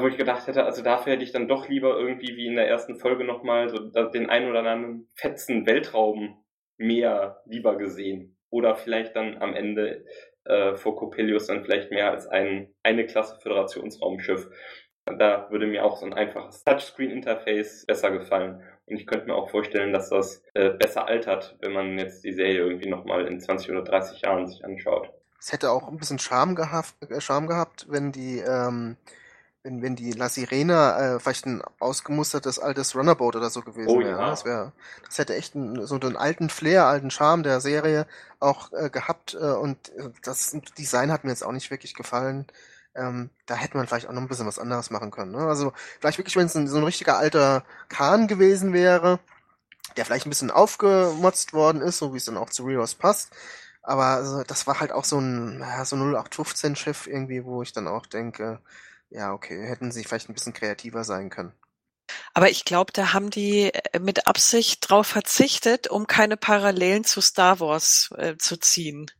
wo 0.00 0.06
ich 0.06 0.16
gedacht 0.16 0.46
hätte, 0.46 0.64
also 0.64 0.82
dafür 0.82 1.14
hätte 1.14 1.24
ich 1.24 1.32
dann 1.32 1.48
doch 1.48 1.68
lieber 1.68 1.98
irgendwie 1.98 2.36
wie 2.36 2.46
in 2.46 2.56
der 2.56 2.68
ersten 2.68 2.96
Folge 2.96 3.24
nochmal 3.24 3.68
so 3.68 3.78
den 4.10 4.30
ein 4.30 4.48
oder 4.48 4.60
anderen 4.60 5.08
fetzen 5.14 5.66
Weltraum 5.66 6.42
mehr 6.78 7.42
lieber 7.46 7.76
gesehen. 7.76 8.36
oder 8.52 8.76
vielleicht 8.76 9.16
dann 9.16 9.38
am 9.40 9.54
Ende 9.54 10.04
äh, 10.44 10.74
vor 10.74 10.96
Coppelius 10.96 11.46
dann 11.46 11.64
vielleicht 11.64 11.90
mehr 11.90 12.10
als 12.10 12.26
ein, 12.26 12.74
eine 12.82 13.06
Klasse 13.06 13.38
Föderationsraumschiff. 13.40 14.50
Da 15.06 15.50
würde 15.50 15.66
mir 15.66 15.84
auch 15.84 15.96
so 15.96 16.06
ein 16.06 16.12
einfaches 16.12 16.62
Touchscreen-Interface 16.62 17.86
besser 17.86 18.10
gefallen. 18.12 18.62
Und 18.86 18.96
ich 18.96 19.06
könnte 19.06 19.26
mir 19.26 19.34
auch 19.34 19.50
vorstellen, 19.50 19.92
dass 19.92 20.10
das 20.10 20.44
äh, 20.54 20.70
besser 20.70 21.06
altert, 21.06 21.56
wenn 21.60 21.72
man 21.72 21.98
jetzt 21.98 22.22
die 22.24 22.32
Serie 22.32 22.60
irgendwie 22.60 22.88
nochmal 22.88 23.26
in 23.26 23.40
20 23.40 23.70
oder 23.70 23.82
30 23.82 24.20
Jahren 24.20 24.46
sich 24.46 24.64
anschaut. 24.64 25.10
Es 25.40 25.52
hätte 25.52 25.70
auch 25.70 25.88
ein 25.88 25.96
bisschen 25.96 26.20
Charme 26.20 26.54
gehabt, 26.54 26.94
äh, 27.08 27.20
Charme 27.20 27.48
gehabt 27.48 27.86
wenn 27.88 28.12
die, 28.12 28.38
ähm, 28.38 28.96
wenn, 29.64 29.82
wenn 29.82 29.96
die 29.96 30.12
La 30.12 30.28
Sirena 30.28 31.16
äh, 31.16 31.20
vielleicht 31.20 31.46
ein 31.46 31.62
ausgemustertes 31.78 32.58
altes 32.58 32.94
Runnerboat 32.96 33.36
oder 33.36 33.50
so 33.50 33.62
gewesen 33.62 33.88
Oh 33.88 34.00
wäre. 34.00 34.20
ja. 34.20 34.30
Das 34.30 34.44
wäre, 34.44 34.72
das 35.06 35.18
hätte 35.18 35.34
echt 35.36 35.54
einen, 35.54 35.86
so 35.86 35.96
einen 36.00 36.16
alten 36.16 36.48
Flair, 36.50 36.86
alten 36.86 37.10
Charme 37.10 37.42
der 37.44 37.60
Serie 37.60 38.06
auch 38.40 38.72
äh, 38.72 38.90
gehabt. 38.90 39.34
Äh, 39.34 39.52
und 39.52 39.90
äh, 39.96 40.10
das 40.22 40.56
Design 40.78 41.12
hat 41.12 41.24
mir 41.24 41.30
jetzt 41.30 41.44
auch 41.44 41.52
nicht 41.52 41.70
wirklich 41.70 41.94
gefallen. 41.94 42.46
Ähm, 42.94 43.30
da 43.46 43.54
hätte 43.54 43.76
man 43.76 43.86
vielleicht 43.86 44.08
auch 44.08 44.12
noch 44.12 44.20
ein 44.20 44.28
bisschen 44.28 44.46
was 44.46 44.58
anderes 44.58 44.90
machen 44.90 45.10
können. 45.10 45.32
Ne? 45.32 45.46
Also 45.46 45.72
vielleicht 46.00 46.18
wirklich, 46.18 46.36
wenn 46.36 46.46
es 46.46 46.56
ein, 46.56 46.68
so 46.68 46.78
ein 46.78 46.84
richtiger 46.84 47.18
alter 47.18 47.64
Kahn 47.88 48.26
gewesen 48.28 48.72
wäre, 48.72 49.20
der 49.96 50.04
vielleicht 50.04 50.26
ein 50.26 50.30
bisschen 50.30 50.50
aufgemotzt 50.50 51.52
worden 51.52 51.82
ist, 51.82 51.98
so 51.98 52.12
wie 52.14 52.18
es 52.18 52.24
dann 52.24 52.36
auch 52.36 52.50
zu 52.50 52.64
Rios 52.64 52.94
passt. 52.94 53.32
Aber 53.82 54.04
also, 54.06 54.42
das 54.44 54.66
war 54.66 54.80
halt 54.80 54.92
auch 54.92 55.04
so 55.04 55.18
ein, 55.20 55.60
ja, 55.60 55.84
so 55.84 55.96
0815-Schiff 55.96 57.06
irgendwie, 57.06 57.44
wo 57.44 57.62
ich 57.62 57.72
dann 57.72 57.88
auch 57.88 58.06
denke, 58.06 58.60
ja, 59.12 59.32
okay, 59.32 59.66
hätten 59.66 59.92
sie 59.92 60.04
vielleicht 60.04 60.28
ein 60.28 60.34
bisschen 60.34 60.54
kreativer 60.54 61.04
sein 61.04 61.30
können. 61.30 61.52
Aber 62.34 62.50
ich 62.50 62.64
glaube, 62.64 62.92
da 62.92 63.12
haben 63.12 63.30
die 63.30 63.72
äh, 63.72 63.98
mit 63.98 64.26
Absicht 64.26 64.88
drauf 64.88 65.06
verzichtet, 65.06 65.88
um 65.88 66.06
keine 66.06 66.36
Parallelen 66.36 67.04
zu 67.04 67.20
Star 67.20 67.60
Wars 67.60 68.10
äh, 68.16 68.36
zu 68.36 68.56
ziehen. 68.56 69.10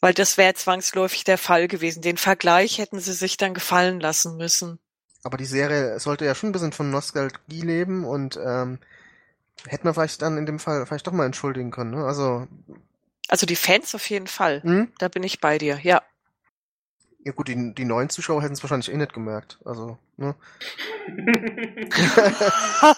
Weil 0.00 0.14
das 0.14 0.36
wäre 0.36 0.54
zwangsläufig 0.54 1.22
der 1.24 1.38
Fall 1.38 1.68
gewesen. 1.68 2.02
Den 2.02 2.16
Vergleich 2.16 2.78
hätten 2.78 2.98
sie 2.98 3.12
sich 3.12 3.36
dann 3.36 3.54
gefallen 3.54 4.00
lassen 4.00 4.36
müssen. 4.36 4.80
Aber 5.22 5.36
die 5.36 5.44
Serie 5.44 6.00
sollte 6.00 6.24
ja 6.24 6.34
schon 6.34 6.48
ein 6.48 6.52
bisschen 6.52 6.72
von 6.72 6.90
Nostalgie 6.90 7.60
leben 7.60 8.04
und 8.04 8.36
ähm, 8.44 8.80
hätte 9.66 9.84
man 9.84 9.94
vielleicht 9.94 10.20
dann 10.22 10.38
in 10.38 10.46
dem 10.46 10.58
Fall 10.58 10.84
vielleicht 10.86 11.06
doch 11.06 11.12
mal 11.12 11.26
entschuldigen 11.26 11.70
können. 11.70 11.92
Ne? 11.92 12.04
Also, 12.04 12.48
Also 13.28 13.46
die 13.46 13.54
Fans 13.54 13.94
auf 13.94 14.10
jeden 14.10 14.26
Fall. 14.26 14.60
hm? 14.64 14.92
Da 14.98 15.06
bin 15.06 15.22
ich 15.22 15.40
bei 15.40 15.58
dir, 15.58 15.78
ja. 15.80 16.02
Ja 17.24 17.32
gut, 17.32 17.48
die, 17.48 17.74
die 17.74 17.84
neuen 17.84 18.08
Zuschauer 18.08 18.42
hätten 18.42 18.54
es 18.54 18.62
wahrscheinlich 18.62 18.92
eh 18.92 18.96
nicht 18.96 19.12
gemerkt. 19.12 19.58
Also, 19.64 19.98
ne? 20.16 20.34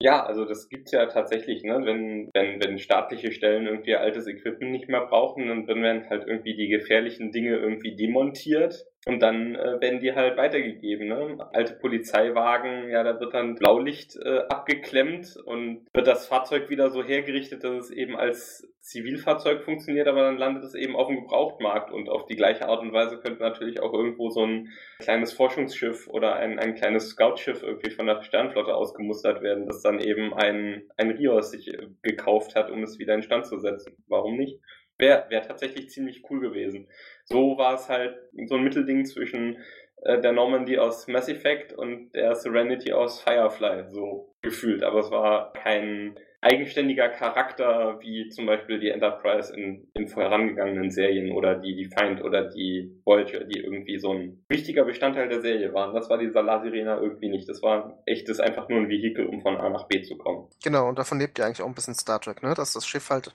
Ja, 0.00 0.24
also 0.24 0.44
das 0.44 0.68
gibt's 0.68 0.92
ja 0.92 1.06
tatsächlich, 1.06 1.64
ne? 1.64 1.80
Wenn, 1.84 2.30
wenn, 2.32 2.62
wenn 2.62 2.78
staatliche 2.78 3.32
Stellen 3.32 3.66
irgendwie 3.66 3.96
altes 3.96 4.28
Equipment 4.28 4.70
nicht 4.70 4.88
mehr 4.88 5.04
brauchen, 5.06 5.48
dann 5.66 5.82
werden 5.82 6.08
halt 6.08 6.24
irgendwie 6.24 6.54
die 6.54 6.68
gefährlichen 6.68 7.32
Dinge 7.32 7.56
irgendwie 7.56 7.96
demontiert 7.96 8.86
und 9.06 9.20
dann 9.20 9.54
äh, 9.54 9.80
werden 9.80 10.00
die 10.00 10.12
halt 10.14 10.36
weitergegeben, 10.36 11.08
ne? 11.08 11.38
Alte 11.52 11.74
Polizeiwagen, 11.74 12.90
ja, 12.90 13.02
da 13.02 13.18
wird 13.20 13.32
dann 13.32 13.54
Blaulicht 13.54 14.16
äh, 14.16 14.40
abgeklemmt 14.48 15.36
und 15.44 15.86
wird 15.94 16.06
das 16.06 16.26
Fahrzeug 16.26 16.68
wieder 16.68 16.90
so 16.90 17.02
hergerichtet, 17.02 17.64
dass 17.64 17.86
es 17.86 17.90
eben 17.90 18.16
als 18.16 18.68
Zivilfahrzeug 18.80 19.62
funktioniert, 19.62 20.08
aber 20.08 20.22
dann 20.22 20.38
landet 20.38 20.64
es 20.64 20.74
eben 20.74 20.96
auf 20.96 21.08
dem 21.08 21.20
Gebrauchtmarkt 21.20 21.92
und 21.92 22.08
auf 22.08 22.26
die 22.26 22.36
gleiche 22.36 22.68
Art 22.68 22.80
und 22.80 22.92
Weise 22.92 23.18
könnte 23.18 23.42
natürlich 23.42 23.80
auch 23.80 23.92
irgendwo 23.92 24.30
so 24.30 24.44
ein 24.44 24.72
kleines 24.98 25.32
Forschungsschiff 25.32 26.08
oder 26.08 26.36
ein, 26.36 26.58
ein 26.58 26.74
kleines 26.74 27.10
Scoutschiff 27.10 27.62
irgendwie 27.62 27.90
von 27.90 28.06
der 28.06 28.22
Sternflotte 28.22 28.74
ausgemustert 28.74 29.42
werden, 29.42 29.66
das 29.66 29.82
dann 29.82 30.00
eben 30.00 30.34
ein, 30.34 30.88
ein 30.96 31.10
Rios 31.10 31.50
sich 31.50 31.68
äh, 31.68 31.88
gekauft 32.02 32.54
hat, 32.56 32.70
um 32.70 32.82
es 32.82 32.98
wieder 32.98 33.14
in 33.14 33.22
Stand 33.22 33.46
zu 33.46 33.58
setzen. 33.58 33.96
Warum 34.08 34.36
nicht? 34.36 34.58
Wäre 34.98 35.26
wär 35.28 35.42
tatsächlich 35.42 35.90
ziemlich 35.90 36.22
cool 36.28 36.40
gewesen. 36.40 36.88
So 37.24 37.56
war 37.56 37.74
es 37.74 37.88
halt 37.88 38.16
so 38.46 38.56
ein 38.56 38.64
Mittelding 38.64 39.04
zwischen 39.04 39.58
äh, 40.02 40.20
der 40.20 40.32
Normandy 40.32 40.78
aus 40.78 41.06
Mass 41.08 41.28
Effect 41.28 41.72
und 41.72 42.12
der 42.12 42.34
Serenity 42.34 42.92
aus 42.92 43.22
Firefly, 43.22 43.84
so 43.88 44.34
gefühlt. 44.42 44.82
Aber 44.82 45.00
es 45.00 45.10
war 45.10 45.52
kein 45.52 46.18
eigenständiger 46.40 47.08
Charakter 47.08 47.98
wie 48.00 48.28
zum 48.28 48.46
Beispiel 48.46 48.78
die 48.78 48.90
Enterprise 48.90 49.52
in, 49.52 49.88
in 49.94 50.06
vorherangegangenen 50.06 50.90
Serien 50.90 51.32
oder 51.32 51.56
die 51.56 51.74
Defiant 51.74 52.22
oder 52.22 52.48
die 52.48 53.00
Voyager, 53.04 53.44
die 53.44 53.58
irgendwie 53.58 53.98
so 53.98 54.12
ein 54.12 54.44
wichtiger 54.48 54.84
Bestandteil 54.84 55.28
der 55.28 55.40
Serie 55.40 55.72
waren. 55.74 55.94
Das 55.94 56.08
war 56.08 56.18
dieser 56.18 56.42
La 56.42 56.62
Sirena 56.62 57.00
irgendwie 57.00 57.28
nicht. 57.28 57.48
Das 57.48 57.60
war 57.62 58.00
echtes 58.06 58.38
einfach 58.38 58.68
nur 58.68 58.78
ein 58.78 58.88
Vehikel, 58.88 59.26
um 59.26 59.40
von 59.40 59.56
A 59.56 59.68
nach 59.68 59.88
B 59.88 60.02
zu 60.02 60.16
kommen. 60.16 60.48
Genau, 60.62 60.88
und 60.88 60.98
davon 60.98 61.18
lebt 61.18 61.38
ja 61.38 61.46
eigentlich 61.46 61.62
auch 61.62 61.68
ein 61.68 61.74
bisschen 61.74 61.94
Star 61.94 62.20
Trek, 62.20 62.42
ne? 62.42 62.54
Dass 62.54 62.72
das 62.72 62.86
Schiff 62.86 63.10
halt 63.10 63.34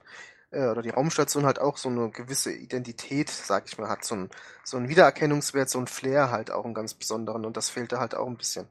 äh, 0.54 0.68
oder 0.70 0.82
die 0.82 0.90
Raumstation 0.90 1.46
halt 1.46 1.60
auch 1.60 1.78
so 1.78 1.90
eine 1.90 2.10
gewisse 2.10 2.54
Identität, 2.54 3.30
sag 3.30 3.68
ich 3.68 3.78
mal, 3.78 3.90
hat, 3.90 4.06
so 4.06 4.16
ein, 4.16 4.30
so 4.64 4.78
ein 4.78 4.90
Wiedererkennungswert, 4.90 5.70
so 5.70 5.80
ein 5.80 5.88
Flair 5.88 6.32
halt 6.32 6.52
auch 6.52 6.66
einen 6.66 6.74
ganz 6.74 6.94
besonderen 6.94 7.46
und 7.46 7.58
das 7.58 7.70
fehlte 7.70 8.00
halt 8.00 8.16
auch 8.16 8.28
ein 8.28 8.38
bisschen. 8.38 8.68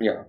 Ja. 0.00 0.26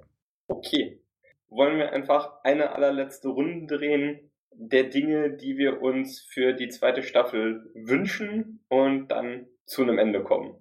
Okay. 0.47 1.01
Wollen 1.49 1.77
wir 1.77 1.91
einfach 1.91 2.43
eine 2.43 2.71
allerletzte 2.71 3.29
Runde 3.29 3.77
drehen 3.77 4.29
der 4.51 4.83
Dinge, 4.83 5.31
die 5.31 5.57
wir 5.57 5.81
uns 5.81 6.19
für 6.19 6.53
die 6.53 6.69
zweite 6.69 7.01
Staffel 7.01 7.71
wünschen 7.73 8.63
und 8.67 9.07
dann 9.07 9.47
zu 9.65 9.83
einem 9.83 9.97
Ende 9.97 10.23
kommen. 10.23 10.55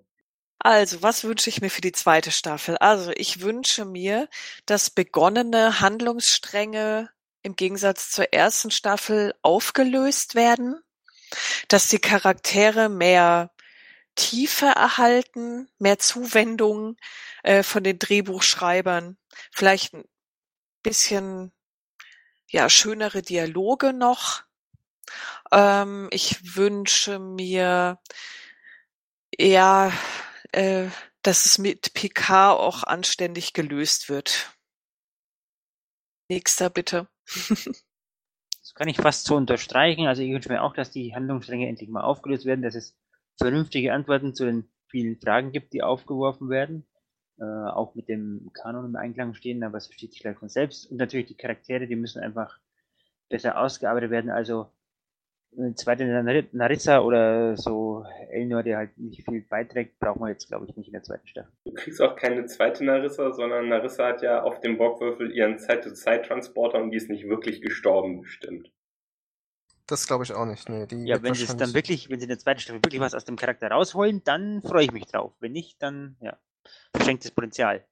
Also, 0.61 1.03
was 1.03 1.25
wünsche 1.25 1.51
ich 1.51 1.61
mir 1.61 1.71
für 1.71 1.81
die 1.81 1.93
zweite 1.93 2.31
Staffel? 2.31 2.77
Also, 2.79 3.13
ich 3.15 3.43
wünsche 3.43 3.85
mir, 3.85 4.29
dass 4.67 4.91
begonnene 4.91 5.81
Handlungsstränge 5.81 7.11
im 7.49 7.57
Gegensatz 7.57 8.11
zur 8.11 8.33
ersten 8.33 8.71
Staffel 8.71 9.35
aufgelöst 9.41 10.35
werden, 10.35 10.81
dass 11.69 11.89
die 11.89 11.99
Charaktere 11.99 12.91
mehr 12.91 13.51
Tiefe 14.17 14.67
erhalten, 14.67 15.71
mehr 15.79 15.99
Zuwendung 15.99 16.97
äh, 17.43 17.63
von 17.63 17.83
den 17.85 17.99
Drehbuchschreibern, 17.99 19.17
vielleicht 19.51 19.95
ein 19.95 20.05
bisschen 20.83 21.53
ja 22.51 22.69
schönere 22.69 23.23
Dialoge 23.23 23.95
noch. 23.95 24.43
Ähm, 25.51 26.09
ich 26.11 26.55
wünsche 26.57 27.19
mir 27.19 27.99
ja, 29.39 29.93
äh, 30.53 30.89
dass 31.23 31.47
es 31.47 31.57
mit 31.57 31.95
PK 31.95 32.53
auch 32.53 32.85
anständig 32.85 33.55
gelöst 33.55 34.11
wird. 34.11 34.53
Nächster 36.29 36.69
bitte. 36.69 37.09
Das 38.61 38.75
kann 38.75 38.89
ich 38.89 38.99
fast 38.99 39.25
so 39.25 39.35
unterstreichen. 39.37 40.07
Also 40.07 40.23
ich 40.23 40.31
wünsche 40.31 40.51
mir 40.51 40.63
auch, 40.63 40.75
dass 40.75 40.91
die 40.91 41.15
Handlungsstränge 41.15 41.69
endlich 41.69 41.89
mal 41.89 42.03
aufgelöst 42.03 42.45
werden, 42.45 42.63
dass 42.63 42.75
es 42.75 42.97
vernünftige 43.39 43.95
Antworten 43.95 44.35
zu 44.35 44.45
den 44.45 44.69
vielen 44.89 45.19
Fragen 45.19 45.53
gibt, 45.53 45.73
die 45.73 45.83
aufgeworfen 45.83 46.51
werden. 46.51 46.87
Äh, 47.39 47.45
auch 47.45 47.95
mit 47.95 48.09
dem 48.09 48.51
Kanon 48.53 48.85
im 48.85 48.97
Einklang 48.97 49.35
stehen, 49.35 49.63
aber 49.63 49.79
es 49.79 49.87
versteht 49.87 50.13
sich 50.13 50.21
gleich 50.21 50.37
von 50.37 50.49
selbst. 50.49 50.91
Und 50.91 50.97
natürlich 50.97 51.29
die 51.29 51.37
Charaktere, 51.37 51.87
die 51.87 51.97
müssen 51.97 52.21
einfach 52.21 52.59
besser 53.29 53.59
ausgearbeitet 53.59 54.11
werden. 54.11 54.31
Also 54.31 54.71
zweite 55.75 56.05
Nar- 56.05 56.45
Narissa 56.53 57.01
oder 57.01 57.57
so 57.57 58.05
Elnor, 58.31 58.63
der 58.63 58.79
halt 58.79 58.99
nicht 58.99 59.25
viel 59.29 59.43
beiträgt, 59.43 59.99
brauchen 59.99 60.21
wir 60.21 60.29
jetzt, 60.29 60.49
glaube 60.49 60.67
ich, 60.69 60.77
nicht 60.77 60.89
in 60.89 60.93
der 60.93 61.03
zweiten 61.03 61.27
Staffel. 61.27 61.53
Du 61.65 61.73
kriegst 61.73 62.01
auch 62.01 62.17
keine 62.17 62.47
zweite 62.47 62.85
Narissa, 62.85 63.33
sondern 63.33 63.69
Narissa 63.69 64.09
hat 64.09 64.23
ja 64.23 64.43
auf 64.43 64.61
dem 64.61 64.79
Borgwürfel 64.79 65.33
ihren 65.33 65.59
Zeit-to-Zeit-Transporter 65.59 66.81
und 66.81 66.91
die 66.91 66.97
ist 66.97 67.11
nicht 67.11 67.29
wirklich 67.29 67.61
gestorben, 67.61 68.21
bestimmt. 68.21 68.71
Das 69.87 70.07
glaube 70.07 70.25
ich 70.25 70.35
auch 70.35 70.45
nicht. 70.45 70.69
Nee, 70.69 70.87
die 70.87 71.07
Ja, 71.07 71.23
wenn 71.23 71.33
sie 71.35 71.45
es 71.45 71.57
dann 71.57 71.73
wirklich, 71.73 72.11
wenn 72.11 72.21
sie 72.21 72.25
in 72.25 72.29
der 72.29 72.39
zweiten 72.39 72.61
Staffel 72.61 72.85
wirklich 72.85 73.01
was 73.01 73.15
aus 73.15 73.25
dem 73.25 73.37
Charakter 73.37 73.71
rausholen, 73.71 74.23
dann 74.25 74.61
freue 74.63 74.85
ich 74.85 74.93
mich 74.93 75.07
drauf. 75.07 75.33
Wenn 75.41 75.53
nicht, 75.53 75.83
dann 75.83 76.17
ja, 76.21 76.39
verschenktes 76.95 77.31
Potenzial. 77.31 77.85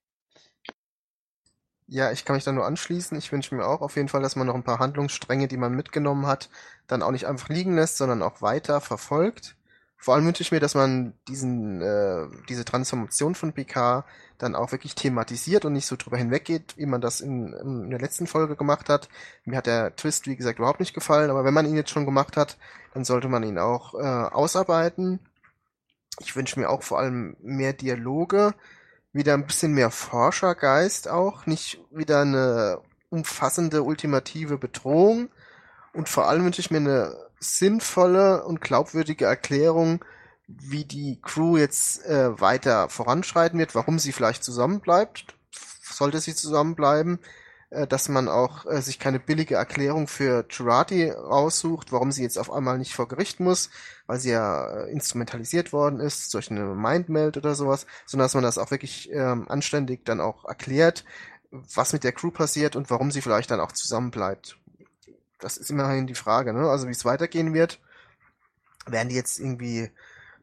Ja, 1.89 2.11
ich 2.11 2.25
kann 2.25 2.35
mich 2.35 2.45
da 2.45 2.53
nur 2.53 2.67
anschließen. 2.67 3.17
Ich 3.17 3.31
wünsche 3.31 3.55
mir 3.55 3.65
auch 3.65 3.81
auf 3.81 3.97
jeden 3.97 4.09
Fall, 4.09 4.23
dass 4.23 4.35
man 4.37 4.47
noch 4.49 4.55
ein 4.57 4.65
paar 4.65 4.81
Handlungsstränge, 4.81 5.47
die 5.47 5.57
man 5.57 5.73
mitgenommen 5.75 6.27
hat, 6.27 6.51
dann 6.89 7.03
auch 7.03 7.13
nicht 7.13 7.27
einfach 7.27 7.49
liegen 7.49 7.77
lässt, 7.77 7.97
sondern 7.97 8.23
auch 8.23 8.43
weiter 8.43 8.81
verfolgt. 8.81 9.57
Vor 9.97 10.15
allem 10.15 10.27
wünsche 10.27 10.43
ich 10.43 10.53
mir, 10.53 10.61
dass 10.61 10.75
man 10.75 11.15
diesen, 11.29 11.81
äh, 11.81 12.27
diese 12.49 12.65
Transformation 12.65 13.35
von 13.35 13.53
PK 13.53 14.05
dann 14.39 14.55
auch 14.55 14.73
wirklich 14.73 14.95
thematisiert 14.95 15.65
und 15.65 15.73
nicht 15.73 15.87
so 15.87 15.97
drüber 15.97 16.17
hinweggeht, 16.19 16.77
wie 16.77 16.87
man 16.87 17.01
das 17.01 17.21
in, 17.21 17.53
in 17.55 17.91
der 17.91 18.01
letzten 18.01 18.27
Folge 18.27 18.57
gemacht 18.57 18.89
hat. 18.89 19.09
Mir 19.45 19.57
hat 19.57 19.67
der 19.67 19.97
Twist, 19.97 20.27
wie 20.27 20.37
gesagt, 20.37 20.59
überhaupt 20.59 20.81
nicht 20.81 20.95
gefallen, 20.95 21.31
aber 21.31 21.45
wenn 21.45 21.55
man 21.55 21.67
ihn 21.67 21.77
jetzt 21.77 21.91
schon 21.91 22.05
gemacht 22.05 22.37
hat, 22.37 22.59
dann 22.95 23.05
sollte 23.05 23.29
man 23.29 23.43
ihn 23.45 23.59
auch 23.59 23.95
äh, 23.95 23.99
ausarbeiten. 23.99 25.21
Ich 26.21 26.37
wünsche 26.37 26.59
mir 26.61 26.69
auch 26.69 26.83
vor 26.83 26.99
allem 26.99 27.37
mehr 27.41 27.73
Dialoge, 27.73 28.55
wieder 29.17 29.35
ein 29.35 29.47
bisschen 29.47 29.73
mehr 29.73 29.91
Forschergeist 29.91 31.09
auch, 31.09 31.47
nicht 31.47 31.81
wieder 31.91 32.21
eine 32.21 32.81
umfassende 33.11 33.83
ultimative 33.83 34.59
Bedrohung. 34.59 35.31
Und 35.93 36.09
vor 36.09 36.29
allem 36.29 36.45
wünsche 36.45 36.61
ich 36.61 36.71
mir 36.71 36.79
eine 36.79 37.17
sinnvolle 37.41 38.45
und 38.45 38.61
glaubwürdige 38.61 39.25
Erklärung, 39.25 40.05
wie 40.47 40.85
die 40.85 41.19
Crew 41.23 41.57
jetzt 41.57 42.05
äh, 42.07 42.41
weiter 42.41 42.89
voranschreiten 42.89 43.59
wird, 43.59 43.75
warum 43.75 43.99
sie 43.99 44.13
vielleicht 44.13 44.45
zusammenbleibt, 44.45 45.35
sollte 45.83 46.21
sie 46.21 46.35
zusammenbleiben, 46.35 47.19
dass 47.71 48.09
man 48.09 48.29
auch 48.29 48.65
äh, 48.67 48.81
sich 48.81 48.99
keine 48.99 49.19
billige 49.19 49.57
Erklärung 49.57 50.07
für 50.07 50.45
Jurati 50.49 51.11
raussucht, 51.11 51.93
warum 51.93 52.13
sie 52.13 52.23
jetzt 52.23 52.39
auf 52.39 52.53
einmal 52.53 52.79
nicht 52.79 52.95
vor 52.95 53.09
Gericht 53.09 53.41
muss, 53.41 53.71
weil 54.07 54.21
sie 54.21 54.31
ja 54.31 54.85
äh, 54.85 54.91
instrumentalisiert 54.93 55.73
worden 55.73 56.01
ist, 56.01 56.33
durch 56.35 56.51
eine 56.51 56.65
Mindmeld 56.65 57.37
oder 57.37 57.55
sowas, 57.55 57.87
sondern 58.07 58.27
dass 58.27 58.35
man 58.35 58.45
das 58.45 58.59
auch 58.59 58.71
wirklich 58.71 59.11
ähm, 59.13 59.49
anständig 59.49 60.05
dann 60.05 60.21
auch 60.21 60.45
erklärt, 60.45 61.05
was 61.51 61.93
mit 61.93 62.05
der 62.05 62.13
Crew 62.13 62.31
passiert 62.31 62.77
und 62.77 62.91
warum 62.91 63.11
sie 63.11 63.23
vielleicht 63.23 63.51
dann 63.51 63.61
auch 63.61 63.73
zusammenbleibt. 63.73 64.59
Das 65.41 65.57
ist 65.57 65.71
immerhin 65.71 66.07
die 66.07 66.15
Frage, 66.15 66.53
ne? 66.53 66.69
Also 66.71 66.87
wie 66.87 66.93
es 66.93 67.05
weitergehen 67.05 67.53
wird. 67.53 67.81
Werden 68.87 69.09
die 69.09 69.17
jetzt 69.17 69.39
irgendwie 69.41 69.91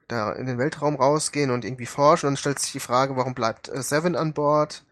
da 0.08 0.34
in 0.34 0.46
den 0.46 0.58
Weltraum 0.58 0.96
rausgehen 0.96 1.52
und 1.52 1.66
irgendwie 1.66 1.86
forschen 1.86 2.28
und 2.28 2.34
dann 2.34 2.38
stellt 2.38 2.60
sich 2.60 2.74
die 2.74 2.80
Frage, 2.80 3.16
warum 3.16 3.34
bleibt 3.34 3.70
äh, 3.70 3.82
Seven 3.82 4.16
an 4.16 4.34
Bord? 4.34 4.84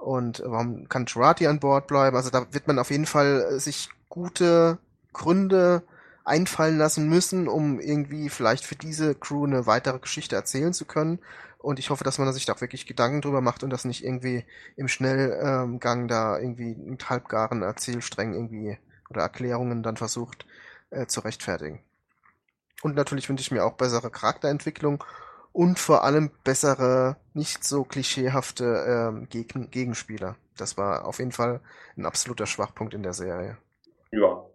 Und 0.00 0.42
warum 0.44 0.88
kann 0.88 1.04
Jurati 1.04 1.46
an 1.46 1.60
Bord 1.60 1.86
bleiben? 1.86 2.16
Also 2.16 2.30
da 2.30 2.46
wird 2.52 2.66
man 2.66 2.78
auf 2.78 2.90
jeden 2.90 3.06
Fall 3.06 3.46
äh, 3.50 3.58
sich 3.58 3.90
gute 4.08 4.78
Gründe 5.12 5.82
einfallen 6.24 6.78
lassen 6.78 7.08
müssen, 7.08 7.48
um 7.48 7.80
irgendwie 7.80 8.30
vielleicht 8.30 8.64
für 8.64 8.76
diese 8.76 9.14
Crew 9.14 9.44
eine 9.44 9.66
weitere 9.66 9.98
Geschichte 9.98 10.36
erzählen 10.36 10.72
zu 10.72 10.86
können. 10.86 11.18
Und 11.58 11.78
ich 11.78 11.90
hoffe, 11.90 12.04
dass 12.04 12.18
man 12.18 12.32
sich 12.32 12.46
da 12.46 12.54
auch 12.54 12.60
wirklich 12.62 12.86
Gedanken 12.86 13.20
drüber 13.20 13.42
macht 13.42 13.62
und 13.62 13.70
das 13.70 13.84
nicht 13.84 14.02
irgendwie 14.02 14.44
im 14.76 14.88
Schnellgang 14.88 16.08
da 16.08 16.38
irgendwie 16.38 16.74
mit 16.74 17.10
halbgaren 17.10 17.62
Erzählsträngen 17.62 18.34
irgendwie 18.34 18.78
oder 19.10 19.22
Erklärungen 19.22 19.82
dann 19.82 19.98
versucht 19.98 20.46
äh, 20.88 21.06
zu 21.06 21.20
rechtfertigen. 21.20 21.80
Und 22.82 22.96
natürlich 22.96 23.28
wünsche 23.28 23.42
ich 23.42 23.50
mir 23.50 23.64
auch 23.64 23.74
bessere 23.74 24.10
Charakterentwicklung 24.10 25.04
und 25.60 25.78
vor 25.78 26.04
allem 26.04 26.30
bessere, 26.42 27.18
nicht 27.34 27.64
so 27.64 27.84
klischeehafte 27.84 28.64
ähm, 28.64 29.28
Gegen 29.28 29.70
Gegenspieler. 29.70 30.36
Das 30.56 30.78
war 30.78 31.04
auf 31.04 31.18
jeden 31.18 31.32
Fall 31.32 31.60
ein 31.98 32.06
absoluter 32.06 32.46
Schwachpunkt 32.46 32.94
in 32.94 33.02
der 33.02 33.12
Serie. 33.12 33.58
Ja, 34.10 34.46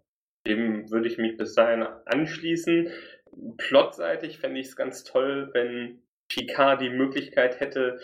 dem 0.47 0.89
würde 0.89 1.07
ich 1.07 1.19
mich 1.19 1.37
bis 1.37 1.53
dahin 1.53 1.83
anschließen. 2.07 2.89
Plotseitig 3.57 4.39
fände 4.39 4.59
ich 4.59 4.69
es 4.69 4.75
ganz 4.75 5.03
toll, 5.03 5.51
wenn 5.53 6.01
Picard 6.27 6.81
die 6.81 6.89
Möglichkeit 6.89 7.59
hätte, 7.59 7.99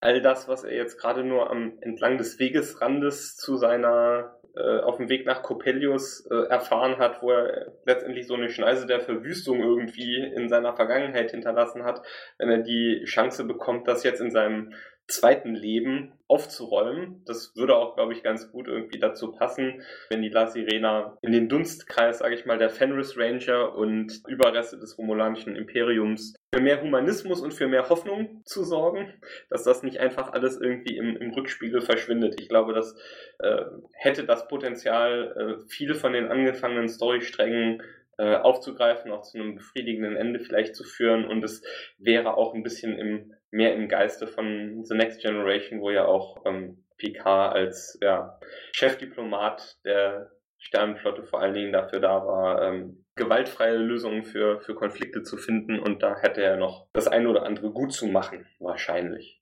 all 0.00 0.20
das, 0.20 0.48
was 0.48 0.64
er 0.64 0.74
jetzt 0.74 0.98
gerade 0.98 1.22
nur 1.22 1.48
am 1.48 1.78
entlang 1.80 2.18
des 2.18 2.40
Wegesrandes 2.40 3.36
zu 3.36 3.56
seiner 3.56 4.39
äh, 4.56 4.80
auf 4.80 4.96
dem 4.96 5.08
Weg 5.08 5.26
nach 5.26 5.42
Coppelius 5.42 6.26
äh, 6.30 6.48
erfahren 6.48 6.98
hat, 6.98 7.22
wo 7.22 7.30
er 7.30 7.72
letztendlich 7.84 8.26
so 8.26 8.34
eine 8.34 8.50
Schneise 8.50 8.86
der 8.86 9.00
Verwüstung 9.00 9.60
irgendwie 9.60 10.16
in 10.16 10.48
seiner 10.48 10.74
Vergangenheit 10.74 11.30
hinterlassen 11.30 11.84
hat, 11.84 12.02
wenn 12.38 12.50
er 12.50 12.58
die 12.58 13.04
Chance 13.04 13.44
bekommt, 13.44 13.86
das 13.86 14.02
jetzt 14.02 14.20
in 14.20 14.30
seinem 14.30 14.72
zweiten 15.10 15.54
Leben 15.54 16.12
aufzuräumen. 16.28 17.22
Das 17.26 17.56
würde 17.56 17.76
auch, 17.76 17.96
glaube 17.96 18.12
ich, 18.12 18.22
ganz 18.22 18.50
gut 18.52 18.68
irgendwie 18.68 18.98
dazu 19.00 19.32
passen, 19.32 19.82
wenn 20.10 20.22
die 20.22 20.28
La 20.28 20.46
Sirena 20.46 21.18
in 21.22 21.32
den 21.32 21.48
Dunstkreis, 21.48 22.18
sage 22.18 22.34
ich 22.34 22.46
mal, 22.46 22.58
der 22.58 22.70
Fenris 22.70 23.18
Ranger 23.18 23.74
und 23.74 24.22
Überreste 24.28 24.78
des 24.78 24.96
romulanischen 24.96 25.56
Imperiums 25.56 26.34
für 26.54 26.60
mehr 26.60 26.82
Humanismus 26.82 27.40
und 27.40 27.52
für 27.52 27.68
mehr 27.68 27.88
Hoffnung 27.88 28.42
zu 28.44 28.64
sorgen, 28.64 29.12
dass 29.50 29.64
das 29.64 29.82
nicht 29.82 29.98
einfach 29.98 30.32
alles 30.32 30.60
irgendwie 30.60 30.96
im, 30.96 31.16
im 31.16 31.32
Rückspiegel 31.32 31.80
verschwindet. 31.80 32.40
Ich 32.40 32.48
glaube, 32.48 32.72
das 32.72 32.94
äh, 33.38 33.62
hätte 33.92 34.24
das 34.24 34.48
Potenzial, 34.48 35.34
äh, 35.36 35.68
viele 35.68 35.94
von 35.94 36.12
den 36.12 36.28
angefangenen 36.28 36.88
Storysträngen 36.88 37.82
äh, 38.20 38.36
aufzugreifen, 38.36 39.10
auch 39.12 39.22
zu 39.22 39.38
einem 39.38 39.54
befriedigenden 39.54 40.14
Ende 40.14 40.40
vielleicht 40.40 40.76
zu 40.76 40.84
führen. 40.84 41.24
Und 41.24 41.42
es 41.42 41.62
wäre 41.96 42.36
auch 42.36 42.52
ein 42.52 42.62
bisschen 42.62 42.98
im, 42.98 43.32
mehr 43.50 43.74
im 43.74 43.88
Geiste 43.88 44.26
von 44.26 44.84
The 44.84 44.94
Next 44.94 45.22
Generation, 45.22 45.80
wo 45.80 45.90
ja 45.90 46.04
auch 46.04 46.44
ähm, 46.44 46.84
Picard 46.98 47.54
als 47.54 47.98
ja, 48.02 48.38
Chefdiplomat 48.72 49.78
der 49.86 50.32
Sternenflotte 50.58 51.24
vor 51.24 51.40
allen 51.40 51.54
Dingen 51.54 51.72
dafür 51.72 52.00
da 52.00 52.26
war, 52.26 52.62
ähm, 52.62 53.06
gewaltfreie 53.16 53.78
Lösungen 53.78 54.24
für, 54.24 54.60
für 54.60 54.74
Konflikte 54.74 55.22
zu 55.22 55.38
finden. 55.38 55.78
Und 55.78 56.02
da 56.02 56.20
hätte 56.20 56.42
er 56.42 56.58
noch 56.58 56.88
das 56.92 57.08
eine 57.08 57.30
oder 57.30 57.44
andere 57.44 57.70
gut 57.70 57.94
zu 57.94 58.06
machen, 58.06 58.46
wahrscheinlich. 58.58 59.40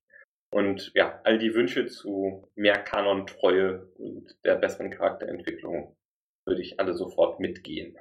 Und 0.50 0.92
ja, 0.94 1.20
all 1.24 1.38
die 1.38 1.54
Wünsche 1.54 1.86
zu 1.86 2.48
mehr 2.54 2.78
Kanontreue 2.78 3.90
und 3.96 4.36
der 4.44 4.54
besseren 4.54 4.90
Charakterentwicklung 4.90 5.96
würde 6.46 6.62
ich 6.62 6.78
alle 6.78 6.94
sofort 6.94 7.40
mitgehen 7.40 7.98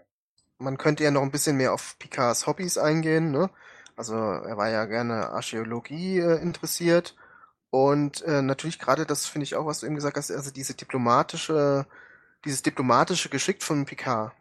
man 0.60 0.78
könnte 0.78 1.04
ja 1.04 1.12
noch 1.12 1.22
ein 1.22 1.32
bisschen 1.32 1.58
mehr 1.58 1.74
auf 1.74 1.98
Picards 2.00 2.48
Hobbys 2.48 2.78
eingehen, 2.78 3.32
ne? 3.32 3.50
Also 3.96 4.16
er 4.16 4.58
war 4.58 4.70
ja 4.70 4.86
gerne 4.86 5.30
Archäologie 5.30 6.20
äh, 6.20 6.40
interessiert 6.42 7.16
und 7.72 8.22
äh, 8.24 8.42
natürlich 8.42 8.80
gerade 8.80 9.06
das 9.06 9.26
finde 9.26 9.46
ich 9.46 9.56
auch, 9.56 9.66
was 9.66 9.80
du 9.80 9.88
eben 9.88 9.96
gesagt 9.96 10.18
hast, 10.18 10.32
also 10.32 10.52
diese 10.52 10.76
diplomatische, 10.76 11.86
dieses 12.46 12.62
diplomatische 12.64 13.30
Geschick 13.30 13.64
von 13.64 13.86
Picard, 13.86 14.34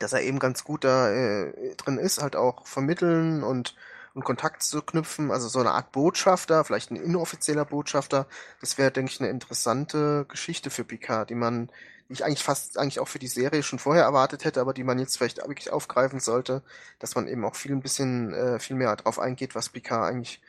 dass 0.00 0.12
er 0.12 0.22
eben 0.22 0.38
ganz 0.38 0.64
gut 0.64 0.84
da 0.84 1.10
äh, 1.10 1.74
drin 1.76 1.98
ist, 1.98 2.22
halt 2.22 2.36
auch 2.36 2.66
vermitteln 2.66 3.42
und 3.44 3.74
und 4.14 4.24
Kontakt 4.24 4.62
zu 4.62 4.82
knüpfen, 4.82 5.30
also 5.30 5.48
so 5.48 5.60
eine 5.60 5.72
Art 5.72 5.92
Botschafter, 5.92 6.64
vielleicht 6.64 6.90
ein 6.90 6.96
inoffizieller 6.96 7.64
Botschafter, 7.64 8.26
das 8.60 8.78
wäre, 8.78 8.90
denke 8.90 9.12
ich, 9.12 9.20
eine 9.20 9.30
interessante 9.30 10.26
Geschichte 10.28 10.70
für 10.70 10.84
Picard, 10.84 11.30
die 11.30 11.34
man 11.34 11.70
ich 12.12 12.24
eigentlich 12.24 12.42
fast 12.42 12.78
eigentlich 12.78 13.00
auch 13.00 13.08
für 13.08 13.18
die 13.18 13.26
Serie 13.26 13.62
schon 13.62 13.78
vorher 13.78 14.04
erwartet 14.04 14.44
hätte, 14.44 14.60
aber 14.60 14.74
die 14.74 14.84
man 14.84 14.98
jetzt 14.98 15.18
vielleicht 15.18 15.38
wirklich 15.38 15.70
aufgreifen 15.72 16.20
sollte, 16.20 16.62
dass 16.98 17.14
man 17.14 17.28
eben 17.28 17.44
auch 17.44 17.56
viel 17.56 17.72
ein 17.72 17.82
bisschen 17.82 18.32
äh, 18.34 18.58
viel 18.58 18.76
mehr 18.76 18.94
darauf 18.96 19.18
eingeht, 19.18 19.54
was 19.54 19.68
Picard 19.68 20.10
eigentlich 20.10 20.40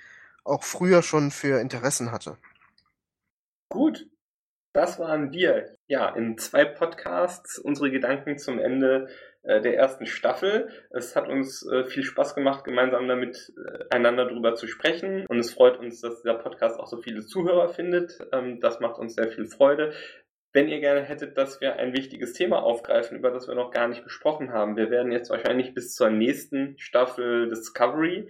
auch 0.44 0.64
früher 0.64 1.02
schon 1.02 1.31
für 1.31 1.60
Interessen 1.60 2.11
hatte. 2.11 2.38
Gut, 3.69 4.07
das 4.73 4.99
waren 4.99 5.31
wir. 5.31 5.77
Ja, 5.88 6.10
in 6.10 6.38
zwei 6.38 6.65
Podcasts 6.65 7.60
unsere 7.60 7.91
Gedanken 7.91 8.38
zum 8.38 8.60
Ende 8.60 9.07
äh, 9.44 9.61
der 9.61 9.76
ersten 9.76 10.06
Staffel. 10.06 10.69
Es 10.90 11.15
hat 11.15 11.27
uns 11.27 11.68
äh, 11.68 11.85
viel 11.85 12.03
Spaß 12.03 12.34
gemacht, 12.34 12.64
gemeinsam 12.64 13.07
damit 13.07 13.53
äh, 13.57 13.84
einander 13.90 14.26
drüber 14.26 14.56
zu 14.56 14.68
sprechen. 14.68 15.26
Und 15.27 15.38
es 15.38 15.53
freut 15.53 15.80
uns, 15.80 16.02
dass 16.02 16.22
dieser 16.22 16.35
Podcast 16.35 16.80
auch 16.80 16.88
so 16.88 16.98
viele 16.98 17.26
Zuhörer 17.26 17.69
findet. 17.69 18.19
Ähm, 18.31 18.60
das 18.61 18.80
macht 18.80 18.99
uns 18.99 19.15
sehr 19.15 19.30
viel 19.30 19.45
Freude 19.45 19.94
wenn 20.54 20.70
ihr 20.70 20.80
gerne 20.80 21.02
hättet, 21.02 21.38
dass 21.38 21.62
wir 21.62 21.78
ein 21.78 21.94
wichtiges 21.94 22.34
Thema 22.34 22.62
aufgreifen, 22.62 23.18
über 23.18 23.32
das 23.32 23.48
wir 23.48 23.56
noch 23.56 23.72
gar 23.72 23.88
nicht 23.88 24.04
gesprochen 24.04 24.52
haben. 24.52 24.78
Wir 24.78 24.92
werden 24.92 25.12
jetzt 25.12 25.32
wahrscheinlich 25.32 25.74
bis 25.74 25.96
zur 25.96 26.12
nächsten 26.12 26.78
Staffel 26.78 27.50
Discovery 27.50 28.30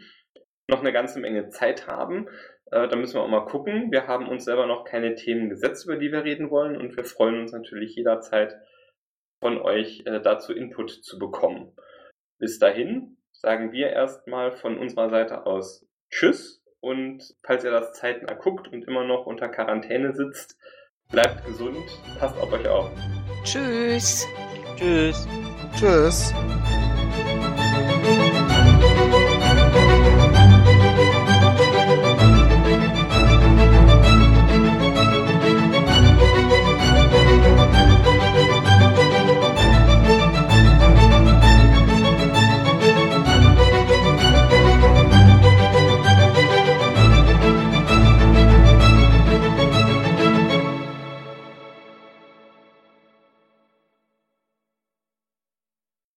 noch 0.70 0.80
eine 0.80 0.94
ganze 0.94 1.20
Menge 1.20 1.50
Zeit 1.50 1.88
haben. 1.88 2.28
Äh, 2.72 2.88
da 2.88 2.96
müssen 2.96 3.16
wir 3.16 3.22
auch 3.24 3.28
mal 3.28 3.46
gucken. 3.46 3.92
Wir 3.92 4.08
haben 4.08 4.30
uns 4.30 4.46
selber 4.46 4.66
noch 4.66 4.86
keine 4.86 5.16
Themen 5.16 5.50
gesetzt, 5.50 5.86
über 5.86 5.98
die 5.98 6.14
wir 6.14 6.24
reden 6.24 6.50
wollen 6.50 6.78
und 6.78 6.96
wir 6.96 7.04
freuen 7.04 7.42
uns 7.42 7.52
natürlich 7.52 7.96
jederzeit 7.96 8.58
von 9.42 9.62
euch 9.62 10.04
äh, 10.06 10.22
dazu 10.22 10.54
Input 10.54 10.92
zu 10.92 11.20
bekommen. 11.20 11.76
Bis 12.40 12.58
dahin 12.58 13.18
sagen 13.34 13.74
wir 13.74 13.90
erstmal 13.90 14.56
von 14.56 14.78
unserer 14.78 15.10
Seite 15.10 15.46
aus 15.46 15.86
Tschüss 16.10 16.64
und 16.80 17.36
falls 17.44 17.66
ihr 17.66 17.72
das 17.72 17.92
zeitnah 17.92 18.36
guckt 18.36 18.70
und 18.70 18.88
immer 18.88 19.04
noch 19.04 19.26
unter 19.26 19.50
Quarantäne 19.50 20.14
sitzt, 20.14 20.58
Bleibt 21.12 21.46
gesund, 21.46 21.86
passt 22.20 22.36
auf 22.40 22.52
euch 22.52 22.68
auf. 22.68 22.90
Tschüss. 23.44 24.26
Tschüss. 24.78 25.28
Tschüss. 25.78 26.34